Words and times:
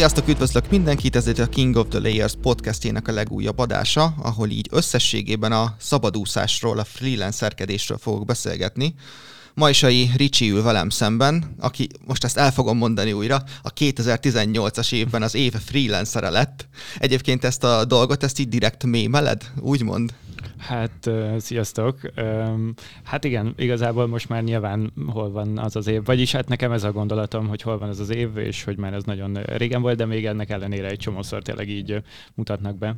Sziasztok, 0.00 0.28
üdvözlök 0.28 0.70
mindenkit, 0.70 1.16
ez 1.16 1.26
a 1.26 1.46
King 1.46 1.76
of 1.76 1.86
the 1.88 1.98
Layers 1.98 2.32
podcastjének 2.42 3.08
a 3.08 3.12
legújabb 3.12 3.58
adása, 3.58 4.14
ahol 4.22 4.48
így 4.48 4.68
összességében 4.70 5.52
a 5.52 5.74
szabadúszásról, 5.78 6.78
a 6.78 6.84
freelancerkedésről 6.84 7.98
fogok 7.98 8.24
beszélgetni. 8.24 8.94
Majsai 9.54 10.10
Ricsi 10.16 10.50
ül 10.50 10.62
velem 10.62 10.90
szemben, 10.90 11.54
aki, 11.58 11.88
most 12.06 12.24
ezt 12.24 12.36
el 12.36 12.52
fogom 12.52 12.76
mondani 12.76 13.12
újra, 13.12 13.42
a 13.62 13.72
2018-as 13.72 14.92
évben 14.92 15.22
az 15.22 15.34
év 15.34 15.54
freelancere 15.54 16.30
lett. 16.30 16.68
Egyébként 16.98 17.44
ezt 17.44 17.64
a 17.64 17.84
dolgot, 17.84 18.22
ezt 18.22 18.38
így 18.38 18.48
direkt 18.48 18.84
mémeled, 18.84 19.50
úgymond? 19.58 20.14
Hát, 20.58 21.10
sziasztok! 21.38 22.00
Hát 23.04 23.24
igen, 23.24 23.54
igazából 23.56 24.06
most 24.06 24.28
már 24.28 24.42
nyilván 24.42 24.92
hol 25.06 25.30
van 25.30 25.58
az 25.58 25.76
az 25.76 25.86
év, 25.86 26.04
vagyis 26.04 26.32
hát 26.32 26.48
nekem 26.48 26.72
ez 26.72 26.84
a 26.84 26.92
gondolatom, 26.92 27.48
hogy 27.48 27.62
hol 27.62 27.78
van 27.78 27.88
az 27.88 28.00
az 28.00 28.10
év, 28.10 28.36
és 28.36 28.64
hogy 28.64 28.76
már 28.76 28.92
ez 28.92 29.04
nagyon 29.04 29.34
régen 29.34 29.82
volt, 29.82 29.96
de 29.96 30.06
még 30.06 30.26
ennek 30.26 30.50
ellenére 30.50 30.88
egy 30.88 30.98
csomószor 30.98 31.42
tényleg 31.42 31.68
így 31.68 32.02
mutatnak 32.34 32.78
be. 32.78 32.96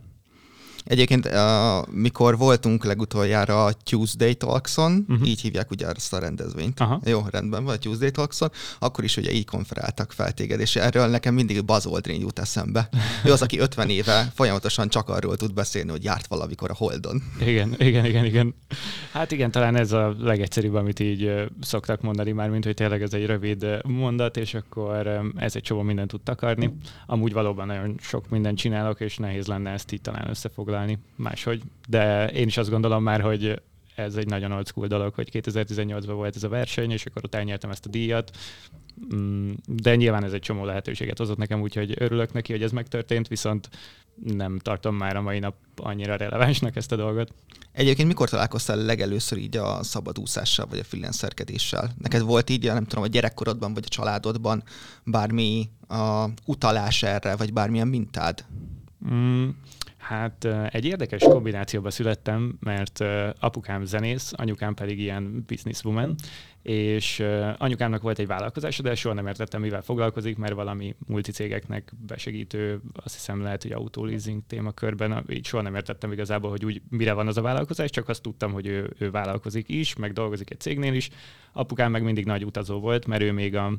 Egyébként, 0.85 1.27
uh, 1.27 1.87
mikor 1.89 2.39
voltunk 2.39 2.85
legutoljára 2.85 3.65
a 3.65 3.73
Tuesday 3.73 4.35
Talkson, 4.35 5.05
uh-huh. 5.09 5.29
így 5.29 5.41
hívják 5.41 5.71
ugye 5.71 5.87
ezt 5.87 6.13
a 6.13 6.19
rendezvényt. 6.19 6.81
Aha. 6.81 7.01
Jó, 7.05 7.25
rendben 7.31 7.65
van 7.65 7.75
a 7.75 7.79
Tuesday 7.79 8.11
Talkson, 8.11 8.51
akkor 8.79 9.05
is 9.05 9.17
ugye 9.17 9.33
így 9.33 9.45
konferáltak 9.45 10.13
fel 10.13 10.33
téged, 10.33 10.61
és 10.61 10.77
erről 10.77 11.07
nekem 11.07 11.35
mindig 11.35 11.65
Buzz 11.65 11.87
Aldrin 11.87 12.21
jut 12.21 12.39
eszembe. 12.39 12.89
Ő 13.25 13.33
az, 13.33 13.43
aki 13.43 13.59
50 13.59 13.89
éve 13.89 14.33
folyamatosan 14.35 14.89
csak 14.89 15.09
arról 15.09 15.37
tud 15.37 15.55
beszélni, 15.55 15.91
hogy 15.91 16.05
járt 16.05 16.27
valamikor 16.27 16.71
a 16.71 16.75
Holdon. 16.75 17.23
Igen, 17.41 17.75
igen, 17.79 18.05
igen, 18.05 18.25
igen. 18.25 18.55
Hát 19.13 19.33
igen, 19.33 19.51
talán 19.51 19.77
ez 19.77 19.93
a 19.93 20.15
legegyszerűbb, 20.19 20.75
amit 20.75 21.01
így 21.01 21.33
szoktak 21.61 22.01
mondani 22.01 22.33
már, 22.33 22.51
mint 22.51 22.65
hogy 22.65 22.75
tényleg 22.75 23.03
ez 23.03 23.13
egy 23.13 23.27
rövid 23.27 23.67
mondat, 23.85 24.37
és 24.37 24.55
akkor 24.55 25.21
ez 25.37 25.57
egy 25.57 25.63
csomó 25.63 25.83
mindent 25.83 26.11
tud 26.11 26.21
takarni. 26.21 26.77
Amúgy 27.07 27.33
valóban 27.33 27.67
nagyon 27.67 27.97
sok 28.01 28.29
mindent 28.29 28.59
csinálok, 28.59 29.01
és 29.01 29.17
nehéz 29.17 29.47
lenne 29.47 29.71
ezt 29.71 29.93
így 29.93 30.01
talán 30.01 30.29
összefoglalni 30.29 30.71
foglalni 30.73 30.99
máshogy, 31.17 31.63
de 31.89 32.27
én 32.27 32.47
is 32.47 32.57
azt 32.57 32.71
gondolom 32.71 33.03
már, 33.03 33.21
hogy 33.21 33.63
ez 33.95 34.15
egy 34.15 34.27
nagyon 34.27 34.53
old 34.53 34.67
school 34.67 34.87
dolog, 34.87 35.15
hogy 35.15 35.29
2018-ban 35.33 36.13
volt 36.15 36.37
ez 36.37 36.43
a 36.43 36.49
verseny, 36.49 36.91
és 36.91 37.07
akkor 37.07 37.25
ott 37.25 37.35
elnyertem 37.35 37.71
ezt 37.71 37.87
a 37.87 37.89
díjat, 37.89 38.31
mm, 39.15 39.53
de 39.67 39.97
nyilván 39.97 40.25
ez 40.25 40.33
egy 40.33 40.41
csomó 40.41 40.65
lehetőséget 40.65 41.19
hozott 41.19 41.37
nekem, 41.37 41.61
úgyhogy 41.61 41.95
örülök 41.99 42.33
neki, 42.33 42.53
hogy 42.53 42.63
ez 42.63 42.71
megtörtént, 42.71 43.29
viszont 43.29 43.69
nem 44.15 44.59
tartom 44.59 44.97
már 44.97 45.17
a 45.17 45.21
mai 45.21 45.39
nap 45.39 45.55
annyira 45.77 46.17
relevánsnak 46.17 46.77
ezt 46.77 46.93
a 46.93 46.97
dolgot. 46.97 47.33
Egyébként 47.73 48.09
mikor 48.09 48.29
találkoztál 48.29 48.77
legelőször 48.77 49.39
így 49.39 49.57
a 49.57 49.83
szabadúszással, 49.83 50.67
vagy 50.67 50.79
a 50.79 50.85
freelancerkedéssel? 50.85 51.91
Neked 51.99 52.21
volt 52.21 52.51
így, 52.51 52.65
nem 52.65 52.85
tudom, 52.85 53.05
a 53.05 53.07
gyerekkorodban, 53.07 53.75
vagy 53.75 53.85
a 53.87 53.89
családodban 53.89 54.63
bármi 55.05 55.71
a 55.89 56.29
utalás 56.47 57.03
erre, 57.03 57.37
vagy 57.37 57.53
bármilyen 57.53 57.89
mintád? 57.89 58.45
Mm, 59.11 59.49
Hát 60.03 60.49
egy 60.69 60.85
érdekes 60.85 61.23
kombinációba 61.23 61.91
születtem, 61.91 62.57
mert 62.61 63.01
apukám 63.41 63.85
zenész, 63.85 64.33
anyukám 64.37 64.75
pedig 64.75 64.99
ilyen 64.99 65.45
businesswoman, 65.47 66.15
és 66.63 67.25
anyukámnak 67.59 68.03
volt 68.03 68.19
egy 68.19 68.27
vállalkozása, 68.27 68.83
de 68.83 68.95
soha 68.95 69.15
nem 69.15 69.27
értettem, 69.27 69.61
mivel 69.61 69.83
foglalkozik, 69.83 70.37
mert 70.37 70.55
valami 70.55 70.95
multicégeknek 71.07 71.93
besegítő, 72.07 72.81
azt 73.05 73.15
hiszem 73.15 73.43
lehet, 73.43 73.63
hogy 73.63 73.73
autoleasing 73.73 74.43
témakörben, 74.47 75.25
így 75.31 75.47
soha 75.47 75.63
nem 75.63 75.75
értettem 75.75 76.13
igazából, 76.13 76.51
hogy 76.51 76.65
úgy 76.65 76.83
mire 76.89 77.13
van 77.13 77.27
az 77.27 77.37
a 77.37 77.43
vállalkozás, 77.43 77.91
csak 77.91 78.09
azt 78.09 78.23
tudtam, 78.23 78.53
hogy 78.53 78.67
ő, 78.67 78.93
ő 78.99 79.11
vállalkozik 79.11 79.69
is, 79.69 79.97
meg 79.97 80.13
dolgozik 80.13 80.51
egy 80.51 80.61
cégnél 80.61 80.95
is. 80.95 81.09
Apukám 81.53 81.91
meg 81.91 82.03
mindig 82.03 82.25
nagy 82.25 82.45
utazó 82.45 82.81
volt, 82.81 83.07
mert 83.07 83.23
ő 83.23 83.33
még 83.33 83.57
a 83.57 83.73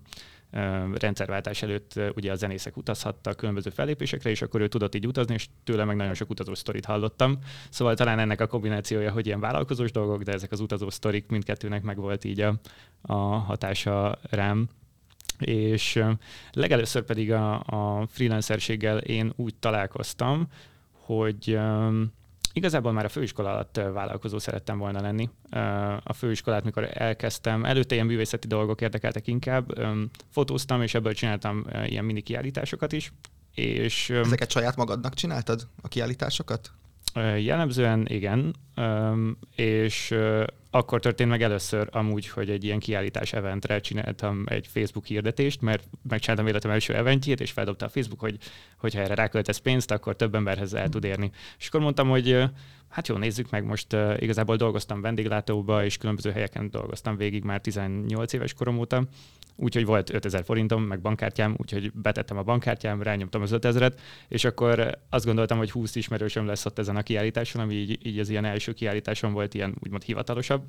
rendszerváltás 0.93 1.61
előtt 1.61 1.99
ugye 2.15 2.31
a 2.31 2.35
zenészek 2.35 2.77
utazhattak 2.77 3.35
különböző 3.35 3.69
fellépésekre, 3.69 4.29
és 4.29 4.41
akkor 4.41 4.61
ő 4.61 4.67
tudott 4.67 4.95
így 4.95 5.07
utazni, 5.07 5.33
és 5.33 5.47
tőle 5.63 5.83
meg 5.83 5.95
nagyon 5.95 6.13
sok 6.13 6.29
utazó 6.29 6.53
sztorit 6.53 6.85
hallottam. 6.85 7.39
Szóval 7.69 7.95
talán 7.95 8.19
ennek 8.19 8.41
a 8.41 8.47
kombinációja, 8.47 9.11
hogy 9.11 9.25
ilyen 9.25 9.39
vállalkozós 9.39 9.91
dolgok, 9.91 10.21
de 10.21 10.31
ezek 10.31 10.51
az 10.51 10.59
utazó 10.59 10.89
sztorik 10.89 11.27
mindkettőnek 11.27 11.83
meg 11.83 11.97
volt 11.97 12.23
így 12.23 12.39
a, 12.39 12.59
a 13.01 13.15
hatása 13.23 14.19
rám. 14.29 14.67
És 15.39 16.03
legelőször 16.51 17.03
pedig 17.03 17.31
a, 17.31 17.59
a 17.59 18.07
freelancerséggel 18.07 18.97
én 18.97 19.33
úgy 19.35 19.55
találkoztam, 19.55 20.47
hogy 20.91 21.59
Igazából 22.53 22.91
már 22.91 23.05
a 23.05 23.09
főiskola 23.09 23.51
alatt 23.51 23.75
vállalkozó 23.93 24.39
szerettem 24.39 24.77
volna 24.77 25.01
lenni. 25.01 25.29
A 26.03 26.13
főiskolát, 26.13 26.63
mikor 26.63 26.89
elkezdtem, 26.93 27.65
előtte 27.65 27.95
ilyen 27.95 28.07
művészeti 28.07 28.47
dolgok 28.47 28.81
érdekeltek 28.81 29.27
inkább. 29.27 29.73
Fotóztam, 30.29 30.81
és 30.81 30.93
ebből 30.93 31.13
csináltam 31.13 31.65
ilyen 31.85 32.05
mini 32.05 32.21
kiállításokat 32.21 32.91
is. 32.91 33.13
És, 33.55 34.09
Ezeket 34.09 34.51
saját 34.51 34.75
magadnak 34.75 35.13
csináltad, 35.13 35.67
a 35.81 35.87
kiállításokat? 35.87 36.71
Jellemzően 37.15 38.05
igen, 38.07 38.55
és 39.55 40.15
akkor 40.69 40.99
történt 40.99 41.29
meg 41.29 41.41
először 41.41 41.87
amúgy, 41.91 42.27
hogy 42.27 42.49
egy 42.49 42.63
ilyen 42.63 42.79
kiállítás 42.79 43.33
eventre 43.33 43.79
csináltam 43.79 44.43
egy 44.45 44.67
Facebook 44.67 45.05
hirdetést, 45.05 45.61
mert 45.61 45.87
megcsináltam 46.09 46.47
életem 46.47 46.71
első 46.71 46.95
eventjét, 46.95 47.39
és 47.41 47.51
feldobta 47.51 47.85
a 47.85 47.89
Facebook, 47.89 48.19
hogy 48.19 48.37
hogyha 48.77 49.01
erre 49.01 49.15
ráköltesz 49.15 49.57
pénzt, 49.57 49.91
akkor 49.91 50.15
több 50.15 50.35
emberhez 50.35 50.73
el 50.73 50.89
tud 50.89 51.03
érni. 51.03 51.31
És 51.59 51.67
akkor 51.67 51.79
mondtam, 51.79 52.09
hogy 52.09 52.43
hát 52.89 53.07
jó, 53.07 53.17
nézzük 53.17 53.49
meg, 53.49 53.65
most 53.65 53.95
igazából 54.19 54.55
dolgoztam 54.55 55.01
vendéglátóba, 55.01 55.85
és 55.85 55.97
különböző 55.97 56.31
helyeken 56.31 56.69
dolgoztam 56.69 57.17
végig 57.17 57.43
már 57.43 57.61
18 57.61 58.33
éves 58.33 58.53
korom 58.53 58.77
óta, 58.77 59.03
úgyhogy 59.55 59.85
volt 59.85 60.13
5000 60.13 60.43
forintom, 60.43 60.83
meg 60.83 61.01
bankkártyám, 61.01 61.55
úgyhogy 61.57 61.91
betettem 61.93 62.37
a 62.37 62.43
bankkártyám, 62.43 63.01
rányomtam 63.01 63.41
az 63.41 63.51
5000-et, 63.53 63.93
és 64.27 64.43
akkor 64.43 64.97
azt 65.09 65.25
gondoltam, 65.25 65.57
hogy 65.57 65.71
20 65.71 65.95
ismerősöm 65.95 66.45
lesz 66.45 66.65
ott 66.65 66.79
ezen 66.79 66.95
a 66.95 67.03
kiállításon, 67.03 67.61
ami 67.61 67.73
így, 67.73 68.05
így 68.05 68.19
az 68.19 68.29
ilyen 68.29 68.45
első 68.45 68.73
kiállításon 68.73 69.33
volt 69.33 69.53
ilyen 69.53 69.75
úgymond 69.79 70.03
hivatalosabb, 70.03 70.63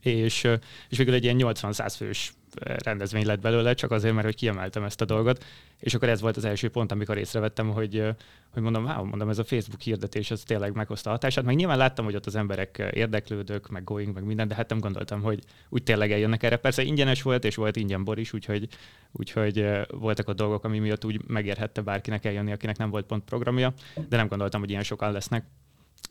és, 0.00 0.48
és 0.88 0.98
végül 0.98 1.14
egy 1.14 1.24
ilyen 1.24 1.36
80-100 1.38 1.94
fős 1.96 2.32
rendezvény 2.60 3.26
lett 3.26 3.40
belőle, 3.40 3.74
csak 3.74 3.90
azért, 3.90 4.14
mert 4.14 4.26
hogy 4.26 4.34
kiemeltem 4.34 4.84
ezt 4.84 5.00
a 5.00 5.04
dolgot. 5.04 5.44
És 5.78 5.94
akkor 5.94 6.08
ez 6.08 6.20
volt 6.20 6.36
az 6.36 6.44
első 6.44 6.68
pont, 6.68 6.92
amikor 6.92 7.18
észrevettem, 7.18 7.70
hogy, 7.70 8.04
hogy 8.52 8.62
mondom, 8.62 8.84
wow, 8.84 9.04
mondom, 9.04 9.28
ez 9.28 9.38
a 9.38 9.44
Facebook 9.44 9.80
hirdetés, 9.80 10.30
ez 10.30 10.42
tényleg 10.42 10.74
meghozta 10.74 11.10
a 11.10 11.12
hatását. 11.12 11.44
Meg 11.44 11.56
nyilván 11.56 11.78
láttam, 11.78 12.04
hogy 12.04 12.14
ott 12.14 12.26
az 12.26 12.34
emberek 12.34 12.90
érdeklődők, 12.92 13.68
meg 13.68 13.84
going, 13.84 14.14
meg 14.14 14.24
minden, 14.24 14.48
de 14.48 14.54
hát 14.54 14.68
nem 14.68 14.78
gondoltam, 14.78 15.22
hogy 15.22 15.38
úgy 15.68 15.82
tényleg 15.82 16.12
eljönnek 16.12 16.42
erre. 16.42 16.56
Persze 16.56 16.82
ingyenes 16.82 17.22
volt, 17.22 17.44
és 17.44 17.54
volt 17.54 17.76
ingyen 17.76 18.04
bor 18.04 18.18
is, 18.18 18.32
úgyhogy, 18.32 18.68
úgyhogy 19.12 19.66
voltak 19.88 20.28
a 20.28 20.32
dolgok, 20.32 20.64
ami 20.64 20.78
miatt 20.78 21.04
úgy 21.04 21.20
megérhette 21.26 21.80
bárkinek 21.80 22.24
eljönni, 22.24 22.52
akinek 22.52 22.78
nem 22.78 22.90
volt 22.90 23.06
pont 23.06 23.24
programja, 23.24 23.72
de 24.08 24.16
nem 24.16 24.28
gondoltam, 24.28 24.60
hogy 24.60 24.70
ilyen 24.70 24.82
sokan 24.82 25.12
lesznek 25.12 25.44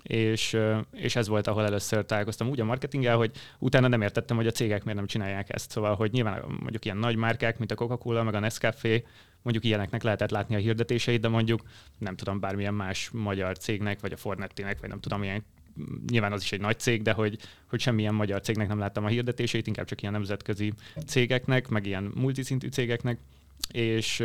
és, 0.04 0.58
és 0.92 1.16
ez 1.16 1.28
volt, 1.28 1.48
ahol 1.48 1.66
először 1.66 2.06
találkoztam 2.06 2.50
úgy 2.50 2.60
a 2.60 2.66
marketinggel, 2.66 3.18
hogy 3.18 3.32
utána 3.60 3.88
nem 3.88 4.02
értettem, 4.02 4.38
hogy 4.38 4.48
a 4.48 4.52
cégek 4.52 4.84
miért 4.84 4.98
nem 4.98 5.08
csinálják 5.08 5.54
ezt. 5.54 5.72
Szóval, 5.72 5.96
hogy 5.96 6.12
nyilván 6.12 6.44
mondjuk 6.60 6.86
ilyen 6.86 6.98
nagy 6.98 7.16
márkák, 7.16 7.58
mint 7.58 7.72
a 7.72 7.76
Coca-Cola, 7.76 8.24
meg 8.24 8.34
a 8.34 8.40
Nescafé, 8.40 9.06
mondjuk 9.42 9.66
ilyeneknek 9.66 10.04
lehetett 10.04 10.32
látni 10.32 10.56
a 10.56 10.60
hirdetéseit, 10.60 11.22
de 11.22 11.28
mondjuk 11.28 11.62
nem 11.98 12.16
tudom, 12.16 12.40
bármilyen 12.40 12.74
más 12.74 13.10
magyar 13.14 13.58
cégnek, 13.58 14.00
vagy 14.00 14.12
a 14.12 14.18
Fornettének, 14.18 14.80
vagy 14.80 14.90
nem 14.90 15.00
tudom, 15.00 15.24
ilyen 15.24 15.44
nyilván 16.08 16.32
az 16.32 16.42
is 16.42 16.52
egy 16.52 16.60
nagy 16.60 16.80
cég, 16.80 17.02
de 17.02 17.12
hogy, 17.12 17.38
hogy 17.70 17.80
semmilyen 17.80 18.14
magyar 18.14 18.42
cégnek 18.42 18.68
nem 18.68 18.80
láttam 18.80 19.06
a 19.06 19.08
hirdetéseit, 19.08 19.68
inkább 19.68 19.86
csak 19.86 20.02
ilyen 20.02 20.14
nemzetközi 20.14 20.74
cégeknek, 21.08 21.68
meg 21.68 21.86
ilyen 21.86 22.12
multiszintű 22.16 22.68
cégeknek, 22.68 23.20
és, 23.72 24.24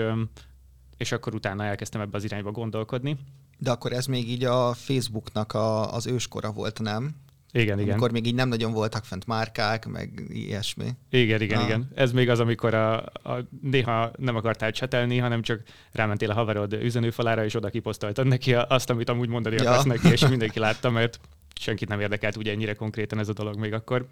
és 0.96 1.12
akkor 1.12 1.34
utána 1.34 1.64
elkezdtem 1.64 2.00
ebbe 2.00 2.16
az 2.16 2.24
irányba 2.24 2.50
gondolkodni, 2.50 3.16
de 3.58 3.70
akkor 3.70 3.92
ez 3.92 4.06
még 4.06 4.30
így 4.30 4.44
a 4.44 4.72
Facebooknak 4.72 5.52
a, 5.52 5.94
az 5.94 6.06
őskora 6.06 6.52
volt, 6.52 6.80
nem? 6.80 7.14
Igen, 7.52 7.78
igen. 7.78 7.90
Amikor 7.90 8.12
még 8.12 8.26
így 8.26 8.34
nem 8.34 8.48
nagyon 8.48 8.72
voltak 8.72 9.04
fent 9.04 9.26
márkák, 9.26 9.86
meg 9.86 10.22
ilyesmi. 10.28 10.90
Igen, 11.10 11.40
igen, 11.40 11.58
ah. 11.58 11.64
igen. 11.64 11.90
Ez 11.94 12.12
még 12.12 12.30
az, 12.30 12.40
amikor 12.40 12.74
a, 12.74 12.96
a, 13.04 13.48
néha 13.62 14.10
nem 14.18 14.36
akartál 14.36 14.70
csetelni, 14.70 15.18
hanem 15.18 15.42
csak 15.42 15.62
rámentél 15.92 16.30
a 16.30 16.34
haverod 16.34 16.72
üzenőfalára, 16.72 17.44
és 17.44 17.54
oda 17.54 17.68
kiposztoltad 17.68 18.26
neki 18.26 18.54
azt, 18.54 18.90
amit 18.90 19.08
amúgy 19.08 19.28
mondani 19.28 19.56
ja. 19.56 19.70
akarsz 19.70 19.84
neki, 19.84 20.08
és 20.08 20.28
mindenki 20.28 20.58
látta, 20.58 20.90
mert 20.90 21.20
senkit 21.60 21.88
nem 21.88 22.00
érdekelt 22.00 22.36
ugye 22.36 22.52
ennyire 22.52 22.74
konkrétan 22.74 23.18
ez 23.18 23.28
a 23.28 23.32
dolog 23.32 23.58
még 23.58 23.72
akkor. 23.72 24.06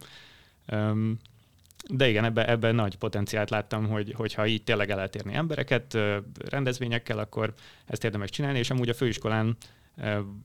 Um, 0.72 1.18
de 1.90 2.08
igen, 2.08 2.24
ebben 2.24 2.46
ebbe 2.48 2.72
nagy 2.72 2.96
potenciált 2.96 3.50
láttam, 3.50 3.88
hogy, 3.88 4.12
hogyha 4.16 4.46
így 4.46 4.64
tényleg 4.64 4.90
el 4.90 4.96
lehet 4.96 5.14
érni 5.14 5.34
embereket 5.34 5.98
rendezvényekkel, 6.48 7.18
akkor 7.18 7.52
ezt 7.86 8.04
érdemes 8.04 8.30
csinálni, 8.30 8.58
és 8.58 8.70
amúgy 8.70 8.88
a 8.88 8.94
főiskolán 8.94 9.56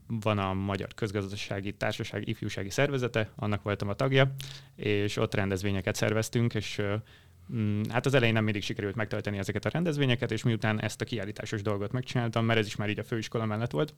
van 0.06 0.38
a 0.38 0.54
Magyar 0.54 0.94
Közgazdasági 0.94 1.72
Társaság 1.72 2.28
ifjúsági 2.28 2.70
szervezete, 2.70 3.30
annak 3.36 3.62
voltam 3.62 3.88
a 3.88 3.94
tagja, 3.94 4.34
és 4.76 5.16
ott 5.16 5.34
rendezvényeket 5.34 5.94
szerveztünk, 5.94 6.54
és 6.54 6.82
mm, 7.52 7.82
hát 7.88 8.06
az 8.06 8.14
elején 8.14 8.34
nem 8.34 8.44
mindig 8.44 8.62
sikerült 8.62 8.94
megtölteni 8.94 9.38
ezeket 9.38 9.64
a 9.64 9.68
rendezvényeket, 9.68 10.30
és 10.30 10.42
miután 10.42 10.80
ezt 10.80 11.00
a 11.00 11.04
kiállításos 11.04 11.62
dolgot 11.62 11.92
megcsináltam, 11.92 12.44
mert 12.44 12.58
ez 12.58 12.66
is 12.66 12.76
már 12.76 12.88
így 12.88 12.98
a 12.98 13.04
főiskola 13.04 13.44
mellett 13.44 13.70
volt, 13.70 13.94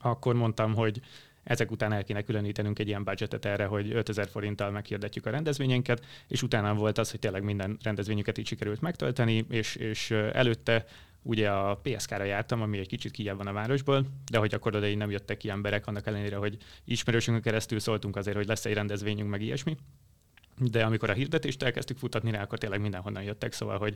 akkor 0.00 0.34
mondtam, 0.34 0.74
hogy 0.74 1.00
ezek 1.44 1.70
után 1.70 1.92
el 1.92 2.04
kéne 2.04 2.22
különítenünk 2.22 2.78
egy 2.78 2.88
ilyen 2.88 3.04
budgetet 3.04 3.44
erre, 3.44 3.64
hogy 3.64 3.92
5000 3.92 4.28
forinttal 4.28 4.70
meghirdetjük 4.70 5.26
a 5.26 5.30
rendezvényeinket, 5.30 6.04
és 6.28 6.42
utána 6.42 6.74
volt 6.74 6.98
az, 6.98 7.10
hogy 7.10 7.20
tényleg 7.20 7.42
minden 7.42 7.76
rendezvényüket 7.82 8.38
így 8.38 8.46
sikerült 8.46 8.80
megtölteni, 8.80 9.46
és, 9.48 9.76
és 9.76 10.10
előtte 10.10 10.84
ugye 11.22 11.50
a 11.50 11.76
PSK-ra 11.82 12.24
jártam, 12.24 12.62
ami 12.62 12.78
egy 12.78 12.88
kicsit 12.88 13.10
kijebb 13.10 13.36
van 13.36 13.46
a 13.46 13.52
városból, 13.52 14.06
de 14.30 14.38
hogy 14.38 14.54
akkor 14.54 14.76
oda 14.76 14.94
nem 14.96 15.10
jöttek 15.10 15.36
ki 15.36 15.48
emberek, 15.48 15.86
annak 15.86 16.06
ellenére, 16.06 16.36
hogy 16.36 16.56
ismerősünkön 16.84 17.42
keresztül 17.42 17.78
szóltunk 17.78 18.16
azért, 18.16 18.36
hogy 18.36 18.46
lesz 18.46 18.64
egy 18.64 18.74
rendezvényünk, 18.74 19.30
meg 19.30 19.42
ilyesmi. 19.42 19.76
De 20.58 20.84
amikor 20.84 21.10
a 21.10 21.12
hirdetést 21.12 21.62
elkezdtük 21.62 21.98
futatni 21.98 22.30
rá, 22.30 22.42
akkor 22.42 22.58
tényleg 22.58 22.80
mindenhonnan 22.80 23.22
jöttek, 23.22 23.52
szóval, 23.52 23.78
hogy 23.78 23.94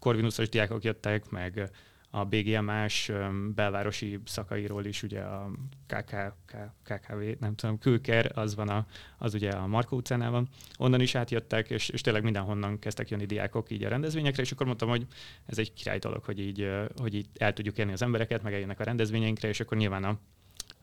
Corvinusos 0.00 0.48
diákok 0.48 0.84
jöttek, 0.84 1.30
meg 1.30 1.70
a 2.10 2.24
BGMás 2.24 3.10
belvárosi 3.54 4.20
szakairól 4.24 4.84
is, 4.84 5.02
ugye 5.02 5.20
a 5.20 5.50
KK, 5.86 6.34
KKV, 6.82 7.40
nem 7.40 7.54
tudom, 7.54 7.78
Külker, 7.78 8.30
az 8.34 8.54
van 8.54 8.68
a, 8.68 8.86
az 9.18 9.34
ugye 9.34 9.50
a 9.50 9.66
Markó 9.66 9.96
utcánál 9.96 10.30
van, 10.30 10.48
onnan 10.78 11.00
is 11.00 11.14
átjöttek, 11.14 11.70
és, 11.70 11.88
és 11.88 12.00
tényleg 12.00 12.22
mindenhonnan 12.22 12.78
kezdtek 12.78 13.08
jönni 13.08 13.26
diákok 13.26 13.70
így 13.70 13.84
a 13.84 13.88
rendezvényekre, 13.88 14.42
és 14.42 14.52
akkor 14.52 14.66
mondtam, 14.66 14.88
hogy 14.88 15.06
ez 15.46 15.58
egy 15.58 15.72
király 15.72 15.98
dolog, 15.98 16.24
hogy 16.24 16.40
így, 16.40 16.70
hogy 16.96 17.14
így 17.14 17.28
el 17.34 17.52
tudjuk 17.52 17.78
érni 17.78 17.92
az 17.92 18.02
embereket, 18.02 18.42
meg 18.42 18.52
eljönnek 18.52 18.80
a 18.80 18.84
rendezvényeinkre, 18.84 19.48
és 19.48 19.60
akkor 19.60 19.76
nyilván 19.76 20.04
a, 20.04 20.18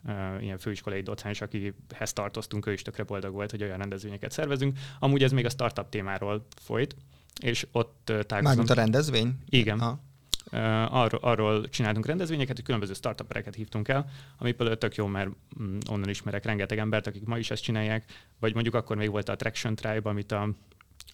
Uh, 0.08 0.42
ilyen 0.42 0.58
főiskolai 0.58 1.00
docens, 1.00 1.40
akihez 1.40 2.12
tartoztunk, 2.12 2.66
ő 2.66 2.72
is 2.72 2.82
tökre 2.82 3.02
boldog 3.02 3.32
volt, 3.32 3.50
hogy 3.50 3.62
olyan 3.62 3.78
rendezvényeket 3.78 4.30
szervezünk. 4.30 4.78
Amúgy 4.98 5.22
ez 5.22 5.32
még 5.32 5.44
a 5.44 5.48
startup 5.48 5.88
témáról 5.88 6.46
folyt, 6.60 6.96
és 7.40 7.66
ott 7.72 8.10
uh, 8.10 8.16
tárgyalunk. 8.16 8.44
Mármint 8.44 8.70
a 8.70 8.74
rendezvény? 8.74 9.34
Igen. 9.48 9.80
Ha 9.80 10.05
arról, 10.50 11.20
arról 11.22 11.68
csináltunk 11.68 12.06
rendezvényeket, 12.06 12.56
hogy 12.56 12.64
különböző 12.64 12.92
startupereket 12.92 13.54
hívtunk 13.54 13.88
el, 13.88 14.10
ami 14.38 14.52
például 14.52 14.78
tök 14.78 14.94
jó, 14.94 15.06
mert 15.06 15.30
mm, 15.62 15.78
onnan 15.90 16.08
ismerek 16.08 16.44
rengeteg 16.44 16.78
embert, 16.78 17.06
akik 17.06 17.24
ma 17.24 17.38
is 17.38 17.50
ezt 17.50 17.62
csinálják, 17.62 18.04
vagy 18.40 18.54
mondjuk 18.54 18.74
akkor 18.74 18.96
még 18.96 19.10
volt 19.10 19.28
a 19.28 19.36
Traction 19.36 19.74
Tribe, 19.74 20.08
amit 20.08 20.32
a, 20.32 20.42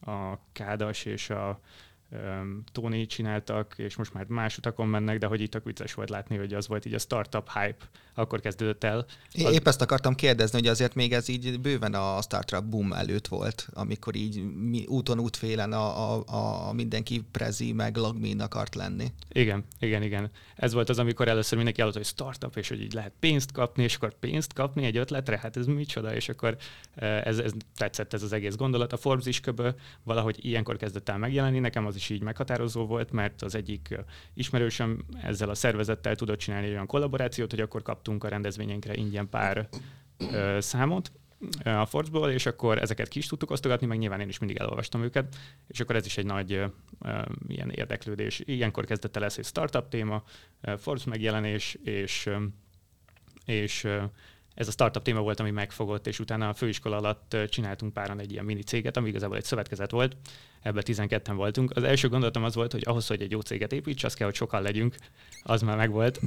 a 0.01 0.39
Kádas 0.53 1.05
és 1.05 1.31
a 1.31 1.61
Tony 2.73 3.07
csináltak, 3.07 3.75
és 3.77 3.97
most 3.97 4.13
már 4.13 4.25
más 4.25 4.59
utakon 4.59 4.89
mennek, 4.89 5.19
de 5.19 5.27
hogy 5.27 5.41
itt 5.41 5.51
tök 5.51 5.65
vicces 5.65 5.95
volt 5.95 6.11
látni, 6.11 6.37
hogy 6.37 6.55
az 6.55 6.69
volt 6.69 6.85
így 6.85 6.95
a 6.95 6.99
startup 6.99 7.51
hype, 7.53 7.89
akkor 8.15 8.41
kezdődött 8.41 8.85
el. 8.85 9.07
Az... 9.33 9.53
Épp 9.53 9.67
ezt 9.67 9.83
akartam 9.83 10.15
kérdezni, 10.15 10.59
hogy 10.59 10.69
azért 10.69 10.95
még 10.95 11.13
ez 11.13 11.29
így 11.29 11.61
bőven 11.61 11.95
a 11.95 12.23
startup 12.23 12.65
boom 12.65 12.93
előtt 12.93 13.27
volt, 13.27 13.69
amikor 13.73 14.15
így 14.15 14.43
úton 14.87 15.19
útfélen 15.19 15.73
a, 15.73 16.17
a, 16.17 16.69
a 16.69 16.73
mindenki 16.73 17.25
prezi 17.31 17.73
meg 17.73 17.97
logmin 17.97 18.41
akart 18.41 18.75
lenni. 18.75 19.13
Igen, 19.33 19.65
igen, 19.79 20.03
igen. 20.03 20.31
Ez 20.55 20.73
volt 20.73 20.89
az, 20.89 20.99
amikor 20.99 21.29
először 21.29 21.55
mindenki 21.55 21.81
előtt, 21.81 21.95
hogy 21.95 22.05
startup, 22.05 22.57
és 22.57 22.69
hogy 22.69 22.81
így 22.81 22.93
lehet 22.93 23.13
pénzt 23.21 23.53
kapni, 23.53 23.83
és 23.83 23.95
akkor 23.95 24.19
pénzt 24.19 24.53
kapni 24.53 24.85
egy 24.85 24.97
ötletre, 24.97 25.39
hát 25.39 25.57
ez 25.57 25.67
micsoda, 25.67 26.15
és 26.15 26.29
akkor 26.29 26.57
ez, 27.25 27.39
ez 27.39 27.53
tetszett 27.77 28.13
ez 28.13 28.23
az 28.23 28.33
egész 28.33 28.57
gondolat. 28.57 28.93
A 28.93 28.97
Forbes 28.97 29.27
is 29.27 29.41
köbö 29.41 29.71
valahogy 30.03 30.45
ilyenkor 30.45 30.77
kezdett 30.77 31.09
el 31.09 31.19
megjelenni, 31.19 31.59
nekem 31.59 31.87
az 31.87 31.97
is 31.97 32.02
így 32.11 32.23
meghatározó 32.23 32.87
volt, 32.87 33.11
mert 33.11 33.43
az 33.43 33.55
egyik 33.55 33.99
ismerősöm 34.35 35.05
ezzel 35.23 35.49
a 35.49 35.55
szervezettel 35.55 36.17
tudott 36.17 36.39
csinálni 36.39 36.69
olyan 36.69 36.87
kollaborációt, 36.87 37.51
hogy 37.51 37.61
akkor 37.61 37.83
kaptunk 37.83 38.25
a 38.25 38.29
rendezvényeinkre 38.29 38.95
ingyen 38.95 39.29
pár 39.29 39.69
ö, 40.33 40.59
számot 40.61 41.13
a 41.65 41.87
Forbesból, 41.87 42.31
és 42.31 42.47
akkor 42.47 42.79
ezeket 42.79 43.09
ki 43.09 43.19
is 43.19 43.27
tudtuk 43.27 43.51
osztogatni, 43.51 43.87
meg 43.87 43.99
nyilván 43.99 44.21
én 44.21 44.29
is 44.29 44.39
mindig 44.39 44.57
elolvastam 44.57 45.03
őket, 45.03 45.37
és 45.67 45.81
akkor 45.81 45.97
ez 45.97 46.07
is 46.07 46.17
egy 46.17 46.27
nagy 46.27 46.53
ö, 46.53 46.67
ilyen 47.49 47.71
érdeklődés. 47.71 48.43
Ilyenkor 48.45 48.85
kezdett 48.85 49.17
el 49.17 49.25
ez 49.25 49.39
egy 49.39 49.45
startup 49.45 49.89
téma, 49.89 50.23
Forbes 50.79 51.05
megjelenés, 51.05 51.79
és, 51.85 52.31
és 53.45 53.89
ez 54.55 54.69
a 54.69 54.71
startup 54.71 55.03
téma 55.03 55.21
volt, 55.21 55.41
ami 55.41 55.51
megfogott, 55.51 56.07
és 56.07 56.19
utána 56.19 56.49
a 56.49 56.55
főiskola 56.55 56.97
alatt 56.97 57.37
csináltunk 57.49 57.93
páran 57.93 58.21
egy 58.21 58.33
ilyen 58.33 58.45
mini 58.45 58.63
céget, 58.63 58.97
ami 58.97 59.09
igazából 59.09 59.37
egy 59.37 59.45
szövetkezet 59.45 59.91
volt, 59.91 60.17
ebben 60.63 60.83
12-en 60.87 61.33
voltunk. 61.35 61.71
Az 61.77 61.83
első 61.83 62.09
gondolatom 62.09 62.45
az 62.45 62.55
volt, 62.55 62.73
hogy 62.73 62.83
ahhoz, 62.85 63.07
hogy 63.07 63.23
egy 63.23 63.31
jó 63.31 63.41
céget 63.41 63.73
építs, 63.73 64.05
az 64.05 64.15
kell, 64.15 64.27
hogy 64.27 64.37
sokan 64.37 64.63
legyünk, 64.63 64.95
az 65.43 65.63
már 65.63 65.77
megvolt. 65.77 66.21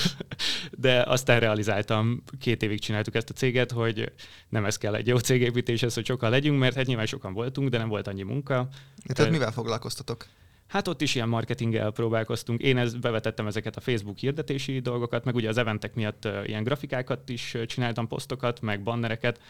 De 0.78 1.02
aztán 1.02 1.40
realizáltam, 1.40 2.22
két 2.40 2.62
évig 2.62 2.80
csináltuk 2.80 3.14
ezt 3.14 3.30
a 3.30 3.34
céget, 3.34 3.70
hogy 3.70 4.12
nem 4.48 4.64
ez 4.64 4.78
kell 4.78 4.94
egy 4.94 5.06
jó 5.06 5.18
cégépítéshez, 5.18 5.94
hogy 5.94 6.06
sokan 6.06 6.30
legyünk, 6.30 6.58
mert 6.58 6.74
hát 6.74 6.86
nyilván 6.86 7.06
sokan 7.06 7.32
voltunk, 7.32 7.68
de 7.68 7.78
nem 7.78 7.88
volt 7.88 8.06
annyi 8.06 8.22
munka. 8.22 8.68
Tehát 9.14 9.32
mivel 9.32 9.52
foglalkoztatok? 9.52 10.26
Hát 10.72 10.88
ott 10.88 11.00
is 11.00 11.14
ilyen 11.14 11.28
marketinggel 11.28 11.90
próbálkoztunk. 11.90 12.60
Én 12.60 12.78
ez, 12.78 12.94
bevetettem 12.94 13.46
ezeket 13.46 13.76
a 13.76 13.80
Facebook 13.80 14.18
hirdetési 14.18 14.80
dolgokat, 14.80 15.24
meg 15.24 15.34
ugye 15.34 15.48
az 15.48 15.56
eventek 15.56 15.94
miatt 15.94 16.28
ilyen 16.44 16.62
grafikákat 16.62 17.28
is 17.28 17.56
csináltam, 17.66 18.06
posztokat, 18.06 18.60
meg 18.60 18.82
bannereket, 18.82 19.40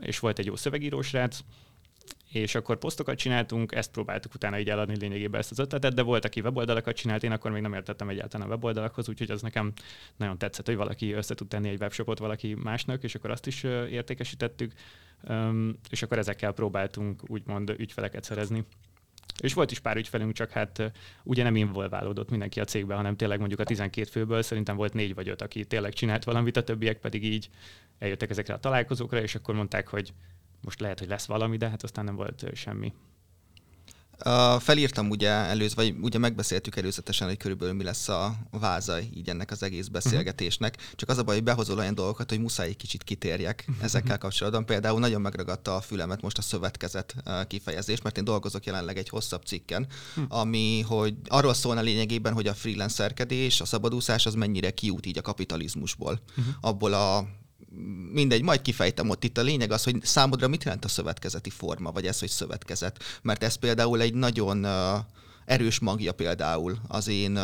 és 0.00 0.18
volt 0.18 0.38
egy 0.38 0.46
jó 0.46 0.56
szövegírós 0.56 1.12
rác, 1.12 1.40
és 2.32 2.54
akkor 2.54 2.78
posztokat 2.78 3.18
csináltunk, 3.18 3.72
ezt 3.72 3.90
próbáltuk 3.90 4.34
utána 4.34 4.58
így 4.58 4.68
eladni 4.68 4.96
lényegében 4.98 5.40
ezt 5.40 5.50
az 5.50 5.58
ötletet, 5.58 5.94
de 5.94 6.02
volt, 6.02 6.24
aki 6.24 6.40
weboldalakat 6.40 6.96
csinált, 6.96 7.22
én 7.22 7.32
akkor 7.32 7.50
még 7.50 7.62
nem 7.62 7.74
értettem 7.74 8.08
egyáltalán 8.08 8.46
a 8.46 8.50
weboldalakhoz, 8.50 9.08
úgyhogy 9.08 9.30
az 9.30 9.42
nekem 9.42 9.72
nagyon 10.16 10.38
tetszett, 10.38 10.66
hogy 10.66 10.76
valaki 10.76 11.12
össze 11.12 11.34
tud 11.34 11.48
tenni 11.48 11.68
egy 11.68 11.80
webshopot 11.80 12.18
valaki 12.18 12.54
másnak, 12.54 13.02
és 13.02 13.14
akkor 13.14 13.30
azt 13.30 13.46
is 13.46 13.62
értékesítettük, 13.90 14.72
és 15.90 16.02
akkor 16.02 16.18
ezekkel 16.18 16.52
próbáltunk 16.52 17.22
úgymond 17.26 17.74
ügyfeleket 17.78 18.24
szerezni. 18.24 18.64
És 19.42 19.54
volt 19.54 19.70
is 19.70 19.80
pár 19.80 19.96
ügyfelünk, 19.96 20.32
csak 20.32 20.50
hát 20.50 20.92
ugye 21.22 21.42
nem 21.42 21.56
involválódott 21.56 22.30
mindenki 22.30 22.60
a 22.60 22.64
cégbe, 22.64 22.94
hanem 22.94 23.16
tényleg 23.16 23.38
mondjuk 23.38 23.60
a 23.60 23.64
12 23.64 24.10
főből 24.10 24.42
szerintem 24.42 24.76
volt 24.76 24.92
négy 24.92 25.14
vagy 25.14 25.28
öt, 25.28 25.42
aki 25.42 25.64
tényleg 25.64 25.92
csinált 25.92 26.24
valamit, 26.24 26.56
a 26.56 26.64
többiek 26.64 26.98
pedig 26.98 27.24
így 27.24 27.48
eljöttek 27.98 28.30
ezekre 28.30 28.54
a 28.54 28.58
találkozókra, 28.58 29.20
és 29.22 29.34
akkor 29.34 29.54
mondták, 29.54 29.88
hogy 29.88 30.12
most 30.60 30.80
lehet, 30.80 30.98
hogy 30.98 31.08
lesz 31.08 31.26
valami, 31.26 31.56
de 31.56 31.68
hát 31.68 31.82
aztán 31.82 32.04
nem 32.04 32.14
volt 32.14 32.44
semmi. 32.54 32.92
Uh, 34.24 34.60
felírtam 34.60 35.10
ugye 35.10 35.28
előző, 35.28 35.74
vagy 35.76 35.94
ugye 36.00 36.18
megbeszéltük 36.18 36.76
előzetesen, 36.76 37.28
hogy 37.28 37.36
körülbelül 37.36 37.74
mi 37.74 37.84
lesz 37.84 38.08
a 38.08 38.34
váza 38.50 39.00
így 39.00 39.28
ennek 39.28 39.50
az 39.50 39.62
egész 39.62 39.86
beszélgetésnek. 39.86 40.74
Uh-huh. 40.76 40.90
Csak 40.94 41.08
az 41.08 41.18
a 41.18 41.22
baj, 41.22 41.34
hogy 41.34 41.44
behozol 41.44 41.78
olyan 41.78 41.94
dolgokat, 41.94 42.28
hogy 42.28 42.40
muszáj 42.40 42.68
egy 42.68 42.76
kicsit 42.76 43.02
kitérjek 43.02 43.64
uh-huh. 43.68 43.84
ezekkel 43.84 44.18
kapcsolatban. 44.18 44.66
Például 44.66 44.98
nagyon 44.98 45.20
megragadta 45.20 45.76
a 45.76 45.80
fülemet 45.80 46.22
most 46.22 46.38
a 46.38 46.42
szövetkezet 46.42 47.14
kifejezés, 47.46 48.02
mert 48.02 48.18
én 48.18 48.24
dolgozok 48.24 48.66
jelenleg 48.66 48.98
egy 48.98 49.08
hosszabb 49.08 49.42
cikken, 49.42 49.86
uh-huh. 50.16 50.38
ami 50.38 50.80
hogy 50.80 51.14
arról 51.26 51.54
szólna 51.54 51.80
lényegében, 51.80 52.32
hogy 52.32 52.46
a 52.46 52.54
freelancerkedés, 52.54 53.60
a 53.60 53.64
szabadúszás 53.64 54.26
az 54.26 54.34
mennyire 54.34 54.70
kiút 54.70 55.06
így 55.06 55.18
a 55.18 55.22
kapitalizmusból. 55.22 56.20
Uh-huh. 56.30 56.54
Abból 56.60 56.92
a 56.92 57.26
mindegy, 58.12 58.42
majd 58.42 58.62
kifejtem 58.62 59.08
ott. 59.08 59.24
Itt 59.24 59.38
a 59.38 59.42
lényeg 59.42 59.70
az, 59.70 59.84
hogy 59.84 59.96
számodra 60.02 60.48
mit 60.48 60.64
jelent 60.64 60.84
a 60.84 60.88
szövetkezeti 60.88 61.50
forma, 61.50 61.92
vagy 61.92 62.06
ez, 62.06 62.18
hogy 62.18 62.28
szövetkezet. 62.28 63.02
Mert 63.22 63.42
ez 63.42 63.54
például 63.54 64.00
egy 64.00 64.14
nagyon 64.14 64.66
erős 65.44 65.78
magja 65.78 66.12
például 66.12 66.78
az 66.88 67.08
én 67.08 67.38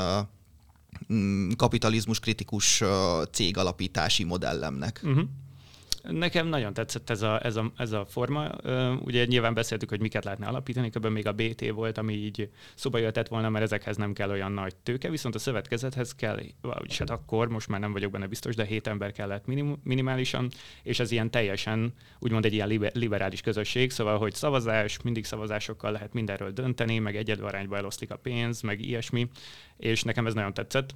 kapitalizmus 1.57 2.21
kritikus 2.21 2.81
uh, 2.81 2.88
cégalapítási 3.33 4.25
modellemnek. 4.25 5.00
Uh-huh. 5.05 5.25
Nekem 6.02 6.47
nagyon 6.47 6.73
tetszett 6.73 7.11
ez 7.11 7.23
a, 7.23 7.45
ez 7.45 7.57
a, 7.57 7.73
ez 7.76 7.93
a 7.93 8.07
forma. 8.07 8.50
Ugye 9.00 9.25
nyilván 9.25 9.55
beszéltük, 9.55 9.88
hogy 9.88 10.00
miket 10.00 10.25
lehetne 10.25 10.47
alapítani, 10.47 10.90
kb. 10.90 11.07
még 11.07 11.26
a 11.26 11.33
BT 11.33 11.71
volt, 11.71 11.99
ami 11.99 12.14
így 12.14 12.50
szoba 12.75 12.99
jöhetett 12.99 13.28
volna, 13.28 13.49
mert 13.49 13.64
ezekhez 13.64 13.97
nem 13.97 14.12
kell 14.12 14.31
olyan 14.31 14.52
nagy 14.52 14.76
tőke, 14.76 15.11
viszont 15.11 15.35
a 15.35 15.38
szövetkezethez 15.38 16.14
kell, 16.14 16.40
vagyis 16.61 16.99
hát 16.99 17.11
akkor, 17.11 17.49
most 17.49 17.69
már 17.69 17.81
nem 17.81 17.93
vagyok 17.93 18.11
benne 18.11 18.26
biztos, 18.26 18.55
de 18.55 18.64
hét 18.64 18.87
ember 18.87 19.12
kellett 19.12 19.47
minim, 19.47 19.81
minimálisan, 19.85 20.49
és 20.83 21.00
ez 21.00 21.11
ilyen 21.11 21.31
teljesen, 21.31 21.93
úgymond 22.19 22.45
egy 22.45 22.52
ilyen 22.52 22.90
liberális 22.93 23.40
közösség, 23.40 23.90
szóval, 23.90 24.19
hogy 24.19 24.35
szavazás, 24.35 25.02
mindig 25.02 25.25
szavazásokkal 25.25 25.93
lehet 25.93 26.12
mindenről 26.12 26.50
dönteni, 26.50 26.99
meg 26.99 27.17
egyedül 27.17 27.47
arányba 27.47 27.76
eloszlik 27.76 28.11
a 28.11 28.17
pénz, 28.17 28.61
meg 28.61 28.81
ilyesmi, 28.81 29.28
és 29.76 30.02
nekem 30.02 30.26
ez 30.26 30.35
nagyon 30.35 30.55
tetszett 30.55 30.95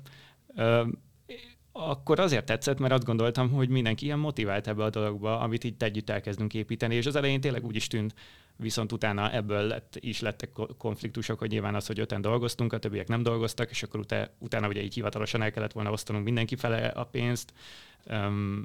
akkor 1.72 2.20
azért 2.20 2.46
tetszett, 2.46 2.78
mert 2.78 2.92
azt 2.92 3.04
gondoltam, 3.04 3.50
hogy 3.50 3.68
mindenki 3.68 4.04
ilyen 4.04 4.18
motivált 4.18 4.66
ebbe 4.66 4.84
a 4.84 4.90
dologba, 4.90 5.40
amit 5.40 5.64
itt 5.64 5.82
együtt 5.82 6.10
elkezdünk 6.10 6.54
építeni, 6.54 6.94
és 6.94 7.06
az 7.06 7.16
elején 7.16 7.40
tényleg 7.40 7.64
úgy 7.64 7.76
is 7.76 7.86
tűnt, 7.86 8.14
viszont 8.56 8.92
utána 8.92 9.32
ebből 9.32 9.62
lett, 9.62 9.96
is 10.00 10.20
lettek 10.20 10.50
konfliktusok, 10.78 11.38
hogy 11.38 11.50
nyilván 11.50 11.74
az, 11.74 11.86
hogy 11.86 11.98
öten 11.98 12.20
dolgoztunk, 12.20 12.72
a 12.72 12.78
többiek 12.78 13.08
nem 13.08 13.22
dolgoztak, 13.22 13.70
és 13.70 13.82
akkor 13.82 14.00
utána, 14.00 14.26
utána 14.38 14.68
ugye 14.68 14.82
így 14.82 14.94
hivatalosan 14.94 15.42
el 15.42 15.50
kellett 15.50 15.72
volna 15.72 15.90
osztanunk 15.90 16.24
mindenki 16.24 16.56
fele 16.56 16.86
a 16.86 17.04
pénzt, 17.04 17.52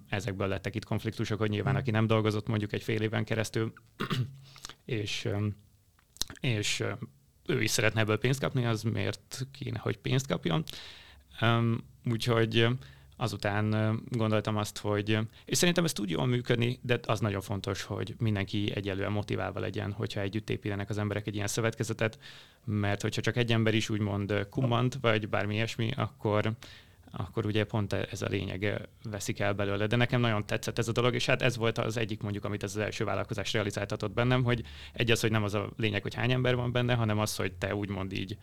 ezekből 0.10 0.48
lettek 0.48 0.76
itt 0.76 0.86
konfliktusok, 0.86 1.40
hogy 1.40 1.50
nyilván 1.50 1.76
aki 1.76 1.92
nem 1.92 2.08
dolgozott 2.08 2.48
mondjuk 2.48 2.74
egy 2.74 2.84
fél 2.84 3.02
éven 3.02 3.24
keresztül, 3.24 3.74
és, 4.86 5.30
és 6.40 6.84
ő 7.46 7.62
is 7.62 7.72
szeretne 7.72 8.00
ebből 8.00 8.18
pénzt 8.18 8.40
kapni, 8.40 8.66
az 8.66 8.84
miért 8.84 9.48
kéne, 9.52 9.80
hogy 9.80 9.98
pénzt 9.98 10.28
kapjon. 10.28 10.64
Úgyhogy 12.06 12.68
azután 13.18 14.00
gondoltam 14.10 14.58
azt, 14.58 14.78
hogy, 14.78 15.20
és 15.46 15.58
szerintem 15.58 15.84
ez 15.84 15.94
tud 15.94 16.10
jól 16.10 16.26
működni, 16.26 16.80
de 16.82 17.00
az 17.06 17.20
nagyon 17.20 17.42
fontos, 17.42 17.84
hogy 17.84 18.16
mindenki 18.18 18.72
egyelően 18.76 19.12
motiválva 19.12 19.60
legyen, 19.60 19.92
hogyha 19.92 20.22
együtt 20.22 20.50
építenek 20.50 20.90
az 20.90 20.98
emberek 20.98 21.28
egy 21.28 21.36
ilyen 21.36 21.48
szövetkezetet, 21.48 22.20
mert 22.66 23.02
hogyha 23.02 23.22
csak 23.22 23.38
egy 23.38 23.52
ember 23.52 23.74
is 23.74 23.90
úgymond 23.90 24.48
kummant, 24.50 24.98
vagy 25.02 25.30
bármi 25.30 25.54
ilyesmi, 25.54 25.92
akkor 25.96 26.54
akkor 27.12 27.46
ugye 27.46 27.64
pont 27.64 27.94
ez 27.94 28.22
a 28.22 28.28
lényeg 28.28 28.88
veszik 29.04 29.40
el 29.40 29.54
belőle. 29.54 29.88
De 29.88 29.96
nekem 29.96 30.22
nagyon 30.22 30.46
tetszett 30.46 30.78
ez 30.78 30.88
a 30.88 30.92
dolog, 30.92 31.14
és 31.14 31.26
hát 31.26 31.42
ez 31.42 31.58
volt 31.58 31.78
az 31.78 31.98
egyik 31.98 32.22
mondjuk, 32.22 32.46
amit 32.46 32.64
ez 32.64 32.76
az 32.76 32.82
első 32.82 33.04
vállalkozás 33.04 33.54
realizáltatott 33.54 34.14
bennem, 34.14 34.44
hogy 34.44 34.64
egy 34.94 35.12
az, 35.12 35.22
hogy 35.22 35.32
nem 35.32 35.44
az 35.44 35.54
a 35.54 35.70
lényeg, 35.78 36.02
hogy 36.02 36.14
hány 36.14 36.32
ember 36.32 36.56
van 36.56 36.72
benne, 36.72 36.94
hanem 36.94 37.20
az, 37.20 37.36
hogy 37.36 37.54
te 37.54 37.76
úgymond 37.76 38.14
így 38.14 38.38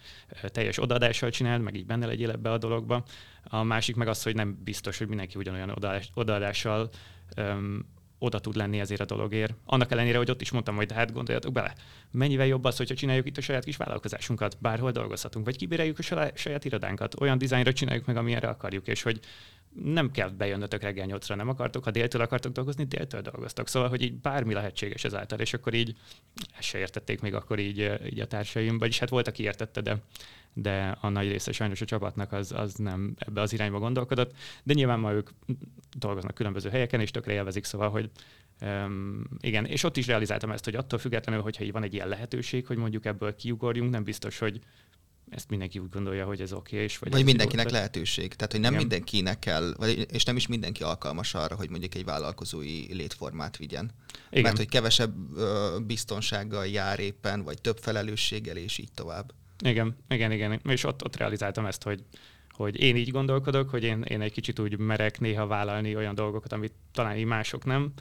teljes 0.47 0.83
odaadással 0.83 1.31
csináld, 1.31 1.63
meg 1.63 1.75
így 1.75 1.87
benne 1.87 2.07
legyél 2.07 2.31
ebbe 2.31 2.53
a 2.53 2.59
dologba. 2.59 3.05
A 3.45 3.63
másik 3.63 3.97
meg 3.97 4.09
az, 4.09 4.23
hogy 4.23 4.35
nem 4.35 4.59
biztos, 4.65 4.99
hogy 4.99 5.09
mindenki 5.09 5.39
ugyanolyan 5.39 5.79
odaadással 6.15 6.91
oda 8.25 8.39
tud 8.39 8.57
lenni 8.57 8.81
ezért 8.81 9.01
a 9.01 9.05
dologért. 9.05 9.55
Annak 9.65 9.93
ellenére, 9.93 10.19
hogy 10.19 10.31
ott 10.31 10.41
is 10.41 10.51
mondtam, 10.51 10.77
hogy 10.77 10.93
hát 10.93 11.13
gondoljatok 11.13 11.53
bele, 11.53 11.75
mennyivel 12.11 12.47
jobb 12.47 12.65
az, 12.65 12.77
hogyha 12.77 12.95
csináljuk 12.95 13.27
itt 13.27 13.37
a 13.37 13.41
saját 13.41 13.65
kis 13.65 13.77
vállalkozásunkat, 13.77 14.57
bárhol 14.61 14.91
dolgozhatunk, 14.91 15.45
vagy 15.45 15.57
kibéreljük 15.57 15.99
a 15.99 16.31
saját 16.35 16.65
irodánkat, 16.65 17.21
olyan 17.21 17.39
dizájnra 17.39 17.73
csináljuk 17.73 18.07
meg, 18.07 18.17
amilyenre 18.17 18.49
akarjuk, 18.49 18.87
és 18.87 19.03
hogy 19.03 19.21
nem 19.83 20.11
kell 20.11 20.29
bejönnötök 20.29 20.83
reggel 20.83 21.07
nyolcra, 21.07 21.35
nem 21.35 21.49
akartok, 21.49 21.85
ha 21.85 21.91
déltől 21.91 22.23
akartok 22.23 22.53
dolgozni, 22.53 22.85
déltől 22.85 23.21
dolgoztok. 23.21 23.69
Szóval, 23.69 23.89
hogy 23.89 24.03
így 24.03 24.15
bármi 24.15 24.55
lehetséges 24.55 25.05
ezáltal, 25.05 25.39
és 25.39 25.55
akkor 25.55 25.75
így 25.75 25.97
ezt 26.59 26.69
se 26.69 26.79
értették 26.79 27.21
még 27.21 27.35
akkor 27.35 27.59
így, 27.59 27.93
így 28.07 28.21
a 28.21 28.27
társaim, 28.27 28.79
vagyis 28.79 28.99
hát 28.99 29.09
volt, 29.09 29.29
aki 29.29 29.43
értette, 29.43 29.81
de, 29.81 29.97
de 30.53 30.97
a 31.01 31.09
nagy 31.09 31.29
része 31.29 31.53
sajnos 31.53 31.81
a 31.81 31.85
csapatnak 31.85 32.33
az, 32.33 32.53
az 32.53 32.75
nem 32.75 33.15
ebbe 33.19 33.41
az 33.41 33.53
irányba 33.53 33.79
gondolkodott, 33.79 34.35
de 34.63 34.75
nyilván 34.75 35.01
ma 35.01 35.13
ők 35.13 35.31
dolgoznak 35.97 36.35
különböző 36.35 36.71
helyeken, 36.71 37.01
és 37.01 37.11
tökre 37.11 37.33
élvezik, 37.33 37.65
szóval, 37.65 37.91
hogy 37.91 38.11
Um, 38.61 39.23
igen, 39.41 39.65
és 39.65 39.83
ott 39.83 39.97
is 39.97 40.07
realizáltam 40.07 40.51
ezt, 40.51 40.65
hogy 40.65 40.75
attól 40.75 40.99
függetlenül, 40.99 41.43
hogyha 41.43 41.65
így 41.65 41.73
van 41.73 41.83
egy 41.83 41.95
ilyen 41.95 42.09
lehetőség, 42.09 42.67
hogy 42.67 42.77
mondjuk 42.77 43.05
ebből 43.05 43.37
kiugorjunk, 43.37 43.91
nem 43.91 44.05
biztos, 44.05 44.39
hogy 44.39 44.61
ezt 45.31 45.49
mindenki 45.49 45.79
úgy 45.79 45.89
gondolja, 45.89 46.27
hogy 46.27 46.41
ez 46.41 46.53
oké. 46.53 46.75
Okay, 46.75 46.87
és 46.87 46.99
vagy 46.99 47.13
vagy 47.13 47.25
mindenkinek 47.25 47.67
jó, 47.67 47.73
lehetőség. 47.73 48.35
Tehát, 48.35 48.53
hogy 48.53 48.61
nem 48.61 48.73
igen. 48.73 48.87
mindenkinek 48.87 49.39
kell, 49.39 49.75
vagy, 49.77 50.07
és 50.13 50.25
nem 50.25 50.37
is 50.37 50.47
mindenki 50.47 50.83
alkalmas 50.83 51.35
arra, 51.35 51.57
hogy 51.57 51.71
mondjuk 51.71 51.95
egy 51.95 52.05
vállalkozói 52.05 52.95
létformát 52.95 53.57
vigyen. 53.57 53.91
Igen. 54.31 54.43
Mert 54.43 54.57
hogy 54.57 54.69
kevesebb 54.69 55.15
ö, 55.37 55.77
biztonsággal 55.87 56.67
jár 56.67 57.01
éppen, 57.01 57.43
vagy 57.43 57.61
több 57.61 57.79
felelősséggel, 57.79 58.57
és 58.57 58.79
így 58.79 58.93
tovább. 58.93 59.33
Igen, 59.65 59.97
igen, 60.09 60.33
igen. 60.33 60.61
És 60.65 60.85
ott, 60.85 61.05
ott 61.05 61.17
realizáltam 61.17 61.67
ezt, 61.67 61.83
hogy 61.83 62.05
hogy 62.55 62.81
én 62.81 62.97
így 62.97 63.11
gondolkodok, 63.11 63.71
hogy 63.71 63.83
én, 63.83 64.03
én 64.03 64.21
egy 64.21 64.33
kicsit 64.33 64.59
úgy 64.59 64.79
merek 64.79 65.21
néha 65.21 65.47
vállalni 65.47 65.97
olyan 65.97 66.15
dolgokat, 66.15 66.53
amit 66.53 66.73
talán 66.93 67.17
így 67.17 67.25
mások 67.25 67.65
nem, 67.65 67.93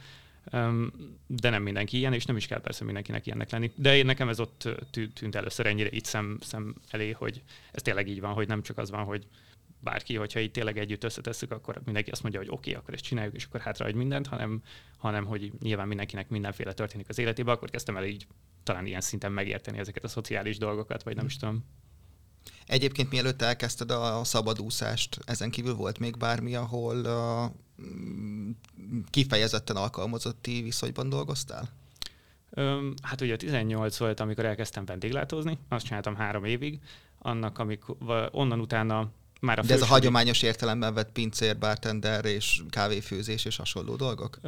de 1.26 1.50
nem 1.50 1.62
mindenki 1.62 1.96
ilyen, 1.96 2.12
és 2.12 2.24
nem 2.24 2.36
is 2.36 2.46
kell 2.46 2.60
persze 2.60 2.84
mindenkinek 2.84 3.26
ilyennek 3.26 3.50
lenni. 3.50 3.72
De 3.74 3.96
én 3.96 4.06
nekem 4.06 4.28
ez 4.28 4.40
ott 4.40 4.68
tűnt 5.14 5.34
először 5.34 5.66
ennyire 5.66 5.88
itt 5.90 6.04
szem, 6.04 6.38
szem 6.40 6.74
elé, 6.90 7.10
hogy 7.10 7.42
ez 7.72 7.82
tényleg 7.82 8.08
így 8.08 8.20
van, 8.20 8.32
hogy 8.32 8.48
nem 8.48 8.62
csak 8.62 8.78
az 8.78 8.90
van, 8.90 9.04
hogy 9.04 9.26
bárki, 9.80 10.16
hogyha 10.16 10.40
itt 10.40 10.52
tényleg 10.52 10.78
együtt 10.78 11.04
összetesszük, 11.04 11.50
akkor 11.50 11.80
mindenki 11.84 12.10
azt 12.10 12.22
mondja, 12.22 12.40
hogy 12.40 12.48
oké, 12.50 12.70
okay, 12.70 12.82
akkor 12.82 12.94
ezt 12.94 13.04
csináljuk, 13.04 13.34
és 13.34 13.44
akkor 13.44 13.60
hátrahagy 13.60 13.94
mindent, 13.94 14.26
hanem, 14.26 14.62
hanem 14.96 15.24
hogy 15.24 15.52
nyilván 15.60 15.88
mindenkinek 15.88 16.28
mindenféle 16.28 16.72
történik 16.72 17.08
az 17.08 17.18
életében, 17.18 17.54
akkor 17.54 17.70
kezdtem 17.70 17.96
el 17.96 18.04
így 18.04 18.26
talán 18.62 18.86
ilyen 18.86 19.00
szinten 19.00 19.32
megérteni 19.32 19.78
ezeket 19.78 20.04
a 20.04 20.08
szociális 20.08 20.58
dolgokat, 20.58 21.02
vagy 21.02 21.16
nem 21.16 21.26
is 21.26 21.36
tudom. 21.36 21.64
Egyébként 22.66 23.10
mielőtt 23.10 23.42
elkezdted 23.42 23.90
a 23.90 24.24
szabadúszást, 24.24 25.18
ezen 25.24 25.50
kívül 25.50 25.74
volt 25.74 25.98
még 25.98 26.16
bármi, 26.16 26.54
ahol 26.54 27.06
kifejezetten 29.10 29.76
alkalmazotti 29.76 30.62
viszonyban 30.62 31.08
dolgoztál? 31.08 31.68
Öm, 32.50 32.94
hát 33.02 33.20
ugye 33.20 33.36
18 33.36 33.96
volt, 33.98 34.20
amikor 34.20 34.44
elkezdtem 34.44 34.84
vendéglátózni, 34.84 35.58
azt 35.68 35.84
csináltam 35.84 36.14
három 36.14 36.44
évig, 36.44 36.80
annak, 37.18 37.58
amikor 37.58 37.96
onnan 38.32 38.60
utána 38.60 39.10
már 39.40 39.58
a 39.58 39.62
De 39.62 39.74
ez 39.74 39.82
a 39.82 39.86
hagyományos 39.86 40.42
értelemben 40.42 40.94
vett 40.94 41.12
pincér, 41.12 41.58
bartender 41.58 42.24
és 42.24 42.62
kávéfőzés 42.70 43.44
és 43.44 43.56
hasonló 43.56 43.96
dolgok? 43.96 44.38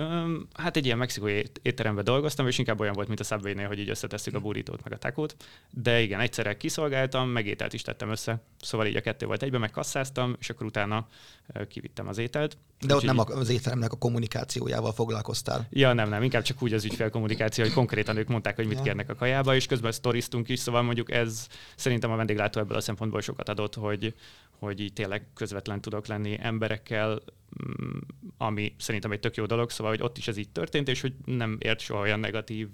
Hát 0.55 0.77
egy 0.77 0.85
ilyen 0.85 0.99
mexikói 0.99 1.43
étteremben 1.63 2.05
dolgoztam, 2.05 2.47
és 2.47 2.59
inkább 2.59 2.81
olyan 2.81 2.95
volt, 2.95 3.09
mint 3.09 3.21
a 3.21 3.25
subway 3.25 3.65
hogy 3.65 3.79
így 3.79 3.91
összetesszük 3.91 4.35
a 4.35 4.41
burítót 4.41 4.85
meg 4.85 4.93
a 4.93 4.99
takót. 4.99 5.37
De 5.71 6.01
igen, 6.01 6.21
egyszerre 6.21 6.57
kiszolgáltam, 6.57 7.29
meg 7.29 7.47
ételt 7.47 7.73
is 7.73 7.83
tettem 7.83 8.11
össze. 8.11 8.43
Szóval 8.61 8.87
így 8.87 8.97
a 8.97 9.01
kettő 9.01 9.27
volt 9.27 9.43
egyben, 9.43 9.61
megkasszáztam, 9.61 10.37
és 10.39 10.51
akkor 10.51 10.67
utána 10.67 11.07
kivittem 11.69 12.09
az 12.09 12.19
ételt. 12.19 12.57
De 12.81 12.95
ott 12.95 13.03
nem 13.03 13.19
az 13.19 13.49
étteremnek 13.49 13.93
a 13.93 13.97
kommunikációjával 13.97 14.93
foglalkoztál. 14.93 15.67
Ja, 15.71 15.93
nem, 15.93 16.09
nem, 16.09 16.23
inkább 16.23 16.43
csak 16.43 16.63
úgy 16.63 16.73
az 16.73 16.85
ügyfél 16.85 17.11
kommunikáció, 17.11 17.65
hogy 17.65 17.73
konkrétan 17.73 18.17
ők 18.17 18.29
mondták, 18.29 18.57
hogy 18.57 18.67
mit 18.67 18.77
ja. 18.77 18.83
kérnek 18.83 19.11
a 19.11 19.15
kajába, 19.15 19.55
és 19.55 19.67
közben 19.67 19.93
sztoriztunk 19.93 20.49
is, 20.49 20.59
szóval 20.59 20.83
mondjuk 20.83 21.11
ez 21.11 21.47
szerintem 21.77 22.11
a 22.11 22.17
vendéglátó 22.17 22.61
ebből 22.61 22.77
a 22.77 22.81
szempontból 22.81 23.21
sokat 23.21 23.49
adott, 23.49 23.75
hogy, 23.75 24.15
hogy 24.59 24.81
így 24.81 24.93
tényleg 24.93 25.27
közvetlen 25.35 25.81
tudok 25.81 26.07
lenni 26.07 26.39
emberekkel, 26.41 27.23
mm, 27.69 27.99
ami 28.39 28.75
szerintem 28.79 29.13
egy 29.13 29.21
tök 29.21 29.37
jó 29.37 29.47
dolog, 29.47 29.71
szóval 29.71 29.93
hogy 29.93 30.03
ott 30.03 30.19
is 30.19 30.29
ez 30.29 30.37
így 30.37 30.51
történt, 30.51 30.89
és 30.89 31.01
hogy 31.01 31.15
nem 31.25 31.57
ért 31.61 31.81
soha 31.81 32.01
olyan 32.01 32.21
negatív 32.21 32.69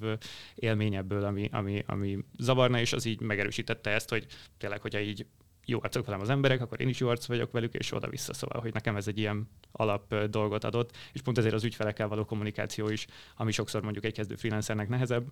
élmény 0.54 0.94
ebből, 0.94 1.24
ami, 1.24 1.48
ami, 1.52 1.84
ami 1.86 2.18
zavarna, 2.38 2.80
és 2.80 2.92
az 2.92 3.04
így 3.04 3.20
megerősítette 3.20 3.90
ezt, 3.90 4.08
hogy 4.08 4.26
tényleg, 4.58 4.80
hogyha 4.80 5.00
így 5.00 5.26
jó 5.66 5.78
arcok 5.82 6.06
velem 6.06 6.20
az 6.20 6.30
emberek, 6.30 6.60
akkor 6.60 6.80
én 6.80 6.88
is 6.88 6.98
jó 6.98 7.08
arc 7.08 7.26
vagyok 7.26 7.52
velük, 7.52 7.74
és 7.74 7.92
oda-vissza. 7.92 8.34
Szóval, 8.34 8.60
hogy 8.60 8.72
nekem 8.72 8.96
ez 8.96 9.08
egy 9.08 9.18
ilyen 9.18 9.48
alap 9.72 10.14
dolgot 10.14 10.64
adott, 10.64 10.96
és 11.12 11.22
pont 11.22 11.38
ezért 11.38 11.54
az 11.54 11.64
ügyfelekkel 11.64 12.08
való 12.08 12.24
kommunikáció 12.24 12.88
is, 12.88 13.06
ami 13.36 13.52
sokszor 13.52 13.82
mondjuk 13.82 14.04
egy 14.04 14.12
kezdő 14.12 14.34
freelancernek 14.34 14.88
nehezebb, 14.88 15.26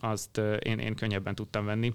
azt 0.00 0.40
én, 0.58 0.78
én 0.78 0.94
könnyebben 0.94 1.34
tudtam 1.34 1.64
venni, 1.64 1.94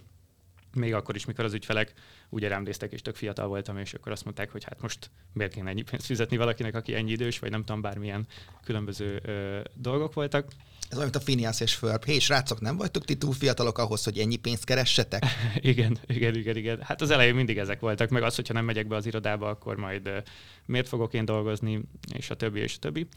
még 0.74 0.94
akkor 0.94 1.16
is, 1.16 1.26
mikor 1.26 1.46
az 1.46 1.54
ügyfelek 1.54 1.94
úgy 2.30 2.44
rám 2.44 2.64
néztek, 2.64 2.92
és 2.92 3.02
tök 3.02 3.16
fiatal 3.16 3.48
voltam, 3.48 3.78
és 3.78 3.94
akkor 3.94 4.12
azt 4.12 4.24
mondták, 4.24 4.52
hogy 4.52 4.64
hát 4.64 4.82
most 4.82 5.10
miért 5.34 5.54
kéne 5.54 5.70
ennyi 5.70 5.82
pénzt 5.82 6.06
fizetni 6.06 6.38
valakinek, 6.38 6.76
aki 6.76 6.96
ennyi 6.96 7.12
idős, 7.12 7.40
vagy 7.40 7.52
nem 7.52 7.64
tudom, 7.64 7.82
bármilyen 7.82 8.28
különböző 8.64 9.20
ö, 9.24 9.60
dolgok 9.74 10.14
voltak. 10.14 10.52
Ez 10.90 10.98
olyan, 10.98 11.10
mint 11.12 11.24
a 11.24 11.26
Phineas 11.26 11.62
és 11.62 11.76
Ferb. 11.76 12.06
Hé, 12.06 12.20
srácok, 12.20 12.62
nem 12.62 12.78
vagytok 12.78 13.06
ti 13.06 13.18
túl 13.18 13.34
fiatalok 13.34 13.78
ahhoz, 13.78 14.04
hogy 14.04 14.18
ennyi 14.18 14.36
pénzt 14.36 14.64
keressetek? 14.64 15.24
igen, 15.56 15.98
igen, 16.06 16.36
igen, 16.36 16.56
igen. 16.56 16.82
Hát 16.82 17.02
az 17.02 17.10
elején 17.10 17.36
mindig 17.36 17.58
ezek 17.58 17.80
voltak, 17.80 18.10
meg 18.10 18.24
az, 18.24 18.36
hogyha 18.36 18.54
nem 18.54 18.66
megyek 18.66 18.88
be 18.88 18.96
az 18.96 19.06
irodába, 19.06 19.50
akkor 19.50 19.76
majd 19.76 20.10
miért 20.66 20.88
fogok 20.88 21.14
én 21.14 21.26
dolgozni, 21.26 21.82
és 22.14 22.30
a 22.30 22.36
többi, 22.36 22.60
és 22.60 22.76
a 22.76 22.80
többi. 22.80 23.08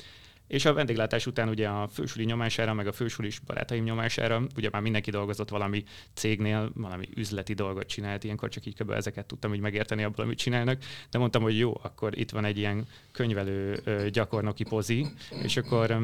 És 0.46 0.64
a 0.64 0.72
vendéglátás 0.72 1.26
után 1.26 1.48
ugye 1.48 1.68
a 1.68 1.88
fősuli 1.88 2.24
nyomására, 2.24 2.74
meg 2.74 2.86
a 2.86 2.92
fősulis 2.92 3.38
barátaim 3.38 3.84
nyomására, 3.84 4.42
ugye 4.56 4.68
már 4.72 4.82
mindenki 4.82 5.10
dolgozott 5.10 5.48
valami 5.48 5.84
cégnél, 6.14 6.70
valami 6.74 7.08
üzleti 7.14 7.54
dolgot 7.54 7.86
csinált, 7.86 8.24
ilyenkor 8.24 8.48
csak 8.48 8.66
így 8.66 8.74
kb. 8.74 8.90
ezeket 8.90 9.26
tudtam 9.26 9.54
így 9.54 9.60
megérteni 9.60 10.02
abból, 10.02 10.24
amit 10.24 10.38
csinálnak, 10.38 10.82
de 11.10 11.18
mondtam, 11.18 11.42
hogy 11.42 11.58
jó, 11.58 11.80
akkor 11.82 12.18
itt 12.18 12.30
van 12.30 12.44
egy 12.44 12.58
ilyen 12.58 12.86
könyvelő 13.12 13.82
gyakornoki 14.12 14.64
pozi, 14.64 15.06
és 15.42 15.56
akkor 15.56 15.98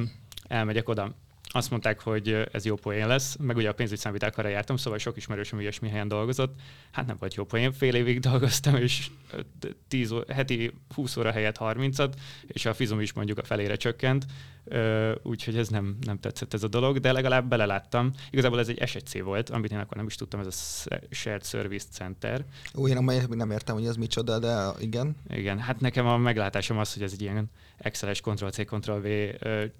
elmegyek 0.49 0.89
oda 0.89 1.15
azt 1.49 1.71
mondták, 1.71 2.01
hogy 2.01 2.47
ez 2.53 2.65
jó 2.65 2.75
poén 2.75 3.07
lesz, 3.07 3.37
meg 3.37 3.57
ugye 3.57 3.69
a 3.69 3.73
pénzügyszámvitelkarra 3.73 4.49
jártam, 4.49 4.77
szóval 4.77 4.99
sok 4.99 5.17
ismerősöm 5.17 5.61
ilyesmi 5.61 5.89
helyen 5.89 6.09
dolgozott. 6.09 6.55
Hát 6.91 7.07
nem 7.07 7.17
volt 7.19 7.35
jó 7.35 7.45
poén, 7.45 7.73
fél 7.73 7.95
évig 7.95 8.21
dolgoztam, 8.21 8.77
és 8.77 9.07
10, 9.89 10.15
heti 10.29 10.73
20 10.95 11.17
óra 11.17 11.31
helyett 11.31 11.57
30-at, 11.61 12.13
és 12.47 12.67
a 12.67 12.75
fizum 12.75 13.01
is 13.01 13.13
mondjuk 13.13 13.39
a 13.39 13.45
felére 13.45 13.77
csökkent, 13.77 14.25
úgyhogy 15.23 15.57
ez 15.57 15.69
nem, 15.69 15.97
nem 16.01 16.19
tetszett 16.19 16.55
ez 16.55 16.63
a 16.63 16.69
dolog, 16.69 16.99
de 16.99 17.13
legalább 17.13 17.49
beleláttam. 17.49 18.13
Igazából 18.31 18.59
ez 18.59 18.69
egy 18.69 18.79
S1C 18.81 19.21
volt, 19.25 19.51
amit 19.51 19.73
én 19.73 19.79
akkor 19.79 19.97
nem 19.97 20.07
is 20.07 20.15
tudtam, 20.15 20.41
ez 20.41 20.47
a 20.47 20.95
Shared 21.11 21.45
Service 21.45 21.87
Center. 21.91 22.45
Ó, 22.75 22.89
én 22.89 23.05
nem 23.29 23.51
értem, 23.51 23.75
hogy 23.75 23.87
ez 23.87 23.97
micsoda, 23.97 24.39
de 24.39 24.57
igen. 24.79 25.17
Igen, 25.29 25.59
hát 25.59 25.81
nekem 25.81 26.07
a 26.07 26.17
meglátásom 26.17 26.79
az, 26.79 26.95
hogy 26.95 27.03
ez 27.03 27.13
egy 27.13 27.23
ilyen 27.23 27.51
Excel-es 27.77 28.21
Ctrl-C, 28.21 28.65
Ctrl-V, 28.65 29.07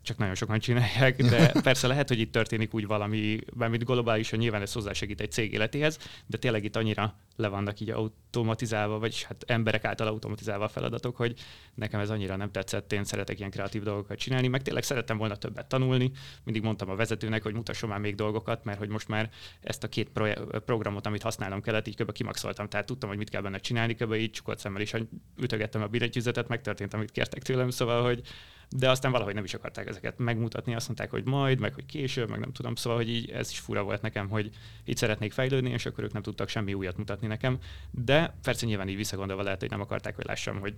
csak 0.03 0.19
nagyon 0.19 0.35
sokan 0.35 0.59
csinálják, 0.59 1.23
de 1.23 1.53
persze 1.63 1.87
lehet, 1.87 2.09
hogy 2.09 2.19
itt 2.19 2.33
történik 2.33 2.75
úgy 2.75 2.87
valami, 2.87 3.39
bármit 3.55 3.85
globálisan 3.85 4.39
nyilván 4.39 4.63
ez 4.63 4.73
hozzásegít 4.73 5.21
egy 5.21 5.33
cég 5.33 5.53
életéhez, 5.53 5.99
de 6.27 6.39
tényleg 6.39 6.65
itt 6.65 6.77
annyira 6.77 7.15
le 7.37 7.49
vannak 7.49 7.81
így 7.81 7.91
automatizálva, 7.91 8.99
vagyis 8.99 9.25
hát 9.25 9.45
emberek 9.47 9.85
által 9.85 10.07
automatizálva 10.07 10.65
a 10.65 10.69
feladatok, 10.69 11.17
hogy 11.17 11.35
nekem 11.75 12.01
ez 12.01 12.11
annyira 12.11 12.37
nem 12.37 12.51
tetszett, 12.51 12.93
én 12.93 13.05
szeretek 13.05 13.39
ilyen 13.39 13.51
kreatív 13.51 13.83
dolgokat 13.83 14.19
csinálni, 14.19 14.49
meg 14.49 14.63
tényleg 14.63 14.76
szerettem 14.83 15.17
volna 15.17 15.37
többet 15.37 15.67
tanulni, 15.67 16.11
mindig 16.45 16.63
mondtam 16.63 16.91
a 16.91 16.95
vezetőnek, 16.95 17.43
hogy 17.43 17.55
mutasson 17.55 17.89
már 17.89 17.99
még 17.99 18.15
dolgokat, 18.15 18.65
mert 18.65 18.79
hogy 18.79 18.89
most 18.89 19.09
már 19.09 19.31
ezt 19.61 19.85
a 19.85 19.89
két 19.89 20.09
pro- 20.09 20.59
programot, 20.65 21.07
amit 21.07 21.23
használnom 21.23 21.61
kellett, 21.61 21.87
így 21.87 21.97
kb. 21.97 22.13
kimaxoltam, 22.13 22.69
tehát 22.69 22.87
tudtam, 22.87 23.09
hogy 23.09 23.19
mit 23.19 23.31
kell 23.31 23.43
benne 23.43 23.59
csinálni, 23.59 23.95
kb. 23.95 24.15
így 24.15 24.31
csukott 24.31 24.59
szemmel 24.59 24.83
is 24.83 24.95
ütögettem 25.41 25.83
a 25.83 25.87
billentyűzetet, 25.87 26.49
megtörtént, 26.49 26.95
amit 26.95 27.11
kértek 27.11 27.43
tőlem, 27.43 27.71
szóval, 27.71 28.03
hogy 28.03 28.23
de 28.69 28.91
aztán 28.91 29.13
valahogy 29.13 29.35
nem 29.35 29.45
is 29.45 29.55
akarták 29.55 29.89
ezeket 29.89 30.19
megmutatni, 30.19 30.75
azt 30.75 30.87
mondták, 30.87 31.11
hogy 31.11 31.25
majd, 31.25 31.61
meg 31.61 31.75
hogy 31.75 31.87
később, 31.87 32.31
meg 32.31 32.41
nem 32.41 32.53
tudom, 32.53 32.75
szóval, 32.75 32.99
hogy 32.99 33.09
így 33.09 33.31
ez 33.31 33.51
is 33.51 33.59
fura 33.59 33.83
volt 33.83 34.03
nekem, 34.03 34.29
hogy 34.29 34.51
itt 34.85 34.97
szeretnék 34.97 35.33
fejlődni, 35.33 35.71
és 35.71 35.87
akkor 35.87 36.05
ők 36.05 36.13
nem 36.13 36.23
tudtak 36.23 36.49
semmi 36.49 36.75
újat 36.75 36.97
mutatni 36.97 37.27
nekem, 37.27 37.59
de 37.91 38.35
persze 38.43 38.67
nyilván 38.67 38.89
így 38.89 38.97
visszagondolva 38.97 39.43
lehet, 39.43 39.61
hogy 39.61 39.71
nem 39.71 39.81
akarták, 39.81 40.17
hogy 40.17 40.27
lássam, 40.27 40.61
hogy 40.61 40.75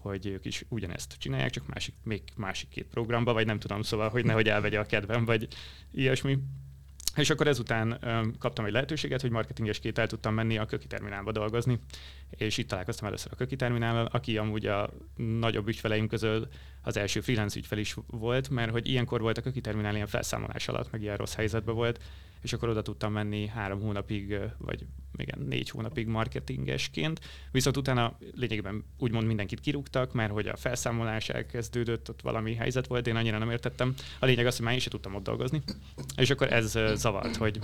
hogy 0.00 0.26
ők 0.26 0.44
is 0.44 0.64
ugyanezt 0.68 1.14
csinálják, 1.18 1.50
csak 1.50 1.66
másik, 1.66 1.94
még 2.02 2.22
másik 2.36 2.68
két 2.68 2.86
programba, 2.86 3.32
vagy 3.32 3.46
nem 3.46 3.58
tudom, 3.58 3.82
szóval, 3.82 4.08
hogy 4.08 4.24
nehogy 4.24 4.48
elvegye 4.48 4.78
a 4.78 4.86
kedvem, 4.86 5.24
vagy 5.24 5.48
ilyesmi. 5.90 6.38
És 7.16 7.30
akkor 7.30 7.46
ezután 7.46 7.98
um, 8.02 8.38
kaptam 8.38 8.64
egy 8.64 8.72
lehetőséget, 8.72 9.20
hogy 9.20 9.30
marketingesként 9.30 9.98
el 9.98 10.06
tudtam 10.06 10.34
menni 10.34 10.58
a 10.58 10.66
Köki 10.66 10.86
Terminálba 10.86 11.32
dolgozni, 11.32 11.78
és 12.30 12.58
itt 12.58 12.68
találkoztam 12.68 13.06
először 13.06 13.32
a 13.32 13.36
Köki 13.36 13.56
Terminállal, 13.56 14.06
aki 14.06 14.38
amúgy 14.38 14.66
a 14.66 14.90
nagyobb 15.16 15.68
ügyfeleim 15.68 16.08
közül 16.08 16.48
az 16.82 16.96
első 16.96 17.20
freelance 17.20 17.58
ügyfel 17.58 17.78
is 17.78 17.96
volt, 18.06 18.48
mert 18.48 18.70
hogy 18.70 18.88
ilyenkor 18.88 19.20
volt 19.20 19.38
a 19.38 19.42
Köki 19.42 19.60
Terminál 19.60 19.94
ilyen 19.94 20.06
felszámolás 20.06 20.68
alatt, 20.68 20.90
meg 20.90 21.02
ilyen 21.02 21.16
rossz 21.16 21.34
helyzetben 21.34 21.74
volt, 21.74 22.00
és 22.40 22.52
akkor 22.52 22.68
oda 22.68 22.82
tudtam 22.82 23.12
menni 23.12 23.46
három 23.46 23.80
hónapig, 23.80 24.38
vagy 24.58 24.86
igen, 25.16 25.38
négy 25.38 25.70
hónapig 25.70 26.06
marketingesként. 26.06 27.20
Viszont 27.50 27.76
utána 27.76 28.18
lényegében 28.34 28.84
úgymond 28.98 29.26
mindenkit 29.26 29.60
kirúgtak, 29.60 30.12
mert 30.12 30.32
hogy 30.32 30.46
a 30.46 30.56
felszámolás 30.56 31.28
elkezdődött, 31.28 32.08
ott 32.08 32.20
valami 32.20 32.54
helyzet 32.54 32.86
volt, 32.86 33.06
én 33.06 33.16
annyira 33.16 33.38
nem 33.38 33.50
értettem. 33.50 33.94
A 34.18 34.26
lényeg 34.26 34.46
az, 34.46 34.56
hogy 34.56 34.64
már 34.64 34.74
én 34.74 34.80
sem 34.80 34.90
tudtam 34.90 35.14
ott 35.14 35.22
dolgozni. 35.22 35.62
És 36.16 36.30
akkor 36.30 36.52
ez 36.52 36.78
zavart, 36.94 37.36
hogy 37.36 37.58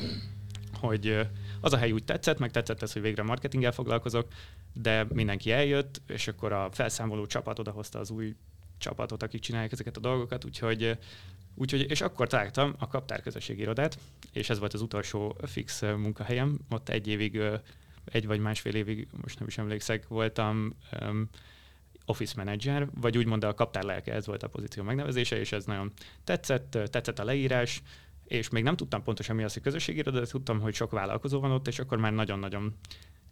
hogy 0.81 1.29
az 1.61 1.73
a 1.73 1.77
hely 1.77 1.93
úgy 1.93 2.05
tetszett, 2.05 2.39
meg 2.39 2.51
tetszett 2.51 2.83
ez, 2.83 2.93
hogy 2.93 3.03
végre 3.03 3.23
marketinggel 3.23 3.73
foglalkozok, 3.73 4.29
de 4.73 5.07
mindenki 5.13 5.51
eljött, 5.51 6.03
és 6.07 6.29
akkor 6.29 6.53
a 6.53 6.69
felszámoló 6.71 7.27
csapat 7.27 7.59
odahozta 7.59 7.99
az 7.99 8.11
új 8.11 8.35
csapatot, 8.79 9.23
akik 9.23 9.41
csinálják 9.41 9.73
ezeket 9.73 9.97
a 9.97 10.01
dolgokat, 10.01 10.45
úgyhogy 10.45 10.99
Úgyhogy, 11.57 11.91
és 11.91 12.01
akkor 12.01 12.27
találtam 12.27 12.75
a 12.79 12.87
kaptár 12.87 13.23
közösségi 13.23 13.61
irodát, 13.61 13.99
és 14.33 14.51
ez 14.51 14.59
volt 14.59 14.75
az 14.75 14.81
utolsó 14.81 15.37
fix 15.47 15.81
munkahelyem. 15.83 16.59
Ott 16.71 16.89
egy 16.89 17.09
évig, 17.09 17.41
egy 18.05 18.27
vagy 18.27 18.41
másfél 18.41 18.75
évig, 18.75 19.09
most 19.23 19.39
nem 19.39 19.49
is 19.49 19.59
emlékszek, 19.59 20.09
voltam 20.09 20.75
um, 21.01 21.29
office 22.07 22.35
manager, 22.37 22.89
vagy 23.01 23.19
úgymond 23.19 23.45
a 23.45 23.55
kaptár 23.55 23.83
lelke, 23.83 24.13
ez 24.13 24.27
volt 24.27 24.43
a 24.43 24.49
pozíció 24.49 24.83
megnevezése, 24.83 25.39
és 25.39 25.53
ez 25.53 25.65
nagyon 25.65 25.93
tetszett, 26.25 26.79
tetszett 26.91 27.19
a 27.19 27.25
leírás, 27.25 27.83
és 28.25 28.49
még 28.49 28.63
nem 28.63 28.77
tudtam 28.77 29.03
pontosan 29.03 29.37
mi 29.37 29.45
az, 29.45 29.53
hogy 29.53 29.63
közösségi 29.63 29.99
iroda, 29.99 30.21
de 30.21 30.27
tudtam, 30.27 30.61
hogy 30.61 30.75
sok 30.75 30.91
vállalkozó 30.91 31.41
van 31.41 31.51
ott, 31.51 31.69
és 31.69 31.79
akkor 31.79 31.99
már 31.99 32.13
nagyon-nagyon 32.13 32.75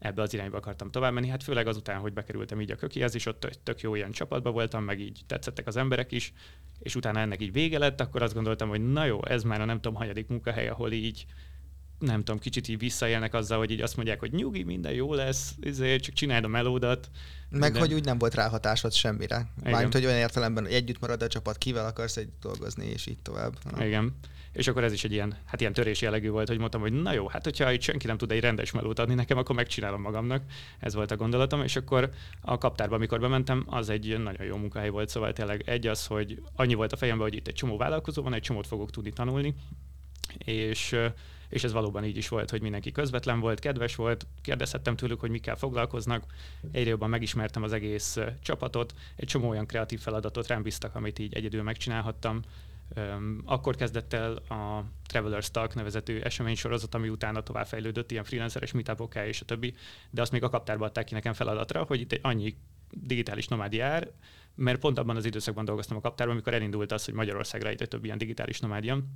ebbe 0.02 0.22
az 0.22 0.34
irányba 0.34 0.56
akartam 0.56 0.90
tovább 0.90 1.12
menni. 1.12 1.28
Hát 1.28 1.42
főleg 1.42 1.66
azután, 1.66 2.00
hogy 2.00 2.12
bekerültem 2.12 2.60
így 2.60 2.70
a 2.70 2.76
kökihez, 2.76 3.14
és 3.14 3.26
ott 3.26 3.58
tök 3.62 3.80
jó 3.80 3.94
ilyen 3.94 4.10
csapatban 4.10 4.52
voltam, 4.52 4.84
meg 4.84 5.00
így 5.00 5.20
tetszettek 5.26 5.66
az 5.66 5.76
emberek 5.76 6.12
is, 6.12 6.32
és 6.78 6.94
utána 6.94 7.20
ennek 7.20 7.42
így 7.42 7.52
vége 7.52 7.78
lett, 7.78 8.00
akkor 8.00 8.22
azt 8.22 8.34
gondoltam, 8.34 8.68
hogy 8.68 8.92
na 8.92 9.04
jó, 9.04 9.24
ez 9.24 9.42
már 9.42 9.60
a 9.60 9.64
nem 9.64 9.80
tudom, 9.80 9.94
hanyadik 9.94 10.28
munkahely, 10.28 10.68
ahol 10.68 10.92
így 10.92 11.26
nem 11.98 12.18
tudom, 12.18 12.38
kicsit 12.38 12.68
így 12.68 12.78
visszaélnek 12.78 13.34
azzal, 13.34 13.58
hogy 13.58 13.70
így 13.70 13.80
azt 13.80 13.96
mondják, 13.96 14.20
hogy 14.20 14.32
nyugi, 14.32 14.62
minden 14.62 14.92
jó 14.92 15.14
lesz, 15.14 15.54
ezért 15.60 16.02
csak 16.02 16.14
csináld 16.14 16.44
a 16.44 16.48
melódat. 16.48 17.10
Meg 17.48 17.60
minden. 17.60 17.80
hogy 17.80 17.94
úgy 17.94 18.04
nem 18.04 18.18
volt 18.18 18.34
ráhatásod 18.34 18.92
semmire. 18.92 19.46
Mármint, 19.64 19.92
hogy 19.92 20.04
olyan 20.04 20.16
értelemben, 20.16 20.64
hogy 20.64 20.72
együtt 20.72 21.00
marad 21.00 21.22
a 21.22 21.26
csapat, 21.26 21.58
kivel 21.58 21.86
akarsz 21.86 22.16
egy 22.16 22.28
dolgozni, 22.40 22.86
és 22.86 23.06
így 23.06 23.22
tovább. 23.22 23.58
Na. 23.70 23.86
Igen. 23.86 24.14
És 24.52 24.68
akkor 24.68 24.84
ez 24.84 24.92
is 24.92 25.04
egy 25.04 25.12
ilyen, 25.12 25.36
hát 25.44 25.60
ilyen 25.60 25.72
törés 25.72 26.00
jellegű 26.00 26.30
volt, 26.30 26.48
hogy 26.48 26.58
mondtam, 26.58 26.80
hogy 26.80 26.92
na 26.92 27.12
jó, 27.12 27.28
hát 27.28 27.44
hogyha 27.44 27.72
itt 27.72 27.80
senki 27.80 28.06
nem 28.06 28.16
tud 28.16 28.32
egy 28.32 28.40
rendes 28.40 28.70
melót 28.70 28.98
adni 28.98 29.14
nekem, 29.14 29.38
akkor 29.38 29.56
megcsinálom 29.56 30.00
magamnak. 30.00 30.42
Ez 30.78 30.94
volt 30.94 31.10
a 31.10 31.16
gondolatom, 31.16 31.62
és 31.62 31.76
akkor 31.76 32.10
a 32.40 32.58
kaptárba, 32.58 32.94
amikor 32.94 33.20
bementem, 33.20 33.64
az 33.66 33.88
egy 33.88 34.18
nagyon 34.18 34.46
jó 34.46 34.56
munkahely 34.56 34.88
volt, 34.88 35.08
szóval 35.08 35.32
tényleg 35.32 35.62
egy 35.66 35.86
az, 35.86 36.06
hogy 36.06 36.42
annyi 36.54 36.74
volt 36.74 36.92
a 36.92 36.96
fejemben, 36.96 37.28
hogy 37.28 37.36
itt 37.36 37.48
egy 37.48 37.54
csomó 37.54 37.76
vállalkozó 37.76 38.22
van, 38.22 38.34
egy 38.34 38.42
csomót 38.42 38.66
fogok 38.66 38.90
tudni 38.90 39.10
tanulni, 39.12 39.54
és 40.38 40.96
és 41.52 41.64
ez 41.64 41.72
valóban 41.72 42.04
így 42.04 42.16
is 42.16 42.28
volt, 42.28 42.50
hogy 42.50 42.62
mindenki 42.62 42.92
közvetlen 42.92 43.40
volt, 43.40 43.58
kedves 43.58 43.94
volt, 43.94 44.26
kérdezhettem 44.42 44.96
tőlük, 44.96 45.20
hogy 45.20 45.30
mikkel 45.30 45.56
foglalkoznak, 45.56 46.24
egyre 46.72 46.90
jobban 46.90 47.10
megismertem 47.10 47.62
az 47.62 47.72
egész 47.72 48.18
csapatot, 48.42 48.94
egy 49.16 49.28
csomó 49.28 49.48
olyan 49.48 49.66
kreatív 49.66 50.00
feladatot 50.00 50.46
rám 50.46 50.62
bíztak, 50.62 50.94
amit 50.94 51.18
így 51.18 51.34
egyedül 51.34 51.62
megcsinálhattam, 51.62 52.42
akkor 53.44 53.76
kezdett 53.76 54.12
el 54.12 54.32
a 54.32 54.84
Traveler's 55.12 55.46
Talk 55.46 55.74
nevezetű 55.74 56.18
eseménysorozat, 56.18 56.94
ami 56.94 57.08
utána 57.08 57.42
továbbfejlődött, 57.42 58.10
ilyen 58.10 58.24
freelanceres 58.24 58.72
meetupok 58.72 59.14
és 59.14 59.40
a 59.40 59.44
többi, 59.44 59.74
de 60.10 60.20
azt 60.20 60.32
még 60.32 60.42
a 60.42 60.48
kaptárba 60.48 60.84
adták 60.84 61.04
ki 61.04 61.14
nekem 61.14 61.32
feladatra, 61.32 61.82
hogy 61.82 62.00
itt 62.00 62.12
egy 62.12 62.20
annyi 62.22 62.56
digitális 62.90 63.48
nomád 63.48 63.72
jár, 63.72 64.10
mert 64.54 64.78
pont 64.78 64.98
abban 64.98 65.16
az 65.16 65.24
időszakban 65.24 65.64
dolgoztam 65.64 65.96
a 65.96 66.00
kaptárban, 66.00 66.34
amikor 66.34 66.54
elindult 66.54 66.92
az, 66.92 67.04
hogy 67.04 67.14
Magyarországra 67.14 67.68
egyre 67.68 67.86
több 67.86 68.04
ilyen 68.04 68.18
digitális 68.18 68.60
nomád 68.60 68.84
jön, 68.84 69.08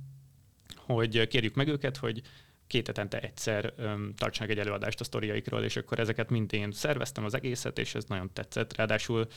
hogy 0.75 1.27
kérjük 1.27 1.55
meg 1.55 1.67
őket, 1.67 1.97
hogy 1.97 2.21
két 2.67 2.87
hetente 2.87 3.19
egyszer 3.19 3.73
um, 3.77 4.13
tartsanak 4.15 4.51
egy 4.51 4.59
előadást 4.59 4.99
a 4.99 5.03
sztoriaikról, 5.03 5.63
és 5.63 5.75
akkor 5.75 5.99
ezeket 5.99 6.29
mind 6.29 6.53
én 6.53 6.71
szerveztem 6.71 7.23
az 7.23 7.33
egészet, 7.33 7.79
és 7.79 7.95
ez 7.95 8.03
nagyon 8.05 8.29
tetszett. 8.33 8.75
Ráadásul 8.75 9.27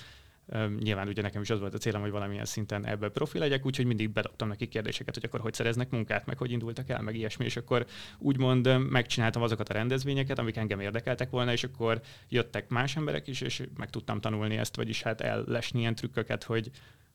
Nyilván 0.78 1.08
ugye 1.08 1.22
nekem 1.22 1.42
is 1.42 1.50
az 1.50 1.60
volt 1.60 1.74
a 1.74 1.78
célom, 1.78 2.00
hogy 2.00 2.10
valamilyen 2.10 2.44
szinten 2.44 2.86
ebből 2.86 3.10
profi 3.10 3.38
legyek, 3.38 3.66
úgyhogy 3.66 3.84
mindig 3.84 4.10
bedobtam 4.10 4.48
neki 4.48 4.68
kérdéseket, 4.68 5.14
hogy 5.14 5.24
akkor 5.24 5.40
hogy 5.40 5.54
szereznek 5.54 5.90
munkát, 5.90 6.26
meg 6.26 6.38
hogy 6.38 6.50
indultak 6.50 6.88
el, 6.88 7.02
meg 7.02 7.16
ilyesmi, 7.16 7.44
és 7.44 7.56
akkor 7.56 7.86
úgymond 8.18 8.90
megcsináltam 8.90 9.42
azokat 9.42 9.68
a 9.68 9.72
rendezvényeket, 9.72 10.38
amik 10.38 10.56
engem 10.56 10.80
érdekeltek 10.80 11.30
volna, 11.30 11.52
és 11.52 11.64
akkor 11.64 12.00
jöttek 12.28 12.68
más 12.68 12.96
emberek 12.96 13.26
is, 13.26 13.40
és 13.40 13.62
meg 13.76 13.90
tudtam 13.90 14.20
tanulni 14.20 14.56
ezt, 14.56 14.76
vagyis 14.76 15.02
hát 15.02 15.20
ellesni 15.20 15.80
ilyen 15.80 15.94
trükköket, 15.94 16.44
hogy, 16.44 16.70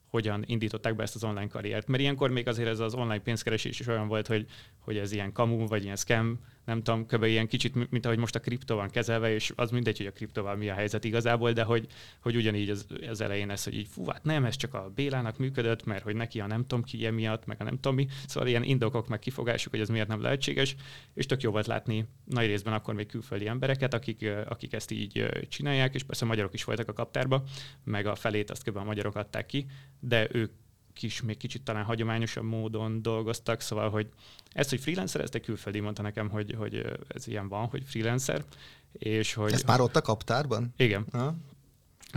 hogyan 0.07 0.43
indították 0.45 0.95
be 0.95 1.03
ezt 1.03 1.15
az 1.15 1.23
online 1.23 1.47
karriert. 1.47 1.87
Mert 1.87 2.01
ilyenkor 2.01 2.29
még 2.29 2.47
azért 2.47 2.69
ez 2.69 2.79
az 2.79 2.93
online 2.93 3.19
pénzkeresés 3.19 3.79
is 3.79 3.87
olyan 3.87 4.07
volt, 4.07 4.27
hogy, 4.27 4.45
hogy 4.79 4.97
ez 4.97 5.11
ilyen 5.11 5.31
kamu, 5.31 5.67
vagy 5.67 5.83
ilyen 5.83 5.95
scam, 5.95 6.39
nem 6.65 6.83
tudom, 6.83 7.05
kb. 7.05 7.23
ilyen 7.23 7.47
kicsit, 7.47 7.91
mint 7.91 8.05
ahogy 8.05 8.17
most 8.17 8.35
a 8.35 8.39
kripto 8.39 8.75
van 8.75 8.89
kezelve, 8.89 9.33
és 9.33 9.53
az 9.55 9.71
mindegy, 9.71 9.97
hogy 9.97 10.05
a 10.05 10.11
kriptoval 10.11 10.55
mi 10.55 10.69
a 10.69 10.73
helyzet 10.73 11.03
igazából, 11.03 11.51
de 11.51 11.63
hogy, 11.63 11.87
hogy 12.21 12.35
ugyanígy 12.35 12.69
az, 12.69 12.85
az 13.09 13.21
elején 13.21 13.49
ez, 13.49 13.63
hogy 13.63 13.75
így 13.75 13.87
fú, 13.87 14.05
hát 14.05 14.23
nem, 14.23 14.45
ez 14.45 14.55
csak 14.55 14.73
a 14.73 14.91
Bélának 14.95 15.37
működött, 15.37 15.85
mert 15.85 16.03
hogy 16.03 16.15
neki 16.15 16.39
a 16.39 16.47
nem 16.47 16.61
tudom 16.61 16.83
ki 16.83 17.09
miatt, 17.09 17.45
meg 17.45 17.57
a 17.59 17.63
nem 17.63 17.75
tudom 17.75 17.95
mi, 17.95 18.07
szóval 18.27 18.49
ilyen 18.49 18.63
indokok, 18.63 19.07
meg 19.07 19.19
kifogások, 19.19 19.71
hogy 19.71 19.81
ez 19.81 19.89
miért 19.89 20.07
nem 20.07 20.21
lehetséges, 20.21 20.75
és 21.13 21.25
tök 21.25 21.41
jó 21.41 21.51
volt 21.51 21.67
látni 21.67 22.05
nagy 22.25 22.45
részben 22.45 22.73
akkor 22.73 22.93
még 22.93 23.07
külföldi 23.07 23.47
embereket, 23.47 23.93
akik, 23.93 24.29
akik 24.47 24.73
ezt 24.73 24.91
így 24.91 25.25
csinálják, 25.47 25.93
és 25.93 26.03
persze 26.03 26.25
magyarok 26.25 26.53
is 26.53 26.63
voltak 26.63 26.89
a 26.89 26.93
kaptárba, 26.93 27.43
meg 27.83 28.05
a 28.05 28.15
felét 28.15 28.51
azt 28.51 28.63
kb. 28.63 28.77
a 28.77 28.83
magyarok 28.83 29.15
adták 29.15 29.45
ki, 29.45 29.65
de 29.99 30.27
ők 30.31 30.51
kis, 30.95 31.21
még 31.21 31.37
kicsit 31.37 31.63
talán 31.63 31.83
hagyományosabb 31.83 32.43
módon 32.43 33.01
dolgoztak, 33.01 33.61
szóval, 33.61 33.89
hogy 33.89 34.09
ezt, 34.51 34.69
hogy 34.69 34.79
freelancer, 34.79 35.21
ezt 35.21 35.35
egy 35.35 35.41
külföldi 35.41 35.79
mondta 35.79 36.01
nekem, 36.01 36.29
hogy, 36.29 36.55
hogy 36.57 36.85
ez 37.07 37.27
ilyen 37.27 37.47
van, 37.47 37.67
hogy 37.67 37.83
freelancer, 37.85 38.43
és 38.91 39.33
hogy... 39.33 39.51
Ezt 39.51 39.65
már 39.65 39.81
ott 39.81 39.95
a 39.95 40.01
kaptárban? 40.01 40.73
Igen. 40.77 41.05
Ha? 41.11 41.35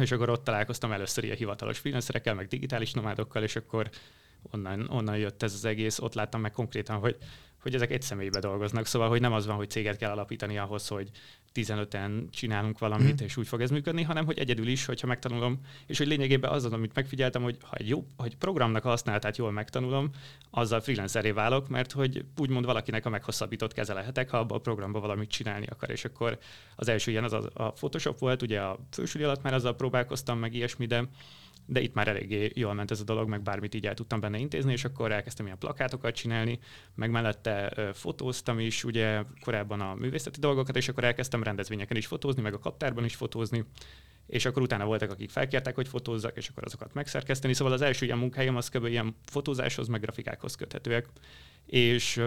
És 0.01 0.13
akkor 0.13 0.29
ott 0.29 0.45
találkoztam 0.45 0.93
először 0.93 1.25
ilyen 1.25 1.37
hivatalos 1.37 1.79
freelancerekkel, 1.79 2.35
meg 2.35 2.47
digitális 2.47 2.93
nomádokkal, 2.93 3.43
és 3.43 3.57
akkor 3.57 3.91
onnan, 4.51 4.89
onnan 4.91 5.17
jött 5.17 5.43
ez 5.43 5.55
az 5.55 5.65
egész, 5.65 5.99
ott 5.99 6.15
láttam 6.15 6.41
meg 6.41 6.53
konkrétan, 6.53 6.99
hogy 6.99 7.17
hogy 7.69 7.77
ezek 7.77 7.91
egy 7.91 8.03
személybe 8.03 8.39
dolgoznak, 8.39 8.87
szóval 8.87 9.09
hogy 9.09 9.21
nem 9.21 9.33
az 9.33 9.47
van, 9.47 9.57
hogy 9.57 9.71
céget 9.71 9.97
kell 9.97 10.11
alapítani 10.11 10.59
ahhoz, 10.59 10.89
hogy 10.89 11.11
15-en 11.55 12.31
csinálunk 12.31 12.79
valamit, 12.79 13.23
mm. 13.23 13.25
és 13.25 13.37
úgy 13.37 13.49
fog 13.49 13.61
ez 13.61 13.71
működni, 13.71 14.03
hanem 14.03 14.25
hogy 14.25 14.39
egyedül 14.39 14.69
is, 14.69 14.85
hogyha 14.85 15.07
megtanulom, 15.07 15.61
és 15.87 15.99
hogy 15.99 16.07
lényegében 16.07 16.51
az, 16.51 16.65
amit 16.65 16.95
megfigyeltem, 16.95 17.43
hogy 17.43 17.57
ha 17.61 17.77
egy 17.77 17.89
jó, 17.89 18.07
hogy 18.17 18.37
programnak 18.37 18.85
a 18.85 18.89
használatát 18.89 19.37
jól 19.37 19.53
megtanulom, 19.53 20.11
azzal 20.51 20.81
freelanceré 20.81 21.31
válok, 21.31 21.69
mert 21.69 21.93
hogy 21.93 22.25
úgymond 22.37 22.65
valakinek 22.65 23.07
a 23.07 23.11
meghosszabbított 23.11 23.73
keze 23.73 23.93
lehetek, 23.93 24.31
ha 24.31 24.39
abban 24.39 24.59
a 24.59 24.61
programba 24.61 25.01
valamit 25.01 25.31
csinálni 25.31 25.67
akar, 25.67 25.91
és 25.91 26.05
akkor 26.05 26.39
az 26.77 26.89
első 26.89 27.11
ilyen 27.11 27.25
az 27.25 27.33
a, 27.33 27.51
a 27.53 27.71
Photoshop 27.71 28.19
volt, 28.19 28.43
ugye 28.43 28.61
a 28.61 28.79
fősüli 28.91 29.25
alatt 29.25 29.43
már 29.43 29.55
azzal 29.55 29.77
próbálkoztam, 29.77 30.39
meg 30.39 30.55
ilyesmi, 30.55 30.87
de 30.87 31.09
de 31.71 31.81
itt 31.81 31.95
már 31.95 32.09
eléggé 32.09 32.51
jól 32.55 32.75
ment 32.75 32.91
ez 32.91 33.01
a 33.01 33.05
dolog, 33.05 33.29
meg 33.29 33.43
bármit 33.43 33.75
így 33.75 33.87
el 33.87 33.95
tudtam 33.95 34.21
benne 34.21 34.39
intézni, 34.39 34.73
és 34.73 34.85
akkor 34.85 35.13
elkezdtem 35.13 35.47
ilyen 35.47 35.59
plakátokat 35.59 36.15
csinálni, 36.15 36.59
meg 36.95 37.11
mellette 37.11 37.73
fotóztam 37.95 38.59
is, 38.59 38.85
ugye 38.85 39.23
korábban 39.41 39.81
a 39.81 39.95
művészeti 39.95 40.41
dolgokat, 40.41 40.77
és 40.77 40.89
akkor 40.89 41.05
elkezdtem 41.05 41.43
rendezvényeken 41.43 41.97
is 41.97 42.07
fotózni, 42.07 42.43
meg 42.43 42.55
a 42.55 42.59
kaptárban 42.59 43.05
is 43.05 43.15
fotózni, 43.15 43.65
és 44.27 44.45
akkor 44.45 44.63
utána 44.63 44.85
voltak, 44.85 45.11
akik 45.11 45.31
felkértek, 45.31 45.75
hogy 45.75 45.89
fotózzak, 45.89 46.37
és 46.37 46.49
akkor 46.49 46.65
azokat 46.65 46.95
megszerkeszteni. 46.95 47.55
Szóval 47.55 47.73
az 47.73 47.83
első 47.83 48.05
ilyen 48.05 48.19
munkáim 48.19 48.57
az 48.57 48.69
kb. 48.69 48.87
ilyen 48.87 49.17
fotózáshoz, 49.25 49.89
meg 49.89 50.01
grafikákhoz 50.01 50.55
köthetőek. 50.55 51.07
És 51.67 52.23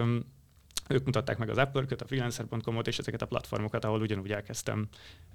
ők 0.92 1.04
mutatták 1.04 1.38
meg 1.38 1.50
az 1.50 1.58
upwork 1.58 2.00
a 2.00 2.06
freelancer.com-ot 2.06 2.86
és 2.86 2.98
ezeket 2.98 3.22
a 3.22 3.26
platformokat, 3.26 3.84
ahol 3.84 4.00
ugyanúgy 4.00 4.32
elkezdtem 4.32 4.88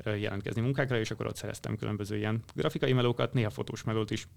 jelentkezni 0.04 0.62
munkákra, 0.62 1.00
és 1.00 1.12
akkor 1.12 1.26
ott 1.26 1.36
szereztem 1.36 1.78
különböző 1.78 2.18
ilyen 2.18 2.44
grafikai 2.54 2.94
melókat, 2.94 3.34
néha 3.34 3.50
fotós 3.50 3.84
melót 3.84 4.12
is. 4.12 4.28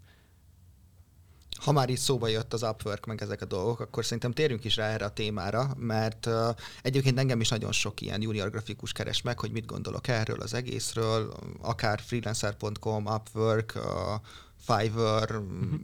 Ha 1.61 1.73
már 1.73 1.89
itt 1.89 1.99
szóba 1.99 2.29
jött 2.29 2.53
az 2.53 2.63
Upwork, 2.63 3.07
meg 3.07 3.23
ezek 3.23 3.43
a 3.43 3.45
dolgok, 3.45 3.81
akkor 3.81 4.05
szerintem 4.05 4.33
térjünk 4.33 4.65
is 4.65 4.77
rá 4.77 4.89
erre 4.89 5.05
a 5.05 5.13
témára, 5.13 5.75
mert 5.77 6.27
uh, 6.27 6.49
egyébként 6.83 7.19
engem 7.19 7.41
is 7.41 7.49
nagyon 7.49 7.73
sok 7.73 8.01
ilyen 8.01 8.23
junior 8.23 8.51
grafikus 8.51 8.93
keres 8.93 9.23
meg, 9.23 9.39
hogy 9.39 9.51
mit 9.51 9.67
gondolok 9.67 10.09
erről 10.09 10.41
az 10.41 10.55
egészről, 10.55 11.35
akár 11.61 12.01
freelancer.com, 12.01 13.07
Upwork, 13.07 13.73
uh, 13.77 13.83
Fiverr, 14.61 15.37
uh-huh. 15.37 15.81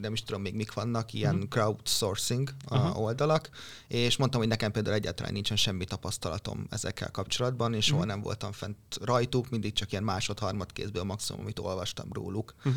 nem 0.00 0.12
is 0.12 0.22
tudom 0.22 0.42
még 0.42 0.54
mik 0.54 0.72
vannak, 0.72 1.12
ilyen 1.12 1.34
uh-huh. 1.34 1.48
crowdsourcing 1.48 2.50
uh-huh. 2.70 3.00
oldalak, 3.00 3.50
és 3.88 4.16
mondtam, 4.16 4.40
hogy 4.40 4.48
nekem 4.48 4.72
például 4.72 4.94
egyáltalán 4.94 5.32
nincsen 5.32 5.56
semmi 5.56 5.84
tapasztalatom 5.84 6.66
ezekkel 6.70 7.10
kapcsolatban, 7.10 7.74
és 7.74 7.84
soha 7.84 7.98
uh-huh. 7.98 8.14
nem 8.14 8.22
voltam 8.22 8.52
fent 8.52 8.76
rajtuk, 9.00 9.50
mindig 9.50 9.72
csak 9.72 9.90
ilyen 9.90 10.04
másod-harmad 10.04 10.72
kézből 10.72 11.02
maximum, 11.02 11.40
amit 11.42 11.58
olvastam 11.58 12.12
róluk. 12.12 12.54
Uh-huh. 12.64 12.74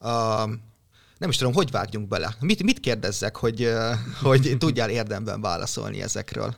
Uh, 0.00 0.50
nem 1.18 1.28
is 1.28 1.36
tudom, 1.36 1.52
hogy 1.52 1.70
vágjunk 1.70 2.08
bele. 2.08 2.36
Mit, 2.40 2.62
mit 2.62 2.80
kérdezzek, 2.80 3.36
hogy, 3.36 3.72
hogy 4.22 4.56
tudjál 4.58 4.90
érdemben 4.90 5.40
válaszolni 5.40 6.02
ezekről? 6.02 6.56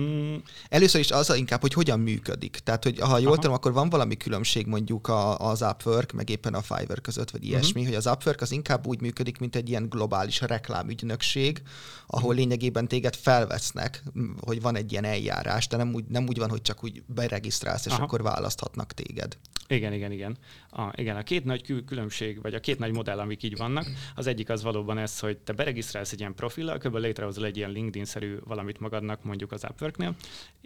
Mm. 0.00 0.36
Először 0.68 1.00
is 1.00 1.10
az 1.10 1.34
inkább, 1.34 1.60
hogy 1.60 1.72
hogyan 1.72 2.00
működik. 2.00 2.58
Tehát, 2.64 2.82
hogy 2.82 2.98
ha 2.98 3.18
jól 3.18 3.26
Aha. 3.26 3.40
tudom, 3.40 3.52
akkor 3.52 3.72
van 3.72 3.88
valami 3.88 4.16
különbség 4.16 4.66
mondjuk 4.66 5.08
a, 5.08 5.38
az 5.38 5.62
Upwork, 5.62 6.12
meg 6.12 6.30
éppen 6.30 6.54
a 6.54 6.62
Fiverr 6.62 7.00
között, 7.00 7.30
vagy 7.30 7.44
ilyesmi, 7.44 7.80
uh-huh. 7.80 7.86
hogy 7.86 7.94
az 7.94 8.06
Upwork 8.06 8.40
az 8.40 8.52
inkább 8.52 8.86
úgy 8.86 9.00
működik, 9.00 9.38
mint 9.38 9.56
egy 9.56 9.68
ilyen 9.68 9.88
globális 9.88 10.40
reklámügynökség, 10.40 11.62
ahol 12.06 12.22
uh-huh. 12.22 12.38
lényegében 12.38 12.88
téged 12.88 13.16
felvesznek, 13.16 14.02
hogy 14.40 14.60
van 14.60 14.76
egy 14.76 14.92
ilyen 14.92 15.04
eljárás, 15.04 15.66
de 15.66 15.76
nem 15.76 15.94
úgy, 15.94 16.04
nem 16.08 16.26
úgy 16.28 16.38
van, 16.38 16.50
hogy 16.50 16.62
csak 16.62 16.84
úgy 16.84 17.02
beregisztrálsz, 17.06 17.86
és 17.86 17.92
Aha. 17.92 18.02
akkor 18.02 18.22
választhatnak 18.22 18.92
téged. 18.92 19.36
Igen, 19.68 19.92
igen, 19.92 20.12
igen. 20.12 20.36
A, 20.70 20.92
igen, 20.94 21.16
a 21.16 21.22
két 21.22 21.44
nagy 21.44 21.84
különbség, 21.86 22.42
vagy 22.42 22.54
a 22.54 22.60
két 22.60 22.78
nagy 22.78 22.92
modell, 22.92 23.18
amik 23.18 23.42
így 23.42 23.56
vannak, 23.56 23.86
az 24.14 24.26
egyik 24.26 24.48
az 24.48 24.62
valóban 24.62 24.98
ez, 24.98 25.18
hogy 25.18 25.38
te 25.38 25.52
beregisztrálsz 25.52 26.12
egy 26.12 26.20
ilyen 26.20 26.34
profillal, 26.34 26.78
kb. 26.78 26.96
létrehozol 26.96 27.44
egy 27.44 27.56
ilyen 27.56 27.70
LinkedIn-szerű 27.70 28.38
valamit 28.44 28.80
magadnak, 28.80 29.24
mondjuk 29.24 29.52
az 29.52 29.64
Upworknél, 29.84 30.14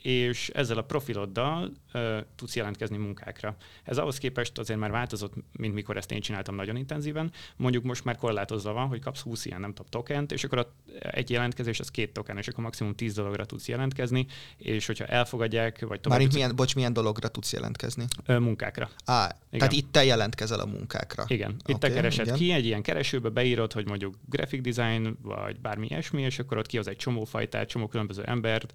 és 0.03 0.49
ezzel 0.49 0.79
a 0.79 0.83
profiloddal 0.83 1.73
uh, 1.95 2.19
tudsz 2.37 2.57
jelentkezni 2.57 2.97
munkákra. 2.97 3.57
Ez 3.85 3.99
ahhoz 3.99 4.19
képest 4.19 4.59
azért 4.59 4.79
már 4.79 4.91
változott, 4.91 5.33
mint 5.53 5.75
mikor 5.75 5.97
ezt 5.97 6.13
én 6.13 6.21
csináltam 6.21 6.55
nagyon 6.55 6.77
intenzíven. 6.77 7.33
Mondjuk 7.57 7.85
most 7.85 8.05
már 8.05 8.17
korlátozva 8.17 8.73
van, 8.73 8.87
hogy 8.87 9.01
kapsz 9.01 9.21
20 9.21 9.45
ilyen, 9.45 9.61
nem 9.61 9.71
tudom, 9.71 9.87
tokent, 9.91 10.33
és 10.33 10.45
akkor 10.45 10.73
egy 10.99 11.31
jelentkezés 11.31 11.81
az 11.81 11.91
két 11.91 12.13
token, 12.13 12.39
és 12.39 12.49
akkor 12.49 12.65
maximum 12.65 12.95
10 12.95 13.15
dologra 13.15 13.45
tudsz 13.45 13.69
jelentkezni, 13.69 14.27
és 14.57 14.87
hogyha 14.87 15.05
elfogadják, 15.05 15.87
vagy 15.87 16.01
tovább... 16.01 16.21
Már 16.21 16.29
milyen, 16.33 16.57
bocs, 16.57 16.75
milyen 16.75 16.93
dologra 16.93 17.29
tudsz 17.29 17.53
jelentkezni? 17.53 18.05
Uh, 18.29 18.39
munkákra. 18.39 18.91
Á, 19.05 19.25
igen. 19.25 19.59
tehát 19.59 19.73
itt 19.73 19.93
te 19.93 20.05
jelentkezel 20.05 20.61
a 20.61 20.67
munkákra. 20.67 21.25
Igen, 21.27 21.51
itt 21.51 21.75
okay, 21.75 21.91
te 21.91 21.97
keresed 21.97 22.27
igen. 22.27 22.39
ki, 22.39 22.53
egy 22.53 22.65
ilyen 22.65 22.83
keresőbe 22.83 23.29
beírod, 23.29 23.73
hogy 23.73 23.87
mondjuk 23.87 24.15
graphic 24.27 24.75
design, 24.75 25.19
vagy 25.23 25.61
bármi 25.61 25.87
ilyesmi, 25.87 26.23
és 26.23 26.39
akkor 26.39 26.59
ott 26.59 26.67
kihoz 26.67 26.89
egy 26.89 26.97
csomó 26.97 27.25
fajtát, 27.25 27.69
csomó 27.69 27.87
különböző 27.87 28.23
embert, 28.23 28.73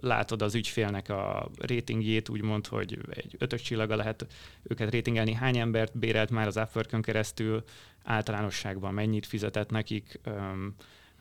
látod 0.00 0.42
az 0.42 0.54
ügyfélnek 0.54 1.08
a 1.08 1.50
ratingjét, 1.58 2.28
úgymond, 2.28 2.66
hogy 2.66 2.98
egy 3.10 3.36
ötös 3.38 3.62
csillaga 3.62 3.96
lehet 3.96 4.26
őket 4.62 4.92
ratingelni, 4.92 5.32
hány 5.32 5.58
embert 5.58 5.98
bérelt 5.98 6.30
már 6.30 6.46
az 6.46 6.56
upwork 6.56 7.00
keresztül, 7.00 7.64
általánosságban 8.04 8.94
mennyit 8.94 9.26
fizetett 9.26 9.70
nekik, 9.70 10.20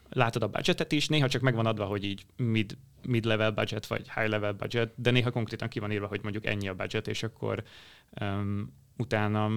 látod 0.10 0.44
a 0.44 0.48
budgetet 0.48 0.92
is, 0.92 1.08
néha 1.08 1.28
csak 1.28 1.42
megvan 1.42 1.66
adva, 1.66 1.86
hogy 1.86 2.04
így 2.04 2.26
mid, 2.36 2.78
mid-level 3.08 3.52
budget, 3.52 3.88
vagy 3.88 4.12
high-level 4.16 4.54
budget, 4.54 4.94
de 4.96 5.12
néha 5.12 5.32
konkrétan 5.32 5.68
ki 5.68 5.80
van 5.80 5.92
írva, 5.92 6.08
hogy 6.08 6.20
mondjuk 6.24 6.46
ennyi 6.46 6.68
a 6.68 6.76
budget, 6.76 7.08
és 7.08 7.24
akkor 7.24 7.64
um, 8.22 8.74
utána 8.98 9.52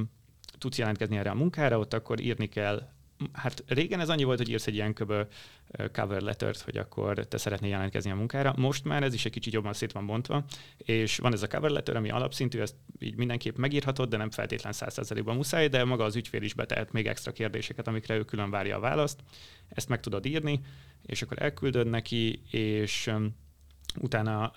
tudsz 0.59 0.79
jelentkezni 0.79 1.17
erre 1.17 1.31
a 1.31 1.35
munkára, 1.35 1.79
ott 1.79 1.95
akkor 1.95 2.21
írni 2.21 2.49
kell 2.49 2.89
hát 3.33 3.65
régen 3.67 4.01
ez 4.01 4.09
annyi 4.09 4.25
volt, 4.25 4.39
hogy 4.39 4.49
írsz 4.49 4.67
egy 4.67 4.75
ilyen 4.75 4.93
köbö 4.93 5.23
cover 5.93 6.21
lettert, 6.21 6.61
hogy 6.61 6.77
akkor 6.77 7.27
te 7.27 7.37
szeretnél 7.37 7.71
jelentkezni 7.71 8.11
a 8.11 8.15
munkára. 8.15 8.55
Most 8.57 8.85
már 8.85 9.03
ez 9.03 9.15
is 9.15 9.25
egy 9.25 9.33
kicsit 9.33 9.53
jobban 9.53 9.73
szét 9.73 9.93
van 9.93 10.07
bontva, 10.07 10.45
és 10.77 11.17
van 11.17 11.33
ez 11.33 11.43
a 11.43 11.47
cover 11.47 11.71
letter, 11.71 11.97
ami 11.97 12.11
alapszintű, 12.11 12.61
ezt 12.61 12.75
így 12.99 13.17
mindenképp 13.17 13.57
megírhatod, 13.57 14.09
de 14.09 14.17
nem 14.17 14.31
feltétlen 14.31 14.73
100%-ban 14.77 15.37
muszáj, 15.37 15.69
de 15.69 15.85
maga 15.85 16.05
az 16.05 16.17
ügyfél 16.17 16.43
is 16.43 16.55
betehet 16.55 16.93
még 16.93 17.07
extra 17.07 17.33
kérdéseket, 17.33 17.87
amikre 17.87 18.15
ő 18.17 18.25
külön 18.25 18.51
várja 18.51 18.77
a 18.77 18.81
választ. 18.81 19.21
Ezt 19.69 19.89
meg 19.89 20.01
tudod 20.01 20.27
írni, 20.27 20.61
és 21.07 21.23
akkor 21.23 21.43
elküldöd 21.43 21.87
neki, 21.87 22.43
és 22.51 23.11
utána 23.97 24.53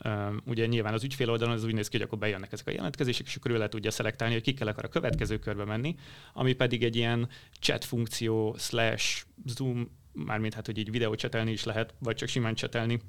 ugye 0.45 0.65
nyilván 0.65 0.93
az 0.93 1.03
ügyfél 1.03 1.29
oldalon 1.29 1.53
az 1.53 1.63
úgy 1.63 1.73
néz 1.73 1.87
ki, 1.87 1.97
hogy 1.97 2.05
akkor 2.05 2.17
bejönnek 2.17 2.51
ezek 2.51 2.67
a 2.67 2.71
jelentkezések, 2.71 3.25
és 3.25 3.35
akkor 3.35 3.51
ő 3.51 3.57
le 3.57 3.69
tudja 3.69 3.91
szelektálni, 3.91 4.33
hogy 4.33 4.43
kikkel 4.43 4.67
akar 4.67 4.85
a 4.85 4.89
következő 4.89 5.39
körbe 5.39 5.65
menni, 5.65 5.95
ami 6.33 6.53
pedig 6.53 6.83
egy 6.83 6.95
ilyen 6.95 7.29
chat 7.59 7.85
funkció 7.85 8.55
slash 8.57 9.25
Zoom, 9.45 9.97
mármint 10.13 10.53
hát, 10.53 10.65
hogy 10.65 10.77
így 10.77 10.91
videó 10.91 11.15
csetelni 11.15 11.51
is 11.51 11.63
lehet, 11.63 11.93
vagy 11.99 12.15
csak 12.15 12.29
simán 12.29 12.55
csetelni 12.55 13.01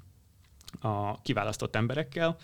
a 0.80 1.20
kiválasztott 1.20 1.76
emberekkel, 1.76 2.36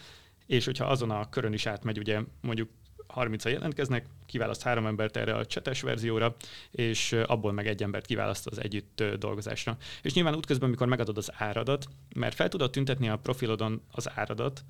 és 0.46 0.64
hogyha 0.64 0.84
azon 0.84 1.10
a 1.10 1.28
körön 1.28 1.52
is 1.52 1.66
átmegy, 1.66 1.98
ugye 1.98 2.20
mondjuk 2.40 2.70
30 3.18 3.44
jelentkeznek, 3.44 4.06
kiválaszt 4.26 4.62
három 4.62 4.86
embert 4.86 5.16
erre 5.16 5.34
a 5.34 5.46
csetes 5.46 5.80
verzióra, 5.80 6.36
és 6.70 7.12
abból 7.12 7.52
meg 7.52 7.66
egy 7.66 7.82
embert 7.82 8.06
kiválaszt 8.06 8.46
az 8.46 8.62
együtt 8.62 9.04
dolgozásra. 9.18 9.76
És 10.02 10.12
nyilván 10.12 10.34
útközben, 10.34 10.68
amikor 10.68 10.86
megadod 10.86 11.16
az 11.16 11.30
áradat, 11.34 11.88
mert 12.14 12.34
fel 12.34 12.48
tudod 12.48 12.70
tüntetni 12.70 13.08
a 13.08 13.16
profilodon 13.16 13.82
az 13.90 14.10
áradat, 14.14 14.64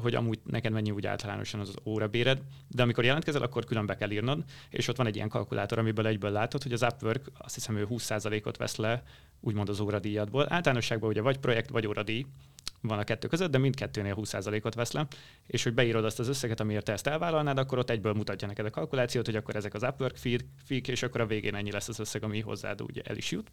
hogy 0.00 0.14
amúgy 0.14 0.38
neked 0.44 0.72
mennyi 0.72 0.90
úgy 0.90 1.06
általánosan 1.06 1.60
az 1.60 1.74
órabéred, 1.84 2.42
de 2.68 2.82
amikor 2.82 3.04
jelentkezel, 3.04 3.42
akkor 3.42 3.64
külön 3.64 3.86
be 3.86 3.96
kell 3.96 4.10
írnod, 4.10 4.44
és 4.70 4.88
ott 4.88 4.96
van 4.96 5.06
egy 5.06 5.16
ilyen 5.16 5.28
kalkulátor, 5.28 5.78
amiből 5.78 6.06
egyből 6.06 6.30
látod, 6.30 6.62
hogy 6.62 6.72
az 6.72 6.82
Upwork 6.82 7.30
azt 7.38 7.54
hiszem 7.54 7.76
ő 7.76 7.86
20%-ot 7.90 8.56
vesz 8.56 8.76
le 8.76 9.02
úgymond 9.40 9.68
az 9.68 9.80
óradíjadból. 9.80 10.46
Általánosságban 10.48 11.08
ugye 11.08 11.20
vagy 11.20 11.38
projekt, 11.38 11.70
vagy 11.70 11.86
óradíj, 11.86 12.26
van 12.86 12.98
a 12.98 13.04
kettő 13.04 13.28
között, 13.28 13.50
de 13.50 13.58
mindkettőnél 13.58 14.14
20%-ot 14.16 14.74
vesz 14.74 14.92
le, 14.92 15.06
és 15.46 15.62
hogy 15.62 15.74
beírod 15.74 16.04
azt 16.04 16.18
az 16.18 16.28
összeget, 16.28 16.60
amiért 16.60 16.84
te 16.84 16.92
ezt 16.92 17.06
elvállalnád, 17.06 17.58
akkor 17.58 17.78
ott 17.78 17.90
egyből 17.90 18.12
mutatja 18.12 18.48
neked 18.48 18.66
a 18.66 18.70
kalkulációt, 18.70 19.26
hogy 19.26 19.36
akkor 19.36 19.56
ezek 19.56 19.74
az 19.74 19.82
Upwork 19.82 20.16
feed, 20.16 20.44
és 20.86 21.02
akkor 21.02 21.20
a 21.20 21.26
végén 21.26 21.54
ennyi 21.54 21.70
lesz 21.70 21.88
az 21.88 21.98
összeg, 21.98 22.22
ami 22.22 22.40
hozzád 22.40 22.82
úgy 22.82 23.02
el 23.04 23.16
is 23.16 23.30
jut. 23.30 23.50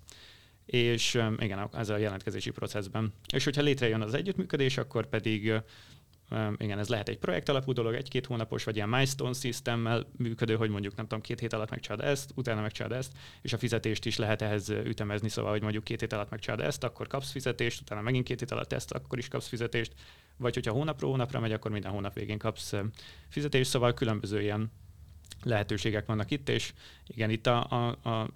És 0.66 1.24
igen, 1.38 1.70
ez 1.74 1.90
a 1.90 1.98
jelentkezési 1.98 2.50
processben. 2.50 3.14
És 3.34 3.44
hogyha 3.44 3.62
létrejön 3.62 4.02
az 4.02 4.14
együttműködés, 4.14 4.78
akkor 4.78 5.06
pedig 5.06 5.54
igen, 6.58 6.80
ez 6.80 6.90
lehet 6.90 7.10
egy 7.10 7.18
projekt 7.18 7.50
alapú 7.50 7.72
dolog, 7.72 7.94
egy-két 7.94 8.26
hónapos, 8.26 8.64
vagy 8.64 8.76
ilyen 8.76 8.90
milestone 8.90 9.34
systemmel 9.34 10.06
működő, 10.18 10.56
hogy 10.56 10.70
mondjuk 10.70 10.96
nem 10.96 11.08
tudom, 11.08 11.24
két 11.24 11.40
hét 11.40 11.54
alatt 11.54 11.70
megcsinálod 11.70 12.06
ezt, 12.06 12.32
utána 12.36 12.62
megcsinálod 12.62 12.98
ezt, 12.98 13.12
és 13.42 13.54
a 13.54 13.58
fizetést 13.58 14.06
is 14.06 14.18
lehet 14.18 14.42
ehhez 14.42 14.70
ütemezni, 14.70 15.30
szóval, 15.30 15.52
hogy 15.52 15.62
mondjuk 15.62 15.84
két 15.84 16.00
hét 16.00 16.14
alatt 16.14 16.30
megcsinálod 16.30 16.66
ezt, 16.66 16.84
akkor 16.84 17.08
kapsz 17.08 17.32
fizetést, 17.32 17.82
utána 17.82 18.02
megint 18.02 18.26
két 18.26 18.40
hét 18.40 18.52
alatt 18.52 18.74
ezt, 18.74 18.92
akkor 18.92 19.18
is 19.18 19.28
kapsz 19.28 19.48
fizetést, 19.48 19.94
vagy 20.38 20.54
hogyha 20.54 20.72
hónapról 20.72 21.12
hónapra 21.12 21.40
megy, 21.40 21.52
akkor 21.52 21.72
minden 21.72 21.92
hónap 21.92 22.14
végén 22.14 22.38
kapsz 22.38 22.74
fizetést, 23.30 23.70
szóval 23.70 23.94
különböző 23.94 24.42
ilyen 24.42 24.72
lehetőségek 25.44 26.06
vannak 26.06 26.32
itt, 26.32 26.50
és 26.50 26.74
igen, 27.08 27.30
itt 27.30 27.48
a, 27.48 27.68
a, 27.70 28.10
a 28.10 28.30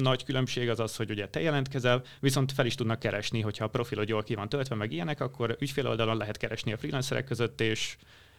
nagy 0.00 0.24
különbség 0.24 0.68
az 0.68 0.80
az, 0.80 0.96
hogy 0.96 1.10
ugye 1.10 1.28
te 1.28 1.40
jelentkezel, 1.40 2.02
viszont 2.20 2.52
fel 2.52 2.66
is 2.66 2.74
tudnak 2.74 2.98
keresni, 2.98 3.40
hogyha 3.40 3.64
a 3.64 3.68
profilod 3.68 4.08
jól 4.08 4.22
ki 4.22 4.34
van 4.34 4.48
töltve, 4.48 4.74
meg 4.74 4.92
ilyenek, 4.92 5.20
akkor 5.20 5.56
ügyfél 5.60 5.88
oldalon 5.88 6.16
lehet 6.16 6.36
keresni 6.36 6.72
a 6.72 6.76
freelancerek 6.76 7.24
között, 7.24 7.60
és 7.60 7.96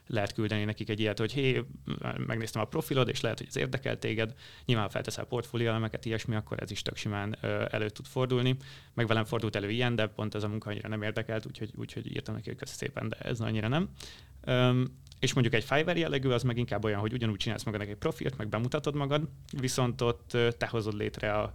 lehet 0.08 0.34
küldeni 0.34 0.64
nekik 0.64 0.90
egy 0.90 1.00
ilyet, 1.00 1.20
hogy 1.20 1.34
hé, 1.34 1.64
megnéztem 2.18 2.62
a 2.62 2.66
profilod, 2.66 3.08
és 3.08 3.22
lehet, 3.22 3.38
hogy 3.38 3.48
ez 3.48 3.58
érdekel 3.58 4.00
téged. 4.00 4.34
Nyilván 4.66 4.90
felteszel 4.90 5.26
portfólió 5.26 5.68
elemeket, 5.68 6.06
ilyesmi, 6.06 6.36
akkor 6.36 6.62
ez 6.62 6.72
is 6.72 6.82
tök 6.82 6.96
simán 6.96 7.38
elő 7.72 7.90
tud 7.90 8.06
fordulni. 8.06 8.56
Meg 8.94 9.08
velem 9.08 9.26
fordult 9.26 9.56
elő 9.56 9.70
ilyen, 9.70 9.96
de 9.96 10.08
pont 10.08 10.36
ez 10.36 10.44
a 10.44 10.48
munka 10.48 10.70
annyira 10.70 10.88
nem 10.88 11.02
érdekelt, 11.02 11.46
úgyhogy, 11.46 11.72
úgyhogy 11.76 12.16
írtam 12.16 12.36
neki, 12.36 12.50
hogy 12.58 12.68
szépen, 12.68 13.10
de 13.10 13.16
ez 13.16 13.40
annyira 13.40 13.68
nem. 13.68 13.90
És 15.20 15.34
mondjuk 15.34 15.56
egy 15.56 15.64
Fiverr 15.64 15.98
jellegű, 15.98 16.30
az 16.30 16.44
meg 16.44 16.58
inkább 16.58 16.84
olyan, 16.84 17.00
hogy 17.00 17.14
ugyanúgy 17.14 17.38
csinálsz 17.38 17.64
magadnak 17.64 17.90
egy 17.90 17.96
profilt, 17.96 18.38
meg 18.38 18.48
bemutatod 18.48 18.96
magad, 18.96 19.30
viszont 19.60 20.02
ott 20.02 20.38
te 20.58 20.68
hozod 20.68 20.94
létre 20.94 21.34
a, 21.34 21.54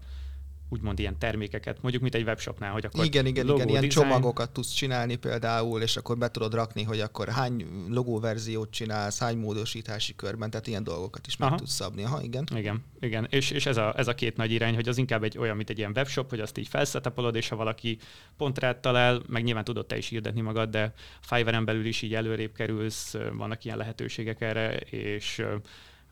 úgymond 0.74 0.98
ilyen 0.98 1.18
termékeket, 1.18 1.82
mondjuk 1.82 2.02
mint 2.02 2.14
egy 2.14 2.24
webshopnál, 2.24 2.72
hogy 2.72 2.84
akkor 2.84 3.04
Igen, 3.04 3.26
igen, 3.26 3.48
igen, 3.48 3.68
ilyen 3.68 3.80
design... 3.80 3.88
csomagokat 3.88 4.50
tudsz 4.50 4.72
csinálni 4.72 5.16
például, 5.16 5.82
és 5.82 5.96
akkor 5.96 6.18
be 6.18 6.30
tudod 6.30 6.54
rakni, 6.54 6.82
hogy 6.82 7.00
akkor 7.00 7.28
hány 7.28 7.66
logóverziót 7.88 8.70
csinálsz, 8.70 9.18
hány 9.18 9.36
módosítási 9.36 10.14
körben, 10.16 10.50
tehát 10.50 10.66
ilyen 10.66 10.84
dolgokat 10.84 11.26
is 11.26 11.36
meg 11.36 11.48
Aha. 11.48 11.58
tudsz 11.58 11.72
szabni. 11.72 12.04
Aha, 12.04 12.22
igen. 12.22 12.44
Igen, 12.56 12.84
igen. 13.00 13.26
És, 13.30 13.50
és 13.50 13.66
ez, 13.66 13.76
a, 13.76 13.94
ez 13.96 14.08
a 14.08 14.14
két 14.14 14.36
nagy 14.36 14.50
irány, 14.50 14.74
hogy 14.74 14.88
az 14.88 14.98
inkább 14.98 15.22
egy 15.22 15.38
olyan, 15.38 15.56
mint 15.56 15.70
egy 15.70 15.78
ilyen 15.78 15.92
webshop, 15.94 16.30
hogy 16.30 16.40
azt 16.40 16.58
így 16.58 16.68
felszetapolod, 16.68 17.34
és 17.34 17.48
ha 17.48 17.56
valaki 17.56 17.98
pont 18.36 18.58
rád 18.58 18.80
talál, 18.80 19.22
meg 19.26 19.42
nyilván 19.42 19.64
tudod 19.64 19.86
te 19.86 19.96
is 19.96 20.08
hirdetni 20.08 20.40
magad, 20.40 20.70
de 20.70 20.92
Fiverr-en 21.20 21.64
belül 21.64 21.86
is 21.86 22.02
így 22.02 22.14
előrébb 22.14 22.52
kerülsz, 22.52 23.14
vannak 23.36 23.64
ilyen 23.64 23.76
lehetőségek 23.76 24.40
erre, 24.40 24.76
és 24.76 25.44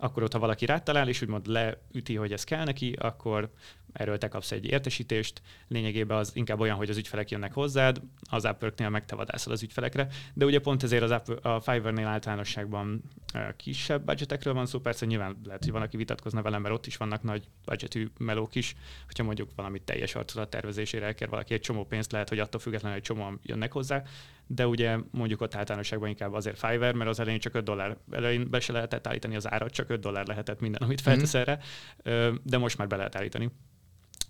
akkor 0.03 0.22
ott, 0.22 0.33
ha 0.33 0.38
valaki 0.38 0.66
rátalál, 0.66 1.09
és 1.09 1.22
úgymond 1.22 1.46
leüti, 1.46 2.14
hogy 2.14 2.33
ez 2.33 2.44
kell 2.44 2.64
neki, 2.64 2.96
akkor 2.98 3.51
erről 3.92 4.18
te 4.18 4.28
kapsz 4.28 4.52
egy 4.52 4.64
értesítést. 4.64 5.42
Lényegében 5.68 6.16
az 6.16 6.31
inkább 6.35 6.61
olyan, 6.61 6.76
hogy 6.76 6.90
az 6.90 6.96
ügyfelek 6.96 7.31
jönnek 7.31 7.52
hozzád, 7.52 8.00
az 8.31 8.44
Upworknél 8.44 8.88
meg 8.88 9.05
te 9.05 9.14
vadászol 9.14 9.52
az 9.52 9.62
ügyfelekre, 9.62 10.09
de 10.35 10.44
ugye 10.44 10.59
pont 10.59 10.83
ezért 10.83 11.02
az 11.02 11.11
Upwork, 11.11 11.44
a 11.44 11.61
Fiverr-nél 11.61 12.07
általánosságban 12.07 13.02
kisebb 13.57 14.05
budgetekről 14.05 14.55
van 14.55 14.66
szó, 14.66 14.78
persze 14.78 15.07
nyilván 15.07 15.40
lehet, 15.44 15.62
hogy 15.62 15.72
van, 15.72 15.83
aki 15.83 15.96
vitatkozna 15.96 16.42
velem, 16.42 16.62
mert 16.62 16.74
ott 16.74 16.87
is 16.87 16.96
vannak 16.96 17.22
nagy 17.22 17.48
budgetű 17.64 18.09
melók 18.18 18.55
is, 18.55 18.74
hogyha 19.07 19.24
mondjuk 19.24 19.50
valamit 19.57 19.83
teljes 19.83 20.14
arculat 20.14 20.50
tervezésére 20.50 21.07
elkér 21.07 21.28
valaki 21.28 21.55
egy 21.55 21.61
csomó 21.61 21.85
pénzt, 21.85 22.12
lehet, 22.12 22.28
hogy 22.28 22.38
attól 22.38 22.61
függetlenül 22.61 22.96
egy 22.96 23.02
csomóan 23.02 23.40
jönnek 23.42 23.72
hozzá, 23.72 24.02
de 24.46 24.66
ugye 24.66 24.98
mondjuk 25.11 25.40
ott 25.40 25.55
általánosságban 25.55 26.09
inkább 26.09 26.33
azért 26.33 26.59
Fiverr, 26.59 26.94
mert 26.94 27.11
az 27.11 27.20
elején 27.20 27.40
csak 27.40 27.55
5 27.55 27.64
dollár, 27.64 27.96
elején 28.11 28.50
be 28.50 28.61
se 28.61 28.72
lehetett 28.72 29.07
állítani 29.07 29.37
az 29.37 29.50
árat, 29.50 29.70
csak 29.70 29.90
5 29.90 30.00
dollár 30.00 30.26
lehetett 30.26 30.61
minden, 30.61 30.83
amit 30.83 31.00
feltesz 31.00 31.37
mm-hmm. 31.37 31.48
erre, 31.48 32.38
de 32.42 32.59
most 32.59 32.78
már 32.78 32.88
be 32.88 32.96
lehet 32.96 33.16
állítani 33.16 33.50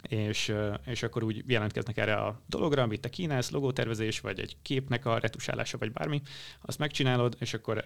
és, 0.09 0.55
és 0.85 1.03
akkor 1.03 1.23
úgy 1.23 1.43
jelentkeznek 1.47 1.97
erre 1.97 2.15
a 2.15 2.43
dologra, 2.47 2.83
amit 2.83 3.01
te 3.01 3.09
kínálsz, 3.09 3.51
logótervezés, 3.51 4.21
vagy 4.21 4.41
egy 4.41 4.57
képnek 4.63 5.07
a 5.07 5.19
retusálása, 5.19 5.79
vagy 5.79 5.93
bármi, 5.93 6.23
azt 6.61 6.79
megcsinálod, 6.79 7.37
és 7.39 7.55
akkor 7.55 7.85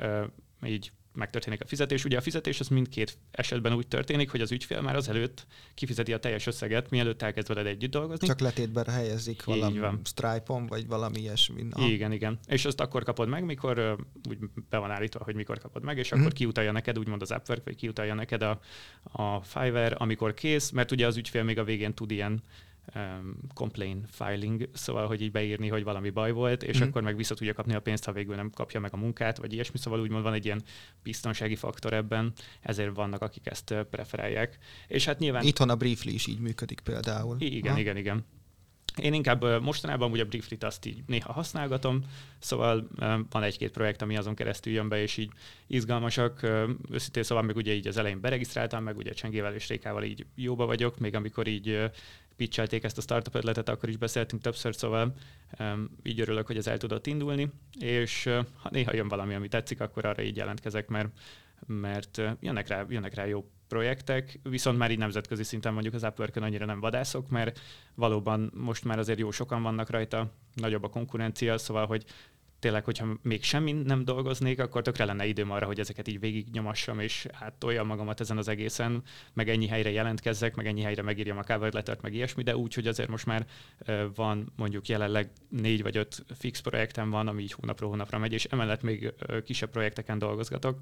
így 0.67 0.93
megtörténik 1.17 1.61
a 1.63 1.67
fizetés. 1.67 2.05
Ugye 2.05 2.17
a 2.17 2.21
fizetés 2.21 2.61
az 2.61 2.69
mindkét 2.69 3.19
esetben 3.31 3.73
úgy 3.73 3.87
történik, 3.89 4.31
hogy 4.31 4.41
az 4.41 4.53
ügyfél 4.53 4.81
már 4.81 4.97
az 4.97 5.09
előtt 5.09 5.47
kifizeti 5.75 6.13
a 6.13 6.19
teljes 6.19 6.47
összeget, 6.47 6.91
mielőtt 6.91 7.23
elkezd 7.23 7.49
veled 7.49 7.67
együtt 7.67 7.91
dolgozni. 7.91 8.27
Csak 8.27 8.41
letétben 8.41 8.85
helyezik 8.85 9.45
valami 9.45 9.81
Stripe-on, 10.05 10.67
vagy 10.67 10.87
valami 10.87 11.19
ilyesmi. 11.21 11.67
Igen, 11.77 12.13
igen. 12.13 12.39
És 12.47 12.65
azt 12.65 12.81
akkor 12.81 13.03
kapod 13.05 13.29
meg, 13.29 13.45
mikor 13.45 13.97
úgy 14.29 14.39
be 14.69 14.79
van 14.79 14.91
állítva, 14.91 15.25
hogy 15.25 15.35
mikor 15.35 15.59
kapod 15.59 15.83
meg, 15.83 15.99
és 15.99 16.15
mm. 16.15 16.21
akkor 16.21 16.33
kiutalja 16.33 16.73
neked, 16.73 16.99
úgymond 16.99 17.23
az 17.23 17.31
Upwork, 17.31 17.65
vagy 17.65 17.77
kiutalja 17.77 18.15
neked 18.15 18.43
a, 18.43 18.61
a 19.03 19.41
Fiverr, 19.43 19.95
amikor 19.99 20.35
kész, 20.35 20.71
mert 20.71 20.91
ugye 20.91 21.07
az 21.07 21.17
ügyfél 21.17 21.43
még 21.43 21.59
a 21.59 21.65
végén 21.65 21.95
tud 21.95 22.11
ilyen 22.11 22.43
um, 22.95 23.37
complain 23.55 24.05
filing, 24.09 24.69
szóval, 24.73 25.07
hogy 25.07 25.21
így 25.23 25.31
beírni, 25.31 25.69
hogy 25.69 25.85
valami 25.85 26.11
baj 26.11 26.33
volt, 26.33 26.63
és 26.63 26.79
mm. 26.79 26.83
akkor 26.83 27.03
meg 27.03 27.17
vissza 27.17 27.35
tudja 27.35 27.55
kapni 27.55 27.75
a 27.75 27.81
pénzt, 27.81 28.05
ha 28.05 28.13
végül 28.13 28.35
nem 28.35 28.51
kapja 28.51 28.81
meg 28.81 28.93
a 28.93 28.97
munkát, 28.97 29.39
vagy 29.39 29.53
ilyesmi, 29.53 29.79
szóval 29.79 30.01
úgymond 30.01 30.23
van 30.23 30.35
egy 30.35 30.45
ilyen 30.45 30.63
biztonsági 31.03 31.57
faktor 31.57 31.93
ebben, 31.93 32.33
ezért 32.61 32.95
vannak, 32.95 33.23
akik 33.23 33.47
ezt 33.47 33.75
preferálják. 33.91 34.59
És 34.87 35.05
hát 35.05 35.19
nyilván... 35.19 35.43
Itthon 35.43 35.71
a 35.71 35.77
Briefly 35.77 36.11
is 36.11 36.27
így 36.27 36.41
működik 36.41 36.81
például. 36.81 37.37
Igen, 37.39 37.73
ha? 37.73 37.79
igen, 37.79 37.97
igen. 37.97 38.25
Én 39.03 39.13
inkább 39.13 39.63
mostanában 39.63 40.11
ugye 40.11 40.23
a 40.23 40.27
Briefly-t 40.27 40.65
azt 40.65 40.87
így 40.87 41.03
néha 41.07 41.33
használgatom, 41.33 42.05
szóval 42.39 42.89
van 43.31 43.43
egy-két 43.43 43.71
projekt, 43.71 44.03
ami 44.03 44.17
azon 44.17 44.35
keresztül 44.35 44.73
jön 44.73 44.89
be, 44.89 45.03
és 45.03 45.17
így 45.17 45.31
izgalmasak. 45.67 46.43
Őszintén 46.91 47.23
szóval 47.23 47.45
még 47.45 47.57
ugye 47.57 47.73
így 47.73 47.87
az 47.87 47.97
elején 47.97 48.21
beregisztráltam, 48.21 48.83
meg 48.83 48.97
ugye 48.97 49.13
Csengével 49.13 49.55
és 49.55 49.69
Rékával 49.69 50.03
így 50.03 50.27
jóba 50.35 50.67
vagyok, 50.67 50.99
még 50.99 51.15
amikor 51.15 51.47
így 51.47 51.91
pitchelték 52.37 52.85
ezt 52.85 52.99
a 52.99 53.01
startup 53.01 53.35
ötletet, 53.35 53.69
akkor 53.69 53.89
is 53.89 53.97
beszéltünk 53.97 54.43
többször, 54.43 54.75
szóval 54.75 55.15
um, 55.59 55.91
így 56.03 56.21
örülök, 56.21 56.47
hogy 56.47 56.57
ez 56.57 56.67
el 56.67 56.79
tudott 56.79 57.07
indulni, 57.07 57.51
és 57.81 58.25
ha 58.57 58.69
néha 58.71 58.95
jön 58.95 59.09
valami, 59.09 59.35
ami 59.35 59.49
tetszik, 59.49 59.81
akkor 59.81 60.05
arra 60.05 60.23
így 60.23 60.37
jelentkezek, 60.37 60.89
mert, 60.89 61.09
mert 61.67 62.23
jönnek, 62.41 62.69
rá, 62.69 62.85
jönnek 62.89 63.15
rá 63.15 63.25
jó 63.25 63.51
projektek, 63.69 64.39
viszont 64.43 64.79
már 64.79 64.91
így 64.91 64.99
nemzetközi 64.99 65.45
szinten 65.45 65.73
mondjuk 65.73 65.95
az 65.95 66.03
upwork 66.03 66.37
annyira 66.37 66.67
nem 66.67 66.81
vadászok, 66.81 67.29
mert 67.29 67.61
valóban 67.95 68.53
most 68.55 68.85
már 68.85 68.99
azért 68.99 69.19
jó 69.19 69.31
sokan 69.31 69.63
vannak 69.63 69.91
rajta, 69.91 70.33
nagyobb 70.55 70.85
a 70.85 70.89
konkurencia, 70.89 71.59
szóval, 71.59 71.87
hogy 71.87 72.05
tényleg, 72.59 72.85
hogyha 72.85 73.07
még 73.23 73.43
semmi 73.43 73.73
nem 73.73 74.05
dolgoznék, 74.05 74.61
akkor 74.61 74.83
tökre 74.83 75.05
lenne 75.05 75.27
időm 75.27 75.51
arra, 75.51 75.67
hogy 75.67 75.81
ezeket 75.81 76.09
így 76.09 76.21
végignyomassam, 76.21 77.01
és 77.01 77.27
áttoljam 77.33 77.87
magamat 77.87 78.21
ezen 78.21 78.39
az 78.39 78.49
egészen, 78.49 79.03
meg 79.33 79.49
ennyi 79.49 79.67
helyre 79.67 79.91
jelentkezzek, 79.91 80.55
meg 80.55 80.67
ennyi 80.67 80.83
helyre 80.83 81.03
megírjam 81.03 81.39
a 81.39 81.43
cover 81.43 81.73
lettert, 81.73 82.03
meg 82.03 82.15
ilyesmi, 82.15 82.43
de 82.43 82.57
úgy, 82.57 82.75
hogy 82.75 82.87
azért 82.87 83.09
most 83.09 83.27
már 83.27 83.47
van 84.15 84.53
mondjuk 84.57 84.89
jelenleg 84.89 85.31
négy 85.49 85.83
vagy 85.83 85.97
öt 85.97 86.25
fix 86.39 86.61
projektem 86.61 87.11
van, 87.11 87.29
ami 87.29 87.43
így 87.43 87.53
hónapról 87.53 87.91
hónapra 87.91 88.19
megy, 88.19 88.33
és 88.33 88.45
emellett 88.45 88.83
még 88.83 89.13
kisebb 89.45 89.71
projekteken 89.71 90.19
dolgozgatok, 90.19 90.79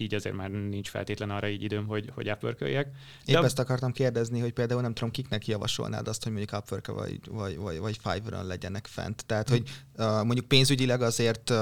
így 0.00 0.14
azért 0.14 0.34
már 0.34 0.50
nincs 0.50 0.88
feltétlen 0.88 1.30
arra 1.30 1.48
így 1.48 1.62
időm, 1.62 1.86
hogy, 1.86 2.10
hogy 2.14 2.30
upwork 2.30 2.60
Épp 2.60 3.36
ezt 3.36 3.58
akartam 3.58 3.92
kérdezni, 3.92 4.40
hogy 4.40 4.52
például 4.52 4.80
nem 4.80 4.94
tudom, 4.94 5.10
kiknek 5.10 5.46
javasolnád 5.46 6.08
azt, 6.08 6.22
hogy 6.22 6.32
mondjuk 6.32 6.60
upwork 6.62 6.86
vagy, 6.86 7.20
vagy, 7.30 7.56
vagy, 7.56 7.78
vagy 7.78 7.98
Fiverr-on 8.02 8.46
legyenek 8.46 8.86
fent. 8.86 9.24
Tehát, 9.26 9.48
hogy 9.48 9.62
uh, 9.96 10.24
mondjuk 10.24 10.46
pénzügyileg 10.46 11.02
azért 11.02 11.50
uh, 11.50 11.56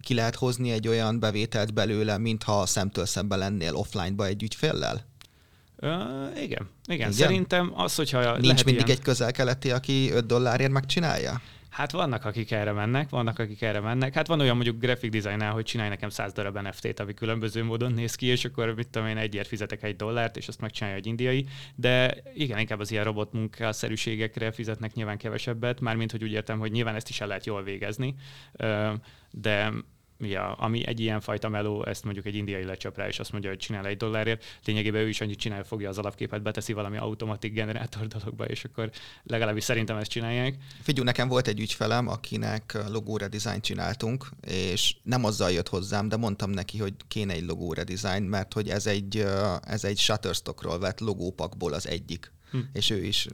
ki 0.00 0.14
lehet 0.14 0.34
hozni 0.34 0.70
egy 0.70 0.88
olyan 0.88 1.20
bevételt 1.20 1.74
belőle, 1.74 2.18
mintha 2.18 2.66
szemtől 2.66 3.06
szemben 3.06 3.38
lennél 3.38 3.74
offline-ba 3.74 4.26
egy 4.26 4.42
ügyféllel? 4.42 5.08
Uh, 5.76 5.90
igen. 5.90 6.42
igen, 6.42 6.68
igen. 6.86 7.12
Szerintem 7.12 7.72
az, 7.74 7.94
hogyha 7.94 8.36
Nincs 8.38 8.64
mindig 8.64 8.86
ilyen... 8.86 8.98
egy 8.98 9.04
közel-keleti, 9.04 9.70
aki 9.70 10.10
5 10.10 10.26
dollárért 10.26 10.70
megcsinálja? 10.70 11.40
Hát 11.70 11.90
vannak, 11.90 12.24
akik 12.24 12.50
erre 12.50 12.72
mennek, 12.72 13.08
vannak, 13.08 13.38
akik 13.38 13.62
erre 13.62 13.80
mennek. 13.80 14.14
Hát 14.14 14.26
van 14.26 14.40
olyan 14.40 14.54
mondjuk 14.54 14.78
graphic 14.78 15.10
designer, 15.10 15.50
hogy 15.50 15.64
csinálj 15.64 15.88
nekem 15.88 16.08
100 16.08 16.32
darab 16.32 16.58
NFT-t, 16.58 17.00
ami 17.00 17.14
különböző 17.14 17.64
módon 17.64 17.92
néz 17.92 18.14
ki, 18.14 18.26
és 18.26 18.44
akkor 18.44 18.74
mit 18.74 18.88
tudom 18.88 19.08
én, 19.08 19.16
egyért 19.16 19.48
fizetek 19.48 19.82
egy 19.82 19.96
dollárt, 19.96 20.36
és 20.36 20.48
azt 20.48 20.60
megcsinálja 20.60 20.98
egy 20.98 21.06
indiai. 21.06 21.46
De 21.74 22.14
igen, 22.34 22.58
inkább 22.58 22.80
az 22.80 22.90
ilyen 22.90 23.04
robot 23.04 23.32
munkászerűségekre 23.32 24.52
fizetnek 24.52 24.92
nyilván 24.92 25.18
kevesebbet, 25.18 25.80
mármint 25.80 26.10
hogy 26.10 26.22
úgy 26.22 26.32
értem, 26.32 26.58
hogy 26.58 26.70
nyilván 26.72 26.94
ezt 26.94 27.08
is 27.08 27.20
el 27.20 27.26
lehet 27.26 27.46
jól 27.46 27.62
végezni. 27.62 28.14
De 29.30 29.72
ja, 30.20 30.52
ami 30.52 30.86
egy 30.86 31.00
ilyen 31.00 31.20
fajta 31.20 31.48
meló, 31.48 31.86
ezt 31.86 32.04
mondjuk 32.04 32.26
egy 32.26 32.34
indiai 32.34 32.64
lecsap 32.64 32.96
rá, 32.96 33.06
és 33.06 33.18
azt 33.18 33.32
mondja, 33.32 33.50
hogy 33.50 33.58
csinál 33.58 33.86
egy 33.86 33.96
dollárért. 33.96 34.44
Lényegében 34.64 35.02
ő 35.02 35.08
is 35.08 35.20
annyit 35.20 35.38
csinál, 35.38 35.64
fogja 35.64 35.88
az 35.88 35.98
alapképet, 35.98 36.42
beteszi 36.42 36.72
valami 36.72 36.96
automatik 36.96 37.52
generátor 37.52 38.06
dologba, 38.06 38.44
és 38.44 38.64
akkor 38.64 38.90
legalábbis 39.22 39.64
szerintem 39.64 39.96
ezt 39.96 40.10
csinálják. 40.10 40.54
Figyelj, 40.82 41.06
nekem 41.06 41.28
volt 41.28 41.48
egy 41.48 41.60
ügyfelem, 41.60 42.08
akinek 42.08 42.78
logó 42.88 43.16
redesign 43.16 43.60
csináltunk, 43.60 44.26
és 44.46 44.96
nem 45.02 45.24
azzal 45.24 45.50
jött 45.50 45.68
hozzám, 45.68 46.08
de 46.08 46.16
mondtam 46.16 46.50
neki, 46.50 46.78
hogy 46.78 46.94
kéne 47.08 47.32
egy 47.32 47.44
logó 47.44 47.72
redesign, 47.72 48.22
mert 48.22 48.52
hogy 48.52 48.68
ez 48.68 48.86
egy, 48.86 49.26
ez 49.62 49.84
egy 49.84 49.98
Shutterstockról 49.98 50.78
vett 50.78 51.00
logópakból 51.00 51.72
az 51.72 51.88
egyik 51.88 52.32
hm. 52.50 52.58
és 52.72 52.90
ő 52.90 53.04
is 53.04 53.26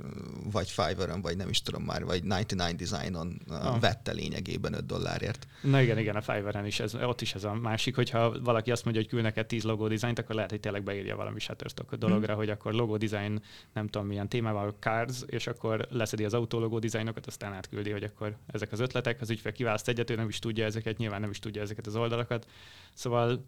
vagy 0.52 0.70
Fiverr-on, 0.70 1.20
vagy 1.20 1.36
nem 1.36 1.48
is 1.48 1.62
tudom 1.62 1.82
már, 1.82 2.04
vagy 2.04 2.20
99 2.20 2.90
Design-on 2.90 3.40
ah. 3.48 3.80
vette 3.80 4.12
lényegében 4.12 4.72
5 4.74 4.86
dollárért. 4.86 5.46
Na 5.62 5.80
igen, 5.80 5.98
igen, 5.98 6.16
a 6.16 6.20
Fiverr-en 6.20 6.66
is, 6.66 6.80
ez, 6.80 6.94
ott 6.94 7.20
is 7.20 7.34
ez 7.34 7.44
a 7.44 7.54
másik, 7.54 7.94
hogyha 7.94 8.40
valaki 8.40 8.70
azt 8.70 8.84
mondja, 8.84 9.02
hogy 9.02 9.10
küld 9.10 9.22
neked 9.22 9.46
10 9.46 9.62
logó 9.62 9.88
dizájnt, 9.88 10.18
akkor 10.18 10.34
lehet, 10.34 10.50
hogy 10.50 10.60
tényleg 10.60 10.82
beírja 10.82 11.16
valami 11.16 11.40
Shutterstock 11.40 11.94
dologra, 11.94 12.32
hm. 12.32 12.38
hogy 12.38 12.50
akkor 12.50 12.72
logó 12.72 12.96
design, 12.96 13.42
nem 13.72 13.88
tudom 13.88 14.06
milyen 14.06 14.28
témával, 14.28 14.76
cards, 14.80 15.22
és 15.26 15.46
akkor 15.46 15.86
leszedi 15.90 16.24
az 16.24 16.34
autólogó 16.34 16.78
dizájnokat, 16.78 17.26
aztán 17.26 17.52
átküldi, 17.52 17.90
hogy 17.90 18.02
akkor 18.02 18.36
ezek 18.46 18.72
az 18.72 18.80
ötletek, 18.80 19.20
az 19.20 19.30
ügyfél 19.30 19.52
kiválaszt 19.52 19.88
egyet, 19.88 20.10
ő 20.10 20.14
nem 20.14 20.28
is 20.28 20.38
tudja 20.38 20.64
ezeket, 20.64 20.98
nyilván 20.98 21.20
nem 21.20 21.30
is 21.30 21.38
tudja 21.38 21.62
ezeket 21.62 21.86
az 21.86 21.96
oldalakat. 21.96 22.46
Szóval 22.94 23.44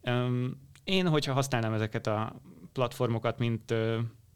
um, 0.00 0.60
én, 0.84 1.08
hogyha 1.08 1.32
használnám 1.32 1.72
ezeket 1.72 2.06
a 2.06 2.40
platformokat, 2.72 3.38
mint 3.38 3.74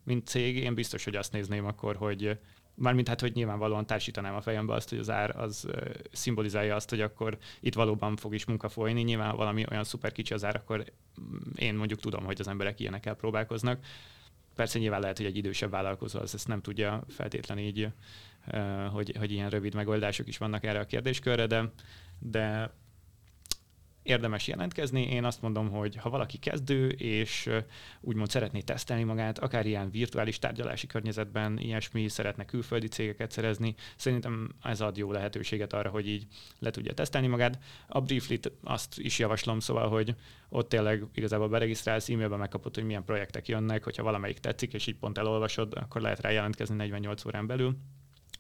mint 0.09 0.27
cég, 0.27 0.57
én 0.57 0.75
biztos, 0.75 1.05
hogy 1.05 1.17
azt 1.17 1.33
nézném 1.33 1.67
akkor, 1.67 1.97
hogy 1.97 2.39
mármint 2.75 3.09
hát, 3.09 3.21
hogy 3.21 3.33
nyilvánvalóan 3.35 3.87
társítanám 3.87 4.35
a 4.35 4.41
fejembe 4.41 4.75
azt, 4.75 4.89
hogy 4.89 4.99
az 4.99 5.11
ár 5.11 5.37
az 5.37 5.69
szimbolizálja 6.13 6.75
azt, 6.75 6.91
hogy 6.91 7.01
akkor 7.01 7.39
itt 7.61 7.75
valóban 7.75 8.17
fog 8.17 8.35
is 8.35 8.45
munka 8.45 8.69
folyni. 8.69 9.03
Nyilván, 9.03 9.37
valami 9.37 9.65
olyan 9.71 9.85
szuper 9.85 10.13
kicsi 10.13 10.35
az 10.35 10.45
ár, 10.45 10.57
akkor 10.57 10.85
én 11.57 11.75
mondjuk 11.75 12.01
tudom, 12.01 12.25
hogy 12.25 12.41
az 12.41 12.49
emberek 12.49 12.81
ilyenekkel 12.81 13.15
próbálkoznak. 13.15 13.85
Persze 14.55 14.79
nyilván 14.79 15.01
lehet, 15.01 15.17
hogy 15.17 15.27
egy 15.27 15.37
idősebb 15.37 15.71
vállalkozó 15.71 16.19
az 16.19 16.35
ezt 16.35 16.49
nem 16.49 16.61
tudja 16.61 17.05
feltétlenül 17.09 17.65
így, 17.65 17.89
hogy, 18.93 19.17
hogy 19.19 19.33
ilyen 19.33 19.51
rövid 19.51 19.75
megoldások 19.75 20.29
is 20.29 20.39
vannak 20.39 20.65
erre 20.65 20.81
a 20.81 20.87
kérdéskörre, 20.87 21.47
de, 21.47 21.73
de 22.19 22.73
érdemes 24.03 24.47
jelentkezni. 24.47 25.03
Én 25.03 25.25
azt 25.25 25.43
mondom, 25.43 25.71
hogy 25.71 25.97
ha 25.97 26.11
valaki 26.11 26.39
kezdő, 26.39 26.89
és 26.89 27.51
úgymond 28.01 28.31
szeretné 28.31 28.61
tesztelni 28.61 29.03
magát, 29.03 29.39
akár 29.39 29.67
ilyen 29.67 29.91
virtuális 29.91 30.39
tárgyalási 30.39 30.87
környezetben, 30.87 31.59
ilyesmi, 31.59 32.09
szeretne 32.09 32.45
külföldi 32.45 32.89
cégeket 32.89 33.31
szerezni, 33.31 33.75
szerintem 33.97 34.55
ez 34.63 34.81
ad 34.81 34.97
jó 34.97 35.13
lehetőséget 35.13 35.73
arra, 35.73 35.91
hogy 35.91 36.09
így 36.09 36.27
le 36.59 36.71
tudja 36.71 36.93
tesztelni 36.93 37.27
magát. 37.27 37.59
A 37.87 38.01
Briefly-t 38.01 38.53
azt 38.63 38.99
is 38.99 39.19
javaslom, 39.19 39.61
szóval, 39.61 39.89
hogy 39.89 40.15
ott 40.49 40.69
tényleg 40.69 41.05
igazából 41.15 41.49
beregisztrálsz, 41.49 42.09
e-mailben 42.09 42.39
megkapod, 42.39 42.75
hogy 42.75 42.85
milyen 42.85 43.05
projektek 43.05 43.49
jönnek, 43.49 43.85
hogyha 43.85 44.03
valamelyik 44.03 44.39
tetszik, 44.39 44.73
és 44.73 44.87
így 44.87 44.97
pont 44.97 45.19
elolvasod, 45.19 45.75
akkor 45.75 46.01
lehet 46.01 46.21
rá 46.21 46.31
jelentkezni 46.31 46.77
48 46.77 47.25
órán 47.25 47.47
belül 47.47 47.77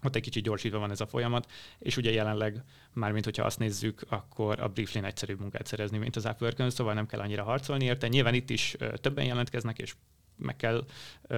ott 0.02 0.16
egy 0.16 0.22
kicsit 0.22 0.42
gyorsítva 0.42 0.78
van 0.78 0.90
ez 0.90 1.00
a 1.00 1.06
folyamat, 1.06 1.50
és 1.78 1.96
ugye 1.96 2.10
jelenleg, 2.10 2.62
mármint 2.92 3.24
hogyha 3.24 3.44
azt 3.44 3.58
nézzük, 3.58 4.02
akkor 4.08 4.60
a 4.60 4.68
Brieflin 4.68 5.04
egyszerűbb 5.04 5.40
munkát 5.40 5.66
szerezni, 5.66 5.98
mint 5.98 6.16
az 6.16 6.24
upwork 6.24 6.70
szóval 6.70 6.94
nem 6.94 7.06
kell 7.06 7.20
annyira 7.20 7.42
harcolni 7.42 7.84
érte. 7.84 8.08
Nyilván 8.08 8.34
itt 8.34 8.50
is 8.50 8.76
többen 8.94 9.24
jelentkeznek, 9.24 9.78
és 9.78 9.94
meg 10.38 10.56
kell 10.56 10.84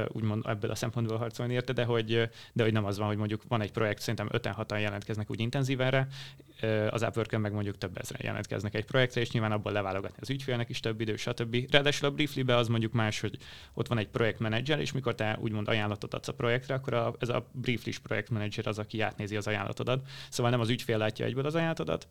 úgymond 0.09 0.45
ebből 0.47 0.71
a 0.71 0.75
szempontból 0.75 1.17
harcolni 1.17 1.53
érte, 1.53 1.73
de 1.73 1.85
hogy, 1.85 2.29
de 2.53 2.63
hogy 2.63 2.73
nem 2.73 2.85
az 2.85 2.99
van, 2.99 3.07
hogy 3.07 3.17
mondjuk 3.17 3.43
van 3.49 3.61
egy 3.61 3.73
projekt, 3.73 4.01
szerintem 4.01 4.29
5-6-an 4.33 4.81
jelentkeznek 4.81 5.31
úgy 5.31 5.41
intenzívenre, 5.41 6.09
az 6.91 7.03
upwork 7.03 7.39
meg 7.39 7.53
mondjuk 7.53 7.79
több 7.79 7.99
ezeren 7.99 8.25
jelentkeznek 8.25 8.75
egy 8.75 8.85
projektre, 8.85 9.21
és 9.21 9.31
nyilván 9.31 9.53
abból 9.53 9.73
leválogatni 9.73 10.19
az 10.21 10.31
ügyfélnek 10.31 10.69
is 10.69 10.81
több 10.81 11.01
idő, 11.01 11.17
stb. 11.17 11.57
Ráadásul 11.71 12.09
a 12.09 12.11
briefly 12.11 12.41
az 12.53 12.69
mondjuk 12.69 12.93
más, 12.93 13.21
hogy 13.21 13.39
ott 13.75 13.87
van 13.87 13.99
egy 13.99 14.09
projektmenedzser, 14.09 14.81
és 14.81 14.93
mikor 14.93 15.15
te 15.15 15.39
úgymond 15.41 15.69
ajánlatot 15.69 16.15
adsz 16.15 16.29
a 16.29 16.35
projektre, 16.35 16.75
akkor 16.75 16.95
a, 16.95 17.15
ez 17.19 17.29
a 17.29 17.47
briefly 17.53 17.91
projektmenedzser 18.03 18.67
az, 18.67 18.79
aki 18.79 19.01
átnézi 19.01 19.37
az 19.37 19.47
ajánlatodat. 19.47 20.09
Szóval 20.29 20.51
nem 20.51 20.61
az 20.61 20.69
ügyfél 20.69 20.99
látja 20.99 21.25
egyből 21.25 21.47
az 21.47 21.55
ajánlatodat, 21.55 22.09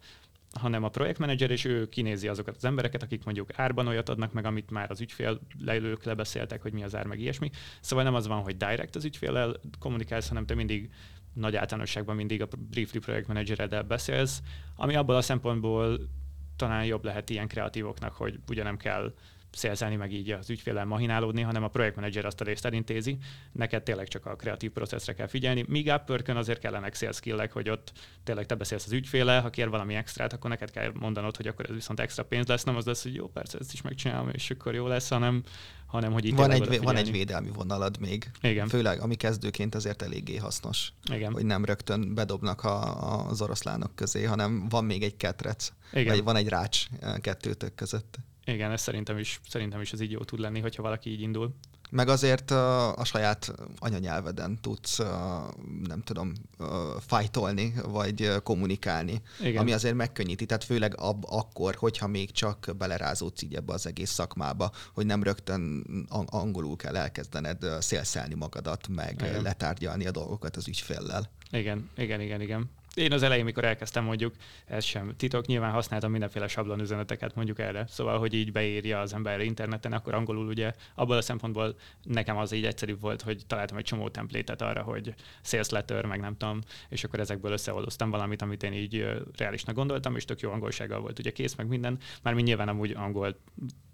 hanem 0.54 0.84
a 0.84 0.90
projektmenedzser, 0.90 1.52
és 1.52 1.66
ő 1.66 1.88
kinézi 1.88 2.28
azokat 2.28 2.56
az 2.56 2.66
embereket, 2.66 3.04
akik 3.04 3.24
mondjuk 3.24 3.50
árban 3.60 3.88
olyat 3.88 4.10
adnak 4.10 4.34
meg, 4.34 4.46
amit 4.46 4.72
már 4.72 4.92
az 4.92 5.02
ügyfél 5.02 5.40
leülők 5.60 6.04
lebeszéltek, 6.04 6.62
hogy 6.62 6.74
mi 6.74 6.84
az 6.84 6.96
ár, 6.96 7.06
meg 7.06 7.20
ilyesmi. 7.20 7.50
Szóval 7.82 8.04
nem 8.04 8.16
az 8.16 8.28
van, 8.28 8.42
hogy 8.42 8.58
direct 8.58 8.96
az 8.96 9.06
ügyféllel 9.06 9.56
kommunikálsz, 9.80 10.28
hanem 10.28 10.46
te 10.46 10.56
mindig 10.56 10.90
nagy 11.34 11.56
általánosságban 11.56 12.16
mindig 12.16 12.42
a 12.42 12.48
Briefly 12.70 12.98
projektmenedzsereddel 12.98 13.84
beszélsz, 13.84 14.42
ami 14.76 14.96
abból 14.96 15.16
a 15.16 15.22
szempontból 15.22 16.00
talán 16.56 16.86
jobb 16.86 17.06
lehet 17.06 17.30
ilyen 17.30 17.48
kreatívoknak, 17.48 18.14
hogy 18.14 18.40
ugye 18.48 18.64
nem 18.64 18.78
kell 18.78 19.14
szélzelni, 19.52 19.96
meg 19.96 20.14
így 20.14 20.32
az 20.32 20.50
ügyfélel 20.50 20.86
mahinálódni, 20.86 21.42
hanem 21.42 21.64
a 21.64 21.68
projektmenedzser 21.68 22.26
azt 22.26 22.42
a 22.42 22.44
részt 22.44 22.66
elintézi. 22.66 23.18
Neked 23.52 23.84
tényleg 23.84 24.08
csak 24.08 24.26
a 24.26 24.36
kreatív 24.36 24.72
processzre 24.72 25.14
kell 25.14 25.28
figyelni. 25.28 25.66
Míg 25.68 25.88
upwork 25.88 26.28
azért 26.28 26.60
kellenek 26.60 26.96
sales 26.96 27.16
skill 27.16 27.48
hogy 27.52 27.70
ott 27.70 27.92
tényleg 28.24 28.46
te 28.46 28.56
beszélsz 28.56 28.86
az 28.86 28.92
ügyféle, 28.92 29.40
ha 29.40 29.50
kér 29.50 29.70
valami 29.70 29.96
extrát, 29.96 30.34
akkor 30.34 30.50
neked 30.50 30.72
kell 30.72 30.92
mondanod, 30.94 31.36
hogy 31.36 31.48
akkor 31.48 31.66
ez 31.66 31.76
viszont 31.76 32.00
extra 32.00 32.24
pénz 32.24 32.48
lesz, 32.48 32.64
nem 32.64 32.76
az 32.76 32.86
lesz, 32.86 33.04
hogy 33.04 33.16
jó, 33.16 33.28
persze, 33.28 33.58
ezt 33.58 33.74
is 33.74 33.82
megcsinálom, 33.82 34.30
és 34.30 34.50
akkor 34.50 34.74
jó 34.74 34.88
lesz, 34.88 35.10
hanem, 35.10 35.44
hanem 35.86 36.12
hogy 36.12 36.26
itt 36.26 36.36
van 36.36 36.52
egy, 36.52 36.82
van 36.82 36.96
egy 36.96 37.12
védelmi 37.12 37.50
vonalad 37.50 38.00
még. 38.00 38.32
Igen. 38.42 38.68
Főleg, 38.68 39.02
ami 39.02 39.16
kezdőként 39.16 39.76
azért 39.76 40.02
eléggé 40.02 40.36
hasznos. 40.36 40.94
Igen. 41.12 41.34
Hogy 41.34 41.46
nem 41.46 41.66
rögtön 41.66 42.14
bedobnak 42.14 42.64
a, 42.64 43.28
az 43.28 43.42
oroszlánok 43.42 43.96
közé, 43.96 44.24
hanem 44.24 44.70
van 44.70 44.86
még 44.86 45.04
egy 45.04 45.18
ketrec. 45.18 45.72
Igen. 45.94 46.14
Vagy 46.14 46.24
van 46.24 46.36
egy 46.36 46.48
rács 46.48 46.86
eh, 47.00 47.14
kettőtök 47.18 47.76
között. 47.76 48.20
Igen, 48.54 48.72
ez 48.72 48.82
szerintem 48.82 49.18
is, 49.18 49.40
szerintem 49.48 49.82
is 49.82 49.94
ez 49.94 50.02
így 50.02 50.12
jó 50.12 50.24
tud 50.24 50.40
lenni, 50.40 50.60
hogyha 50.60 50.82
valaki 50.82 51.10
így 51.10 51.22
indul. 51.22 51.56
Meg 51.92 52.08
azért 52.10 52.52
a, 52.52 53.04
saját 53.04 53.54
anyanyelveden 53.78 54.58
tudsz, 54.62 54.98
nem 55.88 56.02
tudom, 56.04 56.34
fajtolni, 57.00 57.74
vagy 57.88 58.32
kommunikálni, 58.44 59.22
Igen. 59.40 59.62
ami 59.62 59.72
azért 59.72 59.96
megkönnyíti. 59.96 60.46
Tehát 60.46 60.64
főleg 60.64 60.94
ab, 60.98 61.26
akkor, 61.30 61.76
hogyha 61.76 62.08
még 62.08 62.32
csak 62.32 62.76
belerázódsz 62.78 63.42
így 63.42 63.56
ebbe 63.56 63.74
az 63.74 63.88
egész 63.88 64.12
szakmába, 64.12 64.72
hogy 64.94 65.06
nem 65.06 65.24
rögtön 65.24 65.86
angolul 66.26 66.76
kell 66.76 66.96
elkezdened 66.96 67.66
szélszelni 67.80 68.34
magadat, 68.34 68.88
meg 68.88 69.22
Igen. 69.28 69.42
letárgyalni 69.42 70.06
a 70.06 70.12
dolgokat 70.12 70.56
az 70.56 70.68
ügyféllel. 70.68 71.30
Igen, 71.52 71.90
igen, 71.96 72.22
igen, 72.22 72.42
igen 72.42 72.70
én 72.96 73.14
az 73.14 73.24
elején, 73.24 73.44
mikor 73.44 73.64
elkezdtem 73.64 74.04
mondjuk, 74.04 74.36
ez 74.66 74.84
sem 74.84 75.14
titok, 75.18 75.46
nyilván 75.46 75.72
használtam 75.72 76.12
mindenféle 76.12 76.48
sablon 76.48 76.80
üzeneteket 76.80 77.36
mondjuk 77.36 77.60
erre. 77.60 77.86
Szóval, 77.88 78.20
hogy 78.20 78.34
így 78.34 78.52
beírja 78.52 79.00
az 79.00 79.14
ember 79.14 79.40
interneten, 79.40 79.94
akkor 79.94 80.14
angolul 80.14 80.48
ugye 80.48 80.74
abból 80.96 81.18
a 81.18 81.22
szempontból 81.22 81.76
nekem 82.04 82.38
az 82.38 82.52
így 82.52 82.66
egyszerűbb 82.66 83.02
volt, 83.02 83.22
hogy 83.22 83.44
találtam 83.48 83.78
egy 83.78 83.84
csomó 83.84 84.10
templétet 84.10 84.62
arra, 84.62 84.82
hogy 84.82 85.14
sales 85.42 85.70
letter, 85.70 86.06
meg 86.06 86.20
nem 86.20 86.38
tudom, 86.38 86.60
és 86.90 87.04
akkor 87.04 87.20
ezekből 87.20 87.52
összeoldoztam 87.52 88.10
valamit, 88.10 88.42
amit 88.42 88.64
én 88.64 88.74
így 88.74 89.06
reálisnak 89.38 89.76
gondoltam, 89.76 90.16
és 90.16 90.26
tök 90.26 90.40
jó 90.40 90.52
angolsággal 90.52 91.00
volt 91.00 91.20
ugye 91.20 91.32
kész, 91.32 91.56
meg 91.56 91.68
minden. 91.68 91.98
Mi 92.24 92.42
nyilván 92.42 92.68
amúgy 92.68 92.92
angol 92.92 93.36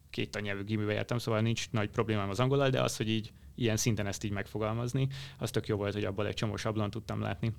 két 0.10 0.32
tannyelvű 0.32 0.64
gimibe 0.64 0.94
értem, 0.94 1.18
szóval 1.18 1.42
nincs 1.42 1.72
nagy 1.72 1.90
problémám 1.90 2.30
az 2.30 2.40
angolal, 2.40 2.70
de 2.70 2.82
az, 2.82 2.98
hogy 2.98 3.10
így 3.10 3.32
ilyen 3.56 3.78
szinten 3.78 4.08
ezt 4.08 4.24
így 4.24 4.32
megfogalmazni, 4.32 5.08
az 5.38 5.52
tök 5.52 5.68
jó 5.68 5.78
volt, 5.78 5.94
hogy 5.94 6.04
abból 6.04 6.28
egy 6.28 6.34
csomó 6.34 6.56
sablon 6.56 6.90
tudtam 6.90 7.22
látni 7.22 7.54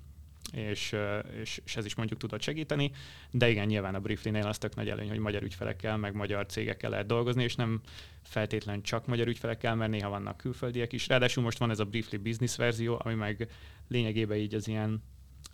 és, 0.51 0.95
és, 1.41 1.61
és 1.65 1.75
ez 1.75 1.85
is 1.85 1.95
mondjuk 1.95 2.19
tudott 2.19 2.41
segíteni, 2.41 2.91
de 3.31 3.49
igen, 3.49 3.67
nyilván 3.67 3.95
a 3.95 3.99
Briefly-nél 3.99 4.47
az 4.47 4.57
tök 4.57 4.75
nagy 4.75 4.89
előny, 4.89 5.09
hogy 5.09 5.19
magyar 5.19 5.43
ügyfelekkel, 5.43 5.97
meg 5.97 6.13
magyar 6.13 6.45
cégekkel 6.45 6.89
lehet 6.89 7.05
dolgozni, 7.05 7.43
és 7.43 7.55
nem 7.55 7.81
feltétlen 8.23 8.81
csak 8.81 9.07
magyar 9.07 9.27
ügyfelekkel, 9.27 9.75
mert 9.75 9.91
néha 9.91 10.09
vannak 10.09 10.37
külföldiek 10.37 10.93
is. 10.93 11.07
Ráadásul 11.07 11.43
most 11.43 11.57
van 11.57 11.69
ez 11.69 11.79
a 11.79 11.85
Briefly 11.85 12.17
Business 12.17 12.55
verzió, 12.55 12.99
ami 13.03 13.13
meg 13.13 13.49
lényegében 13.87 14.37
így 14.37 14.53
az 14.53 14.67
ilyen 14.67 15.03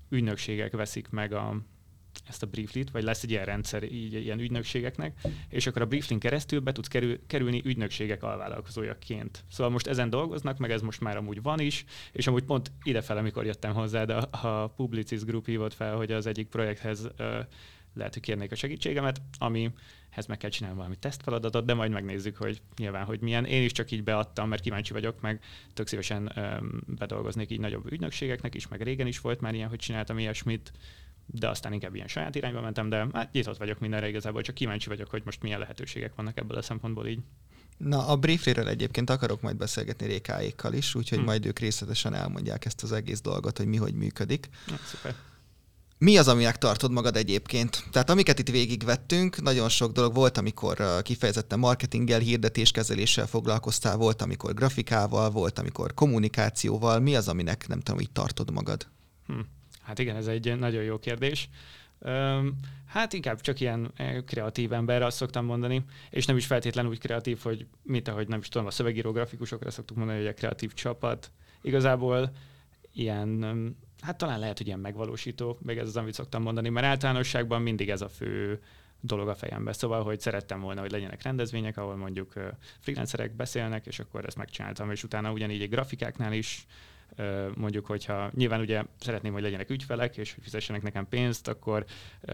ügynökségek 0.10 0.72
veszik 0.72 1.10
meg 1.10 1.34
a, 1.34 1.58
ezt 2.28 2.44
a 2.44 2.48
brieflit, 2.48 2.92
vagy 2.92 3.04
lesz 3.04 3.24
egy 3.24 3.30
ilyen 3.30 3.46
rendszer 3.46 3.84
így 3.84 4.14
ilyen 4.14 4.40
ügynökségeknek, 4.40 5.20
és 5.50 5.68
akkor 5.68 5.82
a 5.82 5.86
brieflin 5.86 6.20
keresztül 6.20 6.60
be 6.60 6.72
tudsz 6.72 6.88
kerül, 6.88 7.20
kerülni 7.28 7.62
ügynökségek 7.66 8.24
alvállalkozójaként. 8.24 9.44
Szóval 9.52 9.72
most 9.72 9.88
ezen 9.88 10.10
dolgoznak, 10.10 10.58
meg 10.58 10.72
ez 10.72 10.82
most 10.82 11.02
már 11.02 11.18
amúgy 11.18 11.42
van 11.42 11.60
is, 11.60 11.86
és 12.12 12.28
amúgy 12.28 12.44
pont 12.44 12.72
idefele, 12.84 13.20
amikor 13.20 13.46
jöttem 13.46 13.74
hozzá, 13.74 14.06
de 14.06 14.16
a, 14.16 14.48
a 14.48 14.68
Publicis 14.68 15.24
Group 15.24 15.46
hívott 15.46 15.74
fel, 15.74 15.96
hogy 15.96 16.12
az 16.12 16.26
egyik 16.26 16.48
projekthez 16.48 17.10
ö, 17.18 17.40
lehet, 17.94 18.14
hogy 18.14 18.22
kérnék 18.22 18.52
a 18.52 18.56
segítségemet, 18.56 19.22
amihez 19.38 20.26
meg 20.28 20.38
kell 20.38 20.50
csinálni 20.50 20.78
valami 20.78 20.96
tesztfeladatot, 20.96 21.66
de 21.66 21.74
majd 21.74 21.92
megnézzük, 21.92 22.38
hogy 22.38 22.62
nyilván, 22.78 23.06
hogy 23.06 23.20
milyen. 23.20 23.46
Én 23.46 23.64
is 23.64 23.72
csak 23.72 23.92
így 23.92 24.04
beadtam, 24.04 24.50
mert 24.50 24.62
kíváncsi 24.62 24.94
vagyok, 24.94 25.22
meg 25.22 25.44
tök 25.74 25.88
szívesen 25.88 26.32
öm, 26.36 26.84
bedolgoznék 26.88 27.50
így 27.52 27.60
nagyobb 27.60 27.92
ügynökségeknek 27.92 28.56
is, 28.56 28.68
meg 28.68 28.82
régen 28.82 29.08
is 29.08 29.20
volt 29.20 29.42
már 29.42 29.54
ilyen, 29.54 29.70
hogy 29.70 29.80
csináltam 29.80 30.20
ilyesmit, 30.20 30.72
de 31.26 31.50
aztán 31.50 31.74
inkább 31.74 31.96
ilyen 31.96 32.08
saját 32.08 32.36
irányba 32.36 32.62
mentem, 32.62 32.90
de 32.90 33.08
hát 33.14 33.32
nyitott 33.32 33.58
vagyok 33.58 33.80
mindenre 33.80 34.08
igazából, 34.08 34.42
csak 34.42 34.56
kíváncsi 34.56 34.90
vagyok, 34.90 35.10
hogy 35.10 35.22
most 35.26 35.42
milyen 35.42 35.60
lehetőségek 35.60 36.16
vannak 36.16 36.38
ebből 36.38 36.58
a 36.58 36.62
szempontból 36.62 37.08
így. 37.08 37.20
Na, 37.78 38.08
a 38.08 38.18
briefléről 38.18 38.68
egyébként 38.68 39.10
akarok 39.10 39.42
majd 39.42 39.58
beszélgetni 39.58 40.06
Rékáékkal 40.06 40.74
is, 40.74 40.96
úgyhogy 40.96 41.18
hmm. 41.18 41.28
majd 41.28 41.46
ők 41.46 41.60
részletesen 41.60 42.14
elmondják 42.14 42.66
ezt 42.66 42.84
az 42.84 42.92
egész 42.92 43.22
dolgot, 43.22 43.58
hogy 43.58 43.68
mi 43.68 43.78
hogy 43.78 43.94
működik. 43.94 44.50
Na, 44.68 44.76
szuper. 44.86 45.16
Mi 45.98 46.18
az, 46.18 46.28
aminek 46.28 46.58
tartod 46.58 46.92
magad 46.92 47.16
egyébként? 47.16 47.84
Tehát 47.92 48.10
amiket 48.10 48.40
itt 48.40 48.50
végigvettünk, 48.50 49.42
nagyon 49.42 49.70
sok 49.70 49.92
dolog 49.92 50.14
volt, 50.14 50.38
amikor 50.38 51.02
kifejezetten 51.02 51.60
marketinggel, 51.60 52.20
hirdetéskezeléssel 52.20 53.28
foglalkoztál, 53.28 53.98
volt, 53.98 54.22
amikor 54.22 54.54
grafikával, 54.54 55.30
volt, 55.30 55.60
amikor 55.60 55.94
kommunikációval. 55.94 57.00
Mi 57.00 57.16
az, 57.16 57.28
aminek 57.28 57.68
nem 57.68 57.80
tudom, 57.80 58.00
így 58.00 58.12
tartod 58.12 58.52
magad? 58.52 58.88
Hmm. 59.26 59.46
Hát 59.84 60.00
igen, 60.00 60.16
ez 60.16 60.28
egy 60.28 60.58
nagyon 60.58 60.84
jó 60.84 61.00
kérdés. 61.00 61.50
Hát 62.86 63.14
inkább 63.14 63.42
csak 63.42 63.60
ilyen 63.60 63.92
eh, 63.96 64.22
kreatív 64.26 64.74
ember, 64.74 65.02
azt 65.02 65.18
szoktam 65.18 65.46
mondani, 65.46 65.86
és 66.10 66.26
nem 66.26 66.38
is 66.38 66.46
feltétlenül 66.46 66.92
úgy 66.92 67.00
kreatív, 67.00 67.40
hogy 67.44 67.68
mint 67.82 68.08
ahogy 68.08 68.28
nem 68.28 68.40
is 68.40 68.48
tudom, 68.48 68.68
a 68.68 68.72
szövegíró 68.72 69.12
grafikusokra 69.12 69.72
szoktuk 69.72 69.98
mondani, 69.98 70.18
hogy 70.18 70.28
a 70.28 70.34
kreatív 70.34 70.74
csapat. 70.74 71.32
Igazából 71.62 72.32
ilyen, 72.94 73.76
hát 74.02 74.18
talán 74.18 74.40
lehet, 74.40 74.58
hogy 74.58 74.68
ilyen 74.68 74.80
megvalósító, 74.80 75.58
meg 75.62 75.78
ez 75.78 75.88
az, 75.88 75.98
amit 75.98 76.14
szoktam 76.14 76.42
mondani, 76.42 76.70
mert 76.70 76.86
általánosságban 76.86 77.62
mindig 77.62 77.90
ez 77.90 78.02
a 78.02 78.10
fő 78.10 78.62
dolog 79.00 79.28
a 79.28 79.36
fejembe. 79.36 79.74
Szóval, 79.74 80.04
hogy 80.04 80.20
szerettem 80.20 80.60
volna, 80.60 80.82
hogy 80.82 80.92
legyenek 80.92 81.22
rendezvények, 81.22 81.78
ahol 81.78 81.96
mondjuk 81.96 82.34
freelancerek 82.80 83.36
beszélnek, 83.36 83.86
és 83.86 84.00
akkor 84.00 84.26
ezt 84.26 84.38
megcsináltam, 84.38 84.92
és 84.92 85.04
utána 85.04 85.32
ugyanígy 85.32 85.62
egy 85.62 85.70
grafikáknál 85.70 86.34
is 86.34 86.66
mondjuk, 87.56 87.86
hogyha 87.86 88.32
nyilván 88.34 88.60
ugye 88.60 88.84
szeretném, 89.00 89.34
hogy 89.34 89.42
legyenek 89.42 89.70
ügyfelek, 89.70 90.18
és 90.18 90.34
hogy 90.34 90.44
fizessenek 90.44 90.82
nekem 90.82 91.08
pénzt, 91.08 91.48
akkor 91.48 91.86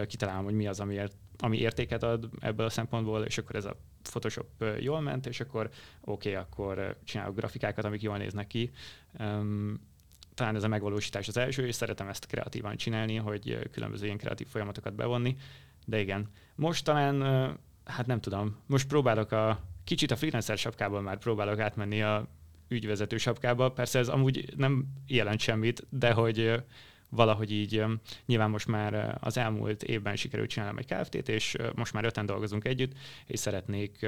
kitalálom, 0.08 0.44
hogy 0.44 0.54
mi 0.54 0.68
az, 0.68 0.80
amiért, 0.80 1.16
ami 1.38 1.58
értéket 1.58 2.04
ad 2.04 2.30
ebből 2.40 2.66
a 2.66 2.70
szempontból, 2.70 3.24
és 3.24 3.38
akkor 3.38 3.56
ez 3.56 3.66
a 3.66 3.76
Photoshop 4.02 4.64
jól 4.80 5.02
ment, 5.02 5.26
és 5.26 5.40
akkor 5.40 5.70
oké, 6.02 6.30
okay, 6.30 6.42
akkor 6.42 6.98
csinálok 7.04 7.36
grafikákat, 7.36 7.86
amik 7.86 8.02
jól 8.02 8.18
néznek 8.18 8.48
ki. 8.48 8.72
talán 10.34 10.56
ez 10.56 10.64
a 10.64 10.68
megvalósítás 10.68 11.28
az 11.28 11.38
első, 11.38 11.68
és 11.68 11.76
szeretem 11.76 12.08
ezt 12.08 12.26
kreatívan 12.26 12.76
csinálni, 12.76 13.16
hogy 13.16 13.70
különböző 13.72 14.06
ilyen 14.06 14.18
kreatív 14.18 14.48
folyamatokat 14.48 14.96
bevonni. 14.96 15.38
De 15.86 16.00
igen, 16.00 16.30
most 16.56 16.84
talán, 16.84 17.22
hát 17.86 18.06
nem 18.06 18.22
tudom, 18.22 18.58
most 18.66 18.88
próbálok 18.88 19.32
a 19.32 19.60
kicsit 19.84 20.12
a 20.12 20.16
freelancer 20.16 20.58
sapkából 20.58 21.02
már 21.02 21.18
próbálok 21.18 21.60
átmenni 21.60 22.02
a 22.02 22.28
ügyvezető 22.70 23.18
sapkába. 23.18 23.72
Persze 23.72 24.00
ez 24.00 24.08
amúgy 24.08 24.54
nem 24.56 24.86
jelent 25.08 25.40
semmit, 25.40 25.86
de 25.90 26.12
hogy 26.12 26.64
valahogy 27.10 27.52
így 27.52 27.84
nyilván 28.26 28.50
most 28.50 28.68
már 28.68 29.18
az 29.20 29.38
elmúlt 29.38 29.84
évben 29.84 30.16
sikerült 30.16 30.50
csinálnom 30.50 30.78
egy 30.78 30.86
Kft-t, 30.86 31.30
és 31.30 31.56
most 31.76 31.94
már 31.94 32.06
öten 32.06 32.26
dolgozunk 32.26 32.66
együtt, 32.66 32.92
és 33.26 33.40
szeretnék 33.40 34.06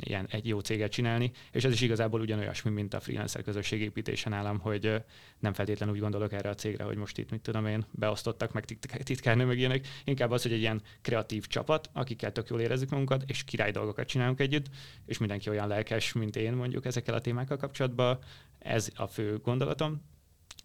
ilyen 0.00 0.26
egy 0.30 0.48
jó 0.48 0.60
céget 0.60 0.90
csinálni, 0.90 1.32
és 1.50 1.64
ez 1.64 1.72
is 1.72 1.80
igazából 1.80 2.20
ugyanolyasmi, 2.20 2.70
mint 2.70 2.94
a 2.94 3.00
freelancer 3.00 3.42
közösség 3.42 3.80
építése 3.80 4.28
nálam, 4.28 4.58
hogy 4.58 5.02
nem 5.38 5.52
feltétlenül 5.52 5.94
úgy 5.94 6.00
gondolok 6.00 6.32
erre 6.32 6.48
a 6.48 6.54
cégre, 6.54 6.84
hogy 6.84 6.96
most 6.96 7.18
itt, 7.18 7.30
mit 7.30 7.40
tudom 7.40 7.66
én, 7.66 7.86
beosztottak, 7.90 8.52
meg 8.52 8.64
titkárnő, 9.02 9.44
meg 9.44 9.58
ilyenek. 9.58 9.86
Inkább 10.04 10.30
az, 10.30 10.42
hogy 10.42 10.52
egy 10.52 10.60
ilyen 10.60 10.82
kreatív 11.02 11.46
csapat, 11.46 11.90
akikkel 11.92 12.32
tök 12.32 12.48
jól 12.48 12.60
érezzük 12.60 12.90
magunkat, 12.90 13.22
és 13.26 13.44
király 13.44 13.70
dolgokat 13.70 14.06
csinálunk 14.06 14.40
együtt, 14.40 14.66
és 15.06 15.18
mindenki 15.18 15.48
olyan 15.48 15.68
lelkes, 15.68 16.12
mint 16.12 16.36
én 16.36 16.52
mondjuk 16.52 16.84
ezekkel 16.84 17.14
a 17.14 17.20
témákkal 17.20 17.56
kapcsolatban. 17.56 18.18
Ez 18.58 18.88
a 18.94 19.06
fő 19.06 19.38
gondolatom. 19.38 20.02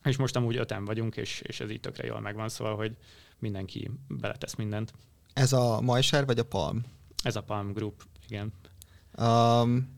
És 0.03 0.17
most 0.17 0.35
amúgy 0.35 0.57
öten 0.57 0.85
vagyunk, 0.85 1.17
és, 1.17 1.41
és 1.41 1.59
ez 1.59 1.71
így 1.71 1.79
tökre 1.79 2.07
jól 2.07 2.19
megvan, 2.19 2.49
szóval, 2.49 2.75
hogy 2.75 2.95
mindenki 3.39 3.91
beletesz 4.07 4.55
mindent. 4.55 4.93
Ez 5.33 5.53
a 5.53 5.81
Majsár 5.81 6.25
vagy 6.25 6.39
a 6.39 6.43
Palm? 6.45 6.83
Ez 7.23 7.35
a 7.35 7.41
Palm 7.41 7.73
Group, 7.73 8.03
igen. 8.27 8.53
Um, 9.19 9.97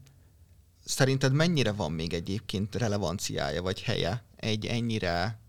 szerinted 0.85 1.33
mennyire 1.33 1.71
van 1.71 1.91
még 1.91 2.13
egyébként 2.13 2.75
relevanciája 2.75 3.61
vagy 3.61 3.81
helye? 3.81 4.23
Egy 4.35 4.65
ennyire 4.65 5.39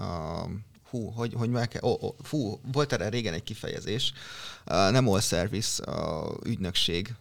um, 0.00 0.64
hú, 0.90 1.10
hogy, 1.10 1.34
hogy 1.34 1.50
meg 1.50 1.68
kell, 1.68 1.82
oh, 1.82 2.02
oh, 2.02 2.14
fú, 2.22 2.60
volt 2.72 2.92
erre 2.92 3.08
régen 3.08 3.34
egy 3.34 3.42
kifejezés, 3.42 4.12
uh, 4.66 4.90
nem 4.90 5.08
all 5.08 5.20
service 5.20 5.90
uh, 5.90 6.34
ügynökség 6.44 7.14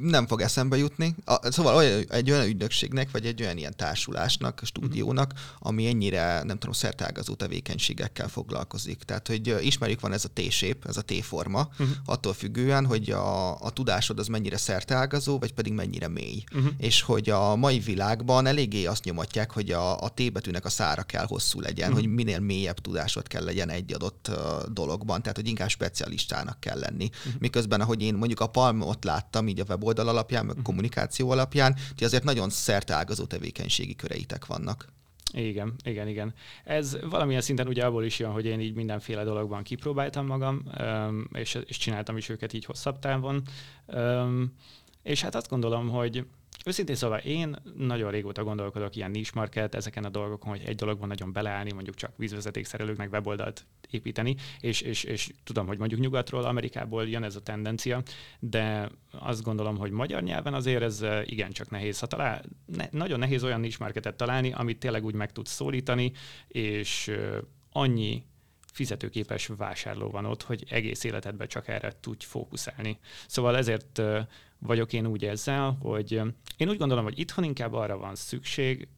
nem 0.00 0.26
fog 0.26 0.40
eszembe 0.40 0.76
jutni. 0.76 1.14
A, 1.24 1.50
szóval 1.50 1.74
olyan, 1.74 2.04
egy 2.08 2.30
olyan 2.30 2.46
ügynökségnek, 2.46 3.10
vagy 3.10 3.26
egy 3.26 3.42
olyan 3.42 3.56
ilyen 3.56 3.76
társulásnak, 3.76 4.60
stúdiónak, 4.64 5.32
ami 5.58 5.86
ennyire, 5.86 6.42
nem 6.42 6.58
tudom, 6.58 6.72
szertágazó 6.72 7.34
tevékenységekkel 7.34 8.28
foglalkozik. 8.28 9.02
Tehát, 9.02 9.28
hogy 9.28 9.56
ismerjük, 9.60 10.00
van 10.00 10.12
ez 10.12 10.24
a 10.24 10.28
T-shape, 10.32 10.88
ez 10.88 10.96
a 10.96 11.02
T-forma, 11.02 11.68
uh-huh. 11.70 11.88
attól 12.04 12.32
függően, 12.32 12.86
hogy 12.86 13.10
a, 13.10 13.60
a 13.60 13.70
tudásod 13.70 14.18
az 14.18 14.26
mennyire 14.26 14.56
szertágazó, 14.56 15.38
vagy 15.38 15.52
pedig 15.52 15.72
mennyire 15.72 16.08
mély. 16.08 16.44
Uh-huh. 16.54 16.72
És 16.78 17.02
hogy 17.02 17.30
a 17.30 17.56
mai 17.56 17.78
világban 17.78 18.46
eléggé 18.46 18.84
azt 18.84 19.04
nyomatják, 19.04 19.52
hogy 19.52 19.70
a, 19.70 20.02
a 20.02 20.08
T 20.08 20.32
betűnek 20.32 20.64
a 20.64 20.70
szára 20.70 21.02
kell 21.02 21.26
hosszú 21.26 21.60
legyen, 21.60 21.88
uh-huh. 21.88 22.04
hogy 22.04 22.14
minél 22.14 22.40
mélyebb 22.40 22.78
tudásod 22.78 23.26
kell 23.26 23.44
legyen 23.44 23.70
egy 23.70 23.92
adott 23.92 24.28
uh, 24.28 24.36
dologban, 24.72 25.20
tehát, 25.20 25.36
hogy 25.36 25.48
inkább 25.48 25.68
specialistának 25.68 26.60
kell 26.60 26.78
lenni. 26.78 27.10
Uh-huh. 27.18 27.40
Miközben, 27.40 27.80
ahogy 27.80 28.02
én 28.02 28.14
mondjuk 28.14 28.40
a 28.40 28.46
palmot 28.46 29.03
ott 29.04 29.10
láttam, 29.10 29.48
így 29.48 29.60
a 29.60 29.64
weboldal 29.68 30.08
alapján, 30.08 30.46
meg 30.46 30.58
a 30.58 30.62
kommunikáció 30.62 31.30
alapján, 31.30 31.76
hogy 31.94 32.04
azért 32.04 32.24
nagyon 32.24 32.50
szerteágazó 32.50 33.24
tevékenységi 33.24 33.94
köreitek 33.94 34.46
vannak. 34.46 34.92
Igen, 35.32 35.74
igen, 35.84 36.08
igen. 36.08 36.34
Ez 36.64 36.98
valamilyen 37.10 37.40
szinten 37.40 37.68
ugye 37.68 37.84
abból 37.84 38.04
is 38.04 38.18
jön, 38.18 38.30
hogy 38.30 38.44
én 38.44 38.60
így 38.60 38.74
mindenféle 38.74 39.24
dologban 39.24 39.62
kipróbáltam 39.62 40.26
magam, 40.26 40.62
és, 41.32 41.58
és 41.66 41.76
csináltam 41.76 42.16
is 42.16 42.28
őket 42.28 42.52
így 42.52 42.64
hosszabb 42.64 42.98
távon. 42.98 43.42
És 45.02 45.22
hát 45.22 45.34
azt 45.34 45.48
gondolom, 45.48 45.88
hogy 45.88 46.26
Őszintén 46.64 46.94
szóval 46.94 47.18
én 47.18 47.56
nagyon 47.76 48.10
régóta 48.10 48.44
gondolkodok 48.44 48.96
ilyen 48.96 49.10
niche 49.10 49.30
market, 49.34 49.74
ezeken 49.74 50.04
a 50.04 50.08
dolgokon, 50.08 50.50
hogy 50.50 50.62
egy 50.66 50.74
dologban 50.74 51.08
nagyon 51.08 51.32
beleállni, 51.32 51.72
mondjuk 51.72 51.96
csak 51.96 52.16
vízvezetékszerelőknek 52.16 53.12
weboldalt 53.12 53.66
építeni, 53.90 54.36
és, 54.60 54.80
és, 54.80 55.04
és 55.04 55.30
tudom, 55.44 55.66
hogy 55.66 55.78
mondjuk 55.78 56.00
nyugatról, 56.00 56.44
Amerikából 56.44 57.08
jön 57.08 57.22
ez 57.22 57.36
a 57.36 57.40
tendencia, 57.40 58.02
de 58.38 58.90
azt 59.10 59.42
gondolom, 59.42 59.76
hogy 59.76 59.90
magyar 59.90 60.22
nyelven 60.22 60.54
azért 60.54 60.82
ez 60.82 61.02
eh, 61.02 61.22
igencsak 61.30 61.70
nehéz. 61.70 61.98
Ha 61.98 62.06
talál, 62.06 62.42
ne, 62.66 62.86
nagyon 62.90 63.18
nehéz 63.18 63.44
olyan 63.44 63.60
niche 63.60 63.76
marketet 63.80 64.16
találni, 64.16 64.52
amit 64.52 64.78
tényleg 64.78 65.04
úgy 65.04 65.14
meg 65.14 65.32
tudsz 65.32 65.52
szólítani, 65.52 66.12
és 66.48 67.08
uh, 67.08 67.36
annyi 67.72 68.24
fizetőképes 68.74 69.46
vásárló 69.46 70.10
van 70.10 70.24
ott, 70.24 70.42
hogy 70.42 70.64
egész 70.68 71.04
életedben 71.04 71.48
csak 71.48 71.68
erre 71.68 71.92
tudj 72.00 72.24
fókuszálni. 72.24 72.98
Szóval 73.26 73.56
ezért 73.56 74.02
vagyok 74.58 74.92
én 74.92 75.06
úgy 75.06 75.24
ezzel, 75.24 75.76
hogy 75.80 76.12
én 76.56 76.68
úgy 76.68 76.78
gondolom, 76.78 77.04
hogy 77.04 77.18
itthon 77.18 77.44
inkább 77.44 77.72
arra 77.72 77.96
van 77.96 78.14
szükség, 78.14 78.88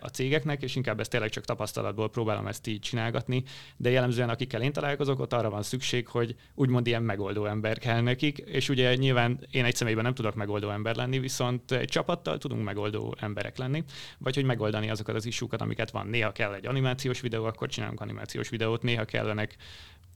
a 0.00 0.08
cégeknek, 0.08 0.62
és 0.62 0.76
inkább 0.76 1.00
ezt 1.00 1.10
tényleg 1.10 1.30
csak 1.30 1.44
tapasztalatból 1.44 2.10
próbálom 2.10 2.46
ezt 2.46 2.66
így 2.66 2.80
csinálgatni, 2.80 3.42
de 3.76 3.90
jellemzően 3.90 4.28
akikkel 4.28 4.62
én 4.62 4.72
találkozok, 4.72 5.20
ott 5.20 5.32
arra 5.32 5.50
van 5.50 5.62
szükség, 5.62 6.08
hogy 6.08 6.34
úgymond 6.54 6.86
ilyen 6.86 7.02
megoldó 7.02 7.46
ember 7.46 7.78
kell 7.78 8.00
nekik, 8.00 8.38
és 8.38 8.68
ugye 8.68 8.94
nyilván 8.94 9.46
én 9.50 9.64
egy 9.64 9.74
személyben 9.74 10.04
nem 10.04 10.14
tudok 10.14 10.34
megoldó 10.34 10.70
ember 10.70 10.96
lenni, 10.96 11.18
viszont 11.18 11.72
egy 11.72 11.88
csapattal 11.88 12.38
tudunk 12.38 12.64
megoldó 12.64 13.16
emberek 13.20 13.58
lenni, 13.58 13.84
vagy 14.18 14.34
hogy 14.34 14.44
megoldani 14.44 14.90
azokat 14.90 15.14
az 15.14 15.26
isúkat, 15.26 15.60
amiket 15.60 15.90
van. 15.90 16.06
Néha 16.06 16.32
kell 16.32 16.54
egy 16.54 16.66
animációs 16.66 17.20
videó, 17.20 17.44
akkor 17.44 17.68
csinálunk 17.68 18.00
animációs 18.00 18.48
videót, 18.48 18.82
néha 18.82 19.04
kellenek. 19.04 19.56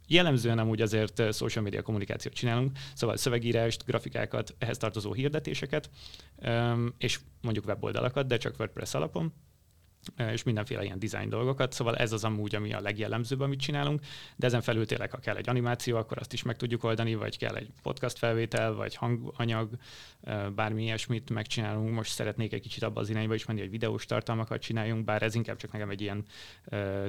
Jellemzően 0.07 0.59
amúgy 0.59 0.81
azért 0.81 1.21
eh, 1.21 1.33
social 1.33 1.65
media 1.65 1.83
kommunikációt 1.83 2.35
csinálunk, 2.35 2.79
szóval 2.95 3.17
szövegírást, 3.17 3.85
grafikákat, 3.85 4.55
ehhez 4.59 4.77
tartozó 4.77 5.13
hirdetéseket, 5.13 5.91
és 6.99 7.21
mondjuk 7.41 7.67
weboldalakat, 7.67 8.27
de 8.27 8.37
csak 8.37 8.55
WordPress 8.59 8.95
alapon 8.95 9.33
és 10.17 10.43
mindenféle 10.43 10.85
ilyen 10.85 10.99
design 10.99 11.29
dolgokat, 11.29 11.73
szóval 11.73 11.97
ez 11.97 12.13
az 12.13 12.25
amúgy, 12.25 12.55
ami 12.55 12.73
a 12.73 12.81
legjellemzőbb, 12.81 13.41
amit 13.41 13.61
csinálunk, 13.61 14.01
de 14.37 14.47
ezen 14.47 14.61
felül 14.61 14.87
tényleg, 14.87 15.11
ha 15.11 15.19
kell 15.19 15.37
egy 15.37 15.49
animáció, 15.49 15.97
akkor 15.97 16.19
azt 16.19 16.33
is 16.33 16.43
meg 16.43 16.57
tudjuk 16.57 16.85
oldani, 16.85 17.15
vagy 17.15 17.39
kell 17.39 17.55
egy 17.55 17.69
podcast 17.83 18.19
felvétel, 18.19 18.75
vagy 18.75 18.95
hanganyag, 18.95 19.71
bármi 20.55 20.83
ilyesmit 20.83 21.31
megcsinálunk. 21.31 21.95
Most 21.95 22.13
szeretnék 22.13 22.53
egy 22.53 22.61
kicsit 22.61 22.83
abba 22.83 23.01
az 23.01 23.11
irányba 23.11 23.35
is 23.35 23.47
menni, 23.47 23.61
hogy 23.61 23.71
videós 23.71 24.07
tartalmakat 24.07 24.61
csináljunk, 24.61 25.05
bár 25.05 25.23
ez 25.23 25.35
inkább 25.35 25.57
csak 25.57 25.73
nekem 25.73 25.91
egy 25.91 26.01
ilyen 26.01 26.25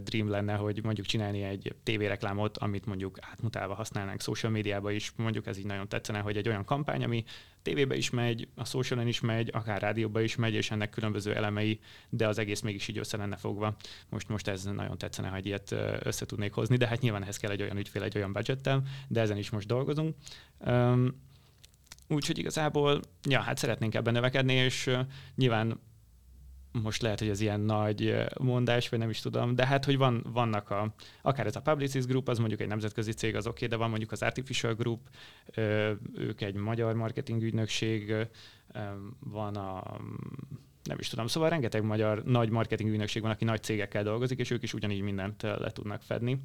dream 0.04 0.30
lenne, 0.30 0.54
hogy 0.54 0.84
mondjuk 0.84 1.06
csinálni 1.06 1.44
egy 1.44 1.76
tévéreklámot, 1.84 2.58
amit 2.58 2.86
mondjuk 2.86 3.18
átmutálva 3.22 3.74
használnánk 3.74 4.22
social 4.22 4.52
médiába 4.52 4.92
is, 4.92 5.12
mondjuk 5.16 5.48
ez 5.48 5.58
így 5.58 5.66
nagyon 5.66 5.88
tetszene, 5.88 6.20
hogy 6.20 6.38
egy 6.38 6.48
olyan 6.48 6.66
kampány, 6.66 7.04
ami 7.04 7.24
tévébe 7.66 7.96
is 7.96 8.10
megy, 8.10 8.48
a 8.56 8.66
socialen 8.66 9.08
is 9.08 9.20
megy, 9.20 9.50
akár 9.54 9.82
rádióba 9.82 10.22
is 10.22 10.36
megy, 10.36 10.54
és 10.54 10.72
ennek 10.72 10.90
különböző 10.90 11.36
elemei, 11.36 11.80
de 12.10 12.28
az 12.28 12.38
egész 12.38 12.62
mégis 12.62 12.88
így 12.88 12.98
össze 12.98 13.18
lenne 13.18 13.36
fogva. 13.36 13.76
Most, 14.10 14.30
most 14.30 14.48
ez 14.48 14.64
nagyon 14.64 14.98
tetszene, 14.98 15.28
hogy 15.28 15.46
ilyet 15.46 15.76
össze 16.00 16.26
tudnék 16.26 16.54
hozni, 16.54 16.78
de 16.78 16.88
hát 16.88 17.02
nyilván 17.02 17.22
ehhez 17.22 17.38
kell 17.38 17.52
egy 17.52 17.62
olyan 17.62 17.78
ügyfél, 17.78 18.04
egy 18.04 18.18
olyan 18.18 18.34
budgettel, 18.34 18.84
de 19.08 19.22
ezen 19.22 19.38
is 19.38 19.50
most 19.50 19.68
dolgozunk. 19.68 20.16
Um, 20.60 21.24
Úgyhogy 22.08 22.38
igazából, 22.38 23.00
ja, 23.24 23.42
hát 23.42 23.58
szeretnénk 23.58 23.96
ebben 23.96 24.14
növekedni, 24.14 24.54
és 24.54 24.98
nyilván 25.36 25.80
most 26.84 27.02
lehet, 27.02 27.20
hogy 27.20 27.30
ez 27.30 27.42
ilyen 27.42 27.60
nagy 27.60 28.26
mondás, 28.40 28.90
vagy 28.90 29.00
nem 29.00 29.10
is 29.10 29.20
tudom, 29.20 29.56
de 29.56 29.66
hát, 29.66 29.86
hogy 29.86 29.98
van, 29.98 30.26
vannak 30.34 30.70
a, 30.70 30.94
akár 31.22 31.46
ez 31.46 31.56
a 31.56 31.62
Publicis 31.62 32.06
Group, 32.06 32.28
az 32.28 32.38
mondjuk 32.38 32.62
egy 32.62 32.68
nemzetközi 32.68 33.12
cég, 33.12 33.36
az 33.36 33.48
oké, 33.48 33.56
okay, 33.56 33.68
de 33.68 33.76
van 33.76 33.90
mondjuk 33.90 34.12
az 34.12 34.22
Artificial 34.22 34.74
Group, 34.74 35.00
ők 36.16 36.42
egy 36.42 36.56
magyar 36.56 36.94
marketing 36.94 37.42
ügynökség, 37.42 38.14
van 39.20 39.56
a 39.56 39.98
nem 40.84 41.00
is 41.00 41.08
tudom, 41.08 41.28
szóval 41.28 41.50
rengeteg 41.50 41.84
magyar 41.84 42.24
nagy 42.24 42.50
marketing 42.50 42.90
ügynökség 42.90 43.22
van, 43.22 43.32
aki 43.32 43.46
nagy 43.46 43.64
cégekkel 43.64 44.04
dolgozik, 44.04 44.40
és 44.40 44.50
ők 44.50 44.64
is 44.64 44.74
ugyanígy 44.74 45.02
mindent 45.02 45.42
le 45.42 45.72
tudnak 45.72 46.02
fedni. 46.02 46.42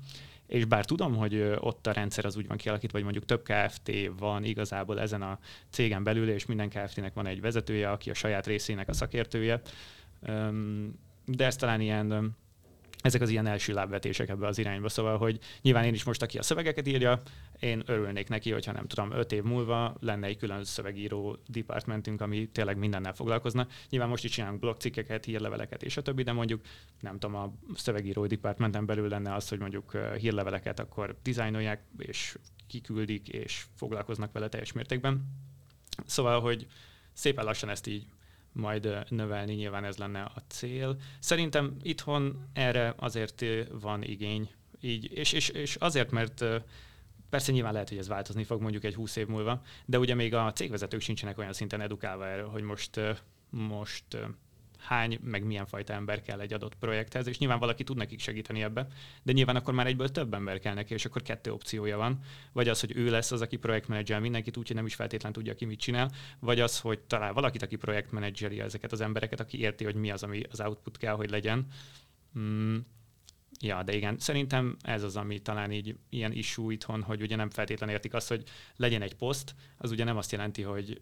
És 0.46 0.64
bár 0.64 0.84
tudom, 0.84 1.16
hogy 1.16 1.54
ott 1.58 1.86
a 1.86 1.92
rendszer 1.92 2.24
az 2.24 2.36
úgy 2.36 2.46
van 2.46 2.56
kialakítva, 2.56 2.92
vagy 2.92 3.02
mondjuk 3.02 3.24
több 3.24 3.42
KFT 3.42 3.90
van 4.18 4.44
igazából 4.44 5.00
ezen 5.00 5.22
a 5.22 5.38
cégen 5.70 6.02
belül, 6.02 6.30
és 6.30 6.46
minden 6.46 6.68
KFT-nek 6.68 7.14
van 7.14 7.26
egy 7.26 7.40
vezetője, 7.40 7.90
aki 7.90 8.10
a 8.10 8.14
saját 8.14 8.46
részének 8.46 8.88
a 8.88 8.92
szakértője, 8.92 9.60
de 11.24 11.44
ez 11.44 11.56
talán 11.56 11.80
ilyen 11.80 12.38
ezek 13.02 13.20
az 13.20 13.28
ilyen 13.28 13.46
első 13.46 13.72
lábvetések 13.72 14.28
ebbe 14.28 14.46
az 14.46 14.58
irányba. 14.58 14.88
Szóval, 14.88 15.18
hogy 15.18 15.38
nyilván 15.62 15.84
én 15.84 15.94
is 15.94 16.04
most, 16.04 16.22
aki 16.22 16.38
a 16.38 16.42
szövegeket 16.42 16.86
írja, 16.86 17.22
én 17.60 17.82
örülnék 17.86 18.28
neki, 18.28 18.50
hogyha 18.52 18.72
nem 18.72 18.86
tudom, 18.86 19.12
öt 19.12 19.32
év 19.32 19.42
múlva 19.42 19.96
lenne 20.00 20.26
egy 20.26 20.36
külön 20.36 20.64
szövegíró 20.64 21.38
departmentünk, 21.46 22.20
ami 22.20 22.48
tényleg 22.48 22.76
mindennel 22.76 23.12
foglalkozna. 23.12 23.66
Nyilván 23.90 24.08
most 24.08 24.24
is 24.24 24.30
csinálunk 24.30 24.60
blogcikkeket, 24.60 25.24
hírleveleket 25.24 25.82
és 25.82 25.96
a 25.96 26.02
többi, 26.02 26.22
de 26.22 26.32
mondjuk 26.32 26.60
nem 27.00 27.18
tudom, 27.18 27.36
a 27.36 27.52
szövegíró 27.74 28.26
departmenten 28.26 28.86
belül 28.86 29.08
lenne 29.08 29.34
az, 29.34 29.48
hogy 29.48 29.58
mondjuk 29.58 29.96
hírleveleket 30.18 30.80
akkor 30.80 31.16
dizájnolják 31.22 31.82
és 31.98 32.38
kiküldik 32.66 33.28
és 33.28 33.66
foglalkoznak 33.76 34.32
vele 34.32 34.48
teljes 34.48 34.72
mértékben. 34.72 35.24
Szóval, 36.06 36.40
hogy 36.40 36.66
szépen 37.12 37.44
lassan 37.44 37.68
ezt 37.68 37.86
így 37.86 38.06
majd 38.52 39.04
növelni, 39.08 39.54
nyilván 39.54 39.84
ez 39.84 39.96
lenne 39.96 40.22
a 40.22 40.42
cél. 40.48 40.96
Szerintem 41.18 41.76
itthon 41.82 42.48
erre 42.52 42.94
azért 42.96 43.44
van 43.80 44.02
igény, 44.02 44.50
így, 44.80 45.12
és, 45.12 45.32
és, 45.32 45.48
és 45.48 45.74
azért, 45.76 46.10
mert 46.10 46.44
Persze 47.30 47.52
nyilván 47.52 47.72
lehet, 47.72 47.88
hogy 47.88 47.98
ez 47.98 48.08
változni 48.08 48.44
fog 48.44 48.60
mondjuk 48.60 48.84
egy 48.84 48.94
20 48.94 49.16
év 49.16 49.26
múlva, 49.26 49.62
de 49.86 49.98
ugye 49.98 50.14
még 50.14 50.34
a 50.34 50.52
cégvezetők 50.52 51.00
sincsenek 51.00 51.38
olyan 51.38 51.52
szinten 51.52 51.80
edukálva 51.80 52.26
erről, 52.26 52.48
hogy 52.48 52.62
most, 52.62 53.00
most 53.50 54.04
hány, 54.80 55.18
meg 55.22 55.44
milyen 55.44 55.66
fajta 55.66 55.92
ember 55.92 56.22
kell 56.22 56.40
egy 56.40 56.52
adott 56.52 56.74
projekthez, 56.74 57.26
és 57.26 57.38
nyilván 57.38 57.58
valaki 57.58 57.84
tud 57.84 57.96
nekik 57.96 58.20
segíteni 58.20 58.62
ebbe, 58.62 58.86
de 59.22 59.32
nyilván 59.32 59.56
akkor 59.56 59.74
már 59.74 59.86
egyből 59.86 60.08
több 60.08 60.34
ember 60.34 60.58
kell 60.58 60.74
neki, 60.74 60.94
és 60.94 61.04
akkor 61.04 61.22
kettő 61.22 61.52
opciója 61.52 61.96
van. 61.96 62.18
Vagy 62.52 62.68
az, 62.68 62.80
hogy 62.80 62.96
ő 62.96 63.10
lesz 63.10 63.32
az, 63.32 63.40
aki 63.40 63.56
projektmenedzsel 63.56 64.20
mindenkit, 64.20 64.56
úgyhogy 64.56 64.76
nem 64.76 64.86
is 64.86 64.94
feltétlenül 64.94 65.36
tudja, 65.36 65.54
ki 65.54 65.64
mit 65.64 65.80
csinál, 65.80 66.10
vagy 66.40 66.60
az, 66.60 66.80
hogy 66.80 66.98
talál 66.98 67.32
valakit, 67.32 67.62
aki 67.62 67.76
projektmenedzseli 67.76 68.60
ezeket 68.60 68.92
az 68.92 69.00
embereket, 69.00 69.40
aki 69.40 69.60
érti, 69.60 69.84
hogy 69.84 69.94
mi 69.94 70.10
az, 70.10 70.22
ami 70.22 70.42
az 70.50 70.60
output 70.60 70.96
kell, 70.96 71.14
hogy 71.14 71.30
legyen. 71.30 71.66
Mm. 72.38 72.76
Ja, 73.60 73.82
de 73.82 73.94
igen, 73.94 74.18
szerintem 74.18 74.76
ez 74.82 75.02
az, 75.02 75.16
ami 75.16 75.38
talán 75.38 75.72
így 75.72 75.96
ilyen 76.08 76.32
issue 76.32 76.72
itthon, 76.72 77.02
hogy 77.02 77.22
ugye 77.22 77.36
nem 77.36 77.50
feltétlenül 77.50 77.94
értik 77.94 78.14
azt, 78.14 78.28
hogy 78.28 78.42
legyen 78.76 79.02
egy 79.02 79.14
poszt, 79.14 79.54
az 79.76 79.90
ugye 79.90 80.04
nem 80.04 80.16
azt 80.16 80.32
jelenti, 80.32 80.62
hogy 80.62 81.00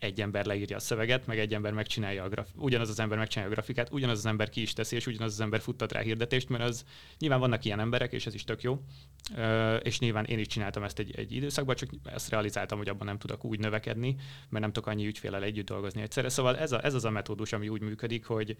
egy 0.00 0.20
ember 0.20 0.44
leírja 0.46 0.76
a 0.76 0.80
szöveget, 0.80 1.26
meg 1.26 1.38
egy 1.38 1.54
ember 1.54 1.72
megcsinálja 1.72 2.24
a 2.24 2.28
graf- 2.28 2.52
ugyanaz 2.56 2.88
az 2.88 3.00
ember 3.00 3.18
megcsinálja 3.18 3.50
a 3.52 3.54
grafikát, 3.54 3.92
ugyanaz 3.92 4.18
az 4.18 4.26
ember 4.26 4.48
ki 4.48 4.60
is 4.60 4.72
teszi, 4.72 4.96
és 4.96 5.06
ugyanaz 5.06 5.32
az 5.32 5.40
ember 5.40 5.60
futtat 5.60 5.92
rá 5.92 6.00
hirdetést, 6.00 6.48
mert 6.48 6.64
az 6.64 6.84
nyilván 7.18 7.40
vannak 7.40 7.64
ilyen 7.64 7.80
emberek, 7.80 8.12
és 8.12 8.26
ez 8.26 8.34
is 8.34 8.44
tök 8.44 8.62
jó. 8.62 8.82
Uh, 9.36 9.76
és 9.82 9.98
nyilván 9.98 10.24
én 10.24 10.38
is 10.38 10.46
csináltam 10.46 10.82
ezt 10.82 10.98
egy, 10.98 11.14
egy 11.16 11.32
időszakban, 11.32 11.74
csak 11.74 11.90
ezt 12.04 12.30
realizáltam, 12.30 12.78
hogy 12.78 12.88
abban 12.88 13.06
nem 13.06 13.18
tudok 13.18 13.44
úgy 13.44 13.58
növekedni, 13.58 14.16
mert 14.48 14.62
nem 14.64 14.72
tudok 14.72 14.88
annyi 14.88 15.06
ügyfélel 15.06 15.42
együtt 15.42 15.66
dolgozni 15.66 16.02
egyszerre. 16.02 16.28
Szóval 16.28 16.58
ez, 16.58 16.72
a, 16.72 16.84
ez 16.84 16.94
az 16.94 17.04
a 17.04 17.10
metódus, 17.10 17.52
ami 17.52 17.68
úgy 17.68 17.80
működik, 17.80 18.24
hogy 18.24 18.56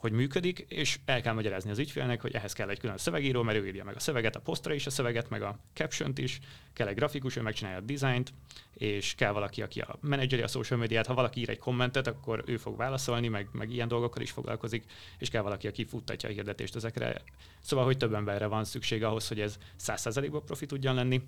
hogy 0.00 0.12
működik, 0.12 0.58
és 0.68 0.98
el 1.04 1.20
kell 1.20 1.34
magyarázni 1.34 1.70
az 1.70 1.78
ügyfélnek, 1.78 2.20
hogy 2.20 2.34
ehhez 2.34 2.52
kell 2.52 2.68
egy 2.68 2.78
külön 2.78 2.96
szövegíró, 2.96 3.42
mert 3.42 3.58
ő 3.58 3.66
írja 3.66 3.84
meg 3.84 3.96
a 3.96 4.00
szöveget, 4.00 4.36
a 4.36 4.40
posztra 4.40 4.74
is 4.74 4.86
a 4.86 4.90
szöveget, 4.90 5.28
meg 5.28 5.42
a 5.42 5.58
caption 5.72 6.12
is, 6.16 6.38
kell 6.72 6.86
egy 6.86 6.94
grafikus, 6.94 7.36
ő 7.36 7.40
megcsinálja 7.42 7.78
a 7.78 7.82
dizájnt, 7.82 8.32
és 8.74 9.14
kell 9.14 9.32
valaki, 9.32 9.62
aki 9.62 9.80
a 9.80 9.98
menedzseri 10.00 10.42
a 10.42 10.46
social 10.46 10.69
médiát, 10.76 11.06
ha 11.06 11.14
valaki 11.14 11.40
ír 11.40 11.48
egy 11.48 11.58
kommentet, 11.58 12.06
akkor 12.06 12.42
ő 12.46 12.56
fog 12.56 12.76
válaszolni, 12.76 13.28
meg, 13.28 13.48
meg 13.52 13.72
ilyen 13.72 13.88
dolgokkal 13.88 14.22
is 14.22 14.30
foglalkozik, 14.30 14.84
és 15.18 15.30
kell 15.30 15.42
valaki, 15.42 15.66
aki 15.66 15.84
futtatja 15.84 16.28
a 16.28 16.32
hirdetést 16.32 16.76
ezekre. 16.76 17.22
Szóval, 17.60 17.84
hogy 17.84 17.96
több 17.96 18.14
emberre 18.14 18.46
van 18.46 18.64
szükség 18.64 19.04
ahhoz, 19.04 19.28
hogy 19.28 19.40
ez 19.40 19.58
100%-ban 19.86 20.44
profit 20.44 20.68
tudjon 20.68 20.94
lenni, 20.94 21.22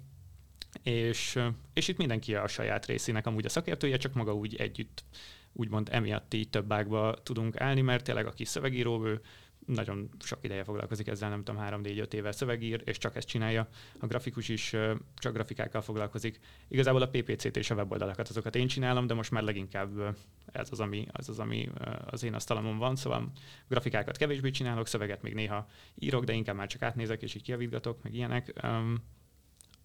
és, 0.83 1.39
és 1.75 1.89
itt 1.89 1.97
mindenki 1.97 2.35
a 2.35 2.49
saját 2.49 2.87
részének 2.87 3.27
amúgy 3.27 3.45
a 3.45 3.49
szakértője, 3.49 3.97
csak 3.97 4.15
maga 4.15 4.35
úgy 4.35 4.57
együtt 4.57 5.05
úgymond 5.53 5.89
emiatt 5.91 6.35
így 6.35 6.49
több 6.49 6.73
ágba 6.73 7.17
tudunk 7.23 7.61
állni, 7.61 7.81
mert 7.81 8.05
tényleg 8.05 8.27
aki 8.27 8.45
szövegíró, 8.45 9.07
ő 9.07 9.21
nagyon 9.67 10.09
sok 10.21 10.39
ideje 10.43 10.65
foglalkozik 10.65 11.09
ezzel, 11.09 11.29
nem 11.29 11.45
tudom, 11.45 11.63
3-4-5 11.69 12.13
éve 12.13 12.33
szövegír, 12.33 12.83
és 12.85 12.99
csak 12.99 13.17
ezt 13.17 13.27
csinálja. 13.27 13.69
A 14.01 14.07
grafikus 14.07 14.49
is 14.49 14.77
csak 15.17 15.33
grafikákkal 15.33 15.81
foglalkozik. 15.81 16.41
Igazából 16.69 17.03
a 17.03 17.09
PPC-t 17.09 17.57
és 17.57 17.71
a 17.71 17.75
weboldalakat 17.75 18.29
azokat 18.29 18.57
én 18.57 18.67
csinálom, 18.67 19.07
de 19.07 19.15
most 19.15 19.31
már 19.31 19.43
leginkább 19.43 20.17
ez 20.47 20.69
az, 20.71 20.81
ami 20.81 21.07
az, 21.13 21.29
az, 21.29 21.39
ami 21.39 21.69
az 22.05 22.23
én 22.23 22.35
asztalomon 22.35 22.79
van, 22.79 22.97
szóval 22.97 23.33
grafikákat 23.69 24.17
kevésbé 24.17 24.51
csinálok, 24.51 24.87
szöveget 24.87 25.23
még 25.23 25.35
néha 25.35 25.67
írok, 25.95 26.25
de 26.25 26.33
inkább 26.33 26.57
már 26.57 26.67
csak 26.67 26.83
átnézek 26.83 27.23
és 27.23 27.35
így 27.35 27.43
kiavítgatok, 27.43 28.03
meg 28.03 28.15
ilyenek. 28.15 28.53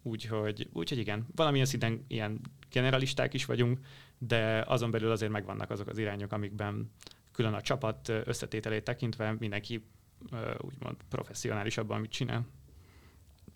Úgyhogy, 0.02 0.70
úgyhogy 0.74 0.98
igen, 0.98 1.28
valamilyen 1.36 1.66
szinten 1.66 2.06
ilyen 2.08 2.42
generalisták 2.70 3.34
is 3.34 3.46
vagyunk, 3.46 3.80
de 4.18 4.64
azon 4.68 4.92
belül 4.92 5.12
azért 5.12 5.32
megvannak 5.32 5.70
azok 5.70 5.88
az 5.88 5.98
irányok, 5.98 6.32
amikben 6.32 6.92
külön 7.38 7.54
a 7.54 7.62
csapat 7.62 8.10
összetételét 8.10 8.84
tekintve 8.84 9.36
mindenki 9.40 9.88
úgymond 10.58 10.96
professzionális 11.10 11.78
abban, 11.78 11.98
amit 11.98 12.12
csinál 12.12 12.46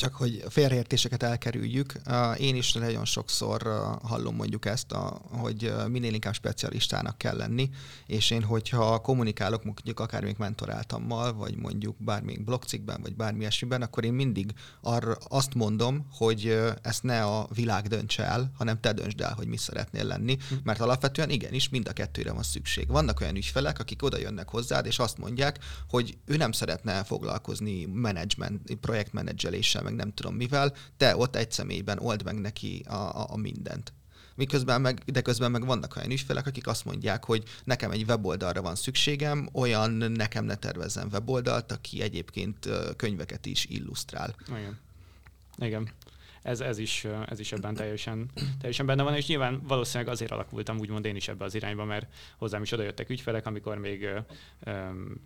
csak 0.01 0.15
hogy 0.15 0.43
félreértéseket 0.49 1.23
elkerüljük, 1.23 1.93
én 2.37 2.55
is 2.55 2.73
nagyon 2.73 3.05
sokszor 3.05 3.61
hallom 4.01 4.35
mondjuk 4.35 4.65
ezt, 4.65 4.91
hogy 5.29 5.73
minél 5.87 6.13
inkább 6.13 6.33
specialistának 6.33 7.17
kell 7.17 7.37
lenni, 7.37 7.69
és 8.05 8.31
én, 8.31 8.43
hogyha 8.43 8.99
kommunikálok 8.99 9.63
mondjuk 9.63 9.99
akár 9.99 10.23
még 10.23 10.35
mentoráltammal, 10.37 11.33
vagy 11.33 11.55
mondjuk 11.55 11.95
bármilyen 11.97 12.43
blogcikkben, 12.43 13.01
vagy 13.01 13.15
bármi 13.15 13.45
esetben, 13.45 13.81
akkor 13.81 14.05
én 14.05 14.13
mindig 14.13 14.53
arra 14.81 15.17
azt 15.27 15.53
mondom, 15.53 16.07
hogy 16.11 16.59
ezt 16.81 17.03
ne 17.03 17.23
a 17.23 17.47
világ 17.53 17.87
döntse 17.87 18.23
el, 18.23 18.51
hanem 18.57 18.79
te 18.79 18.93
döntsd 18.93 19.21
el, 19.21 19.33
hogy 19.33 19.47
mi 19.47 19.57
szeretnél 19.57 20.03
lenni, 20.03 20.37
hm. 20.49 20.55
mert 20.63 20.79
alapvetően 20.79 21.29
igenis 21.29 21.69
mind 21.69 21.87
a 21.87 21.93
kettőre 21.93 22.31
van 22.31 22.43
szükség. 22.43 22.87
Vannak 22.87 23.19
olyan 23.19 23.35
ügyfelek, 23.35 23.79
akik 23.79 24.03
oda 24.03 24.17
jönnek 24.17 24.49
hozzád, 24.49 24.85
és 24.85 24.99
azt 24.99 25.17
mondják, 25.17 25.59
hogy 25.89 26.17
ő 26.25 26.37
nem 26.37 26.51
szeretne 26.51 27.03
foglalkozni 27.03 27.85
management, 27.85 28.75
projektmenedzseléssel, 28.75 29.89
meg 29.91 30.05
nem 30.05 30.13
tudom 30.13 30.35
mivel, 30.35 30.73
te 30.97 31.15
ott 31.15 31.35
egy 31.35 31.51
személyben 31.51 31.99
old 31.99 32.23
meg 32.23 32.39
neki 32.39 32.85
a, 32.87 32.93
a, 32.93 33.25
a 33.29 33.37
mindent. 33.37 33.93
Miközben 34.35 34.81
meg, 34.81 35.01
de 35.05 35.21
közben 35.21 35.51
meg 35.51 35.65
vannak 35.65 35.95
olyan 35.95 36.11
ügyfelek, 36.11 36.47
akik 36.47 36.67
azt 36.67 36.85
mondják, 36.85 37.25
hogy 37.25 37.43
nekem 37.63 37.91
egy 37.91 38.03
weboldalra 38.07 38.61
van 38.61 38.75
szükségem, 38.75 39.49
olyan 39.51 39.91
nekem 39.91 40.45
ne 40.45 40.55
tervezzen 40.55 41.07
weboldalt, 41.11 41.71
aki 41.71 42.01
egyébként 42.01 42.69
könyveket 42.95 43.45
is 43.45 43.65
illusztrál. 43.65 44.35
Igen. 44.47 44.79
Igen 45.57 45.89
ez, 46.41 46.59
ez, 46.59 46.77
is, 46.77 47.07
ez 47.25 47.39
is 47.39 47.51
ebben 47.51 47.73
teljesen, 47.73 48.29
teljesen 48.59 48.85
benne 48.85 49.03
van, 49.03 49.15
és 49.15 49.27
nyilván 49.27 49.61
valószínűleg 49.67 50.13
azért 50.13 50.31
alakultam 50.31 50.79
úgymond 50.79 51.05
én 51.05 51.15
is 51.15 51.27
ebbe 51.27 51.43
az 51.43 51.55
irányba, 51.55 51.85
mert 51.85 52.13
hozzám 52.37 52.61
is 52.61 52.71
odajöttek 52.71 53.09
ügyfelek, 53.09 53.45
amikor 53.45 53.77
még 53.77 54.09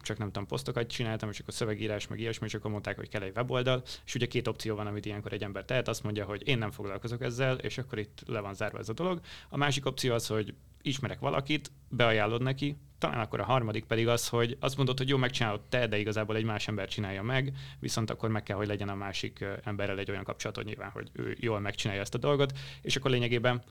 csak 0.02 0.18
nem 0.18 0.28
tudom, 0.28 0.46
posztokat 0.48 0.88
csináltam, 0.88 1.30
és 1.30 1.40
akkor 1.40 1.54
szövegírás, 1.54 2.08
meg 2.08 2.20
ilyesmi, 2.20 2.46
és 2.46 2.54
akkor 2.54 2.72
mondták, 2.72 2.96
hogy 2.96 3.10
kell 3.10 3.22
egy 3.22 3.36
weboldal, 3.36 3.84
és 4.06 4.16
ugye 4.16 4.26
két 4.26 4.48
opció 4.48 4.76
van, 4.76 4.88
amit 4.88 5.06
ilyenkor 5.06 5.34
egy 5.34 5.44
ember 5.44 5.66
tehet, 5.66 5.88
azt 5.88 6.04
mondja, 6.04 6.26
hogy 6.26 6.48
én 6.48 6.58
nem 6.58 6.72
foglalkozok 6.72 7.22
ezzel, 7.22 7.58
és 7.58 7.78
akkor 7.78 7.98
itt 7.98 8.24
le 8.26 8.40
van 8.40 8.54
zárva 8.54 8.78
ez 8.78 8.90
a 8.90 8.94
dolog. 8.94 9.20
A 9.50 9.58
másik 9.58 9.86
opció 9.86 10.14
az, 10.14 10.28
hogy 10.28 10.54
ismerek 10.82 11.20
valakit, 11.20 11.72
beajánlod 11.90 12.42
neki, 12.42 12.78
talán 13.06 13.26
akkor 13.26 13.40
a 13.40 13.46
harmadik 13.46 13.86
pedig 13.86 14.08
az, 14.08 14.28
hogy 14.28 14.58
azt 14.60 14.78
mondod, 14.78 14.98
hogy 14.98 15.10
jó, 15.10 15.18
megcsinálod 15.18 15.62
te, 15.70 15.88
de 15.88 15.98
igazából 15.98 16.36
egy 16.36 16.44
más 16.44 16.68
ember 16.68 16.88
csinálja 16.88 17.24
meg, 17.24 17.54
viszont 17.80 18.10
akkor 18.10 18.30
meg 18.30 18.44
kell, 18.44 18.58
hogy 18.58 18.68
legyen 18.68 18.90
a 18.90 18.96
másik 18.96 19.46
emberrel 19.64 20.00
egy 20.00 20.12
olyan 20.12 20.24
kapcsolatod 20.24 20.66
nyilván, 20.66 20.90
hogy 20.90 21.10
ő 21.14 21.36
jól 21.40 21.60
megcsinálja 21.60 22.02
ezt 22.02 22.16
a 22.16 22.18
dolgot, 22.18 22.58
és 22.82 22.96
akkor 22.96 23.12
lényegében 23.12 23.64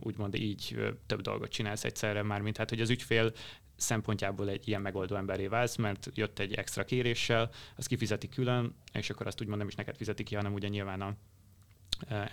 úgymond 0.00 0.34
így 0.34 0.92
több 1.06 1.20
dolgot 1.20 1.50
csinálsz 1.50 1.84
egyszerre, 1.84 2.22
már 2.22 2.40
mint 2.40 2.56
hát, 2.56 2.68
hogy 2.68 2.80
az 2.80 2.90
ügyfél 2.90 3.32
szempontjából 3.76 4.48
egy 4.48 4.68
ilyen 4.68 4.80
megoldó 4.80 5.16
emberé 5.16 5.46
válsz, 5.46 5.76
mert 5.76 6.08
jött 6.14 6.38
egy 6.38 6.54
extra 6.54 6.84
kéréssel, 6.84 7.50
az 7.76 7.86
kifizeti 7.86 8.28
külön, 8.28 8.74
és 8.92 9.10
akkor 9.10 9.26
azt 9.26 9.40
úgymond 9.40 9.58
nem 9.58 9.68
is 9.68 9.74
neked 9.74 9.96
fizeti 9.96 10.22
ki, 10.22 10.34
hanem 10.34 10.52
ugye 10.52 10.68
nyilván 10.68 11.00
a, 11.00 11.14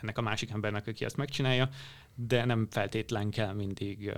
ennek 0.01 0.17
a 0.17 0.21
másik 0.21 0.49
embernek, 0.49 0.87
aki 0.87 1.05
ezt 1.05 1.17
megcsinálja, 1.17 1.69
de 2.15 2.45
nem 2.45 2.67
feltétlen 2.69 3.29
kell 3.29 3.53
mindig 3.53 4.13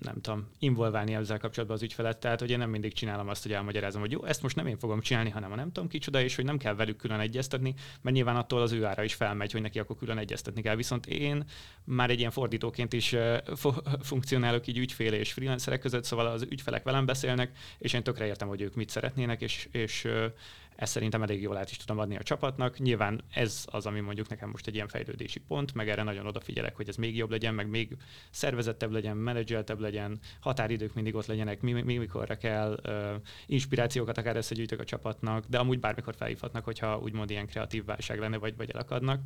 nem 0.00 0.20
tudom, 0.20 0.48
involválni 0.58 1.14
ezzel 1.14 1.38
kapcsolatban 1.38 1.76
az 1.76 1.82
ügyfelet. 1.82 2.18
Tehát, 2.18 2.40
hogy 2.40 2.50
én 2.50 2.58
nem 2.58 2.70
mindig 2.70 2.92
csinálom 2.92 3.28
azt, 3.28 3.42
hogy 3.42 3.52
elmagyarázom, 3.52 4.00
hogy 4.00 4.10
jó, 4.10 4.24
ezt 4.24 4.42
most 4.42 4.56
nem 4.56 4.66
én 4.66 4.78
fogom 4.78 5.00
csinálni, 5.00 5.30
hanem 5.30 5.52
a 5.52 5.54
nem 5.54 5.72
tudom 5.72 5.88
kicsoda, 5.88 6.22
és 6.22 6.36
hogy 6.36 6.44
nem 6.44 6.58
kell 6.58 6.74
velük 6.74 6.96
külön 6.96 7.20
egyeztetni, 7.20 7.74
mert 8.00 8.16
nyilván 8.16 8.36
attól 8.36 8.62
az 8.62 8.72
ő 8.72 8.84
ára 8.84 9.02
is 9.02 9.14
felmegy, 9.14 9.52
hogy 9.52 9.60
neki 9.60 9.78
akkor 9.78 9.96
külön 9.96 10.18
egyeztetni 10.18 10.62
kell. 10.62 10.76
Viszont 10.76 11.06
én 11.06 11.44
már 11.84 12.10
egy 12.10 12.18
ilyen 12.18 12.30
fordítóként 12.30 12.92
is 12.92 13.16
funkcionálok 14.00 14.66
így 14.66 14.78
ügyfél 14.78 15.12
és 15.12 15.32
freelancerek 15.32 15.80
között, 15.80 16.04
szóval 16.04 16.26
az 16.26 16.46
ügyfelek 16.50 16.82
velem 16.82 17.06
beszélnek, 17.06 17.58
és 17.78 17.92
én 17.92 18.02
tökre 18.02 18.26
értem, 18.26 18.48
hogy 18.48 18.60
ők 18.60 18.74
mit 18.74 18.90
szeretnének, 18.90 19.40
és, 19.40 19.68
és 19.72 20.08
ezt 20.76 20.92
szerintem 20.92 21.22
elég 21.22 21.42
jól 21.42 21.56
át 21.56 21.70
is 21.70 21.76
tudom 21.76 21.98
adni 21.98 22.16
a 22.16 22.22
csapatnak. 22.22 22.78
Nyilván 22.78 23.22
ez 23.30 23.64
az, 23.70 23.86
ami 23.86 24.00
mondjuk 24.00 24.28
nekem 24.28 24.50
most 24.50 24.66
egy 24.66 24.74
ilyen 24.74 24.88
fejlődési 24.88 25.38
pont, 25.38 25.74
meg 25.74 25.88
erre 25.88 26.02
nagyon 26.02 26.26
odafigyelek, 26.26 26.76
hogy 26.76 26.88
ez 26.88 26.96
még 26.96 27.16
jobb 27.16 27.30
legyen, 27.30 27.54
meg 27.54 27.68
még 27.68 27.96
szervezettebb 28.30 28.90
legyen, 28.90 29.16
menedzseltebb 29.16 29.80
legyen, 29.80 30.18
határidők 30.40 30.94
mindig 30.94 31.14
ott 31.14 31.26
legyenek, 31.26 31.60
mi, 31.60 31.72
mi 31.72 31.96
mikorra 31.96 32.36
kell, 32.36 32.80
uh, 32.86 33.22
inspirációkat 33.46 34.18
akár 34.18 34.36
összegyűjtök 34.36 34.80
a 34.80 34.84
csapatnak, 34.84 35.44
de 35.46 35.58
amúgy 35.58 35.80
bármikor 35.80 36.14
felhívhatnak, 36.14 36.64
hogyha 36.64 36.98
úgymond 36.98 37.30
ilyen 37.30 37.46
kreatív 37.46 37.84
válság 37.84 38.18
lenne, 38.18 38.36
vagy, 38.36 38.56
vagy 38.56 38.70
elakadnak. 38.70 39.20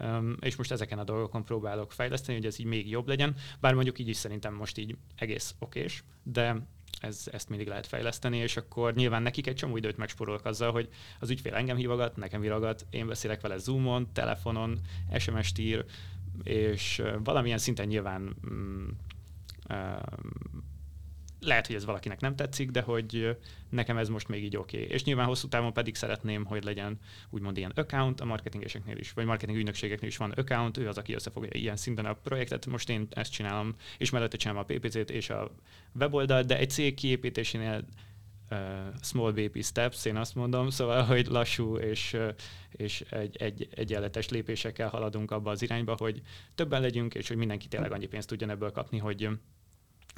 Um, 0.00 0.36
és 0.40 0.56
most 0.56 0.72
ezeken 0.72 0.98
a 0.98 1.04
dolgokon 1.04 1.44
próbálok 1.44 1.92
fejleszteni, 1.92 2.38
hogy 2.38 2.46
ez 2.46 2.58
így 2.58 2.66
még 2.66 2.90
jobb 2.90 3.08
legyen, 3.08 3.34
bár 3.60 3.74
mondjuk 3.74 3.98
így 3.98 4.08
is 4.08 4.16
szerintem 4.16 4.54
most 4.54 4.78
így 4.78 4.96
egész 5.16 5.54
okés, 5.58 6.04
de 6.22 6.56
ez, 7.00 7.28
ezt 7.32 7.48
mindig 7.48 7.68
lehet 7.68 7.86
fejleszteni, 7.86 8.36
és 8.36 8.56
akkor 8.56 8.94
nyilván 8.94 9.22
nekik 9.22 9.46
egy 9.46 9.54
csomó 9.54 9.76
időt 9.76 9.96
megspórolok 9.96 10.44
azzal, 10.44 10.72
hogy 10.72 10.88
az 11.20 11.30
ügyfél 11.30 11.54
engem 11.54 11.76
hívogat, 11.76 12.16
nekem 12.16 12.42
hívogat, 12.42 12.86
én 12.90 13.06
beszélek 13.06 13.40
vele 13.40 13.58
Zoomon, 13.58 14.12
telefonon, 14.12 14.80
SMS-t 15.18 15.58
ír, 15.58 15.84
és 16.42 17.02
valamilyen 17.24 17.58
szinten 17.58 17.86
nyilván 17.86 18.36
mm, 18.50 18.88
lehet, 21.40 21.66
hogy 21.66 21.76
ez 21.76 21.84
valakinek 21.84 22.20
nem 22.20 22.36
tetszik, 22.36 22.70
de 22.70 22.80
hogy 22.80 23.36
nekem 23.70 23.96
ez 23.96 24.08
most 24.08 24.28
még 24.28 24.44
így 24.44 24.56
oké. 24.56 24.82
Okay. 24.82 24.94
És 24.94 25.04
nyilván 25.04 25.26
hosszú 25.26 25.48
távon 25.48 25.72
pedig 25.72 25.94
szeretném, 25.94 26.44
hogy 26.44 26.64
legyen 26.64 26.98
úgymond 27.30 27.56
ilyen 27.56 27.72
account, 27.74 28.20
a 28.20 28.24
marketingeseknél 28.24 28.96
is, 28.96 29.12
vagy 29.12 29.24
marketing 29.24 29.58
ügynökségeknél 29.58 30.08
is 30.08 30.16
van 30.16 30.30
account, 30.30 30.76
ő 30.76 30.88
az, 30.88 30.98
aki 30.98 31.14
összefogja 31.14 31.50
ilyen 31.52 31.76
szinten 31.76 32.06
a 32.06 32.12
projektet. 32.12 32.66
Most 32.66 32.90
én 32.90 33.06
ezt 33.10 33.32
csinálom, 33.32 33.74
és 33.98 34.10
mellette 34.10 34.36
csinálom 34.36 34.62
a 34.68 34.72
PPC-t 34.74 35.10
és 35.10 35.30
a 35.30 35.50
weboldalt, 35.94 36.46
de 36.46 36.58
egy 36.58 36.70
cég 36.70 36.94
kiépítésénél 36.94 37.84
uh, 38.50 38.58
small 39.02 39.32
baby 39.32 39.62
steps, 39.62 40.04
én 40.04 40.16
azt 40.16 40.34
mondom, 40.34 40.70
szóval, 40.70 41.02
hogy 41.02 41.26
lassú 41.26 41.76
és, 41.76 42.16
és 42.70 43.00
egy, 43.00 43.36
egy, 43.36 43.68
egyenletes 43.74 44.28
lépésekkel 44.28 44.88
haladunk 44.88 45.30
abba 45.30 45.50
az 45.50 45.62
irányba, 45.62 45.94
hogy 45.98 46.22
többen 46.54 46.80
legyünk, 46.80 47.14
és 47.14 47.28
hogy 47.28 47.36
mindenki 47.36 47.68
tényleg 47.68 47.92
annyi 47.92 48.06
pénzt 48.06 48.28
tudjon 48.28 48.50
ebből 48.50 48.70
kapni, 48.70 48.98
hogy 48.98 49.28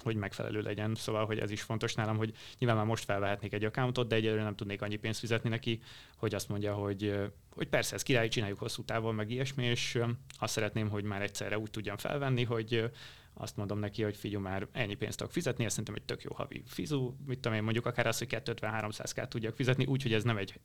hogy 0.03 0.17
megfelelő 0.17 0.61
legyen. 0.61 0.95
Szóval, 0.95 1.27
hogy 1.27 1.39
ez 1.39 1.51
is 1.51 1.63
fontos 1.63 1.95
nálam, 1.95 2.17
hogy 2.17 2.35
nyilván 2.59 2.79
már 2.79 2.87
most 2.87 3.05
felvehetnék 3.05 3.53
egy 3.53 3.65
accountot, 3.65 4.09
de 4.09 4.15
egyelőre 4.15 4.43
nem 4.43 4.57
tudnék 4.57 4.83
annyi 4.83 4.97
pénzt 4.97 5.21
fizetni 5.21 5.49
neki, 5.49 5.81
hogy 6.17 6.35
azt 6.35 6.49
mondja, 6.49 6.75
hogy, 6.75 7.31
hogy 7.51 7.69
persze, 7.69 7.95
ez 7.95 8.03
király, 8.03 8.29
csináljuk 8.29 8.59
hosszú 8.59 8.85
távon, 8.85 9.15
meg 9.15 9.31
ilyesmi, 9.31 9.65
és 9.65 9.99
azt 10.39 10.53
szeretném, 10.53 10.89
hogy 10.89 11.05
már 11.05 11.23
egyszerre 11.23 11.59
úgy 11.59 11.71
tudjam 11.71 11.97
felvenni, 11.97 12.45
hogy 12.45 12.91
azt 13.35 13.57
mondom 13.57 13.79
neki, 13.79 14.03
hogy 14.03 14.17
figyelj 14.17 14.43
már 14.43 14.67
ennyi 14.73 14.95
pénzt 14.95 15.19
tudok 15.19 15.33
fizetni, 15.33 15.65
ez 15.65 15.71
szerintem 15.71 15.95
egy 15.95 16.03
tök 16.03 16.23
jó 16.23 16.35
havi 16.35 16.63
fizu, 16.67 17.15
mit 17.27 17.41
tudom 17.41 17.57
én, 17.57 17.63
mondjuk 17.63 17.87
akár 17.87 18.07
az, 18.07 18.19
hogy 18.19 18.29
250-300 18.45 19.11
k 19.15 19.29
tudjak 19.29 19.55
fizetni, 19.55 19.87
úgyhogy 19.87 20.13
ez 20.13 20.25
nem 20.25 20.37
egy 20.37 20.61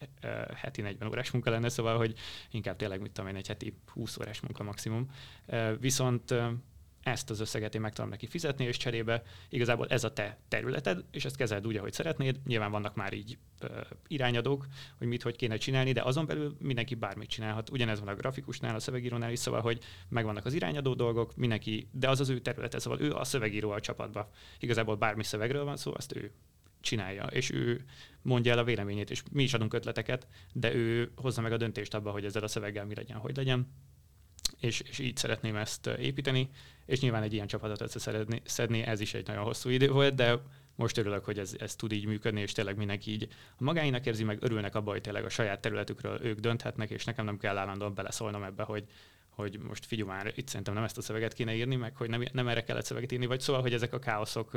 heti 0.56 0.82
40 0.82 1.10
órás 1.10 1.32
munka 1.32 1.50
lenne, 1.50 1.70
szóval, 1.70 1.98
hogy 1.98 2.14
inkább 2.52 2.76
tényleg, 2.76 3.02
mit 3.02 3.12
tudom 3.12 3.30
én, 3.30 3.36
egy 3.36 3.48
heti 3.48 3.78
20 3.86 4.18
órás 4.18 4.40
munka 4.40 4.64
maximum. 4.64 5.10
Viszont 5.80 6.34
ezt 7.06 7.30
az 7.30 7.40
összeget 7.40 7.76
én 7.76 7.82
meg 7.82 7.94
tudom 7.94 8.10
neki 8.10 8.28
fizetni, 8.28 8.66
és 8.66 8.78
cserébe 8.78 9.24
igazából 9.50 9.88
ez 9.88 10.04
a 10.04 10.14
te 10.14 10.38
területed, 10.48 11.04
és 11.12 11.26
ezt 11.26 11.36
kezeld 11.36 11.68
úgy, 11.68 11.76
ahogy 11.76 11.94
szeretnéd. 11.94 12.40
Nyilván 12.46 12.72
vannak 12.72 12.96
már 12.96 13.14
így 13.14 13.38
ö, 13.60 13.82
irányadók, 14.08 14.66
hogy 14.98 15.08
mit, 15.08 15.22
hogy 15.22 15.36
kéne 15.36 15.58
csinálni, 15.58 15.92
de 15.92 16.02
azon 16.02 16.26
belül 16.26 16.56
mindenki 16.60 16.96
bármit 16.96 17.30
csinálhat. 17.30 17.70
Ugyanez 17.70 18.00
van 18.00 18.08
a 18.08 18.16
grafikusnál, 18.16 18.76
a 18.76 18.80
szövegírónál 18.80 19.32
is, 19.32 19.40
szóval, 19.40 19.62
hogy 19.62 19.84
megvannak 20.10 20.46
az 20.46 20.54
irányadó 20.54 20.94
dolgok, 20.94 21.36
mindenki, 21.36 21.88
de 21.92 22.10
az 22.10 22.20
az 22.20 22.30
ő 22.30 22.40
területe, 22.40 22.80
szóval 22.80 23.02
ő 23.02 23.12
a 23.12 23.24
szövegíró 23.24 23.70
a 23.72 23.80
csapatba. 23.80 24.30
Igazából 24.60 24.96
bármi 24.96 25.24
szövegről 25.24 25.64
van 25.64 25.78
szó, 25.78 25.94
azt 25.96 26.16
ő 26.16 26.32
csinálja, 26.82 27.24
és 27.24 27.52
ő 27.52 27.86
mondja 28.22 28.52
el 28.52 28.58
a 28.58 28.64
véleményét, 28.64 29.12
és 29.12 29.24
mi 29.32 29.44
is 29.44 29.54
adunk 29.54 29.74
ötleteket, 29.74 30.28
de 30.54 30.74
ő 30.74 31.12
hozza 31.16 31.42
meg 31.42 31.52
a 31.52 31.58
döntést 31.58 31.94
abba, 31.94 32.12
hogy 32.12 32.26
ezzel 32.26 32.44
a 32.44 32.48
szöveggel 32.48 32.86
mi 32.86 32.96
legyen, 32.96 33.18
hogy 33.18 33.36
legyen 33.36 33.68
és, 34.60 34.80
és 34.80 35.00
így 35.00 35.18
szeretném 35.18 35.56
ezt 35.56 35.88
építeni, 35.88 36.50
és 36.86 37.00
nyilván 37.00 37.24
egy 37.24 37.34
ilyen 37.34 37.48
csapatot 37.48 37.82
összeszedni, 37.82 38.42
szedni, 38.46 38.82
ez 38.82 39.00
is 39.00 39.14
egy 39.14 39.28
nagyon 39.28 39.44
hosszú 39.44 39.70
idő 39.70 39.90
volt, 39.90 40.16
de 40.16 40.40
most 40.76 40.98
örülök, 40.98 41.26
hogy 41.26 41.40
ez, 41.40 41.56
ez 41.60 41.76
tud 41.76 41.92
így 41.92 42.06
működni, 42.06 42.42
és 42.42 42.52
tényleg 42.52 42.78
mindenki 42.78 43.12
így 43.12 43.28
a 43.58 43.64
magáinak 43.64 44.06
érzi, 44.06 44.24
meg 44.24 44.38
örülnek 44.42 44.76
abban, 44.76 44.94
hogy 44.94 45.02
tényleg 45.02 45.26
a 45.26 45.30
saját 45.30 45.60
területükről 45.60 46.20
ők 46.24 46.40
dönthetnek, 46.40 46.90
és 46.90 47.06
nekem 47.06 47.26
nem 47.26 47.38
kell 47.38 47.58
állandóan 47.58 47.94
beleszólnom 47.94 48.44
ebbe, 48.44 48.64
hogy, 48.64 48.84
hogy 49.30 49.60
most 49.68 49.86
figyelj 49.86 50.10
már, 50.10 50.34
itt 50.36 50.48
szerintem 50.48 50.74
nem 50.74 50.84
ezt 50.84 50.98
a 50.98 51.02
szöveget 51.02 51.34
kéne 51.34 51.56
írni, 51.56 51.76
meg 51.76 51.96
hogy 51.96 52.10
nem, 52.10 52.24
nem 52.32 52.48
erre 52.48 52.64
kellett 52.64 52.86
szöveget 52.86 53.12
írni, 53.12 53.26
vagy 53.26 53.40
szóval, 53.40 53.62
hogy 53.62 53.74
ezek 53.74 53.94
a 53.94 54.00
káoszok. 54.00 54.52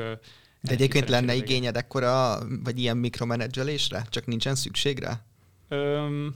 De 0.60 0.72
egyébként 0.72 1.08
lenne 1.08 1.34
igényed 1.34 1.76
ekkora, 1.76 2.38
vagy 2.64 2.78
ilyen 2.78 2.96
mikromenedzselésre? 2.96 4.06
Csak 4.08 4.26
nincsen 4.26 4.54
szükségre? 4.54 5.24
Öm, 5.68 6.34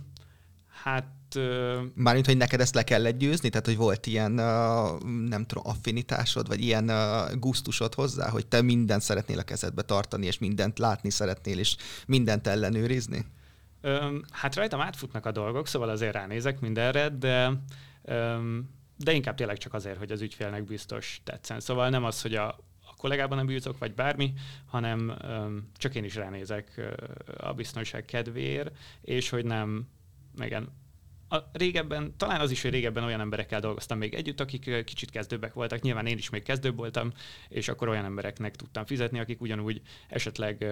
hát 0.82 1.06
Mármint, 1.94 2.26
hogy 2.26 2.36
neked 2.36 2.60
ezt 2.60 2.74
le 2.74 2.82
kellett 2.82 3.18
győzni? 3.18 3.48
Tehát, 3.48 3.66
hogy 3.66 3.76
volt 3.76 4.06
ilyen, 4.06 4.32
nem 5.28 5.44
tudom, 5.46 5.66
affinitásod, 5.66 6.48
vagy 6.48 6.60
ilyen 6.60 6.90
gusztusod 7.38 7.94
hozzá, 7.94 8.28
hogy 8.28 8.46
te 8.46 8.62
mindent 8.62 9.02
szeretnél 9.02 9.38
a 9.38 9.42
kezedbe 9.42 9.82
tartani, 9.82 10.26
és 10.26 10.38
mindent 10.38 10.78
látni 10.78 11.10
szeretnél, 11.10 11.58
és 11.58 11.76
mindent 12.06 12.46
ellenőrizni? 12.46 13.26
Hát 14.30 14.54
rajtam 14.54 14.80
átfutnak 14.80 15.26
a 15.26 15.32
dolgok, 15.32 15.66
szóval 15.66 15.88
azért 15.88 16.12
ránézek 16.12 16.60
mindenre, 16.60 17.08
de 17.08 17.52
de 18.96 19.12
inkább 19.12 19.34
tényleg 19.34 19.56
csak 19.56 19.74
azért, 19.74 19.98
hogy 19.98 20.12
az 20.12 20.20
ügyfélnek 20.20 20.64
biztos 20.64 21.20
tetszen. 21.24 21.60
Szóval 21.60 21.88
nem 21.88 22.04
az, 22.04 22.22
hogy 22.22 22.34
a, 22.34 22.48
a 22.80 22.94
kollégában 22.96 23.36
nem 23.36 23.46
bízok, 23.46 23.78
vagy 23.78 23.94
bármi, 23.94 24.32
hanem 24.66 25.14
öm, 25.22 25.70
csak 25.76 25.94
én 25.94 26.04
is 26.04 26.14
ránézek 26.14 26.72
ö, 26.76 26.92
a 27.36 27.52
biztonság 27.52 28.04
kedvéért, 28.04 28.76
és 29.00 29.28
hogy 29.28 29.44
nem, 29.44 29.88
igen, 30.40 30.68
a 31.32 31.50
régebben, 31.52 32.14
talán 32.16 32.40
az 32.40 32.50
is, 32.50 32.62
hogy 32.62 32.70
régebben 32.70 33.04
olyan 33.04 33.20
emberekkel 33.20 33.60
dolgoztam 33.60 33.98
még 33.98 34.14
együtt, 34.14 34.40
akik 34.40 34.84
kicsit 34.84 35.10
kezdőbbek 35.10 35.52
voltak. 35.52 35.80
Nyilván 35.80 36.06
én 36.06 36.18
is 36.18 36.30
még 36.30 36.42
kezdőbb 36.42 36.76
voltam, 36.76 37.12
és 37.48 37.68
akkor 37.68 37.88
olyan 37.88 38.04
embereknek 38.04 38.56
tudtam 38.56 38.84
fizetni, 38.84 39.18
akik 39.18 39.40
ugyanúgy 39.40 39.80
esetleg 40.08 40.66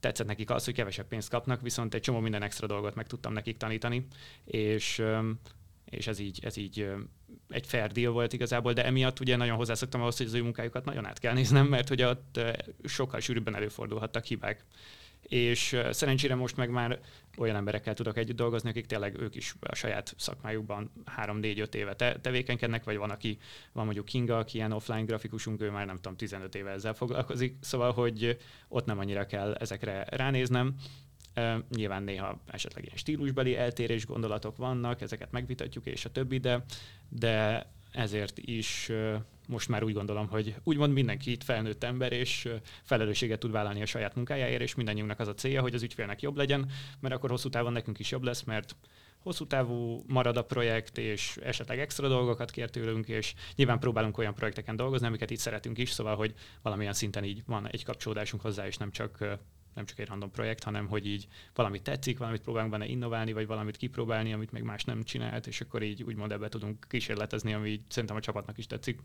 tetszett 0.00 0.26
nekik 0.26 0.50
az, 0.50 0.64
hogy 0.64 0.74
kevesebb 0.74 1.08
pénzt 1.08 1.28
kapnak, 1.28 1.60
viszont 1.60 1.94
egy 1.94 2.00
csomó 2.00 2.18
minden 2.18 2.42
extra 2.42 2.66
dolgot 2.66 2.94
meg 2.94 3.06
tudtam 3.06 3.32
nekik 3.32 3.56
tanítani, 3.56 4.06
és, 4.44 5.02
és 5.84 6.06
ez 6.06 6.18
így, 6.18 6.38
ez 6.42 6.56
így 6.56 6.88
egy 7.48 7.66
fair 7.66 7.92
deal 7.92 8.12
volt 8.12 8.32
igazából, 8.32 8.72
de 8.72 8.84
emiatt 8.84 9.20
ugye 9.20 9.36
nagyon 9.36 9.56
hozzászoktam 9.56 10.00
ahhoz, 10.00 10.16
hogy 10.16 10.26
az 10.26 10.34
ő 10.34 10.42
munkájukat 10.42 10.84
nagyon 10.84 11.06
át 11.06 11.18
kell 11.18 11.34
néznem, 11.34 11.66
mert 11.66 11.88
hogy 11.88 12.02
ott 12.02 12.40
sokkal 12.84 13.20
sűrűbben 13.20 13.54
előfordulhattak 13.54 14.24
hibák 14.24 14.64
és 15.28 15.78
szerencsére 15.90 16.34
most 16.34 16.56
meg 16.56 16.70
már 16.70 17.00
olyan 17.36 17.56
emberekkel 17.56 17.94
tudok 17.94 18.16
együtt 18.16 18.36
dolgozni, 18.36 18.68
akik 18.68 18.86
tényleg 18.86 19.20
ők 19.20 19.34
is 19.34 19.54
a 19.60 19.74
saját 19.74 20.14
szakmájukban 20.18 20.90
3-4-5 21.16 21.74
éve 21.74 21.94
te- 21.94 22.20
tevékenykednek, 22.20 22.84
vagy 22.84 22.96
van, 22.96 23.10
aki 23.10 23.38
van 23.72 23.84
mondjuk 23.84 24.04
Kinga, 24.04 24.38
aki 24.38 24.56
ilyen 24.56 24.72
offline 24.72 25.04
grafikusunk, 25.04 25.60
ő 25.60 25.70
már 25.70 25.86
nem 25.86 25.96
tudom, 25.96 26.16
15 26.16 26.54
éve 26.54 26.70
ezzel 26.70 26.94
foglalkozik, 26.94 27.56
szóval, 27.60 27.92
hogy 27.92 28.38
ott 28.68 28.86
nem 28.86 28.98
annyira 28.98 29.26
kell 29.26 29.54
ezekre 29.54 30.04
ránéznem. 30.10 30.74
Uh, 31.36 31.54
nyilván 31.68 32.02
néha 32.02 32.40
esetleg 32.46 32.84
ilyen 32.84 32.96
stílusbeli 32.96 33.56
eltérés 33.56 34.06
gondolatok 34.06 34.56
vannak, 34.56 35.00
ezeket 35.00 35.32
megvitatjuk, 35.32 35.86
és 35.86 36.04
a 36.04 36.10
többi, 36.12 36.38
de, 36.38 36.64
de 37.08 37.66
ezért 37.92 38.38
is 38.38 38.90
most 39.46 39.68
már 39.68 39.82
úgy 39.82 39.92
gondolom, 39.92 40.28
hogy 40.28 40.54
úgymond 40.62 40.92
mindenki 40.92 41.30
itt 41.30 41.42
felnőtt 41.42 41.84
ember, 41.84 42.12
és 42.12 42.48
felelősséget 42.82 43.38
tud 43.38 43.50
vállalni 43.50 43.82
a 43.82 43.86
saját 43.86 44.14
munkájáért, 44.14 44.62
és 44.62 44.74
mindannyiunknak 44.74 45.20
az 45.20 45.28
a 45.28 45.34
célja, 45.34 45.60
hogy 45.60 45.74
az 45.74 45.82
ügyfélnek 45.82 46.22
jobb 46.22 46.36
legyen, 46.36 46.70
mert 47.00 47.14
akkor 47.14 47.30
hosszú 47.30 47.48
távon 47.48 47.72
nekünk 47.72 47.98
is 47.98 48.10
jobb 48.10 48.22
lesz, 48.22 48.42
mert 48.42 48.76
hosszú 49.18 49.46
távú 49.46 50.02
marad 50.06 50.36
a 50.36 50.44
projekt, 50.44 50.98
és 50.98 51.36
esetleg 51.42 51.78
extra 51.78 52.08
dolgokat 52.08 52.50
kér 52.50 52.70
tőlünk, 52.70 53.08
és 53.08 53.34
nyilván 53.54 53.78
próbálunk 53.78 54.18
olyan 54.18 54.34
projekteken 54.34 54.76
dolgozni, 54.76 55.06
amiket 55.06 55.30
itt 55.30 55.38
szeretünk 55.38 55.78
is, 55.78 55.90
szóval, 55.90 56.16
hogy 56.16 56.34
valamilyen 56.62 56.92
szinten 56.92 57.24
így 57.24 57.42
van 57.46 57.70
egy 57.70 57.84
kapcsolódásunk 57.84 58.42
hozzá, 58.42 58.66
és 58.66 58.76
nem 58.76 58.90
csak 58.90 59.38
nem 59.76 59.84
csak 59.84 59.98
egy 59.98 60.08
random 60.08 60.30
projekt, 60.30 60.62
hanem 60.62 60.86
hogy 60.86 61.06
így 61.06 61.26
valamit 61.54 61.82
tetszik, 61.82 62.18
valamit 62.18 62.40
próbálunk 62.40 62.72
benne 62.72 62.86
innoválni, 62.86 63.32
vagy 63.32 63.46
valamit 63.46 63.76
kipróbálni, 63.76 64.32
amit 64.32 64.52
még 64.52 64.62
más 64.62 64.84
nem 64.84 65.02
csinált, 65.02 65.46
és 65.46 65.60
akkor 65.60 65.82
így 65.82 66.02
úgymond 66.02 66.32
ebbe 66.32 66.48
tudunk 66.48 66.86
kísérletezni, 66.88 67.52
ami 67.52 67.82
szerintem 67.88 68.16
a 68.16 68.20
csapatnak 68.20 68.58
is 68.58 68.66
tetszik. 68.66 69.00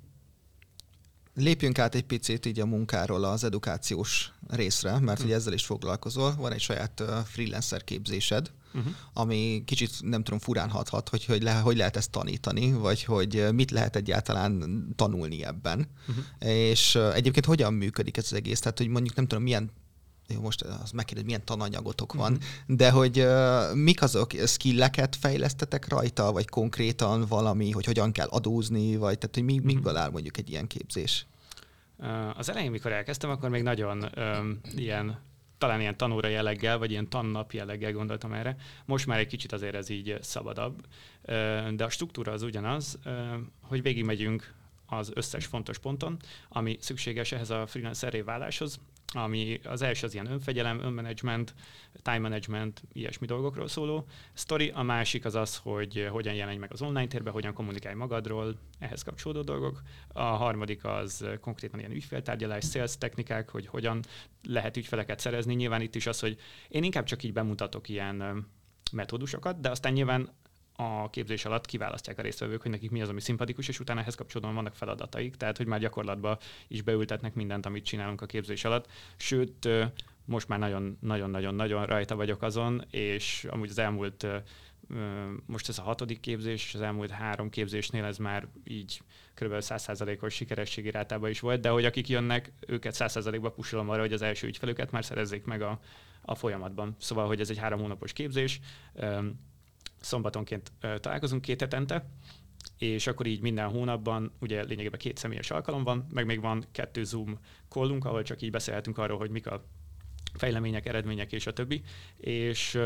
Lépjünk 1.34 1.80
át 1.80 1.96
egy 1.96 2.04
picit 2.04 2.46
így 2.46 2.60
a 2.60 2.66
munkáról 2.66 3.24
az 3.24 3.44
edukációs 3.44 4.32
részre, 4.48 5.00
mert 5.00 5.18
hmm. 5.18 5.28
ugye 5.28 5.36
ezzel 5.36 5.54
is 5.54 5.66
foglalkozol. 5.66 6.36
Van 6.36 6.52
egy 6.52 6.62
saját 6.62 7.04
freelancer 7.26 7.84
képzésed, 7.84 8.52
uh-huh. 8.74 8.94
ami 9.14 9.64
kicsit 9.66 9.92
nem 10.02 10.24
tudom, 10.24 10.40
furán 10.40 10.70
hathat, 10.70 11.10
hogy, 11.10 11.26
hogy, 11.26 11.44
le, 11.44 11.54
hogy 11.54 11.78
lehet 11.78 11.98
ezt 11.98 12.12
tanítani, 12.12 12.72
vagy 12.72 13.04
hogy 13.04 13.48
mit 13.54 13.72
lehet 13.72 13.96
egyáltalán 13.96 14.86
tanulni 14.96 15.46
ebben. 15.46 15.88
Uh-huh. 16.08 16.52
És 16.54 16.96
egyébként 16.96 17.46
hogyan 17.46 17.74
működik 17.74 18.18
ez 18.18 18.26
az 18.26 18.34
egész? 18.34 18.60
Tehát, 18.60 18.78
hogy 18.78 18.88
mondjuk 18.88 19.16
nem 19.16 19.28
tudom, 19.28 19.44
milyen 19.44 19.72
jó, 20.34 20.42
most 20.42 20.62
az 20.62 20.92
megkérdez, 20.92 21.26
milyen 21.26 21.46
tananyagotok 21.46 22.14
van, 22.14 22.32
mm-hmm. 22.32 22.76
de 22.76 22.92
hogy 22.92 23.20
uh, 23.20 23.74
mik 23.74 24.02
azok, 24.02 24.32
skilleket 24.46 25.16
fejlesztetek 25.16 25.88
rajta, 25.88 26.32
vagy 26.32 26.50
konkrétan 26.50 27.26
valami, 27.26 27.72
hogy 27.72 27.86
hogyan 27.86 28.12
kell 28.12 28.28
adózni, 28.28 28.96
vagy 28.96 29.18
tehát, 29.18 29.36
hogy 29.36 29.44
mi, 29.44 29.54
mm-hmm. 29.54 29.66
mikből 29.66 29.96
áll 29.96 30.10
mondjuk 30.10 30.38
egy 30.38 30.50
ilyen 30.50 30.68
képzés? 30.68 31.26
Az 32.38 32.50
elején, 32.50 32.72
mikor 32.72 32.92
elkezdtem, 32.92 33.30
akkor 33.30 33.50
még 33.50 33.64
nagyon 33.64 34.10
um, 34.18 34.60
ilyen 34.76 35.20
talán 35.58 35.80
ilyen 35.80 35.98
tanóra 35.98 36.28
jelleggel, 36.28 36.78
vagy 36.78 36.92
ilyen 36.92 37.10
tannap 37.10 37.52
jelleggel 37.52 37.92
gondoltam 37.92 38.34
erre. 38.34 38.56
Most 38.86 39.06
már 39.06 39.20
egy 39.20 39.28
kicsit 39.28 39.52
azért 39.52 39.76
ez 39.76 39.90
így 39.90 40.18
szabadabb, 40.22 40.86
de 41.76 41.84
a 41.84 41.90
struktúra 41.90 42.32
az 42.32 42.42
ugyanaz, 42.42 43.00
hogy 43.62 43.82
végigmegyünk 43.82 44.54
az 44.98 45.12
összes 45.14 45.46
fontos 45.46 45.78
ponton, 45.78 46.18
ami 46.50 46.78
szükséges 46.80 47.32
ehhez 47.32 47.50
a 47.50 47.68
freelancer 47.68 48.24
váláshoz, 48.24 48.80
ami 49.14 49.60
az 49.64 49.82
első 49.82 50.06
az 50.06 50.14
ilyen 50.14 50.32
önfegyelem, 50.32 50.80
önmanagement, 50.80 51.54
time 52.02 52.20
management, 52.20 52.84
ilyesmi 52.94 53.28
dolgokról 53.28 53.68
szóló 53.68 54.06
sztori. 54.34 54.72
A 54.74 54.82
másik 54.82 55.26
az 55.26 55.36
az, 55.36 55.58
hogy 55.58 56.08
hogyan 56.12 56.34
jelenj 56.34 56.58
meg 56.58 56.72
az 56.72 56.82
online 56.82 57.08
térben, 57.08 57.34
hogyan 57.34 57.54
kommunikálj 57.54 57.96
magadról, 57.96 58.56
ehhez 58.80 59.04
kapcsolódó 59.04 59.42
dolgok. 59.42 59.82
A 60.08 60.24
harmadik 60.24 60.86
az 60.86 61.26
konkrétan 61.42 61.80
ilyen 61.80 61.92
ügyféltárgyalás, 61.92 62.70
sales 62.70 62.98
technikák, 62.98 63.50
hogy 63.50 63.68
hogyan 63.68 64.00
lehet 64.44 64.78
ügyfeleket 64.78 65.20
szerezni. 65.20 65.54
Nyilván 65.54 65.82
itt 65.82 65.96
is 65.96 66.08
az, 66.08 66.20
hogy 66.20 66.38
én 66.68 66.84
inkább 66.84 67.06
csak 67.06 67.24
így 67.24 67.34
bemutatok 67.34 67.90
ilyen 67.90 68.48
metódusokat, 68.92 69.60
de 69.60 69.70
aztán 69.70 69.94
nyilván 69.94 70.30
a 70.82 71.10
képzés 71.10 71.46
alatt 71.46 71.66
kiválasztják 71.66 72.18
a 72.18 72.22
résztvevők, 72.22 72.62
hogy 72.62 72.72
nekik 72.72 72.92
mi 72.92 73.02
az, 73.02 73.10
ami 73.10 73.22
szimpatikus, 73.22 73.68
és 73.68 73.80
utána 73.80 74.00
ehhez 74.00 74.16
kapcsolódóan 74.16 74.56
vannak 74.56 74.76
feladataik, 74.76 75.36
tehát 75.36 75.58
hogy 75.58 75.66
már 75.66 75.80
gyakorlatban 75.80 76.38
is 76.68 76.82
beültetnek 76.82 77.34
mindent, 77.34 77.66
amit 77.66 77.86
csinálunk 77.86 78.22
a 78.22 78.26
képzés 78.26 78.64
alatt. 78.64 78.88
Sőt, 79.16 79.70
most 80.26 80.48
már 80.48 80.60
nagyon-nagyon-nagyon 80.60 81.86
rajta 81.86 82.16
vagyok 82.16 82.42
azon, 82.42 82.84
és 82.90 83.48
amúgy 83.50 83.70
az 83.70 83.80
elmúlt 83.80 84.28
most 85.46 85.70
ez 85.70 85.80
a 85.80 85.82
hatodik 85.82 86.20
képzés, 86.20 86.66
és 86.66 86.74
az 86.74 86.82
elmúlt 86.82 87.10
három 87.10 87.50
képzésnél 87.50 88.04
ez 88.04 88.18
már 88.18 88.48
így 88.64 89.02
kb. 89.34 89.54
100%-os 89.60 90.34
sikerességi 90.34 90.92
rátában 90.92 91.30
is 91.30 91.40
volt, 91.40 91.62
de 91.62 91.70
hogy 91.70 91.86
akik 91.86 92.10
jönnek, 92.10 92.52
őket 92.68 92.96
100%-ba 92.98 93.52
pusolom 93.52 93.90
arra, 93.90 94.02
hogy 94.02 94.14
az 94.14 94.22
első 94.22 94.48
ügyfelüket 94.48 94.92
már 94.92 95.06
szerezzék 95.06 95.46
meg 95.46 95.62
a, 95.62 95.80
a 96.22 96.36
folyamatban. 96.36 96.96
Szóval, 97.00 97.28
hogy 97.28 97.40
ez 97.40 97.50
egy 97.50 97.58
három 97.58 97.80
hónapos 97.80 98.14
képzés, 98.14 98.60
szombatonként 100.02 100.72
találkozunk 101.00 101.42
két 101.42 101.62
hetente, 101.62 102.10
és 102.78 103.08
akkor 103.08 103.26
így 103.26 103.42
minden 103.42 103.70
hónapban 103.70 104.32
ugye 104.40 104.64
lényegében 104.64 105.00
két 105.00 105.18
személyes 105.18 105.52
alkalom 105.52 105.84
van, 105.84 106.08
meg 106.14 106.26
még 106.26 106.42
van 106.42 106.66
kettő 106.72 107.04
Zoom 107.04 107.40
callunk, 107.70 108.06
ahol 108.06 108.24
csak 108.24 108.42
így 108.42 108.52
beszélhetünk 108.52 108.98
arról, 108.98 109.18
hogy 109.18 109.30
mik 109.30 109.48
a 109.48 109.66
fejlemények, 110.34 110.86
eredmények 110.86 111.32
és 111.32 111.48
a 111.48 111.54
többi, 111.54 111.82
és 112.18 112.80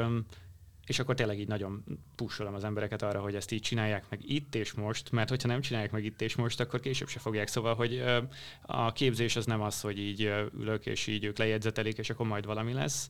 és 0.85 0.99
akkor 0.99 1.15
tényleg 1.15 1.39
így 1.39 1.47
nagyon 1.47 1.83
pusolom 2.15 2.53
az 2.53 2.63
embereket 2.63 3.01
arra, 3.01 3.21
hogy 3.21 3.35
ezt 3.35 3.51
így 3.51 3.61
csinálják 3.61 4.05
meg 4.09 4.19
itt 4.29 4.55
és 4.55 4.73
most, 4.73 5.11
mert 5.11 5.29
hogyha 5.29 5.47
nem 5.47 5.61
csinálják 5.61 5.91
meg 5.91 6.05
itt 6.05 6.21
és 6.21 6.35
most, 6.35 6.59
akkor 6.59 6.79
később 6.79 7.07
se 7.07 7.19
fogják. 7.19 7.47
Szóval, 7.47 7.75
hogy 7.75 8.03
a 8.61 8.91
képzés 8.91 9.35
az 9.35 9.45
nem 9.45 9.61
az, 9.61 9.81
hogy 9.81 9.99
így 9.99 10.21
ülök, 10.59 10.85
és 10.85 11.07
így 11.07 11.23
ők 11.23 11.37
lejegyzetelik, 11.37 11.97
és 11.97 12.09
akkor 12.09 12.27
majd 12.27 12.45
valami 12.45 12.73
lesz, 12.73 13.09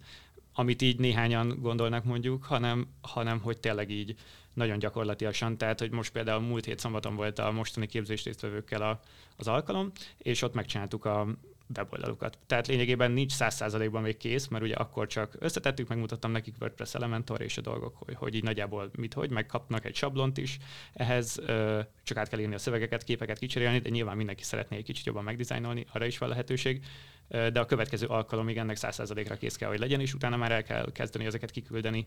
amit 0.58 0.82
így 0.82 0.99
néhányan 0.99 1.58
gondolnak 1.62 2.03
mondjuk, 2.03 2.43
hanem, 2.43 2.88
hanem 3.01 3.39
hogy 3.39 3.58
tényleg 3.58 3.89
így 3.89 4.16
nagyon 4.53 4.80
gyakorlatilag, 4.80 5.58
tehát 5.58 5.80
hogy 5.80 5.91
most 5.91 6.12
például 6.12 6.41
múlt 6.41 6.66
hét 6.66 6.80
szombaton 6.80 7.16
volt 7.16 7.39
a 7.39 7.51
mostani 7.51 7.86
képzés 7.86 8.24
résztvevőkkel 8.24 8.82
a, 8.82 8.99
az 9.36 9.47
alkalom, 9.47 9.91
és 10.18 10.41
ott 10.41 10.53
megcsináltuk 10.53 11.06
a 11.06 11.28
weboldalukat. 11.76 12.38
Tehát 12.47 12.68
lényegében 12.68 13.12
nincs 13.12 13.32
száz 13.32 13.56
százalékban 13.56 14.01
még 14.01 14.18
kész, 14.18 14.47
mert 14.47 14.64
ugye 14.64 14.76
akkor 14.76 15.08
csak 15.08 15.36
összetettük, 15.39 15.88
megmutattam 15.88 16.32
nekik 16.32 16.56
WordPress 16.60 16.93
Elementor 16.93 17.41
és 17.41 17.58
a 17.58 17.62
dolgok, 17.62 17.95
hogy, 17.97 18.16
hogy 18.16 18.36
így 18.36 18.43
nagyjából 18.43 18.89
mit, 18.95 19.14
hogy, 19.14 19.30
megkapnak 19.30 19.86
egy 19.86 19.95
sablont 19.95 20.38
is. 20.38 20.58
Ehhez 20.93 21.38
ö, 21.45 21.80
csak 22.03 22.18
át 22.18 22.30
kell 22.30 22.39
írni 22.39 22.53
a 22.53 22.58
szövegeket, 22.58 23.03
képeket 23.03 23.39
kicserélni, 23.39 23.80
de 23.80 23.89
nyilván 23.89 24.18
mindenki 24.18 24.43
szeretné 24.43 24.78
egy 24.78 24.84
kicsit 24.84 25.06
jobban 25.06 25.24
megdizájnolni, 25.24 25.86
arra 25.91 26.06
is 26.06 26.18
van 26.18 26.30
lehetőség 26.30 26.84
de 27.28 27.60
a 27.60 27.66
következő 27.66 28.06
alkalomig 28.06 28.58
ennek 28.58 28.78
100%-ra 28.80 29.36
kész 29.36 29.56
kell, 29.56 29.70
hogy 29.70 29.80
legyen, 29.80 30.00
és 30.00 30.14
utána 30.14 30.38
már 30.38 30.52
el 30.52 30.64
kell 30.64 30.92
kezdeni 30.92 31.26
ezeket 31.26 31.52
kiküldeni 31.52 32.06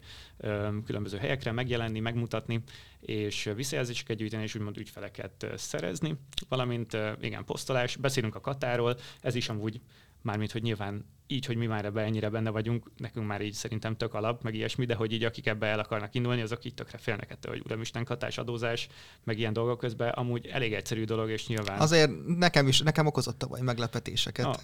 különböző 0.84 1.18
helyekre, 1.18 1.52
megjelenni, 1.52 2.00
megmutatni, 2.00 2.62
és 3.00 3.50
visszajelzéseket 3.54 4.16
gyűjteni, 4.16 4.42
és 4.42 4.54
úgymond 4.54 4.76
ügyfeleket 4.76 5.46
szerezni, 5.56 6.14
valamint 6.48 6.96
igen, 7.20 7.44
posztolás, 7.44 7.96
beszélünk 7.96 8.34
a 8.34 8.40
katáról, 8.40 8.96
ez 9.20 9.34
is 9.34 9.48
amúgy 9.48 9.80
mármint, 10.22 10.52
hogy 10.52 10.62
nyilván 10.62 11.04
így, 11.30 11.46
hogy 11.46 11.56
mi 11.56 11.66
már 11.66 11.84
ebbe 11.84 12.02
ennyire 12.02 12.28
benne 12.28 12.50
vagyunk, 12.50 12.90
nekünk 12.96 13.26
már 13.26 13.40
így 13.40 13.52
szerintem 13.52 13.96
tök 13.96 14.14
alap, 14.14 14.42
meg 14.42 14.54
ilyesmi, 14.54 14.84
de 14.84 14.94
hogy 14.94 15.12
így 15.12 15.24
akik 15.24 15.46
ebbe 15.46 15.66
el 15.66 15.78
akarnak 15.78 16.14
indulni, 16.14 16.40
azok 16.40 16.64
így 16.64 16.74
tökre 16.74 16.98
félnek 16.98 17.30
ettől, 17.30 17.52
hogy 17.52 17.62
uramisten 17.64 18.04
katás 18.04 18.38
adózás, 18.38 18.88
meg 19.24 19.38
ilyen 19.38 19.52
dolgok 19.52 19.78
közben 19.78 20.08
amúgy 20.08 20.46
elég 20.46 20.72
egyszerű 20.72 21.04
dolog, 21.04 21.30
és 21.30 21.46
nyilván. 21.46 21.78
Azért 21.78 22.10
nekem 22.26 22.68
is, 22.68 22.80
nekem 22.80 23.06
okozott 23.06 23.44
vagy 23.48 23.62
meglepetéseket. 23.62 24.44
Ah. 24.46 24.56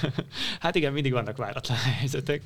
hát 0.60 0.74
igen, 0.74 0.92
mindig 0.92 1.12
vannak 1.12 1.36
váratlan 1.36 1.78
helyzetek, 1.98 2.42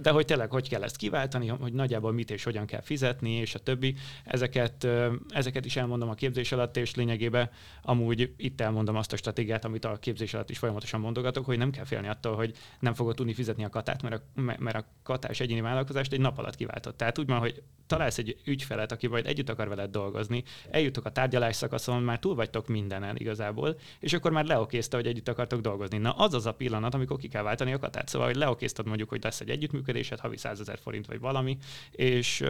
de 0.00 0.10
hogy 0.10 0.24
tényleg 0.24 0.50
hogy 0.50 0.68
kell 0.68 0.82
ezt 0.82 0.96
kiváltani, 0.96 1.46
hogy 1.46 1.72
nagyjából 1.72 2.12
mit 2.12 2.30
és 2.30 2.44
hogyan 2.44 2.66
kell 2.66 2.80
fizetni, 2.80 3.30
és 3.30 3.54
a 3.54 3.58
többi, 3.58 3.94
ezeket, 4.24 4.86
ezeket 5.28 5.64
is 5.64 5.76
elmondom 5.76 6.08
a 6.08 6.14
képzés 6.14 6.52
alatt, 6.52 6.76
és 6.76 6.94
lényegében 6.94 7.50
amúgy 7.82 8.34
itt 8.36 8.60
elmondom 8.60 8.96
azt 8.96 9.12
a 9.12 9.16
stratégiát, 9.16 9.64
amit 9.64 9.84
a 9.84 9.96
képzés 9.96 10.34
alatt 10.34 10.50
is 10.50 10.58
folyamatosan 10.58 11.00
mondogatok, 11.00 11.44
hogy 11.44 11.58
nem 11.58 11.70
kell 11.70 11.84
félni 11.84 12.08
attól, 12.08 12.34
hogy 12.34 12.54
nem 12.80 12.94
fogod 12.94 13.14
tudni 13.14 13.34
fizetni 13.34 13.64
a 13.64 13.68
katát, 13.68 14.02
mert 14.02 14.14
a, 14.14 14.40
mert 14.58 14.76
a 14.76 14.84
katás 15.02 15.40
egyéni 15.40 15.60
vállalkozást 15.60 16.12
egy 16.12 16.20
nap 16.20 16.38
alatt 16.38 16.54
kiváltott. 16.54 16.96
Tehát 16.96 17.18
úgy 17.18 17.26
van, 17.26 17.38
hogy 17.38 17.62
találsz 17.86 18.18
egy 18.18 18.36
ügyfelet, 18.44 18.92
aki 18.92 19.06
majd 19.06 19.26
együtt 19.26 19.48
akar 19.48 19.68
veled 19.68 19.90
dolgozni, 19.90 20.44
eljutok 20.70 21.04
a 21.04 21.10
tárgyalás 21.10 21.56
szakaszon, 21.56 22.02
már 22.02 22.18
túl 22.18 22.34
vagytok 22.34 22.68
mindenen 22.68 23.16
igazából, 23.16 23.78
és 24.00 24.12
akkor 24.12 24.30
már 24.30 24.44
leokézta, 24.44 24.96
hogy 24.96 25.06
együtt 25.06 25.28
akartok 25.28 25.60
dolgozni. 25.60 25.98
Na 25.98 26.10
az 26.10 26.34
az 26.34 26.46
a 26.46 26.52
pillanat, 26.52 26.94
amikor 26.94 27.16
ki 27.16 27.28
kell 27.28 27.42
váltani 27.42 27.72
a 27.72 27.78
katát. 27.78 28.08
Szóval, 28.08 28.26
hogy 28.26 28.36
leokéztad 28.36 28.86
mondjuk, 28.86 29.08
hogy 29.08 29.22
lesz 29.22 29.40
egy 29.40 29.50
együttműködésed, 29.50 30.20
havi 30.20 30.36
100 30.36 30.60
ezer 30.60 30.78
forint 30.78 31.06
vagy 31.06 31.20
valami, 31.20 31.58
és 31.90 32.44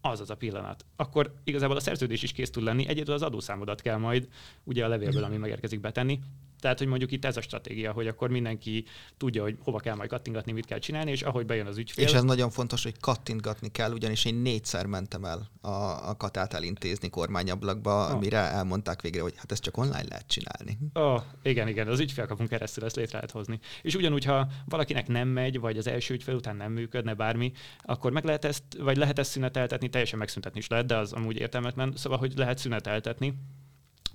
az 0.00 0.20
az 0.20 0.30
a 0.30 0.34
pillanat. 0.34 0.84
Akkor 0.96 1.34
igazából 1.44 1.76
a 1.76 1.80
szerződés 1.80 2.22
is 2.22 2.32
kész 2.32 2.50
tud 2.50 2.62
lenni, 2.62 2.88
egyedül 2.88 3.14
az 3.14 3.22
adószámodat 3.22 3.80
kell 3.80 3.96
majd 3.96 4.28
ugye 4.64 4.84
a 4.84 4.88
levélből, 4.88 5.24
ami 5.24 5.36
megérkezik 5.36 5.80
betenni, 5.80 6.20
tehát, 6.60 6.78
hogy 6.78 6.86
mondjuk 6.86 7.12
itt 7.12 7.24
ez 7.24 7.36
a 7.36 7.40
stratégia, 7.40 7.92
hogy 7.92 8.06
akkor 8.06 8.30
mindenki 8.30 8.84
tudja, 9.16 9.42
hogy 9.42 9.56
hova 9.62 9.78
kell 9.78 9.94
majd 9.94 10.08
kattingatni, 10.08 10.52
mit 10.52 10.66
kell 10.66 10.78
csinálni, 10.78 11.10
és 11.10 11.22
ahogy 11.22 11.46
bejön 11.46 11.66
az 11.66 11.78
ügyfél. 11.78 12.04
És 12.04 12.12
ez 12.12 12.22
nagyon 12.22 12.50
fontos, 12.50 12.82
hogy 12.82 12.94
kattintgatni 13.00 13.68
kell, 13.68 13.92
ugyanis 13.92 14.24
én 14.24 14.34
négyszer 14.34 14.86
mentem 14.86 15.24
el 15.24 15.50
a, 15.60 16.08
a 16.08 16.16
katát 16.16 16.54
elintézni 16.54 17.08
kormányablakba, 17.10 18.04
oh. 18.06 18.12
amire 18.12 18.38
elmondták 18.38 19.02
végre, 19.02 19.22
hogy 19.22 19.34
hát 19.36 19.52
ezt 19.52 19.62
csak 19.62 19.76
online 19.76 20.04
lehet 20.08 20.26
csinálni. 20.26 20.78
Oh, 20.92 21.22
igen, 21.42 21.68
igen, 21.68 21.88
az 21.88 22.00
ügyfélkapunk 22.00 22.48
keresztül 22.48 22.84
ezt 22.84 22.96
létre 22.96 23.14
lehet 23.14 23.30
hozni. 23.30 23.58
És 23.82 23.94
ugyanúgy, 23.94 24.24
ha 24.24 24.48
valakinek 24.64 25.08
nem 25.08 25.28
megy, 25.28 25.60
vagy 25.60 25.78
az 25.78 25.86
első 25.86 26.14
ügyfél 26.14 26.34
után 26.34 26.56
nem 26.56 26.72
működne 26.72 27.14
bármi, 27.14 27.52
akkor 27.82 28.12
meg 28.12 28.24
lehet 28.24 28.44
ezt, 28.44 28.62
vagy 28.78 28.96
lehet 28.96 29.18
ezt 29.18 29.30
szüneteltetni, 29.30 29.88
teljesen 29.88 30.18
megszüntetni 30.18 30.58
is 30.58 30.68
lehet, 30.68 30.86
de 30.86 30.96
az 30.96 31.12
amúgy 31.12 31.36
értelmetlen, 31.36 31.92
szóval, 31.96 32.18
hogy 32.18 32.32
lehet 32.36 32.58
szüneteltetni 32.58 33.34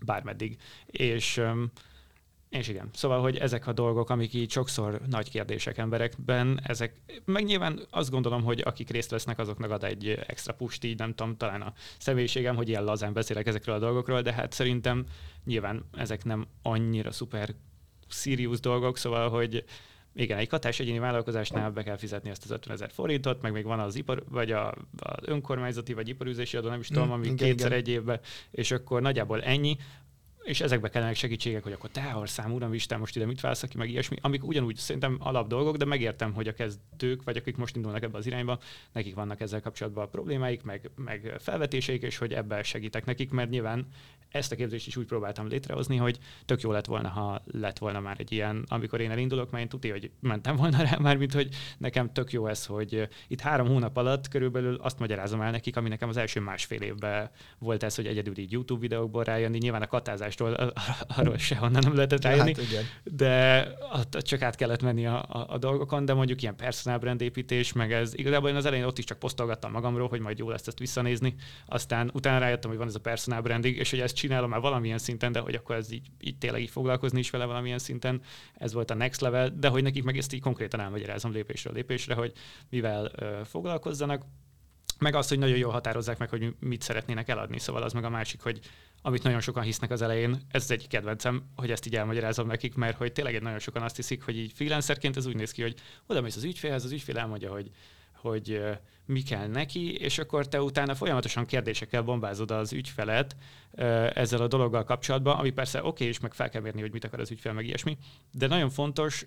bármeddig. 0.05 0.57
És 0.85 1.37
um, 1.37 1.71
és 2.57 2.67
igen, 2.67 2.89
szóval, 2.93 3.21
hogy 3.21 3.37
ezek 3.37 3.67
a 3.67 3.73
dolgok, 3.73 4.09
amik 4.09 4.33
így 4.33 4.51
sokszor 4.51 5.01
nagy 5.09 5.29
kérdések 5.29 5.77
emberekben, 5.77 6.59
ezek, 6.63 7.01
meg 7.25 7.43
nyilván 7.43 7.79
azt 7.89 8.09
gondolom, 8.09 8.43
hogy 8.43 8.61
akik 8.65 8.89
részt 8.89 9.09
vesznek, 9.09 9.39
azoknak 9.39 9.71
ad 9.71 9.83
egy 9.83 10.09
extra 10.27 10.53
pust, 10.53 10.83
így 10.83 10.97
nem 10.97 11.13
tudom, 11.13 11.37
talán 11.37 11.61
a 11.61 11.73
személyiségem, 11.97 12.55
hogy 12.55 12.69
ilyen 12.69 12.83
lazán 12.83 13.13
beszélek 13.13 13.47
ezekről 13.47 13.75
a 13.75 13.79
dolgokról, 13.79 14.21
de 14.21 14.33
hát 14.33 14.53
szerintem 14.53 15.05
nyilván 15.45 15.85
ezek 15.97 16.23
nem 16.23 16.47
annyira 16.61 17.11
szuper 17.11 17.55
serious 18.07 18.59
dolgok, 18.59 18.97
szóval, 18.97 19.29
hogy 19.29 19.63
igen, 20.15 20.37
egy 20.37 20.47
katás 20.47 20.79
egyéni 20.79 20.99
vállalkozásnál 20.99 21.71
be 21.71 21.83
kell 21.83 21.97
fizetni 21.97 22.29
ezt 22.29 22.43
az 22.43 22.51
50 22.51 22.73
ezer 22.73 22.91
forintot, 22.91 23.41
meg 23.41 23.51
még 23.51 23.63
van 23.63 23.79
az 23.79 23.95
ipar, 23.95 24.23
vagy 24.29 24.51
a, 24.51 24.69
az 24.97 25.17
önkormányzati, 25.21 25.93
vagy 25.93 26.09
iparűzési 26.09 26.57
adó, 26.57 26.69
nem 26.69 26.79
is 26.79 26.87
tudom, 26.87 27.07
mm, 27.07 27.11
ami 27.11 27.25
igen, 27.25 27.35
kétszer 27.35 27.67
igen. 27.67 27.79
egy 27.79 27.87
évben, 27.87 28.19
és 28.51 28.71
akkor 28.71 29.01
nagyjából 29.01 29.41
ennyi 29.41 29.77
és 30.45 30.61
ezekbe 30.61 30.89
kellene 30.89 31.13
segítségek, 31.13 31.63
hogy 31.63 31.71
akkor 31.71 31.89
te 31.89 32.21
szám, 32.23 32.53
uram 32.53 32.73
Isten, 32.73 32.99
most 32.99 33.15
ide 33.15 33.25
mit 33.25 33.41
válsz 33.41 33.63
ki, 33.63 33.77
meg 33.77 33.89
ilyesmi, 33.89 34.17
amik 34.21 34.43
ugyanúgy 34.43 34.75
szerintem 34.75 35.17
alap 35.19 35.47
dolgok, 35.47 35.75
de 35.75 35.85
megértem, 35.85 36.33
hogy 36.33 36.47
a 36.47 36.53
kezdők, 36.53 37.23
vagy 37.23 37.37
akik 37.37 37.57
most 37.57 37.75
indulnak 37.75 38.03
ebbe 38.03 38.17
az 38.17 38.25
irányba, 38.25 38.59
nekik 38.91 39.15
vannak 39.15 39.41
ezzel 39.41 39.61
kapcsolatban 39.61 40.09
problémáik, 40.09 40.63
meg, 40.63 40.89
meg 40.95 41.35
felvetéseik, 41.39 42.01
és 42.01 42.17
hogy 42.17 42.33
ebben 42.33 42.63
segítek 42.63 43.05
nekik, 43.05 43.31
mert 43.31 43.49
nyilván 43.49 43.87
ezt 44.35 44.51
a 44.51 44.55
képzést 44.55 44.87
is 44.87 44.97
úgy 44.97 45.05
próbáltam 45.05 45.47
létrehozni, 45.47 45.95
hogy 45.95 46.19
tök 46.45 46.61
jó 46.61 46.71
lett 46.71 46.85
volna, 46.85 47.09
ha 47.09 47.41
lett 47.51 47.77
volna 47.77 47.99
már 47.99 48.15
egy 48.19 48.31
ilyen, 48.31 48.63
amikor 48.67 49.01
én 49.01 49.11
elindulok, 49.11 49.51
mert 49.51 49.63
én 49.63 49.69
tudja, 49.69 49.91
hogy 49.91 50.11
mentem 50.19 50.55
volna 50.55 50.81
rá 50.81 50.97
már, 50.99 51.17
mint 51.17 51.33
hogy 51.33 51.49
nekem 51.77 52.13
tök 52.13 52.31
jó 52.31 52.47
ez, 52.47 52.65
hogy 52.65 53.07
itt 53.27 53.41
három 53.41 53.67
hónap 53.67 53.97
alatt 53.97 54.27
körülbelül 54.27 54.75
azt 54.75 54.99
magyarázom 54.99 55.41
el 55.41 55.51
nekik, 55.51 55.75
ami 55.75 55.89
nekem 55.89 56.09
az 56.09 56.17
első 56.17 56.39
másfél 56.39 56.81
évben 56.81 57.29
volt 57.59 57.83
ez, 57.83 57.95
hogy 57.95 58.07
egyedül 58.07 58.37
így 58.37 58.51
YouTube 58.51 58.79
videókból 58.79 59.23
rájönni, 59.23 59.57
nyilván 59.57 59.81
a 59.81 59.87
katázástól 60.35 60.73
arról 61.17 61.37
sehonnan 61.37 61.83
nem 61.83 61.95
lehetett 61.95 62.23
rájönni, 62.23 62.53
hát, 62.53 62.63
igen. 62.63 62.83
de 63.03 63.67
csak 64.21 64.41
át 64.41 64.55
kellett 64.55 64.81
menni 64.81 65.05
a, 65.05 65.25
a, 65.29 65.45
a, 65.49 65.57
dolgokon, 65.57 66.05
de 66.05 66.13
mondjuk 66.13 66.41
ilyen 66.41 66.55
personal 66.55 66.99
brand 66.99 67.21
építés, 67.21 67.73
meg 67.73 67.93
ez 67.93 68.13
igazából 68.13 68.49
én 68.49 68.55
az 68.55 68.65
elején 68.65 68.85
ott 68.85 68.97
is 68.97 69.05
csak 69.05 69.19
posztolgattam 69.19 69.71
magamról, 69.71 70.07
hogy 70.07 70.19
majd 70.19 70.37
jó 70.37 70.49
lesz 70.49 70.67
ezt 70.67 70.79
visszanézni, 70.79 71.35
aztán 71.65 72.09
utána 72.13 72.39
rájöttem, 72.39 72.69
hogy 72.69 72.79
van 72.79 72.87
ez 72.87 72.95
a 72.95 72.99
personal 72.99 73.41
branding, 73.41 73.75
és 73.75 73.89
hogy 73.89 73.99
ezt 73.99 74.15
csinálom 74.15 74.49
már 74.49 74.59
valamilyen 74.61 74.97
szinten, 74.97 75.31
de 75.31 75.39
hogy 75.39 75.55
akkor 75.55 75.75
ez 75.75 75.91
így, 75.91 76.07
így 76.19 76.37
tényleg 76.37 76.61
így 76.61 76.69
foglalkozni 76.69 77.19
is 77.19 77.29
vele 77.29 77.45
valamilyen 77.45 77.79
szinten, 77.79 78.21
ez 78.53 78.73
volt 78.73 78.91
a 78.91 78.93
next 78.93 79.21
level, 79.21 79.49
de 79.49 79.67
hogy 79.67 79.83
nekik 79.83 80.03
meg 80.03 80.17
ezt 80.17 80.33
így 80.33 80.41
konkrétan 80.41 80.79
elmagyarázom 80.79 81.31
lépésről 81.31 81.73
lépésre, 81.73 82.13
hogy 82.13 82.31
mivel 82.69 83.11
ö, 83.15 83.41
foglalkozzanak, 83.45 84.23
meg 84.99 85.15
azt, 85.15 85.29
hogy 85.29 85.39
nagyon 85.39 85.57
jól 85.57 85.71
határozzák 85.71 86.17
meg, 86.17 86.29
hogy 86.29 86.55
mit 86.59 86.81
szeretnének 86.81 87.29
eladni. 87.29 87.59
Szóval 87.59 87.83
az 87.83 87.93
meg 87.93 88.03
a 88.03 88.09
másik, 88.09 88.41
hogy 88.41 88.59
amit 89.05 89.23
nagyon 89.23 89.39
sokan 89.39 89.63
hisznek 89.63 89.91
az 89.91 90.01
elején, 90.01 90.41
ez 90.51 90.63
az 90.63 90.71
egyik 90.71 90.87
kedvencem, 90.87 91.43
hogy 91.55 91.71
ezt 91.71 91.85
így 91.85 91.95
elmagyarázom 91.95 92.47
nekik, 92.47 92.75
mert 92.75 92.97
hogy 92.97 93.11
tényleg 93.11 93.41
nagyon 93.41 93.59
sokan 93.59 93.81
azt 93.81 93.95
hiszik, 93.95 94.23
hogy 94.23 94.37
így 94.37 94.51
freelancerként 94.55 95.17
ez 95.17 95.25
úgy 95.25 95.35
néz 95.35 95.51
ki, 95.51 95.61
hogy 95.61 95.75
oda 96.07 96.21
mész 96.21 96.35
az 96.35 96.43
ügyfélhez, 96.43 96.83
az 96.83 96.91
ügyfél 96.91 97.17
elmondja, 97.17 97.51
hogy 97.51 97.71
hogy 98.13 98.61
mi 99.05 99.21
kell 99.21 99.47
neki, 99.47 99.93
és 99.93 100.17
akkor 100.17 100.47
te 100.47 100.61
utána 100.61 100.95
folyamatosan 100.95 101.45
kérdésekkel 101.45 102.01
bombázod 102.01 102.51
az 102.51 102.73
ügyfelet 102.73 103.35
ezzel 104.13 104.41
a 104.41 104.47
dologgal 104.47 104.83
kapcsolatban, 104.83 105.37
ami 105.37 105.49
persze 105.49 105.79
oké, 105.79 105.87
okay, 105.87 106.07
és 106.07 106.19
meg 106.19 106.33
fel 106.33 106.49
kell 106.49 106.61
mérni, 106.61 106.81
hogy 106.81 106.91
mit 106.91 107.03
akar 107.03 107.19
az 107.19 107.31
ügyfél, 107.31 107.53
meg 107.53 107.65
ilyesmi, 107.65 107.97
de 108.31 108.47
nagyon 108.47 108.69
fontos 108.69 109.25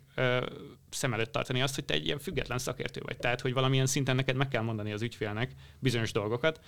szem 0.91 1.13
előtt 1.13 1.33
tartani 1.33 1.63
azt, 1.63 1.75
hogy 1.75 1.85
te 1.85 1.95
egy 1.95 2.05
ilyen 2.05 2.19
független 2.19 2.59
szakértő 2.59 3.01
vagy. 3.05 3.17
Tehát, 3.17 3.41
hogy 3.41 3.53
valamilyen 3.53 3.87
szinten 3.87 4.17
neked 4.17 4.37
meg 4.37 4.49
kell 4.49 4.63
mondani 4.63 4.93
az 4.93 5.03
ügyfélnek 5.03 5.55
bizonyos 5.79 6.13
dolgokat, 6.13 6.61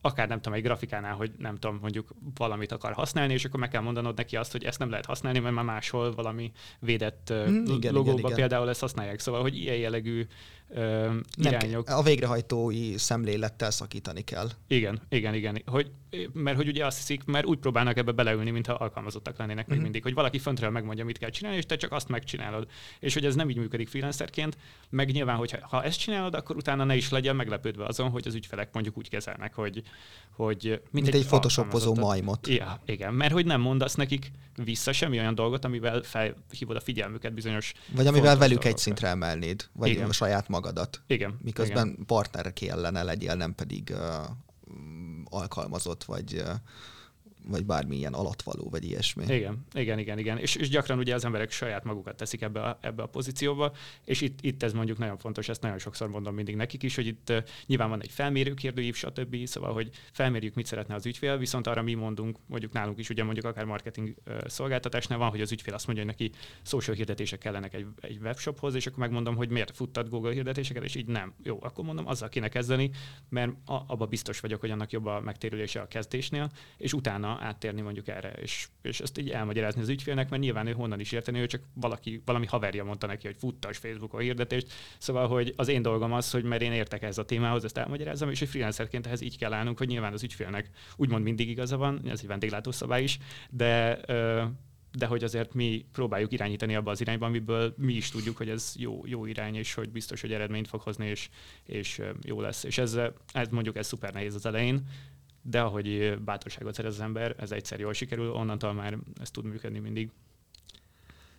akár 0.00 0.28
nem 0.28 0.40
tudom, 0.40 0.58
egy 0.58 0.62
grafikánál, 0.62 1.14
hogy 1.14 1.32
nem 1.38 1.56
tudom, 1.56 1.78
mondjuk 1.80 2.08
valamit 2.34 2.72
akar 2.72 2.92
használni, 2.92 3.32
és 3.32 3.44
akkor 3.44 3.60
meg 3.60 3.68
kell 3.68 3.82
mondanod 3.82 4.16
neki 4.16 4.36
azt, 4.36 4.52
hogy 4.52 4.64
ezt 4.64 4.78
nem 4.78 4.90
lehet 4.90 5.06
használni, 5.06 5.38
mert 5.38 5.54
már 5.54 5.64
máshol 5.64 6.14
valami 6.14 6.52
védett 6.80 7.32
mm, 7.32 7.64
igen, 7.64 7.92
logóba 7.92 8.18
igen, 8.18 8.24
igen. 8.24 8.34
például 8.34 8.68
ezt 8.68 8.80
használják. 8.80 9.18
Szóval, 9.18 9.42
hogy 9.42 9.56
ilyen 9.56 9.76
jellegű 9.76 10.26
irányok. 11.36 11.88
A 11.94 12.02
végrehajtói 12.02 12.98
szemlélettel 12.98 13.70
szakítani 13.70 14.22
kell. 14.22 14.48
Igen, 14.68 15.00
igen, 15.08 15.34
igen. 15.34 15.62
Hogy, 15.66 15.90
mert 16.32 16.56
hogy 16.56 16.68
ugye 16.68 16.86
azt 16.86 16.96
hiszik, 16.96 17.24
mert 17.24 17.46
úgy 17.46 17.58
próbálnak 17.58 17.96
ebbe 17.96 18.12
beleülni, 18.12 18.50
mintha 18.50 18.72
alkalmazottak 18.72 19.38
lennének 19.38 19.66
még 19.66 19.80
mindig, 19.80 20.02
hogy 20.02 20.14
valaki 20.14 20.38
föntről 20.38 20.70
megmondja, 20.70 21.04
mit 21.04 21.18
kell 21.18 21.30
csinálni, 21.30 21.58
és 21.58 21.66
te 21.66 21.76
csak 21.76 21.92
azt 21.92 22.08
megcsinálod. 22.08 22.68
És 23.00 23.14
hogy 23.14 23.24
ez 23.24 23.34
nem 23.34 23.50
így 23.50 23.56
működik 23.56 23.88
freelancerként, 23.88 24.56
meg 24.90 25.12
nyilván, 25.12 25.36
hogy 25.36 25.58
ha 25.60 25.82
ezt 25.82 25.98
csinálod, 25.98 26.34
akkor 26.34 26.56
utána 26.56 26.84
ne 26.84 26.96
is 26.96 27.10
legyen 27.10 27.36
meglepődve 27.36 27.84
azon, 27.84 28.10
hogy 28.10 28.26
az 28.26 28.34
ügyfelek 28.34 28.72
mondjuk 28.72 28.96
úgy 28.96 29.08
kezelnek, 29.08 29.54
hogy, 29.54 29.82
hogy 30.30 30.62
mint, 30.62 30.90
mint 30.90 31.08
egy, 31.08 31.14
egy 31.14 31.26
photoshopozó 31.26 31.94
majmot. 31.94 32.48
Ja, 32.48 32.82
igen, 32.86 33.14
mert 33.14 33.32
hogy 33.32 33.46
nem 33.46 33.60
mondasz 33.60 33.94
nekik 33.94 34.30
vissza 34.64 34.92
semmi 34.92 35.18
olyan 35.18 35.34
dolgot, 35.34 35.64
amivel 35.64 36.02
felhívod 36.02 36.76
a 36.76 36.80
figyelmüket 36.80 37.32
bizonyos 37.32 37.72
Vagy 37.94 38.06
amivel 38.06 38.36
velük 38.36 38.64
egy 38.64 38.78
szintre 38.78 39.08
emelnéd, 39.08 39.68
vagy 39.72 39.88
igen. 39.88 40.08
a 40.08 40.12
saját 40.12 40.48
magadat. 40.48 41.02
Igen. 41.06 41.38
Miközben 41.42 41.83
igen. 41.83 41.83
Partner 42.06 42.52
kellene 42.52 43.02
legyél, 43.02 43.34
nem 43.34 43.54
pedig 43.54 43.94
alkalmazott, 45.24 46.04
vagy 46.04 46.42
vagy 47.46 47.64
bármilyen 47.64 48.12
alatvaló, 48.12 48.68
vagy 48.70 48.84
ilyesmi. 48.84 49.24
Igen, 49.28 49.64
igen, 49.72 49.98
igen, 49.98 50.18
igen. 50.18 50.38
És, 50.38 50.54
és 50.54 50.68
gyakran 50.68 50.98
ugye 50.98 51.14
az 51.14 51.24
emberek 51.24 51.50
saját 51.50 51.84
magukat 51.84 52.16
teszik 52.16 52.42
ebbe 52.42 52.60
a, 52.60 52.78
ebbe 52.80 53.02
a 53.02 53.06
pozícióba, 53.06 53.72
és 54.04 54.20
itt, 54.20 54.38
itt 54.40 54.62
ez 54.62 54.72
mondjuk 54.72 54.98
nagyon 54.98 55.18
fontos, 55.18 55.48
ezt 55.48 55.62
nagyon 55.62 55.78
sokszor 55.78 56.08
mondom 56.08 56.34
mindig 56.34 56.56
nekik 56.56 56.82
is, 56.82 56.94
hogy 56.94 57.06
itt 57.06 57.32
nyilván 57.66 57.88
van 57.88 58.02
egy 58.02 58.10
felmérő 58.10 58.54
kérdőív, 58.54 58.94
stb. 58.94 59.46
Szóval, 59.46 59.72
hogy 59.72 59.90
felmérjük, 60.12 60.54
mit 60.54 60.66
szeretne 60.66 60.94
az 60.94 61.06
ügyfél, 61.06 61.38
viszont 61.38 61.66
arra 61.66 61.82
mi 61.82 61.94
mondunk, 61.94 62.38
mondjuk 62.46 62.72
nálunk 62.72 62.98
is, 62.98 63.08
ugye 63.08 63.24
mondjuk 63.24 63.46
akár 63.46 63.64
marketing 63.64 64.14
szolgáltatásnál 64.46 65.18
van, 65.18 65.30
hogy 65.30 65.40
az 65.40 65.52
ügyfél 65.52 65.74
azt 65.74 65.86
mondja, 65.86 66.04
hogy 66.04 66.14
neki 66.18 66.36
social 66.62 66.96
hirdetések 66.96 67.38
kellenek 67.38 67.74
egy, 67.74 67.86
egy 68.00 68.18
webshophoz, 68.22 68.74
és 68.74 68.86
akkor 68.86 68.98
megmondom, 68.98 69.36
hogy 69.36 69.48
miért 69.48 69.76
futtat 69.76 70.08
Google 70.08 70.32
hirdetéseket, 70.32 70.84
és 70.84 70.94
így 70.94 71.06
nem. 71.06 71.34
Jó, 71.42 71.58
akkor 71.62 71.84
mondom, 71.84 72.06
azzal 72.06 72.28
kéne 72.28 72.48
kezdeni, 72.48 72.90
mert 73.28 73.52
abba 73.66 74.06
biztos 74.06 74.40
vagyok, 74.40 74.60
hogy 74.60 74.70
annak 74.70 74.92
jobb 74.92 75.06
a 75.06 75.20
megtérülése 75.20 75.80
a 75.80 75.86
kezdésnél, 75.86 76.50
és 76.76 76.92
utána 76.92 77.33
áttérni 77.40 77.80
mondjuk 77.80 78.08
erre, 78.08 78.28
és, 78.32 78.68
és 78.82 79.00
ezt 79.00 79.18
így 79.18 79.30
elmagyarázni 79.30 79.80
az 79.80 79.88
ügyfélnek, 79.88 80.28
mert 80.28 80.42
nyilván 80.42 80.66
ő 80.66 80.72
honnan 80.72 81.00
is 81.00 81.12
érteni, 81.12 81.38
ő 81.38 81.46
csak 81.46 81.62
valaki, 81.74 82.22
valami 82.24 82.46
haverja 82.46 82.84
mondta 82.84 83.06
neki, 83.06 83.26
hogy 83.26 83.36
futtas 83.38 83.78
Facebookon 83.78 84.20
hirdetést, 84.20 84.72
szóval, 84.98 85.28
hogy 85.28 85.52
az 85.56 85.68
én 85.68 85.82
dolgom 85.82 86.12
az, 86.12 86.30
hogy 86.30 86.44
mert 86.44 86.62
én 86.62 86.72
értek 86.72 87.02
ez 87.02 87.18
a 87.18 87.24
témához, 87.24 87.64
ezt 87.64 87.78
elmagyarázom, 87.78 88.30
és 88.30 88.42
egy 88.42 88.48
freelancerként 88.48 89.06
ehhez 89.06 89.20
így 89.20 89.38
kell 89.38 89.52
állnunk, 89.52 89.78
hogy 89.78 89.88
nyilván 89.88 90.12
az 90.12 90.22
ügyfélnek 90.22 90.70
úgymond 90.96 91.22
mindig 91.22 91.48
igaza 91.48 91.76
van, 91.76 92.00
ez 92.08 92.20
egy 92.20 92.26
vendéglátószabály 92.26 93.02
is, 93.02 93.18
de 93.50 94.00
de 94.98 95.06
hogy 95.06 95.24
azért 95.24 95.54
mi 95.54 95.86
próbáljuk 95.92 96.32
irányítani 96.32 96.74
abba 96.74 96.90
az 96.90 97.00
irányba, 97.00 97.26
amiből 97.26 97.74
mi 97.76 97.92
is 97.92 98.10
tudjuk, 98.10 98.36
hogy 98.36 98.48
ez 98.48 98.74
jó, 98.76 99.02
jó 99.06 99.26
irány, 99.26 99.54
és 99.54 99.74
hogy 99.74 99.90
biztos, 99.90 100.20
hogy 100.20 100.32
eredményt 100.32 100.68
fog 100.68 100.80
hozni, 100.80 101.06
és, 101.06 101.28
és 101.66 102.00
jó 102.22 102.40
lesz. 102.40 102.64
És 102.64 102.78
ez, 102.78 102.98
ez 103.32 103.48
mondjuk 103.48 103.76
ez 103.76 103.86
szuper 103.86 104.12
nehéz 104.12 104.34
az 104.34 104.46
elején, 104.46 104.86
de 105.46 105.60
ahogy 105.60 106.18
bátorságot 106.24 106.74
szerez 106.74 106.94
az 106.94 107.00
ember, 107.00 107.34
ez 107.38 107.50
egyszer 107.50 107.80
jól 107.80 107.92
sikerül, 107.92 108.30
onnantól 108.30 108.72
már 108.72 108.98
ez 109.20 109.30
tud 109.30 109.44
működni 109.44 109.78
mindig. 109.78 110.10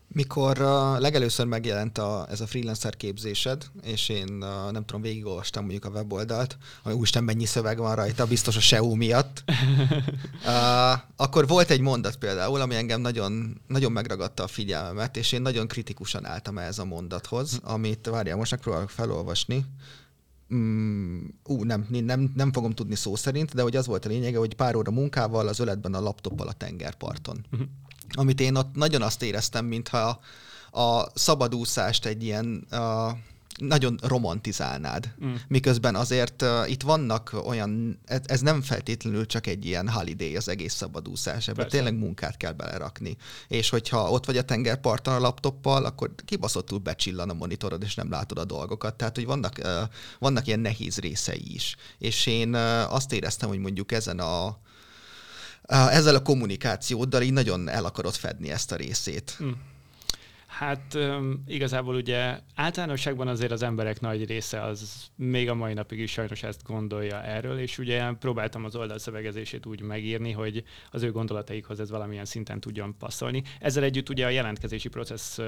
Mikor 0.07 0.61
uh, 0.61 0.99
legelőször 0.99 1.45
megjelent 1.45 1.97
a, 1.97 2.25
ez 2.29 2.41
a 2.41 2.47
freelancer 2.47 2.95
képzésed, 2.95 3.65
és 3.81 4.09
én 4.09 4.29
uh, 4.29 4.71
nem 4.71 4.85
tudom, 4.85 5.01
végigolvastam 5.01 5.63
mondjuk 5.63 5.85
a 5.85 5.89
weboldalt, 5.89 6.57
ami 6.83 6.93
úristen 6.93 7.23
mennyi 7.23 7.45
szöveg 7.45 7.77
van 7.77 7.95
rajta, 7.95 8.25
biztos 8.25 8.57
a 8.57 8.59
SEO 8.59 8.95
miatt, 8.95 9.43
uh, 10.45 10.99
akkor 11.15 11.47
volt 11.47 11.69
egy 11.69 11.79
mondat 11.79 12.15
például, 12.15 12.61
ami 12.61 12.75
engem 12.75 13.01
nagyon, 13.01 13.61
nagyon 13.67 13.91
megragadta 13.91 14.43
a 14.43 14.47
figyelmemet, 14.47 15.17
és 15.17 15.31
én 15.31 15.41
nagyon 15.41 15.67
kritikusan 15.67 16.25
álltam 16.25 16.57
ez 16.57 16.79
a 16.79 16.85
mondathoz, 16.85 17.59
amit 17.63 18.07
várjál, 18.07 18.37
most 18.37 18.51
megpróbálok 18.51 18.89
felolvasni. 18.89 19.65
Mm, 20.53 21.25
ú, 21.43 21.63
nem, 21.63 21.87
nem, 21.89 22.31
nem 22.35 22.51
fogom 22.51 22.71
tudni 22.71 22.95
szó 22.95 23.15
szerint, 23.15 23.53
de 23.53 23.61
hogy 23.61 23.75
az 23.75 23.85
volt 23.85 24.05
a 24.05 24.09
lényege, 24.09 24.37
hogy 24.37 24.55
pár 24.55 24.75
óra 24.75 24.91
munkával 24.91 25.47
az 25.47 25.59
öletben 25.59 25.93
a 25.93 25.99
laptoppal 25.99 26.47
a 26.47 26.53
tengerparton. 26.53 27.45
Uh-huh 27.51 27.67
amit 28.15 28.39
én 28.39 28.55
ott 28.55 28.75
nagyon 28.75 29.01
azt 29.01 29.21
éreztem, 29.21 29.65
mintha 29.65 30.19
a 30.71 31.05
szabadúszást 31.13 32.05
egy 32.05 32.23
ilyen 32.23 32.67
uh, 32.71 33.11
nagyon 33.57 33.99
romantizálnád. 34.01 35.13
Mm. 35.25 35.33
Miközben 35.47 35.95
azért 35.95 36.41
uh, 36.41 36.69
itt 36.69 36.81
vannak 36.81 37.35
olyan, 37.45 37.99
ez, 38.05 38.19
ez 38.25 38.41
nem 38.41 38.61
feltétlenül 38.61 39.25
csak 39.25 39.47
egy 39.47 39.65
ilyen 39.65 39.89
holiday 39.89 40.35
az 40.35 40.47
egész 40.47 40.73
szabadúszás, 40.73 41.47
ebben 41.47 41.67
tényleg 41.67 41.97
munkát 41.97 42.37
kell 42.37 42.51
belerakni. 42.51 43.17
És 43.47 43.69
hogyha 43.69 44.09
ott 44.09 44.25
vagy 44.25 44.37
a 44.37 44.43
tengerparton 44.43 45.13
a 45.13 45.19
laptoppal, 45.19 45.85
akkor 45.85 46.11
kibaszottul 46.25 46.79
becsillan 46.79 47.29
a 47.29 47.33
monitorod, 47.33 47.83
és 47.83 47.95
nem 47.95 48.09
látod 48.09 48.37
a 48.37 48.45
dolgokat. 48.45 48.95
Tehát, 48.95 49.15
hogy 49.15 49.25
vannak, 49.25 49.59
uh, 49.63 49.69
vannak 50.19 50.47
ilyen 50.47 50.59
nehéz 50.59 50.97
részei 50.97 51.53
is. 51.53 51.75
És 51.97 52.25
én 52.25 52.55
uh, 52.55 52.93
azt 52.93 53.13
éreztem, 53.13 53.49
hogy 53.49 53.59
mondjuk 53.59 53.91
ezen 53.91 54.19
a 54.19 54.57
ezzel 55.67 56.15
a 56.15 56.21
kommunikációddal 56.21 57.21
így 57.21 57.33
nagyon 57.33 57.69
el 57.69 57.85
akarod 57.85 58.13
fedni 58.13 58.51
ezt 58.51 58.71
a 58.71 58.75
részét. 58.75 59.37
Mm. 59.43 59.51
Hát 60.57 60.97
igazából 61.47 61.95
ugye 61.95 62.39
általánosságban 62.55 63.27
azért 63.27 63.51
az 63.51 63.63
emberek 63.63 63.99
nagy 63.99 64.25
része 64.25 64.61
az 64.61 65.05
még 65.15 65.49
a 65.49 65.53
mai 65.55 65.73
napig 65.73 65.99
is 65.99 66.11
sajnos 66.11 66.43
ezt 66.43 66.63
gondolja 66.63 67.23
erről, 67.23 67.59
és 67.59 67.77
ugye 67.77 68.11
próbáltam 68.11 68.65
az 68.65 68.75
oldalszövegezését 68.75 69.65
úgy 69.65 69.81
megírni, 69.81 70.31
hogy 70.31 70.63
az 70.91 71.03
ő 71.03 71.11
gondolataikhoz 71.11 71.79
ez 71.79 71.89
valamilyen 71.89 72.25
szinten 72.25 72.59
tudjon 72.59 72.97
passzolni. 72.97 73.43
Ezzel 73.59 73.83
együtt 73.83 74.09
ugye 74.09 74.25
a 74.25 74.29
jelentkezési 74.29 74.89
processz 74.89 75.39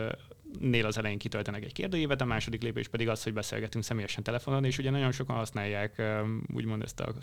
nél 0.60 0.86
az 0.86 0.98
elején 0.98 1.18
kitöltenek 1.18 1.64
egy 1.64 1.74
kérdőívet, 1.74 2.22
a 2.22 2.26
második 2.26 2.62
lépés 2.62 2.88
pedig 2.88 3.10
az, 3.10 3.24
hogy 3.24 3.34
beszélgetünk 3.34 3.84
személyesen 3.84 4.24
telefonon, 4.24 4.64
és 4.64 4.78
ugye 4.78 4.90
nagyon 4.90 5.12
sokan 5.12 5.36
használják 5.36 6.02
úgymond 6.54 6.84
ezt 6.84 7.00
a 7.00 7.14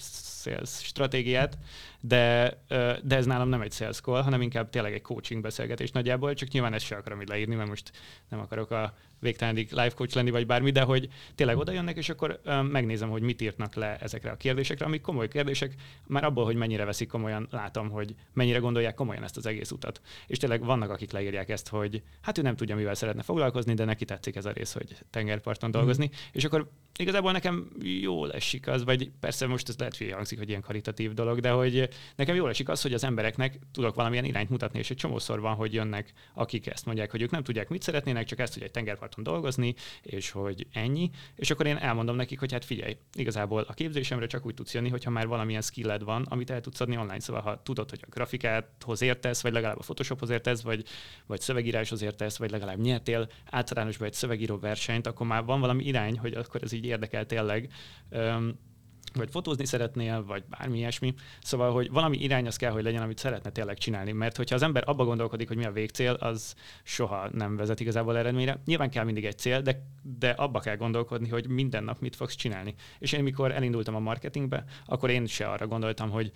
sales 0.42 0.70
stratégiát, 0.70 1.58
de, 2.00 2.54
de 3.02 3.16
ez 3.16 3.26
nálam 3.26 3.48
nem 3.48 3.60
egy 3.60 3.72
sales 3.72 4.00
call, 4.00 4.22
hanem 4.22 4.42
inkább 4.42 4.70
tényleg 4.70 4.92
egy 4.92 5.02
coaching 5.02 5.42
beszélgetés 5.42 5.90
nagyjából, 5.90 6.34
csak 6.34 6.48
nyilván 6.48 6.72
ezt 6.72 6.84
sem 6.84 6.98
akarom 6.98 7.20
így 7.20 7.28
leírni, 7.28 7.54
mert 7.54 7.68
most 7.68 7.92
nem 8.28 8.40
akarok 8.40 8.70
a 8.70 8.94
végtelenig 9.24 9.70
life 9.70 9.94
coach 9.94 10.16
lenni, 10.16 10.30
vagy 10.30 10.46
bármi, 10.46 10.70
de 10.70 10.82
hogy 10.82 11.08
tényleg 11.34 11.56
oda 11.56 11.72
jönnek, 11.72 11.96
és 11.96 12.08
akkor 12.08 12.40
megnézem, 12.70 13.10
hogy 13.10 13.22
mit 13.22 13.40
írnak 13.40 13.74
le 13.74 13.96
ezekre 14.00 14.30
a 14.30 14.36
kérdésekre, 14.36 14.84
amik 14.84 15.00
komoly 15.00 15.28
kérdések, 15.28 15.74
már 16.06 16.24
abból, 16.24 16.44
hogy 16.44 16.56
mennyire 16.56 16.84
veszik 16.84 17.08
komolyan, 17.08 17.48
látom, 17.50 17.90
hogy 17.90 18.14
mennyire 18.32 18.58
gondolják 18.58 18.94
komolyan 18.94 19.22
ezt 19.22 19.36
az 19.36 19.46
egész 19.46 19.70
utat. 19.70 20.00
És 20.26 20.38
tényleg 20.38 20.64
vannak, 20.64 20.90
akik 20.90 21.12
leírják 21.12 21.48
ezt, 21.48 21.68
hogy 21.68 22.02
hát 22.20 22.38
ő 22.38 22.42
nem 22.42 22.56
tudja, 22.56 22.76
mivel 22.76 22.94
szeretne 22.94 23.22
foglalkozni, 23.22 23.74
de 23.74 23.84
neki 23.84 24.04
tetszik 24.04 24.36
ez 24.36 24.44
a 24.44 24.50
rész, 24.50 24.72
hogy 24.72 24.96
tengerparton 25.10 25.68
mhm. 25.68 25.78
dolgozni, 25.78 26.04
mm. 26.06 26.16
és 26.32 26.44
akkor 26.44 26.70
igazából 26.98 27.32
nekem 27.32 27.70
jól 27.82 28.32
esik 28.32 28.68
az, 28.68 28.84
vagy 28.84 29.10
persze 29.20 29.46
most 29.46 29.68
ez 29.68 29.78
lehet, 29.78 29.96
hogy 29.96 30.10
hangzik, 30.10 30.38
hogy 30.38 30.48
ilyen 30.48 30.60
karitatív 30.60 31.12
dolog, 31.12 31.40
de 31.40 31.50
hogy 31.50 31.88
nekem 32.16 32.34
jól 32.34 32.48
esik 32.48 32.68
az, 32.68 32.82
hogy 32.82 32.94
az 32.94 33.04
embereknek 33.04 33.58
tudok 33.72 33.94
valamilyen 33.94 34.24
irányt 34.24 34.50
mutatni, 34.50 34.78
és 34.78 34.90
egy 34.90 34.96
csomószor 34.96 35.40
van, 35.40 35.54
hogy 35.54 35.72
jönnek, 35.74 36.12
akik 36.34 36.66
ezt 36.66 36.86
mondják, 36.86 37.10
hogy 37.10 37.22
ők 37.22 37.30
nem 37.30 37.42
tudják, 37.42 37.68
mit 37.68 37.82
szeretnének, 37.82 38.24
csak 38.24 38.38
ezt, 38.38 38.54
hogy 38.54 38.62
egy 38.62 38.70
tengerparton 39.14 39.22
dolgozni, 39.22 39.74
és 40.02 40.30
hogy 40.30 40.66
ennyi, 40.72 41.10
és 41.36 41.50
akkor 41.50 41.66
én 41.66 41.76
elmondom 41.76 42.16
nekik, 42.16 42.38
hogy 42.38 42.52
hát 42.52 42.64
figyelj, 42.64 42.96
igazából 43.12 43.64
a 43.68 43.72
képzésemre 43.72 44.26
csak 44.26 44.46
úgy 44.46 44.54
tudsz 44.54 44.74
jönni, 44.74 44.88
hogyha 44.88 45.10
már 45.10 45.26
valamilyen 45.26 45.62
skilled 45.62 46.02
van, 46.02 46.22
amit 46.22 46.50
el 46.50 46.60
tudsz 46.60 46.80
adni 46.80 46.96
online, 46.96 47.20
szóval 47.20 47.42
ha 47.42 47.62
tudod, 47.62 47.90
hogy 47.90 48.00
a 48.02 48.10
grafikáthoz 48.10 49.02
értesz, 49.02 49.42
vagy 49.42 49.52
legalább 49.52 49.78
a 49.78 49.82
Photoshophoz 49.82 50.30
értesz, 50.30 50.62
vagy, 50.62 50.84
vagy 51.26 51.40
szövegíráshoz 51.40 52.02
értesz, 52.02 52.36
vagy 52.36 52.50
legalább 52.50 52.78
nyertél 52.78 53.28
általánosban 53.50 54.06
egy 54.06 54.14
szövegíró 54.14 54.58
versenyt, 54.58 55.06
akkor 55.06 55.26
már 55.26 55.44
van 55.44 55.60
valami 55.60 55.84
irány, 55.84 56.18
hogy 56.18 56.34
akkor 56.34 56.62
ez 56.62 56.72
így 56.72 56.84
érdekel 56.84 57.26
tényleg. 57.26 57.72
Um, 58.10 58.72
vagy 59.14 59.30
fotózni 59.30 59.64
szeretnél, 59.64 60.24
vagy 60.24 60.44
bármi 60.44 60.78
ilyesmi. 60.78 61.14
Szóval, 61.42 61.72
hogy 61.72 61.90
valami 61.90 62.16
irány 62.16 62.46
az 62.46 62.56
kell, 62.56 62.70
hogy 62.70 62.82
legyen, 62.82 63.02
amit 63.02 63.18
szeretne 63.18 63.50
tényleg 63.50 63.78
csinálni. 63.78 64.12
Mert 64.12 64.36
hogyha 64.36 64.54
az 64.54 64.62
ember 64.62 64.82
abba 64.86 65.04
gondolkodik, 65.04 65.48
hogy 65.48 65.56
mi 65.56 65.64
a 65.64 65.72
végcél, 65.72 66.12
az 66.12 66.54
soha 66.82 67.28
nem 67.32 67.56
vezet 67.56 67.80
igazából 67.80 68.18
eredményre. 68.18 68.60
Nyilván 68.64 68.90
kell 68.90 69.04
mindig 69.04 69.24
egy 69.24 69.38
cél, 69.38 69.60
de, 69.60 69.86
de 70.02 70.30
abba 70.30 70.60
kell 70.60 70.76
gondolkodni, 70.76 71.28
hogy 71.28 71.48
minden 71.48 71.84
nap 71.84 72.00
mit 72.00 72.16
fogsz 72.16 72.34
csinálni. 72.34 72.74
És 72.98 73.12
én, 73.12 73.22
mikor 73.22 73.52
elindultam 73.52 73.94
a 73.94 73.98
marketingbe, 73.98 74.64
akkor 74.86 75.10
én 75.10 75.26
se 75.26 75.46
arra 75.46 75.66
gondoltam, 75.66 76.10
hogy 76.10 76.32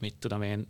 mit 0.00 0.16
tudom 0.18 0.42
én, 0.42 0.66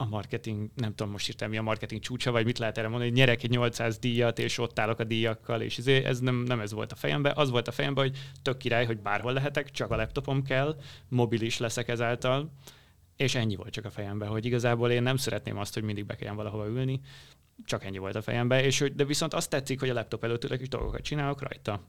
a 0.00 0.04
marketing, 0.04 0.70
nem 0.74 0.94
tudom 0.94 1.12
most 1.12 1.28
írtam, 1.28 1.50
mi 1.50 1.56
a 1.56 1.62
marketing 1.62 2.00
csúcsa, 2.00 2.30
vagy 2.30 2.44
mit 2.44 2.58
lehet 2.58 2.78
erre 2.78 2.88
mondani, 2.88 3.10
hogy 3.10 3.18
nyerek 3.18 3.42
egy 3.42 3.50
800 3.50 3.98
díjat, 3.98 4.38
és 4.38 4.58
ott 4.58 4.78
állok 4.78 4.98
a 4.98 5.04
díjakkal, 5.04 5.60
és 5.60 5.78
izé, 5.78 6.04
ez 6.04 6.20
nem, 6.20 6.34
nem 6.34 6.60
ez 6.60 6.72
volt 6.72 6.92
a 6.92 6.96
fejemben. 6.96 7.32
Az 7.36 7.50
volt 7.50 7.68
a 7.68 7.72
fejemben, 7.72 8.04
hogy 8.04 8.18
tök 8.42 8.56
király, 8.56 8.86
hogy 8.86 8.98
bárhol 8.98 9.32
lehetek, 9.32 9.70
csak 9.70 9.90
a 9.90 9.96
laptopom 9.96 10.42
kell, 10.42 10.76
mobilis 11.08 11.58
leszek 11.58 11.88
ezáltal, 11.88 12.52
és 13.16 13.34
ennyi 13.34 13.56
volt 13.56 13.72
csak 13.72 13.84
a 13.84 13.90
fejemben, 13.90 14.28
hogy 14.28 14.44
igazából 14.44 14.90
én 14.90 15.02
nem 15.02 15.16
szeretném 15.16 15.58
azt, 15.58 15.74
hogy 15.74 15.82
mindig 15.82 16.06
be 16.06 16.14
kelljen 16.14 16.36
valahova 16.36 16.66
ülni, 16.66 17.00
csak 17.64 17.84
ennyi 17.84 17.98
volt 17.98 18.14
a 18.14 18.22
fejemben, 18.22 18.64
és 18.64 18.78
hogy, 18.78 18.94
de 18.94 19.04
viszont 19.04 19.34
azt 19.34 19.50
tetszik, 19.50 19.80
hogy 19.80 19.88
a 19.88 19.94
laptop 19.94 20.24
előtt 20.24 20.44
ülök, 20.44 20.60
és 20.60 20.68
dolgokat 20.68 21.02
csinálok 21.02 21.42
rajta. 21.42 21.80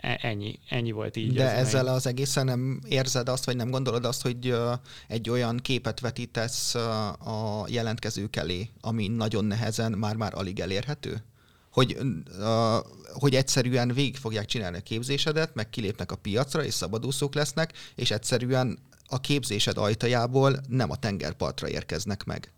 E, 0.00 0.18
ennyi, 0.22 0.58
ennyi 0.68 0.90
volt 0.90 1.16
így. 1.16 1.32
De 1.32 1.50
ez 1.50 1.66
ezzel 1.66 1.84
meg. 1.84 1.92
az 1.92 2.06
egészen 2.06 2.44
nem 2.44 2.80
érzed 2.88 3.28
azt, 3.28 3.44
vagy 3.44 3.56
nem 3.56 3.70
gondolod 3.70 4.04
azt, 4.04 4.22
hogy 4.22 4.54
egy 5.08 5.30
olyan 5.30 5.56
képet 5.56 6.00
vetítesz 6.00 6.74
a 6.74 7.64
jelentkezők 7.68 8.36
elé, 8.36 8.70
ami 8.80 9.08
nagyon 9.08 9.44
nehezen 9.44 9.92
már-már 9.92 10.34
alig 10.34 10.60
elérhető? 10.60 11.22
Hogy, 11.72 11.98
hogy 13.12 13.34
egyszerűen 13.34 13.92
végig 13.92 14.16
fogják 14.16 14.46
csinálni 14.46 14.76
a 14.76 14.80
képzésedet, 14.80 15.54
meg 15.54 15.70
kilépnek 15.70 16.12
a 16.12 16.16
piacra, 16.16 16.64
és 16.64 16.74
szabadúszók 16.74 17.34
lesznek, 17.34 17.72
és 17.94 18.10
egyszerűen 18.10 18.78
a 19.06 19.20
képzésed 19.20 19.78
ajtajából 19.78 20.60
nem 20.68 20.90
a 20.90 20.96
tengerpartra 20.96 21.68
érkeznek 21.68 22.24
meg. 22.24 22.52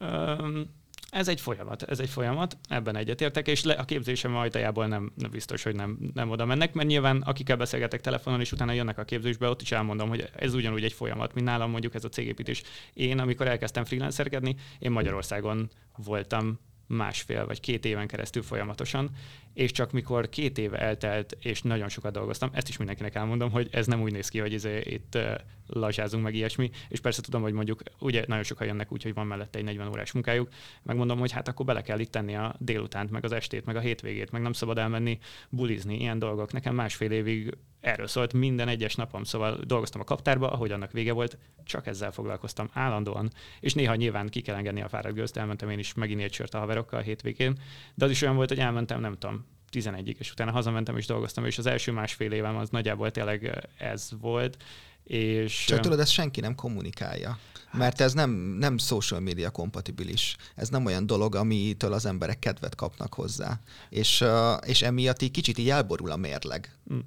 Um 0.00 0.78
ez 1.10 1.28
egy 1.28 1.40
folyamat, 1.40 1.82
ez 1.82 2.00
egy 2.00 2.08
folyamat, 2.08 2.56
ebben 2.68 2.96
egyetértek, 2.96 3.48
és 3.48 3.64
le, 3.64 3.72
a 3.72 3.84
képzésem 3.84 4.36
ajtajából 4.36 4.86
nem, 4.86 5.12
nem 5.16 5.30
biztos, 5.30 5.62
hogy 5.62 5.74
nem, 5.74 5.98
nem 6.14 6.30
oda 6.30 6.44
mennek, 6.44 6.72
mert 6.72 6.88
nyilván 6.88 7.20
akikkel 7.20 7.56
beszélgetek 7.56 8.00
telefonon, 8.00 8.40
és 8.40 8.52
utána 8.52 8.72
jönnek 8.72 8.98
a 8.98 9.04
képzésbe, 9.04 9.48
ott 9.48 9.62
is 9.62 9.72
elmondom, 9.72 10.08
hogy 10.08 10.30
ez 10.36 10.54
ugyanúgy 10.54 10.84
egy 10.84 10.92
folyamat, 10.92 11.34
mint 11.34 11.46
nálam 11.46 11.70
mondjuk 11.70 11.94
ez 11.94 12.04
a 12.04 12.08
cégépítés. 12.08 12.62
Én, 12.94 13.18
amikor 13.18 13.46
elkezdtem 13.46 13.84
freelancerkedni, 13.84 14.56
én 14.78 14.90
Magyarországon 14.90 15.70
voltam 15.96 16.58
másfél 16.90 17.46
vagy 17.46 17.60
két 17.60 17.84
éven 17.84 18.06
keresztül 18.06 18.42
folyamatosan, 18.42 19.10
és 19.54 19.70
csak 19.70 19.92
mikor 19.92 20.28
két 20.28 20.58
éve 20.58 20.78
eltelt, 20.78 21.36
és 21.40 21.62
nagyon 21.62 21.88
sokat 21.88 22.12
dolgoztam, 22.12 22.50
ezt 22.52 22.68
is 22.68 22.76
mindenkinek 22.76 23.14
elmondom, 23.14 23.50
hogy 23.50 23.68
ez 23.70 23.86
nem 23.86 24.02
úgy 24.02 24.12
néz 24.12 24.28
ki, 24.28 24.38
hogy 24.38 24.52
izé 24.52 24.80
itt 24.84 25.18
lazsázunk 25.66 26.22
meg 26.22 26.34
ilyesmi, 26.34 26.70
és 26.88 27.00
persze 27.00 27.22
tudom, 27.22 27.42
hogy 27.42 27.52
mondjuk 27.52 27.82
ugye 27.98 28.24
nagyon 28.26 28.44
sokan 28.44 28.66
jönnek 28.66 28.92
úgy, 28.92 29.02
hogy 29.02 29.14
van 29.14 29.26
mellette 29.26 29.58
egy 29.58 29.64
40 29.64 29.88
órás 29.88 30.12
munkájuk, 30.12 30.48
megmondom, 30.82 31.18
hogy 31.18 31.30
hát 31.30 31.48
akkor 31.48 31.66
bele 31.66 31.82
kell 31.82 31.98
itt 31.98 32.10
tenni 32.10 32.36
a 32.36 32.54
délutánt, 32.58 33.10
meg 33.10 33.24
az 33.24 33.32
estét, 33.32 33.64
meg 33.64 33.76
a 33.76 33.80
hétvégét, 33.80 34.30
meg 34.30 34.42
nem 34.42 34.52
szabad 34.52 34.78
elmenni 34.78 35.18
bulizni, 35.48 36.00
ilyen 36.00 36.18
dolgok. 36.18 36.52
Nekem 36.52 36.74
másfél 36.74 37.10
évig 37.10 37.56
erről 37.80 38.06
szólt 38.06 38.32
minden 38.32 38.68
egyes 38.68 38.94
napom, 38.94 39.24
szóval 39.24 39.60
dolgoztam 39.64 40.00
a 40.00 40.04
kaptárba, 40.04 40.50
ahogy 40.50 40.70
annak 40.70 40.92
vége 40.92 41.12
volt, 41.12 41.38
csak 41.64 41.86
ezzel 41.86 42.12
foglalkoztam 42.12 42.70
állandóan, 42.72 43.30
és 43.60 43.74
néha 43.74 43.94
nyilván 43.94 44.28
ki 44.28 44.40
kell 44.40 44.56
engedni 44.56 44.82
a 44.82 44.88
fáradt 44.88 45.14
gőzt, 45.14 45.36
elmentem 45.36 45.70
én 45.70 45.78
is 45.78 45.94
megint 45.94 46.20
egy 46.20 46.32
sört 46.32 46.54
a 46.54 46.58
haverokkal 46.58 46.98
a 46.98 47.02
hétvégén, 47.02 47.58
de 47.94 48.04
az 48.04 48.10
is 48.10 48.22
olyan 48.22 48.36
volt, 48.36 48.48
hogy 48.48 48.58
elmentem, 48.58 49.00
nem 49.00 49.16
tudom, 49.18 49.46
11-ig, 49.72 50.16
és 50.18 50.30
utána 50.30 50.50
hazamentem 50.50 50.96
és 50.96 51.06
dolgoztam, 51.06 51.44
és 51.44 51.58
az 51.58 51.66
első 51.66 51.92
másfél 51.92 52.32
évem 52.32 52.56
az 52.56 52.68
nagyjából 52.70 53.10
tényleg 53.10 53.68
ez 53.78 54.10
volt. 54.20 54.56
És... 55.04 55.64
Csak 55.64 55.80
tudod, 55.80 56.00
ezt 56.00 56.12
senki 56.12 56.40
nem 56.40 56.54
kommunikálja. 56.54 57.38
Mert 57.72 58.00
ez 58.00 58.12
nem, 58.12 58.30
nem 58.58 58.78
social 58.78 59.20
media 59.20 59.50
kompatibilis. 59.50 60.36
Ez 60.54 60.68
nem 60.68 60.84
olyan 60.84 61.06
dolog, 61.06 61.34
amitől 61.34 61.92
az 61.92 62.06
emberek 62.06 62.38
kedvet 62.38 62.74
kapnak 62.74 63.14
hozzá. 63.14 63.60
És, 63.88 64.24
és 64.66 64.82
emiatt 64.82 65.22
így 65.22 65.30
kicsit 65.30 65.58
így 65.58 65.70
elborul 65.70 66.10
a 66.10 66.16
mérleg. 66.16 66.76
Hm. 66.86 66.98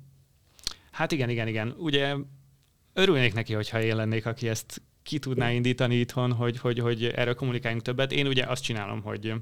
Hát 0.93 1.11
igen, 1.11 1.29
igen, 1.29 1.47
igen. 1.47 1.75
Ugye 1.77 2.15
örülnék 2.93 3.33
neki, 3.33 3.53
hogyha 3.53 3.81
én 3.81 3.95
lennék, 3.95 4.25
aki 4.25 4.47
ezt 4.47 4.81
ki 5.03 5.19
tudná 5.19 5.51
indítani 5.51 5.95
itthon, 5.95 6.33
hogy, 6.33 6.59
hogy, 6.59 6.79
hogy 6.79 7.05
erről 7.05 7.35
kommunikáljunk 7.35 7.83
többet. 7.83 8.11
Én 8.11 8.27
ugye 8.27 8.43
azt 8.43 8.63
csinálom, 8.63 9.01
hogy 9.01 9.33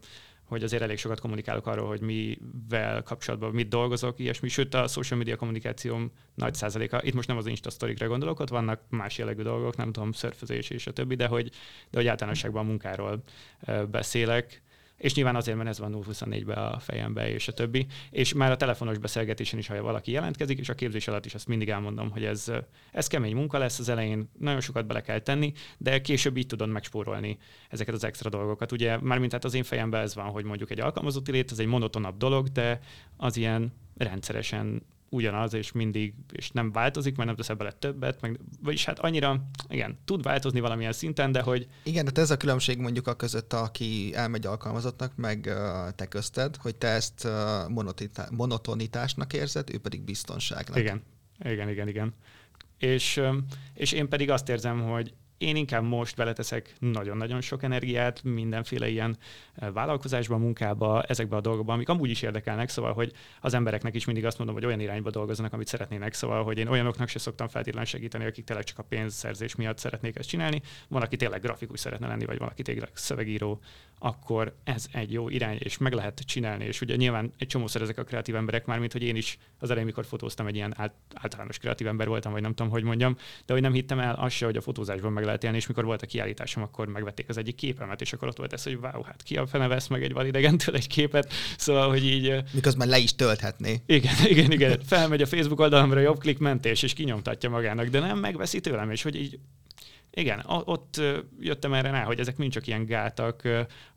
hogy 0.52 0.64
azért 0.64 0.82
elég 0.82 0.97
sokat 0.97 1.20
kommunikálok 1.20 1.68
arról, 1.68 1.88
hogy 1.88 2.02
mivel 2.02 3.04
kapcsolatban 3.04 3.52
mit 3.52 3.68
dolgozok, 3.68 4.20
ilyesmi. 4.20 4.47
Sőt, 4.47 4.74
a 4.74 4.88
social 4.88 5.20
media 5.20 5.36
kommunikációm 5.36 6.12
nagy 6.36 6.54
százaléka, 6.54 7.04
itt 7.04 7.14
most 7.14 7.28
nem 7.28 7.38
az 7.38 7.47
Insta 7.47 7.70
sztorikra 7.70 8.08
gondolok, 8.08 8.39
ott 8.39 8.49
vannak 8.49 8.82
más 8.89 9.18
jellegű 9.18 9.41
dolgok, 9.41 9.76
nem 9.76 9.91
tudom, 9.91 10.12
szörfözés 10.12 10.70
és 10.70 10.88
a 10.88 10.91
többi, 10.91 11.16
de 11.16 11.28
hogy, 11.28 11.49
de 11.89 11.97
hogy 11.97 12.08
általánosságban 12.08 12.66
a 12.66 12.68
munkáról 12.68 13.24
beszélek 13.91 14.62
és 15.02 15.14
nyilván 15.14 15.36
azért, 15.36 15.58
mert 15.58 15.70
ez 15.70 15.80
van 15.80 16.04
0-24-be 16.08 16.54
a 16.54 16.80
fejembe, 16.80 17.30
és 17.30 17.47
a 17.47 17.52
többi. 17.52 17.86
És 18.10 18.34
már 18.34 18.52
a 18.52 18.56
telefonos 18.56 18.97
beszélgetésen 18.97 19.60
is, 19.60 19.68
ha 19.68 19.82
valaki 19.82 20.12
jelentkezik, 20.12 20.60
és 20.60 20.70
a 20.70 20.74
képzés 20.74 21.08
alatt 21.08 21.26
is 21.26 21.34
azt 21.34 21.47
mindig 21.47 21.70
elmondom, 21.70 22.12
hogy 22.12 22.24
ez, 22.24 22.52
ez 22.91 23.08
kemény 23.08 23.36
munka 23.36 23.58
lesz 23.58 23.80
az 23.80 23.89
elején, 23.89 24.30
nagyon 24.39 24.62
sokat 24.62 24.86
bele 24.86 25.02
kell 25.02 25.20
tenni, 25.20 25.54
de 25.78 26.02
később 26.02 26.38
így 26.38 26.47
tudod 26.47 26.70
megspórolni 26.70 27.38
ezeket 27.70 27.93
az 27.93 28.04
extra 28.04 28.30
dolgokat. 28.30 28.72
Ugye 28.72 28.97
mármint 28.97 29.32
hát 29.32 29.45
az 29.45 29.54
én 29.54 29.64
fejemben 29.64 30.02
ez 30.02 30.16
van, 30.16 30.30
hogy 30.30 30.43
mondjuk 30.43 30.72
egy 30.72 30.80
alkalmazotti 30.80 31.32
lét, 31.32 31.52
ez 31.52 31.60
egy 31.60 31.68
monotonabb 31.68 32.18
dolog, 32.18 32.47
de 32.47 32.80
az 33.18 33.38
ilyen 33.38 33.74
rendszeresen 33.97 34.82
ugyanaz, 35.14 35.53
és 35.53 35.72
mindig, 35.72 36.14
és 36.32 36.51
nem 36.51 36.72
változik, 36.72 37.16
mert 37.16 37.28
nem 37.28 37.38
teszel 37.38 37.55
bele 37.55 37.72
többet, 37.72 38.22
meg, 38.22 38.39
vagyis 38.62 38.86
hát 38.86 38.99
annyira, 38.99 39.49
igen, 39.70 39.97
tud 40.05 40.24
változni 40.24 40.59
valamilyen 40.59 40.91
szinten, 40.91 41.32
de 41.32 41.41
hogy... 41.41 41.68
Igen, 41.84 42.05
de 42.14 42.22
ez 42.22 42.32
a 42.32 42.38
különbség 42.38 42.78
mondjuk 42.78 43.07
a 43.07 43.16
között, 43.16 43.53
aki 43.53 44.12
elmegy 44.16 44.45
alkalmazottnak, 44.45 45.16
meg 45.16 45.45
uh, 45.49 45.95
te 45.95 46.05
közted, 46.05 46.55
hogy 46.55 46.76
te 46.76 46.88
ezt 46.88 47.26
uh, 47.26 48.30
monotonitásnak 48.32 49.34
érzed, 49.34 49.70
ő 49.74 49.78
pedig 49.78 50.01
biztonságnak. 50.01 50.78
Igen, 50.78 51.03
igen, 51.43 51.70
igen, 51.70 51.88
igen. 51.88 52.14
És, 52.78 53.22
és 53.74 53.91
én 53.91 54.09
pedig 54.09 54.30
azt 54.30 54.49
érzem, 54.49 54.82
hogy 54.82 55.14
én 55.41 55.55
inkább 55.55 55.83
most 55.83 56.15
beleteszek 56.15 56.75
nagyon-nagyon 56.79 57.41
sok 57.41 57.63
energiát 57.63 58.23
mindenféle 58.23 58.89
ilyen 58.89 59.17
eh, 59.55 59.71
vállalkozásba, 59.71 60.37
munkába, 60.37 61.03
ezekbe 61.03 61.35
a 61.35 61.41
dolgokba, 61.41 61.73
amik 61.73 61.89
amúgy 61.89 62.09
is 62.09 62.21
érdekelnek, 62.21 62.69
szóval, 62.69 62.93
hogy 62.93 63.11
az 63.41 63.53
embereknek 63.53 63.95
is 63.95 64.05
mindig 64.05 64.25
azt 64.25 64.37
mondom, 64.37 64.55
hogy 64.55 64.65
olyan 64.65 64.79
irányba 64.79 65.09
dolgozzanak, 65.09 65.53
amit 65.53 65.67
szeretnének, 65.67 66.13
szóval, 66.13 66.43
hogy 66.43 66.57
én 66.57 66.67
olyanoknak 66.67 67.07
se 67.07 67.19
szoktam 67.19 67.47
feltétlenül 67.47 67.87
segíteni, 67.87 68.25
akik 68.25 68.45
tényleg 68.45 68.65
csak 68.65 68.79
a 68.79 68.83
pénzszerzés 68.83 69.55
miatt 69.55 69.77
szeretnék 69.77 70.15
ezt 70.17 70.29
csinálni. 70.29 70.61
Van, 70.87 71.01
aki 71.01 71.15
tényleg 71.15 71.41
grafikus 71.41 71.79
szeretne 71.79 72.07
lenni, 72.07 72.25
vagy 72.25 72.37
valaki 72.37 72.61
tényleg 72.61 72.89
szövegíró, 72.93 73.59
akkor 74.03 74.55
ez 74.63 74.85
egy 74.91 75.11
jó 75.11 75.29
irány, 75.29 75.57
és 75.59 75.77
meg 75.77 75.93
lehet 75.93 76.19
csinálni. 76.19 76.65
És 76.65 76.81
ugye 76.81 76.95
nyilván 76.95 77.33
egy 77.37 77.47
csomószor 77.47 77.81
ezek 77.81 77.97
a 77.97 78.03
kreatív 78.03 78.35
emberek, 78.35 78.65
már 78.65 78.79
mint 78.79 78.91
hogy 78.91 79.03
én 79.03 79.15
is 79.15 79.37
az 79.59 79.69
elején, 79.69 79.85
mikor 79.85 80.05
fotóztam, 80.05 80.47
egy 80.47 80.55
ilyen 80.55 80.75
általános 81.13 81.57
kreatív 81.57 81.87
ember 81.87 82.07
voltam, 82.07 82.31
vagy 82.31 82.41
nem 82.41 82.53
tudom, 82.53 82.71
hogy 82.71 82.83
mondjam, 82.83 83.17
de 83.45 83.53
hogy 83.53 83.61
nem 83.61 83.73
hittem 83.73 83.99
el 83.99 84.15
azt 84.15 84.35
se, 84.35 84.45
hogy 84.45 84.57
a 84.57 84.61
fotózásban 84.61 85.11
meg 85.11 85.25
lehet 85.32 85.43
élni, 85.43 85.57
és 85.57 85.67
mikor 85.67 85.86
volt 85.86 86.01
a 86.01 86.05
kiállításom, 86.05 86.63
akkor 86.63 86.88
megvették 86.88 87.29
az 87.29 87.38
egyik 87.38 87.55
képemet, 87.55 88.01
és 88.01 88.13
akkor 88.13 88.27
ott 88.27 88.38
volt 88.38 88.53
ez, 88.53 88.63
hogy 88.63 88.77
wow, 88.82 89.03
hát 89.03 89.23
ki 89.23 89.38
a 89.38 89.47
fene 89.47 89.67
vesz 89.67 89.88
meg 89.88 90.03
egy 90.03 90.13
validegentől 90.13 90.75
egy 90.75 90.88
képet, 90.88 91.34
szóval, 91.57 91.89
hogy 91.89 92.05
így... 92.05 92.43
Miközben 92.53 92.88
le 92.88 92.97
is 92.97 93.15
tölthetné. 93.15 93.82
Igen, 93.86 94.13
igen, 94.34 94.51
igen. 94.51 94.79
Felmegy 94.86 95.21
a 95.21 95.25
Facebook 95.25 95.59
oldalamra, 95.59 95.99
jobb 95.99 96.19
klik 96.19 96.38
mentés, 96.38 96.84
és 96.84 96.93
kinyomtatja 96.93 97.49
magának, 97.49 97.88
de 97.88 97.99
nem 97.99 98.19
megveszi 98.19 98.59
tőlem, 98.59 98.91
és 98.91 99.01
hogy 99.01 99.15
így 99.15 99.39
igen, 100.14 100.43
ott 100.45 101.01
jöttem 101.39 101.74
erre 101.74 101.91
rá, 101.91 102.03
hogy 102.03 102.20
ezek 102.20 102.38
mind 102.38 102.51
csak 102.51 102.68
ilyen 102.68 102.86
gátak, 102.86 103.41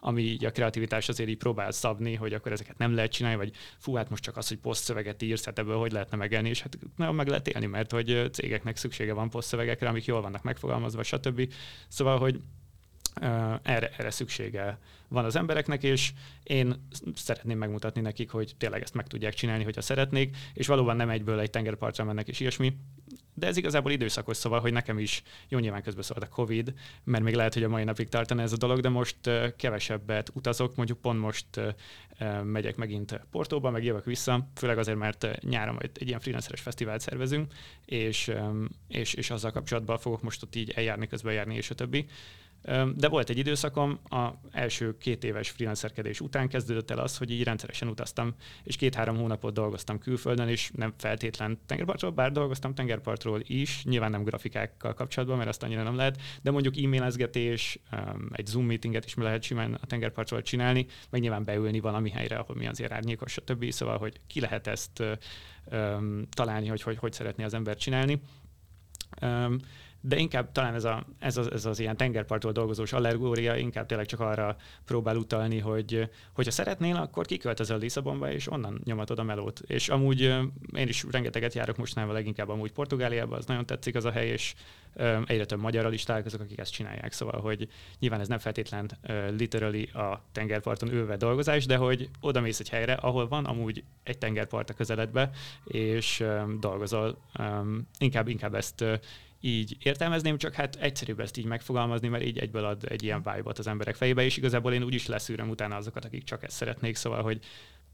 ami 0.00 0.36
a 0.44 0.50
kreativitás 0.50 1.08
azért 1.08 1.28
így 1.28 1.36
próbál 1.36 1.70
szabni, 1.70 2.14
hogy 2.14 2.32
akkor 2.32 2.52
ezeket 2.52 2.78
nem 2.78 2.94
lehet 2.94 3.12
csinálni, 3.12 3.36
vagy 3.36 3.52
fú, 3.78 3.94
hát 3.94 4.10
most 4.10 4.22
csak 4.22 4.36
az, 4.36 4.48
hogy 4.48 4.58
posztszöveget 4.58 5.22
írsz, 5.22 5.44
hát 5.44 5.58
ebből 5.58 5.76
hogy 5.76 5.92
lehetne 5.92 6.16
megelni, 6.16 6.48
és 6.48 6.62
hát 6.62 6.78
nagyon 6.96 7.14
meg 7.14 7.28
lehet 7.28 7.48
élni, 7.48 7.66
mert 7.66 7.92
hogy 7.92 8.28
cégeknek 8.32 8.76
szüksége 8.76 9.12
van 9.12 9.30
posztszövegekre, 9.30 9.88
amik 9.88 10.04
jól 10.04 10.20
vannak 10.20 10.42
megfogalmazva, 10.42 11.02
stb. 11.02 11.52
Szóval, 11.88 12.18
hogy 12.18 12.40
erre, 13.62 13.90
erre 13.96 14.10
szüksége 14.10 14.78
van 15.08 15.24
az 15.24 15.36
embereknek, 15.36 15.82
és 15.82 16.12
én 16.42 16.88
szeretném 17.14 17.58
megmutatni 17.58 18.00
nekik, 18.00 18.30
hogy 18.30 18.54
tényleg 18.58 18.82
ezt 18.82 18.94
meg 18.94 19.06
tudják 19.06 19.34
csinálni, 19.34 19.64
hogyha 19.64 19.80
szeretnék, 19.80 20.36
és 20.54 20.66
valóban 20.66 20.96
nem 20.96 21.10
egyből 21.10 21.40
egy 21.40 21.50
tengerpartra 21.50 22.04
mennek 22.04 22.28
és 22.28 22.40
ilyesmi. 22.40 22.76
De 23.34 23.46
ez 23.46 23.56
igazából 23.56 23.92
időszakos, 23.92 24.36
szóval, 24.36 24.60
hogy 24.60 24.72
nekem 24.72 24.98
is 24.98 25.22
jó 25.48 25.58
nyilván 25.58 25.82
közben 25.82 26.02
szólt 26.02 26.22
a 26.22 26.28
Covid, 26.28 26.72
mert 27.04 27.24
még 27.24 27.34
lehet, 27.34 27.54
hogy 27.54 27.62
a 27.62 27.68
mai 27.68 27.84
napig 27.84 28.08
tartana 28.08 28.42
ez 28.42 28.52
a 28.52 28.56
dolog, 28.56 28.80
de 28.80 28.88
most 28.88 29.16
kevesebbet 29.56 30.30
utazok, 30.34 30.76
mondjuk 30.76 31.00
pont 31.00 31.20
most 31.20 31.46
megyek 32.42 32.76
megint 32.76 33.20
Portóba, 33.30 33.70
meg 33.70 33.84
jövök 33.84 34.04
vissza, 34.04 34.48
főleg 34.54 34.78
azért, 34.78 34.98
mert 34.98 35.40
nyáron 35.42 35.74
majd 35.74 35.90
egy 35.94 36.08
ilyen 36.08 36.20
freelanceres 36.20 36.60
fesztivált 36.60 37.00
szervezünk, 37.00 37.52
és, 37.84 38.32
és, 38.88 39.14
és 39.14 39.30
azzal 39.30 39.50
kapcsolatban 39.50 39.98
fogok 39.98 40.22
most 40.22 40.42
ott 40.42 40.54
így 40.54 40.70
eljárni, 40.70 41.06
közben 41.06 41.32
járni, 41.32 41.54
és 41.54 41.70
a 41.70 41.74
többi. 41.74 42.06
De 42.94 43.08
volt 43.08 43.30
egy 43.30 43.38
időszakom, 43.38 43.98
a 44.08 44.28
első 44.50 44.98
két 44.98 45.24
éves 45.24 45.50
freelancerkedés 45.50 46.20
után 46.20 46.48
kezdődött 46.48 46.90
el 46.90 46.98
az, 46.98 47.16
hogy 47.16 47.30
így 47.30 47.42
rendszeresen 47.42 47.88
utaztam, 47.88 48.34
és 48.62 48.76
két-három 48.76 49.16
hónapot 49.16 49.54
dolgoztam 49.54 49.98
külföldön, 49.98 50.48
és 50.48 50.70
nem 50.74 50.94
feltétlen 50.96 51.58
tengerpartról, 51.66 52.10
bár 52.10 52.32
dolgoztam 52.32 52.74
tengerpartról 52.74 53.40
is, 53.42 53.84
nyilván 53.84 54.10
nem 54.10 54.22
grafikákkal 54.22 54.94
kapcsolatban, 54.94 55.36
mert 55.36 55.48
azt 55.48 55.62
annyira 55.62 55.82
nem 55.82 55.96
lehet, 55.96 56.20
de 56.42 56.50
mondjuk 56.50 56.76
e-mailezgetés, 56.76 57.78
egy 58.32 58.46
Zoom 58.46 58.66
meetinget 58.66 59.04
is 59.04 59.14
lehet 59.14 59.42
simán 59.42 59.74
a 59.74 59.86
tengerpartról 59.86 60.42
csinálni, 60.42 60.86
meg 61.10 61.20
nyilván 61.20 61.44
beülni 61.44 61.80
valami 61.80 62.10
helyre, 62.10 62.36
ahol 62.36 62.56
mi 62.56 62.66
azért 62.66 62.92
árnyékos, 62.92 63.32
stb. 63.32 63.70
Szóval, 63.70 63.98
hogy 63.98 64.20
ki 64.26 64.40
lehet 64.40 64.66
ezt 64.66 65.02
találni, 66.30 66.68
hogy 66.68 66.82
hogy, 66.82 66.96
hogy 66.96 67.12
szeretné 67.12 67.44
az 67.44 67.54
ember 67.54 67.76
csinálni 67.76 68.20
de 70.06 70.16
inkább 70.16 70.52
talán 70.52 70.74
ez, 70.74 70.84
a, 70.84 71.06
ez, 71.18 71.36
az, 71.36 71.52
ez 71.52 71.64
az 71.64 71.78
ilyen 71.78 71.96
tengerpartól 71.96 72.52
dolgozós 72.52 72.92
allergória 72.92 73.56
inkább 73.56 73.86
tényleg 73.86 74.06
csak 74.06 74.20
arra 74.20 74.56
próbál 74.84 75.16
utalni, 75.16 75.58
hogy 75.58 76.10
hogyha 76.32 76.52
szeretnél, 76.52 76.96
akkor 76.96 77.26
kiköltözöl 77.26 77.78
Lisszabonba, 77.78 78.32
és 78.32 78.50
onnan 78.50 78.80
nyomatod 78.84 79.18
a 79.18 79.22
melót. 79.22 79.60
És 79.66 79.88
amúgy 79.88 80.20
én 80.76 80.88
is 80.88 81.04
rengeteget 81.10 81.54
járok 81.54 81.76
mostanában, 81.76 82.14
leginkább 82.14 82.48
amúgy 82.48 82.72
Portugáliába, 82.72 83.36
az 83.36 83.46
nagyon 83.46 83.66
tetszik 83.66 83.94
az 83.94 84.04
a 84.04 84.10
hely, 84.10 84.28
és 84.28 84.54
egyre 85.26 85.44
több 85.44 85.60
magyarral 85.60 85.92
is 85.92 86.02
találkozok, 86.02 86.40
akik 86.40 86.58
ezt 86.58 86.72
csinálják. 86.72 87.12
Szóval, 87.12 87.40
hogy 87.40 87.68
nyilván 87.98 88.20
ez 88.20 88.28
nem 88.28 88.38
feltétlen 88.38 88.90
literally 89.36 89.82
a 89.82 90.22
tengerparton 90.32 90.92
ülve 90.92 91.16
dolgozás, 91.16 91.66
de 91.66 91.76
hogy 91.76 92.08
oda 92.20 92.40
mész 92.40 92.60
egy 92.60 92.68
helyre, 92.68 92.92
ahol 92.92 93.28
van 93.28 93.44
amúgy 93.44 93.84
egy 94.02 94.18
tengerpart 94.18 94.70
a 94.70 94.74
közeledbe, 94.74 95.30
és 95.64 96.24
dolgozol. 96.60 97.18
Inkább, 97.98 98.28
inkább 98.28 98.54
ezt 98.54 98.84
így 99.44 99.76
értelmezném, 99.82 100.38
csak 100.38 100.54
hát 100.54 100.76
egyszerűbb 100.76 101.20
ezt 101.20 101.36
így 101.36 101.44
megfogalmazni, 101.44 102.08
mert 102.08 102.24
így 102.24 102.38
egyből 102.38 102.64
ad 102.64 102.84
egy 102.88 103.02
ilyen 103.02 103.22
vibe 103.22 103.50
az 103.58 103.66
emberek 103.66 103.94
fejébe, 103.94 104.22
és 104.22 104.36
igazából 104.36 104.72
én 104.72 104.82
úgy 104.82 104.94
is 104.94 105.06
leszűröm 105.06 105.48
utána 105.48 105.76
azokat, 105.76 106.04
akik 106.04 106.24
csak 106.24 106.42
ezt 106.42 106.56
szeretnék, 106.56 106.96
szóval, 106.96 107.22
hogy 107.22 107.44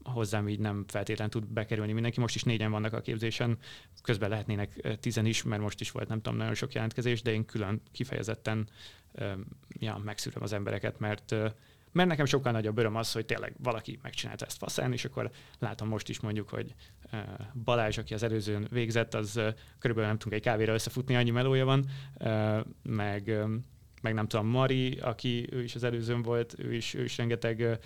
hozzám 0.03 0.47
így 0.47 0.59
nem 0.59 0.85
feltétlen 0.87 1.29
tud 1.29 1.45
bekerülni 1.47 1.91
mindenki. 1.91 2.19
Most 2.19 2.35
is 2.35 2.43
négyen 2.43 2.71
vannak 2.71 2.93
a 2.93 3.01
képzésen, 3.01 3.57
közben 4.01 4.29
lehetnének 4.29 4.97
tizen 4.99 5.25
is, 5.25 5.43
mert 5.43 5.61
most 5.61 5.81
is 5.81 5.91
volt 5.91 6.07
nem 6.07 6.21
tudom, 6.21 6.37
nagyon 6.37 6.53
sok 6.53 6.73
jelentkezés, 6.73 7.21
de 7.21 7.31
én 7.31 7.45
külön 7.45 7.81
kifejezetten 7.91 8.69
ja, 9.79 10.01
megszűröm 10.03 10.43
az 10.43 10.53
embereket, 10.53 10.99
mert 10.99 11.35
mert 11.91 12.09
nekem 12.09 12.25
sokkal 12.25 12.51
nagyobb 12.51 12.77
öröm 12.77 12.95
az, 12.95 13.11
hogy 13.11 13.25
tényleg 13.25 13.53
valaki 13.57 13.99
megcsinálta 14.01 14.45
ezt 14.45 14.57
faszán, 14.57 14.93
és 14.93 15.05
akkor 15.05 15.31
látom 15.59 15.87
most 15.87 16.09
is 16.09 16.19
mondjuk, 16.19 16.49
hogy 16.49 16.75
Balázs, 17.63 17.97
aki 17.97 18.13
az 18.13 18.23
előzőn 18.23 18.67
végzett, 18.69 19.13
az 19.13 19.31
körülbelül 19.79 20.09
nem 20.09 20.17
tudunk 20.17 20.35
egy 20.35 20.41
kávéra 20.41 20.73
összefutni, 20.73 21.15
annyi 21.15 21.29
melója 21.29 21.65
van, 21.65 21.85
meg 22.83 23.45
meg 24.01 24.13
nem 24.13 24.27
tudom, 24.27 24.47
Mari, 24.47 24.97
aki 25.01 25.47
ő 25.51 25.63
is 25.63 25.75
az 25.75 25.83
előzőn 25.83 26.21
volt, 26.21 26.55
ő 26.57 26.73
is, 26.73 26.93
ő 26.93 27.03
is 27.03 27.17
rengeteg 27.17 27.79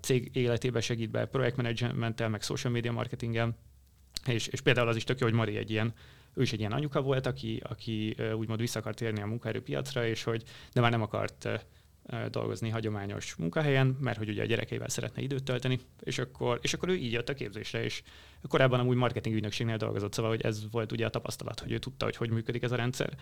cég 0.00 0.30
életébe 0.32 0.80
segít 0.80 1.10
be 1.10 1.26
projektmenedzsmenttel, 1.26 2.28
meg 2.28 2.42
social 2.42 2.72
media 2.72 2.92
marketinggel, 2.92 3.56
és, 4.26 4.46
és 4.46 4.60
például 4.60 4.88
az 4.88 4.96
is 4.96 5.04
tök 5.04 5.18
jó, 5.18 5.26
hogy 5.26 5.36
Mari 5.36 5.56
egy 5.56 5.70
ilyen, 5.70 5.92
ő 6.34 6.42
is 6.42 6.52
egy 6.52 6.58
ilyen 6.58 6.72
anyuka 6.72 7.00
volt, 7.02 7.26
aki, 7.26 7.62
aki 7.68 8.16
úgymond 8.34 8.60
vissza 8.60 8.78
akart 8.78 8.96
térni 8.96 9.20
a 9.20 9.26
munkaerőpiacra, 9.26 10.06
és 10.06 10.22
hogy 10.22 10.42
de 10.72 10.80
már 10.80 10.90
nem 10.90 11.02
akart 11.02 11.48
dolgozni 12.30 12.68
hagyományos 12.68 13.34
munkahelyen, 13.34 13.96
mert 14.00 14.18
hogy 14.18 14.28
ugye 14.28 14.42
a 14.42 14.46
gyerekeivel 14.46 14.88
szeretne 14.88 15.22
időt 15.22 15.44
tölteni, 15.44 15.78
és 16.00 16.18
akkor, 16.18 16.58
és 16.62 16.74
akkor 16.74 16.88
ő 16.88 16.96
így 16.96 17.12
jött 17.12 17.28
a 17.28 17.34
képzésre, 17.34 17.84
és 17.84 18.02
korábban 18.48 18.80
amúgy 18.80 18.96
marketing 18.96 19.34
ügynökségnél 19.34 19.76
dolgozott, 19.76 20.12
szóval 20.12 20.30
hogy 20.30 20.40
ez 20.40 20.70
volt 20.70 20.92
ugye 20.92 21.06
a 21.06 21.10
tapasztalat, 21.10 21.60
hogy 21.60 21.72
ő 21.72 21.78
tudta, 21.78 22.04
hogy 22.04 22.16
hogy 22.16 22.30
működik 22.30 22.62
ez 22.62 22.72
a 22.72 22.76
rendszer. 22.76 23.16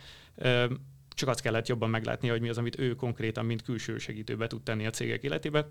Csak 1.08 1.28
azt 1.28 1.40
kellett 1.40 1.68
jobban 1.68 1.90
meglátni, 1.90 2.28
hogy 2.28 2.40
mi 2.40 2.48
az, 2.48 2.58
amit 2.58 2.78
ő 2.78 2.94
konkrétan, 2.94 3.44
mint 3.44 3.62
külső 3.62 3.98
segítőbe 3.98 4.46
tud 4.46 4.62
tenni 4.62 4.86
a 4.86 4.90
cégek 4.90 5.22
életébe. 5.22 5.70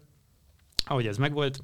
Ahogy 0.86 1.08
ez 1.08 1.18
megvolt, 1.18 1.60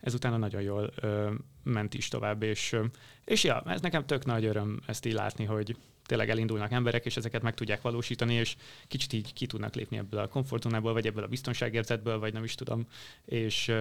ez 0.00 0.14
utána 0.14 0.36
nagyon 0.36 0.62
jól 0.62 0.90
ö, 1.00 1.32
ment 1.62 1.94
is 1.94 2.08
tovább, 2.08 2.42
és, 2.42 2.76
és 3.24 3.44
ja, 3.44 3.62
ez 3.66 3.80
nekem 3.80 4.06
tök 4.06 4.24
nagy 4.24 4.44
öröm 4.44 4.80
ezt 4.86 5.06
így 5.06 5.12
látni, 5.12 5.44
hogy, 5.44 5.76
tényleg 6.10 6.30
elindulnak 6.30 6.72
emberek, 6.72 7.04
és 7.04 7.16
ezeket 7.16 7.42
meg 7.42 7.54
tudják 7.54 7.80
valósítani, 7.80 8.34
és 8.34 8.56
kicsit 8.88 9.12
így 9.12 9.32
ki 9.32 9.46
tudnak 9.46 9.74
lépni 9.74 9.96
ebből 9.96 10.20
a 10.20 10.28
komfortzónából, 10.28 10.92
vagy 10.92 11.06
ebből 11.06 11.24
a 11.24 11.26
biztonságérzetből, 11.26 12.18
vagy 12.18 12.32
nem 12.32 12.44
is 12.44 12.54
tudom, 12.54 12.86
és, 13.24 13.72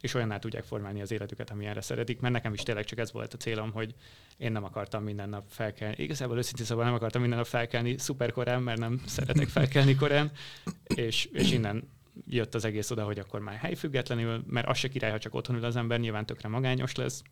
és 0.00 0.14
olyanná 0.14 0.38
tudják 0.38 0.64
formálni 0.64 1.00
az 1.00 1.10
életüket, 1.10 1.50
amilyenre 1.50 1.80
szeretik, 1.80 2.20
mert 2.20 2.34
nekem 2.34 2.52
is 2.52 2.62
tényleg 2.62 2.84
csak 2.84 2.98
ez 2.98 3.12
volt 3.12 3.34
a 3.34 3.36
célom, 3.36 3.72
hogy 3.72 3.94
én 4.36 4.52
nem 4.52 4.64
akartam 4.64 5.02
minden 5.04 5.28
nap 5.28 5.44
felkelni. 5.48 5.94
Igazából 5.98 6.36
őszintén 6.36 6.64
szóval 6.64 6.84
nem 6.84 6.94
akartam 6.94 7.20
minden 7.20 7.38
nap 7.38 7.48
felkelni 7.48 7.98
szuper 7.98 8.32
korán, 8.32 8.62
mert 8.62 8.78
nem 8.78 9.02
szeretek 9.06 9.48
felkelni 9.48 9.94
korán, 9.94 10.30
és, 10.94 11.28
és 11.32 11.52
innen 11.52 11.88
jött 12.26 12.54
az 12.54 12.64
egész 12.64 12.90
oda, 12.90 13.04
hogy 13.04 13.18
akkor 13.18 13.40
már 13.40 13.56
helyfüggetlenül, 13.56 14.44
mert 14.46 14.68
az 14.68 14.78
se 14.78 14.88
király, 14.88 15.10
ha 15.10 15.18
csak 15.18 15.34
otthon 15.34 15.56
ül 15.56 15.64
az 15.64 15.76
ember, 15.76 16.00
nyilván 16.00 16.26
tökre 16.26 16.48
magányos 16.48 16.94
lesz, 16.94 17.22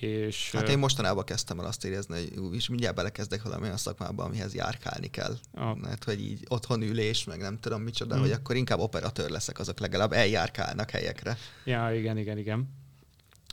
És, 0.00 0.50
hát 0.52 0.68
én 0.68 0.78
mostanában 0.78 1.24
kezdtem 1.24 1.58
el 1.58 1.66
azt 1.66 1.84
érezni, 1.84 2.14
hogy 2.36 2.54
és 2.54 2.68
mindjárt 2.68 2.94
belekezdek 2.96 3.42
valami 3.42 3.64
olyan 3.64 3.76
szakmába, 3.76 4.24
amihez 4.24 4.54
járkálni 4.54 5.10
kell. 5.10 5.36
A... 5.54 5.74
Mert 5.74 6.04
hogy 6.04 6.20
így 6.20 6.44
otthon 6.48 6.82
ülés, 6.82 7.24
meg 7.24 7.38
nem 7.38 7.58
tudom 7.60 7.82
micsoda, 7.82 8.16
mm. 8.16 8.20
hogy 8.20 8.30
akkor 8.30 8.56
inkább 8.56 8.78
operatőr 8.78 9.30
leszek, 9.30 9.58
azok 9.58 9.80
legalább 9.80 10.12
eljárkálnak 10.12 10.90
helyekre. 10.90 11.36
Ja, 11.64 11.94
igen, 11.94 12.18
igen, 12.18 12.38
igen. 12.38 12.68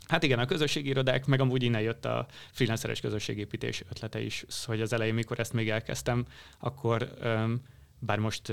Hát 0.06 0.22
igen, 0.22 0.38
a 0.38 0.46
közösségi 0.46 0.88
irodák, 0.88 1.26
meg 1.26 1.40
amúgy 1.40 1.62
innen 1.62 1.80
jött 1.80 2.04
a 2.04 2.26
freelanceres 2.50 3.00
közösségépítés 3.00 3.82
ötlete 3.90 4.20
is, 4.20 4.44
hogy 4.64 4.80
az 4.80 4.92
elején, 4.92 5.14
mikor 5.14 5.40
ezt 5.40 5.52
még 5.52 5.70
elkezdtem, 5.70 6.26
akkor 6.58 7.14
bár 7.98 8.18
most 8.18 8.52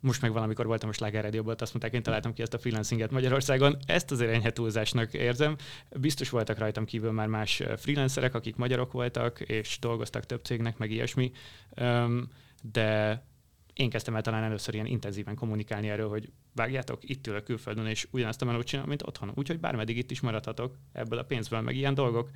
most 0.00 0.20
meg 0.20 0.32
valamikor 0.32 0.66
voltam 0.66 0.88
a 0.88 0.92
Sláger 0.92 1.22
Radio-ban, 1.22 1.56
azt 1.58 1.72
mondták, 1.72 1.94
én 1.94 2.02
találtam 2.02 2.32
ki 2.32 2.42
ezt 2.42 2.54
a 2.54 2.58
freelancinget 2.58 3.10
Magyarországon. 3.10 3.76
Ezt 3.86 4.10
azért 4.10 4.32
enyhe 4.32 4.50
túlzásnak 4.50 5.14
érzem. 5.14 5.56
Biztos 5.96 6.30
voltak 6.30 6.58
rajtam 6.58 6.84
kívül 6.84 7.12
már 7.12 7.26
más 7.26 7.62
freelancerek, 7.76 8.34
akik 8.34 8.56
magyarok 8.56 8.92
voltak, 8.92 9.40
és 9.40 9.78
dolgoztak 9.80 10.26
több 10.26 10.44
cégnek, 10.44 10.78
meg 10.78 10.90
ilyesmi. 10.90 11.32
De 12.62 13.22
én 13.74 13.90
kezdtem 13.90 14.16
el 14.16 14.22
talán 14.22 14.42
először 14.42 14.74
ilyen 14.74 14.86
intenzíven 14.86 15.34
kommunikálni 15.34 15.88
erről, 15.88 16.08
hogy 16.08 16.32
vágjátok, 16.54 17.08
itt 17.08 17.26
ülök 17.26 17.44
külföldön, 17.44 17.86
és 17.86 18.08
ugyanazt 18.10 18.42
a 18.42 18.44
melót 18.44 18.66
csinálom, 18.66 18.88
mint 18.88 19.06
otthon. 19.06 19.32
Úgyhogy 19.34 19.60
bármeddig 19.60 19.96
itt 19.96 20.10
is 20.10 20.20
maradhatok 20.20 20.76
ebből 20.92 21.18
a 21.18 21.22
pénzből, 21.22 21.60
meg 21.60 21.76
ilyen 21.76 21.94
dolgok. 21.94 22.30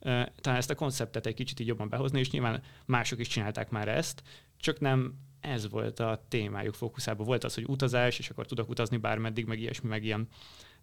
Talán 0.00 0.58
ezt 0.58 0.70
a 0.70 0.74
konceptet 0.74 1.26
egy 1.26 1.34
kicsit 1.34 1.60
így 1.60 1.66
jobban 1.66 1.88
behozni, 1.88 2.18
és 2.18 2.30
nyilván 2.30 2.62
mások 2.84 3.18
is 3.18 3.28
csinálták 3.28 3.70
már 3.70 3.88
ezt, 3.88 4.22
csak 4.56 4.80
nem 4.80 5.14
ez 5.40 5.68
volt 5.68 6.00
a 6.00 6.24
témájuk 6.28 6.74
fókuszában. 6.74 7.26
Volt 7.26 7.44
az, 7.44 7.54
hogy 7.54 7.64
utazás, 7.66 8.18
és 8.18 8.30
akkor 8.30 8.46
tudok 8.46 8.68
utazni 8.68 8.96
bármeddig, 8.96 9.46
meg 9.46 9.60
ilyesmi, 9.60 9.88
meg 9.88 10.04
ilyen, 10.04 10.28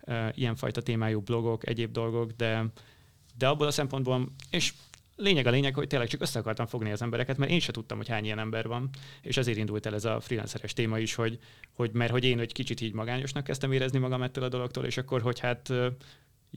uh, 0.01 0.27
ilyenfajta 0.33 0.81
témájú 0.81 1.19
blogok, 1.19 1.67
egyéb 1.67 1.91
dolgok, 1.91 2.31
de, 2.31 2.65
de 3.37 3.47
abból 3.47 3.67
a 3.67 3.71
szempontból, 3.71 4.31
és 4.49 4.73
lényeg 5.15 5.45
a 5.45 5.49
lényeg, 5.49 5.73
hogy 5.73 5.87
tényleg 5.87 6.07
csak 6.07 6.21
össze 6.21 6.39
akartam 6.39 6.65
fogni 6.65 6.91
az 6.91 7.01
embereket, 7.01 7.37
mert 7.37 7.51
én 7.51 7.59
se 7.59 7.71
tudtam, 7.71 7.97
hogy 7.97 8.07
hány 8.07 8.25
ilyen 8.25 8.39
ember 8.39 8.67
van, 8.67 8.89
és 9.21 9.37
ezért 9.37 9.57
indult 9.57 9.85
el 9.85 9.93
ez 9.93 10.05
a 10.05 10.19
freelanceres 10.19 10.73
téma 10.73 10.99
is, 10.99 11.15
hogy, 11.15 11.39
hogy 11.73 11.91
mert 11.91 12.11
hogy 12.11 12.23
én 12.23 12.39
egy 12.39 12.51
kicsit 12.51 12.81
így 12.81 12.93
magányosnak 12.93 13.43
kezdtem 13.43 13.71
érezni 13.71 13.99
magam 13.99 14.21
ettől 14.21 14.43
a 14.43 14.49
dologtól, 14.49 14.85
és 14.85 14.97
akkor, 14.97 15.21
hogy 15.21 15.39
hát 15.39 15.73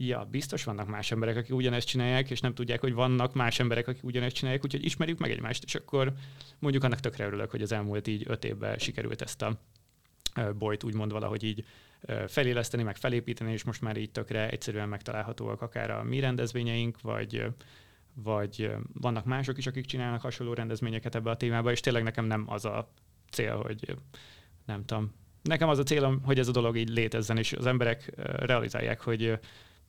ja, 0.01 0.27
biztos 0.31 0.63
vannak 0.63 0.87
más 0.87 1.11
emberek, 1.11 1.37
akik 1.37 1.55
ugyanezt 1.55 1.87
csinálják, 1.87 2.29
és 2.29 2.39
nem 2.39 2.53
tudják, 2.53 2.79
hogy 2.79 2.93
vannak 2.93 3.33
más 3.33 3.59
emberek, 3.59 3.87
akik 3.87 4.03
ugyanezt 4.03 4.35
csinálják, 4.35 4.63
úgyhogy 4.63 4.85
ismerjük 4.85 5.19
meg 5.19 5.31
egymást, 5.31 5.63
és 5.63 5.75
akkor 5.75 6.13
mondjuk 6.59 6.83
annak 6.83 6.99
tökre 6.99 7.25
örülök, 7.25 7.51
hogy 7.51 7.61
az 7.61 7.71
elmúlt 7.71 8.07
így 8.07 8.23
öt 8.27 8.45
évben 8.45 8.77
sikerült 8.77 9.21
ezt 9.21 9.41
a 9.41 9.59
bolyt 10.57 10.83
úgymond 10.83 11.11
valahogy 11.11 11.43
így 11.43 11.65
feléleszteni, 12.27 12.83
meg 12.83 12.97
felépíteni, 12.97 13.51
és 13.51 13.63
most 13.63 13.81
már 13.81 13.97
így 13.97 14.11
tökre 14.11 14.49
egyszerűen 14.49 14.89
megtalálhatóak 14.89 15.61
akár 15.61 15.91
a 15.91 16.03
mi 16.03 16.19
rendezvényeink, 16.19 17.01
vagy, 17.01 17.45
vagy 18.13 18.71
vannak 18.93 19.25
mások 19.25 19.57
is, 19.57 19.67
akik 19.67 19.85
csinálnak 19.85 20.21
hasonló 20.21 20.53
rendezvényeket 20.53 21.15
ebbe 21.15 21.29
a 21.29 21.37
témába, 21.37 21.71
és 21.71 21.79
tényleg 21.79 22.03
nekem 22.03 22.25
nem 22.25 22.45
az 22.47 22.65
a 22.65 22.91
cél, 23.31 23.55
hogy 23.55 23.95
nem 24.65 24.85
tudom, 24.85 25.13
nekem 25.41 25.69
az 25.69 25.79
a 25.79 25.83
célom, 25.83 26.21
hogy 26.23 26.39
ez 26.39 26.47
a 26.47 26.51
dolog 26.51 26.77
így 26.77 26.89
létezzen, 26.89 27.37
és 27.37 27.53
az 27.53 27.65
emberek 27.65 28.11
realizálják, 28.39 29.01
hogy 29.01 29.39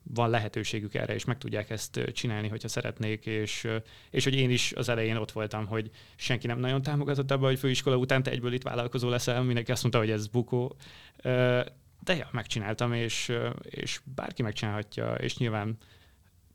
van 0.03 0.29
lehetőségük 0.29 0.93
erre, 0.93 1.13
és 1.13 1.25
meg 1.25 1.37
tudják 1.37 1.69
ezt 1.69 1.99
csinálni, 2.13 2.47
hogyha 2.47 2.67
szeretnék, 2.67 3.25
és, 3.25 3.67
és 4.09 4.23
hogy 4.23 4.35
én 4.35 4.49
is 4.49 4.73
az 4.73 4.89
elején 4.89 5.15
ott 5.15 5.31
voltam, 5.31 5.65
hogy 5.65 5.89
senki 6.15 6.47
nem 6.47 6.59
nagyon 6.59 6.81
támogatott 6.81 7.31
abban, 7.31 7.49
hogy 7.49 7.59
főiskola 7.59 7.95
után 7.95 8.23
te 8.23 8.31
egyből 8.31 8.53
itt 8.53 8.63
vállalkozó 8.63 9.09
leszel, 9.09 9.43
mindenki 9.43 9.71
azt 9.71 9.81
mondta, 9.81 9.99
hogy 9.99 10.11
ez 10.11 10.27
bukó. 10.27 10.75
De 12.03 12.15
ja, 12.15 12.29
megcsináltam, 12.31 12.93
és, 12.93 13.31
és 13.63 13.99
bárki 14.15 14.41
megcsinálhatja, 14.41 15.13
és 15.13 15.37
nyilván 15.37 15.77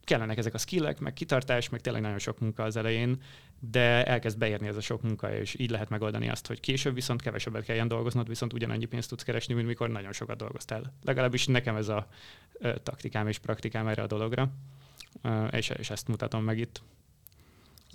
kellenek 0.06 0.38
ezek 0.38 0.54
a 0.54 0.58
skillek, 0.58 1.00
meg 1.00 1.12
kitartás, 1.12 1.68
meg 1.68 1.80
tényleg 1.80 2.02
nagyon 2.02 2.18
sok 2.18 2.38
munka 2.38 2.62
az 2.62 2.76
elején, 2.76 3.22
de 3.60 4.04
elkezd 4.04 4.38
beérni 4.38 4.66
ez 4.66 4.76
a 4.76 4.80
sok 4.80 5.02
munka, 5.02 5.34
és 5.34 5.54
így 5.58 5.70
lehet 5.70 5.88
megoldani 5.88 6.28
azt, 6.28 6.46
hogy 6.46 6.60
később 6.60 6.94
viszont 6.94 7.22
kevesebbet 7.22 7.64
kelljen 7.64 7.88
dolgoznod, 7.88 8.28
viszont 8.28 8.52
ugyanannyi 8.52 8.84
pénzt 8.84 9.08
tudsz 9.08 9.22
keresni, 9.22 9.54
mint 9.54 9.66
mikor 9.66 9.88
nagyon 9.88 10.12
sokat 10.12 10.36
dolgoztál. 10.36 10.92
Legalábbis 11.04 11.46
nekem 11.46 11.76
ez 11.76 11.88
a 11.88 12.08
taktikám 12.82 13.28
és 13.28 13.38
praktikám 13.38 13.86
erre 13.86 14.02
a 14.02 14.06
dologra, 14.06 14.50
és, 15.50 15.68
és 15.68 15.90
ezt 15.90 16.08
mutatom 16.08 16.44
meg 16.44 16.58
itt. 16.58 16.82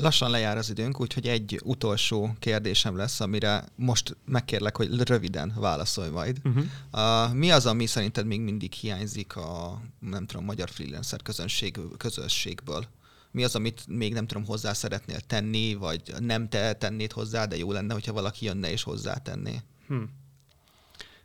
Lassan 0.02 0.30
lejár 0.30 0.58
az 0.58 0.70
időnk, 0.70 1.00
úgyhogy 1.00 1.28
egy 1.28 1.60
utolsó 1.64 2.36
kérdésem 2.40 2.96
lesz, 2.96 3.20
amire 3.20 3.64
most 3.76 4.18
megkérlek, 4.26 4.78
hogy 4.78 5.02
röviden 5.02 5.54
válaszolj 5.60 6.10
majd. 6.10 6.38
Uh-huh. 6.44 6.64
Uh, 6.94 7.34
mi 7.34 7.52
az, 7.52 7.66
ami 7.66 7.86
szerinted 7.86 8.26
még 8.26 8.42
mindig 8.42 8.74
hiányzik 8.74 9.36
a, 9.36 9.82
nem 10.00 10.26
tudom, 10.26 10.46
magyar 10.46 10.70
freelancer 10.70 11.22
közönség, 11.22 11.80
közösségből? 11.98 12.86
Mi 13.32 13.44
az, 13.44 13.56
amit 13.56 13.84
még 13.88 14.14
nem 14.14 14.28
tudom, 14.28 14.46
hozzá 14.46 14.74
szeretnél 14.74 15.20
tenni, 15.20 15.74
vagy 15.74 16.14
nem 16.20 16.50
te 16.50 16.74
tennéd 16.74 17.12
hozzá, 17.12 17.46
de 17.46 17.58
jó 17.58 17.72
lenne, 17.72 17.94
hogyha 17.94 18.14
valaki 18.14 18.46
jönne 18.46 18.72
és 18.72 18.84
hozzátenné? 18.84 19.62
Hmm. 19.88 20.10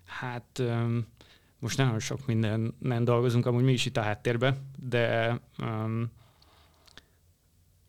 Hát 0.04 0.58
um, 0.58 1.06
most 1.58 1.76
nagyon 1.76 1.98
sok 1.98 2.26
minden 2.26 3.04
dolgozunk, 3.04 3.46
amúgy 3.46 3.64
mi 3.64 3.72
is 3.72 3.86
itt 3.86 3.96
a 3.96 4.02
háttérbe, 4.02 4.56
de 4.88 5.38
um, 5.58 6.10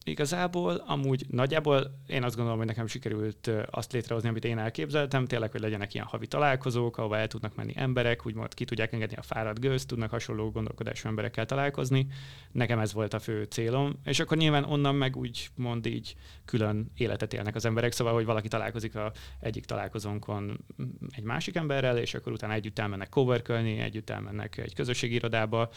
Igazából 0.08 0.84
amúgy 0.86 1.26
nagyjából 1.30 2.00
én 2.08 2.24
azt 2.24 2.36
gondolom, 2.36 2.60
hogy 2.60 2.68
nekem 2.68 2.88
sikerült 2.88 3.52
azt 3.70 3.92
létrehozni, 3.92 4.30
amit 4.30 4.46
én 4.46 4.58
elképzeltem, 4.58 5.26
tényleg, 5.26 5.52
hogy 5.52 5.62
legyenek 5.62 5.94
ilyen 5.94 6.06
havi 6.06 6.28
találkozók, 6.28 6.98
ahova 6.98 7.18
el 7.18 7.28
tudnak 7.28 7.56
menni 7.56 7.74
emberek, 7.76 8.26
úgymond 8.26 8.54
ki 8.54 8.66
tudják 8.66 8.94
engedni 8.94 9.16
a 9.16 9.22
fáradt 9.22 9.60
gőzt, 9.60 9.88
tudnak 9.88 10.10
hasonló 10.10 10.52
gondolkodású 10.52 11.08
emberekkel 11.08 11.46
találkozni. 11.46 12.08
Nekem 12.52 12.80
ez 12.80 12.94
volt 12.94 13.14
a 13.14 13.20
fő 13.20 13.44
célom, 13.44 14.00
és 14.04 14.20
akkor 14.20 14.38
nyilván 14.38 14.64
onnan 14.64 14.96
meg 14.96 15.16
úgy 15.16 15.50
mond 15.56 15.86
így 15.86 16.16
külön 16.46 16.92
életet 16.96 17.34
élnek 17.34 17.56
az 17.56 17.66
emberek, 17.66 17.92
szóval, 17.92 18.14
hogy 18.14 18.26
valaki 18.26 18.48
találkozik 18.48 18.96
a 18.96 19.12
egyik 19.40 19.66
találkozónkon 19.66 20.66
egy 21.10 21.24
másik 21.24 21.56
emberrel, 21.56 21.98
és 21.98 22.14
akkor 22.14 22.32
utána 22.32 22.54
együtt 22.54 22.80
elmennek 22.80 23.10
coworkölni, 23.10 23.80
együtt 23.80 24.10
elmennek 24.10 24.58
egy 24.58 24.74
közösségi 24.74 25.14
irodába. 25.14 25.70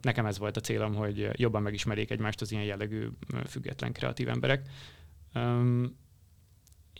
Nekem 0.00 0.26
ez 0.26 0.38
volt 0.38 0.56
a 0.56 0.60
célom, 0.60 0.94
hogy 0.94 1.28
jobban 1.32 1.62
megismerjék 1.62 2.10
egymást 2.10 2.40
az 2.40 2.52
ilyen 2.52 2.64
jellegű 2.64 3.08
független 3.46 3.92
kreatív 3.92 4.28
emberek. 4.28 4.68
Um, 5.34 5.96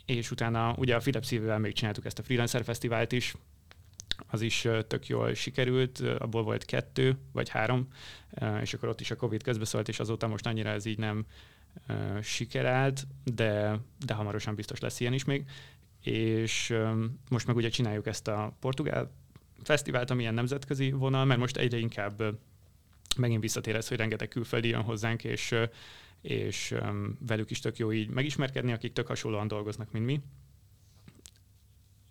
és 0.05 0.31
utána 0.31 0.73
ugye 0.77 0.95
a 0.95 0.99
Philips 0.99 1.27
szívvel 1.27 1.59
még 1.59 1.73
csináltuk 1.73 2.05
ezt 2.05 2.19
a 2.19 2.23
Freelancer 2.23 2.63
Fesztivált 2.63 3.11
is, 3.11 3.35
az 4.27 4.41
is 4.41 4.67
tök 4.87 5.07
jól 5.07 5.33
sikerült, 5.33 5.99
abból 5.99 6.43
volt 6.43 6.65
kettő 6.65 7.17
vagy 7.31 7.49
három, 7.49 7.87
és 8.61 8.73
akkor 8.73 8.89
ott 8.89 9.01
is 9.01 9.11
a 9.11 9.15
Covid 9.15 9.43
közbeszólt, 9.43 9.87
és 9.87 9.99
azóta 9.99 10.27
most 10.27 10.45
annyira 10.45 10.69
ez 10.69 10.85
így 10.85 10.97
nem 10.97 11.25
sikerált, 12.21 13.07
de, 13.23 13.79
de 14.05 14.13
hamarosan 14.13 14.55
biztos 14.55 14.79
lesz 14.79 14.99
ilyen 14.99 15.13
is 15.13 15.23
még. 15.23 15.45
És 16.01 16.75
most 17.29 17.47
meg 17.47 17.55
ugye 17.55 17.69
csináljuk 17.69 18.07
ezt 18.07 18.27
a 18.27 18.57
portugál 18.59 19.11
fesztivált, 19.63 20.09
ami 20.09 20.21
ilyen 20.21 20.33
nemzetközi 20.33 20.91
vonal, 20.91 21.25
mert 21.25 21.39
most 21.39 21.57
egyre 21.57 21.77
inkább 21.77 22.39
megint 23.17 23.41
visszatér 23.41 23.75
ez, 23.75 23.87
hogy 23.87 23.97
rengeteg 23.97 24.27
külföldi 24.27 24.67
jön 24.67 24.81
hozzánk, 24.81 25.23
és 25.23 25.55
és 26.25 26.75
velük 27.19 27.51
is 27.51 27.59
tök 27.59 27.77
jó 27.77 27.91
így 27.91 28.09
megismerkedni, 28.09 28.71
akik 28.71 28.93
tök 28.93 29.07
hasonlóan 29.07 29.47
dolgoznak, 29.47 29.91
mint 29.91 30.05
mi. 30.05 30.21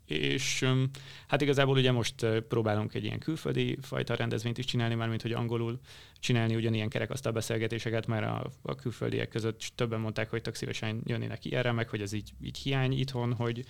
És 0.05 0.65
hát 1.27 1.41
igazából 1.41 1.77
ugye 1.77 1.93
most 1.93 2.27
próbálunk 2.49 2.95
egy 2.95 3.05
ilyen 3.05 3.19
külföldi 3.19 3.79
fajta 3.83 4.15
rendezvényt 4.15 4.59
is 4.59 4.65
csinálni, 4.65 4.95
már 4.95 5.09
mint 5.09 5.23
hogy 5.23 5.33
angolul 5.33 5.81
csinálni 6.19 6.55
ugyanilyen 6.55 6.89
kerekasztal 6.89 7.33
beszélgetéseket, 7.33 8.07
mert 8.07 8.25
a, 8.25 8.51
a 8.63 8.75
külföldiek 8.75 9.29
között 9.29 9.73
többen 9.75 10.01
mondták, 10.01 10.31
hogy 10.31 10.43
tök 10.43 10.55
szívesen 10.55 11.01
jönnének 11.05 11.45
ilyenre, 11.45 11.73
meg 11.73 11.89
hogy 11.89 12.01
ez 12.01 12.13
így, 12.13 12.33
így 12.43 12.59
hiány 12.59 12.93
itthon, 12.99 13.35
hogy 13.35 13.65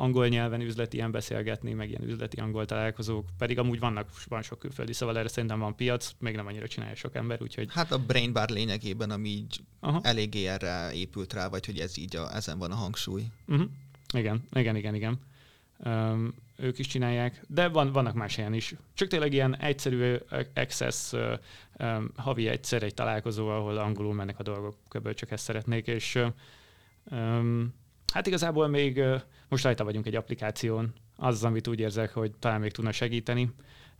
angol 0.00 0.28
nyelven 0.28 0.60
üzleti 0.60 0.96
ilyen 0.96 1.10
beszélgetni, 1.10 1.72
meg 1.72 1.88
ilyen 1.88 2.02
üzleti 2.02 2.36
angol 2.36 2.64
találkozók, 2.64 3.28
pedig 3.38 3.58
amúgy 3.58 3.78
vannak, 3.78 4.08
van 4.28 4.42
sok 4.42 4.58
külföldi, 4.58 4.92
szóval 4.92 5.18
erre 5.18 5.28
szerintem 5.28 5.58
van 5.58 5.76
piac, 5.76 6.10
még 6.18 6.34
nem 6.34 6.46
annyira 6.46 6.68
csinálja 6.68 6.94
sok 6.94 7.14
ember, 7.14 7.42
úgyhogy... 7.42 7.68
Hát 7.70 7.92
a 7.92 7.98
Brain 7.98 8.32
Bar 8.32 8.48
lényegében, 8.48 9.10
ami 9.10 9.28
így 9.28 9.60
Aha. 9.80 10.00
eléggé 10.02 10.46
erre 10.46 10.92
épült 10.92 11.32
rá, 11.32 11.48
vagy 11.48 11.66
hogy 11.66 11.78
ez 11.78 11.98
így 11.98 12.16
a, 12.16 12.34
ezen 12.34 12.58
van 12.58 12.70
a 12.70 12.74
hangsúly. 12.74 13.22
Uh-huh. 13.46 13.68
Igen, 14.14 14.42
igen, 14.52 14.76
igen, 14.76 14.94
igen. 14.94 15.18
Um, 15.84 16.34
ők 16.56 16.78
is 16.78 16.86
csinálják, 16.86 17.44
de 17.48 17.68
van, 17.68 17.92
vannak 17.92 18.14
más 18.14 18.36
helyen 18.36 18.54
is. 18.54 18.74
Csak 18.94 19.08
tényleg 19.08 19.32
ilyen 19.32 19.56
egyszerű 19.56 20.16
access 20.54 21.12
um, 21.12 22.10
havi 22.16 22.48
egyszer 22.48 22.82
egy 22.82 22.94
találkozó, 22.94 23.48
ahol 23.48 23.76
angolul 23.76 24.14
mennek 24.14 24.38
a 24.38 24.42
dolgok, 24.42 24.76
kb. 24.88 25.14
csak 25.14 25.30
ezt 25.30 25.44
szeretnék, 25.44 25.86
és 25.86 26.18
um, 27.10 27.74
Hát 28.12 28.26
igazából 28.26 28.68
még 28.68 29.02
most 29.48 29.64
rajta 29.64 29.84
vagyunk 29.84 30.06
egy 30.06 30.14
applikáción, 30.14 30.92
az, 31.16 31.44
amit 31.44 31.68
úgy 31.68 31.80
érzek, 31.80 32.12
hogy 32.12 32.32
talán 32.38 32.60
még 32.60 32.72
tudna 32.72 32.92
segíteni. 32.92 33.50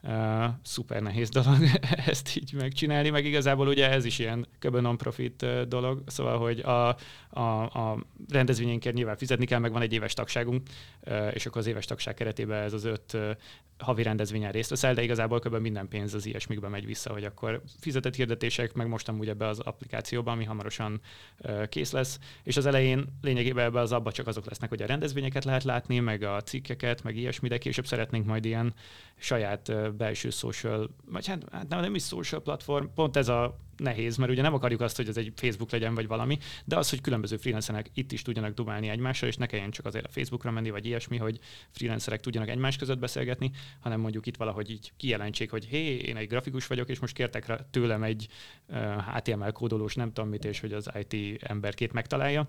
Uh, 0.02 0.44
szuper 0.62 1.02
nehéz 1.02 1.28
dolog 1.28 1.56
ezt 2.06 2.36
így 2.36 2.52
megcsinálni, 2.52 3.10
meg 3.10 3.24
igazából 3.24 3.68
ugye 3.68 3.90
ez 3.90 4.04
is 4.04 4.18
ilyen 4.18 4.46
kb. 4.58 4.76
non-profit 4.76 5.68
dolog, 5.68 6.02
szóval, 6.06 6.38
hogy 6.38 6.60
a, 6.60 6.96
a, 7.30 7.62
a 7.62 8.04
rendezvényénkért 8.28 8.94
nyilván 8.94 9.16
fizetni 9.16 9.46
kell, 9.46 9.58
meg 9.58 9.72
van 9.72 9.82
egy 9.82 9.92
éves 9.92 10.14
tagságunk, 10.14 10.68
uh, 11.06 11.30
és 11.34 11.46
akkor 11.46 11.60
az 11.60 11.66
éves 11.66 11.84
tagság 11.84 12.14
keretében 12.14 12.62
ez 12.62 12.72
az 12.72 12.84
öt 12.84 13.12
uh, 13.12 13.30
havi 13.78 14.02
rendezvényen 14.02 14.52
részt 14.52 14.70
veszel, 14.70 14.94
de 14.94 15.02
igazából 15.02 15.38
kb. 15.38 15.56
minden 15.56 15.88
pénz 15.88 16.14
az 16.14 16.26
ilyesmikbe 16.26 16.68
megy 16.68 16.86
vissza, 16.86 17.12
hogy 17.12 17.24
akkor 17.24 17.62
fizetett 17.80 18.14
hirdetések, 18.14 18.72
meg 18.72 18.88
most 18.88 19.08
amúgy 19.08 19.28
ebbe 19.28 19.46
az 19.46 19.58
applikációban, 19.58 20.34
ami 20.34 20.44
hamarosan 20.44 21.00
kész 21.68 21.92
lesz, 21.92 22.18
és 22.42 22.56
az 22.56 22.66
elején 22.66 23.06
lényegében 23.22 23.64
ebbe 23.64 23.80
az 23.80 23.92
abba 23.92 24.12
csak 24.12 24.26
azok 24.26 24.46
lesznek, 24.46 24.68
hogy 24.68 24.82
a 24.82 24.86
rendezvényeket 24.86 25.44
lehet 25.44 25.64
látni, 25.64 25.98
meg 25.98 26.22
a 26.22 26.42
cikkeket, 26.42 27.02
meg 27.02 27.16
ilyesmi, 27.16 27.48
de 27.48 27.58
később 27.58 27.86
szeretnénk 27.86 28.26
majd 28.26 28.44
ilyen 28.44 28.74
saját 29.16 29.72
belső 29.96 30.30
social, 30.30 30.90
vagy 31.06 31.26
hát, 31.26 31.44
hát 31.52 31.68
nem, 31.68 31.80
nem 31.80 31.94
is 31.94 32.02
social 32.02 32.42
platform, 32.42 32.84
pont 32.94 33.16
ez 33.16 33.28
a 33.28 33.58
nehéz, 33.78 34.16
mert 34.16 34.30
ugye 34.30 34.42
nem 34.42 34.54
akarjuk 34.54 34.80
azt, 34.80 34.96
hogy 34.96 35.08
ez 35.08 35.16
egy 35.16 35.32
Facebook 35.36 35.70
legyen, 35.70 35.94
vagy 35.94 36.06
valami, 36.06 36.38
de 36.64 36.76
az, 36.76 36.90
hogy 36.90 37.00
különböző 37.00 37.36
freelancerek 37.36 37.90
itt 37.94 38.12
is 38.12 38.22
tudjanak 38.22 38.54
dumálni 38.54 38.88
egymással, 38.88 39.28
és 39.28 39.36
ne 39.36 39.46
kelljen 39.46 39.70
csak 39.70 39.86
azért 39.86 40.04
a 40.04 40.08
Facebookra 40.08 40.50
menni, 40.50 40.70
vagy 40.70 40.86
ilyesmi, 40.86 41.16
hogy 41.16 41.38
freelancerek 41.70 42.20
tudjanak 42.20 42.48
egymás 42.48 42.76
között 42.76 42.98
beszélgetni, 42.98 43.50
hanem 43.80 44.00
mondjuk 44.00 44.26
itt 44.26 44.36
valahogy 44.36 44.70
így 44.70 44.92
kijelentsék, 44.96 45.50
hogy 45.50 45.64
hé, 45.64 45.96
én 45.96 46.16
egy 46.16 46.28
grafikus 46.28 46.66
vagyok, 46.66 46.88
és 46.88 46.98
most 46.98 47.14
kértek 47.14 47.46
rá 47.46 47.56
tőlem 47.70 48.02
egy 48.02 48.28
uh, 48.68 48.76
HTML 49.14 49.52
kódolós 49.52 49.94
nem 49.94 50.12
tudom 50.12 50.30
mit, 50.30 50.44
és 50.44 50.60
hogy 50.60 50.72
az 50.72 50.90
IT 51.08 51.42
emberkét 51.42 51.92
megtalálja. 51.92 52.48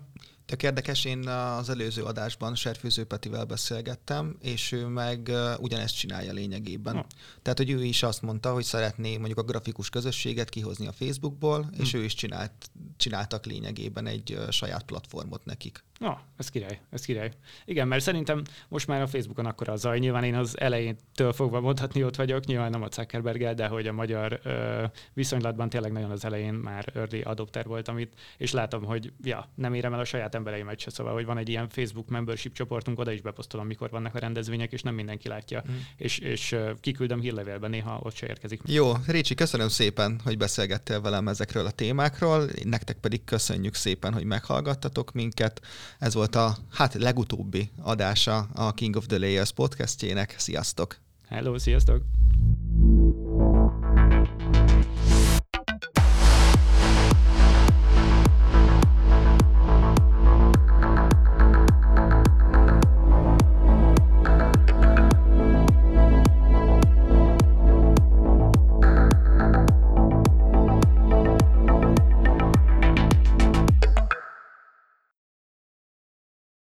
Tök 0.50 0.62
érdekes, 0.62 1.04
én 1.04 1.28
az 1.28 1.68
előző 1.68 2.02
adásban 2.02 2.54
Serfőző 2.54 3.04
Petivel 3.04 3.44
beszélgettem, 3.44 4.36
és 4.40 4.72
ő 4.72 4.86
meg 4.86 5.32
ugyanezt 5.58 5.96
csinálja 5.96 6.32
lényegében. 6.32 6.94
Ha. 6.94 7.06
Tehát, 7.42 7.58
hogy 7.58 7.70
ő 7.70 7.84
is 7.84 8.02
azt 8.02 8.22
mondta, 8.22 8.52
hogy 8.52 8.64
szeretné 8.64 9.16
mondjuk 9.16 9.38
a 9.38 9.42
grafikus 9.42 9.90
közösséget 9.90 10.48
kihozni 10.48 10.86
a 10.86 10.92
Facebookból, 10.92 11.62
hm. 11.62 11.82
és 11.82 11.92
ő 11.92 12.04
is 12.04 12.14
csinált, 12.14 12.52
csináltak 12.96 13.44
lényegében 13.44 14.06
egy 14.06 14.38
saját 14.50 14.82
platformot 14.82 15.44
nekik. 15.44 15.84
Na, 16.00 16.20
ez 16.36 16.48
király, 16.48 16.80
ez 16.90 17.04
király. 17.04 17.30
Igen, 17.64 17.88
mert 17.88 18.02
szerintem 18.02 18.42
most 18.68 18.86
már 18.86 19.02
a 19.02 19.06
Facebookon 19.06 19.46
akkor 19.46 19.68
a 19.68 19.76
zaj, 19.76 19.98
nyilván 19.98 20.24
én 20.24 20.34
az 20.34 20.60
elejétől 20.60 21.32
fogva 21.32 21.60
mondhatni 21.60 22.04
ott 22.04 22.16
vagyok, 22.16 22.44
nyilván 22.44 22.70
nem 22.70 22.82
a 22.82 22.88
zuckerberg 22.90 23.54
de 23.54 23.66
hogy 23.66 23.86
a 23.86 23.92
magyar 23.92 24.40
ö, 24.42 24.84
viszonylatban 25.12 25.68
tényleg 25.68 25.92
nagyon 25.92 26.10
az 26.10 26.24
elején 26.24 26.54
már 26.54 26.92
early 26.94 27.20
adopter 27.20 27.66
voltam 27.66 27.98
itt, 27.98 28.12
és 28.36 28.52
látom, 28.52 28.84
hogy 28.84 29.12
ja, 29.22 29.48
nem 29.54 29.74
érem 29.74 29.92
el 29.92 30.00
a 30.00 30.04
saját 30.04 30.34
embereimet 30.34 30.78
se, 30.78 30.90
szóval, 30.90 31.12
hogy 31.12 31.24
van 31.24 31.38
egy 31.38 31.48
ilyen 31.48 31.68
Facebook 31.68 32.08
membership 32.08 32.52
csoportunk, 32.52 32.98
oda 32.98 33.12
is 33.12 33.20
beposztolom, 33.20 33.66
mikor 33.66 33.90
vannak 33.90 34.14
a 34.14 34.18
rendezvények, 34.18 34.72
és 34.72 34.82
nem 34.82 34.94
mindenki 34.94 35.28
látja, 35.28 35.62
mm. 35.70 35.74
és, 35.96 36.18
és 36.18 36.56
kiküldöm 36.80 37.20
hírlevélben, 37.20 37.70
néha 37.70 38.00
ott 38.02 38.14
se 38.14 38.26
érkezik. 38.26 38.60
Jó, 38.66 38.92
Récsi, 39.06 39.34
köszönöm 39.34 39.68
szépen, 39.68 40.20
hogy 40.24 40.36
beszélgettél 40.36 41.00
velem 41.00 41.28
ezekről 41.28 41.66
a 41.66 41.70
témákról, 41.70 42.48
nektek 42.64 42.96
pedig 42.96 43.24
köszönjük 43.24 43.74
szépen, 43.74 44.12
hogy 44.12 44.24
meghallgattatok 44.24 45.12
minket. 45.12 45.60
Ez 45.98 46.14
volt 46.14 46.34
a 46.34 46.56
hát 46.70 46.94
legutóbbi 46.94 47.70
adása 47.82 48.38
a 48.54 48.72
King 48.72 48.96
of 48.96 49.06
the 49.06 49.18
Layers 49.18 49.52
podcastjének. 49.52 50.34
Sziasztok! 50.38 50.96
Hello, 51.28 51.58
sziasztok! 51.58 52.02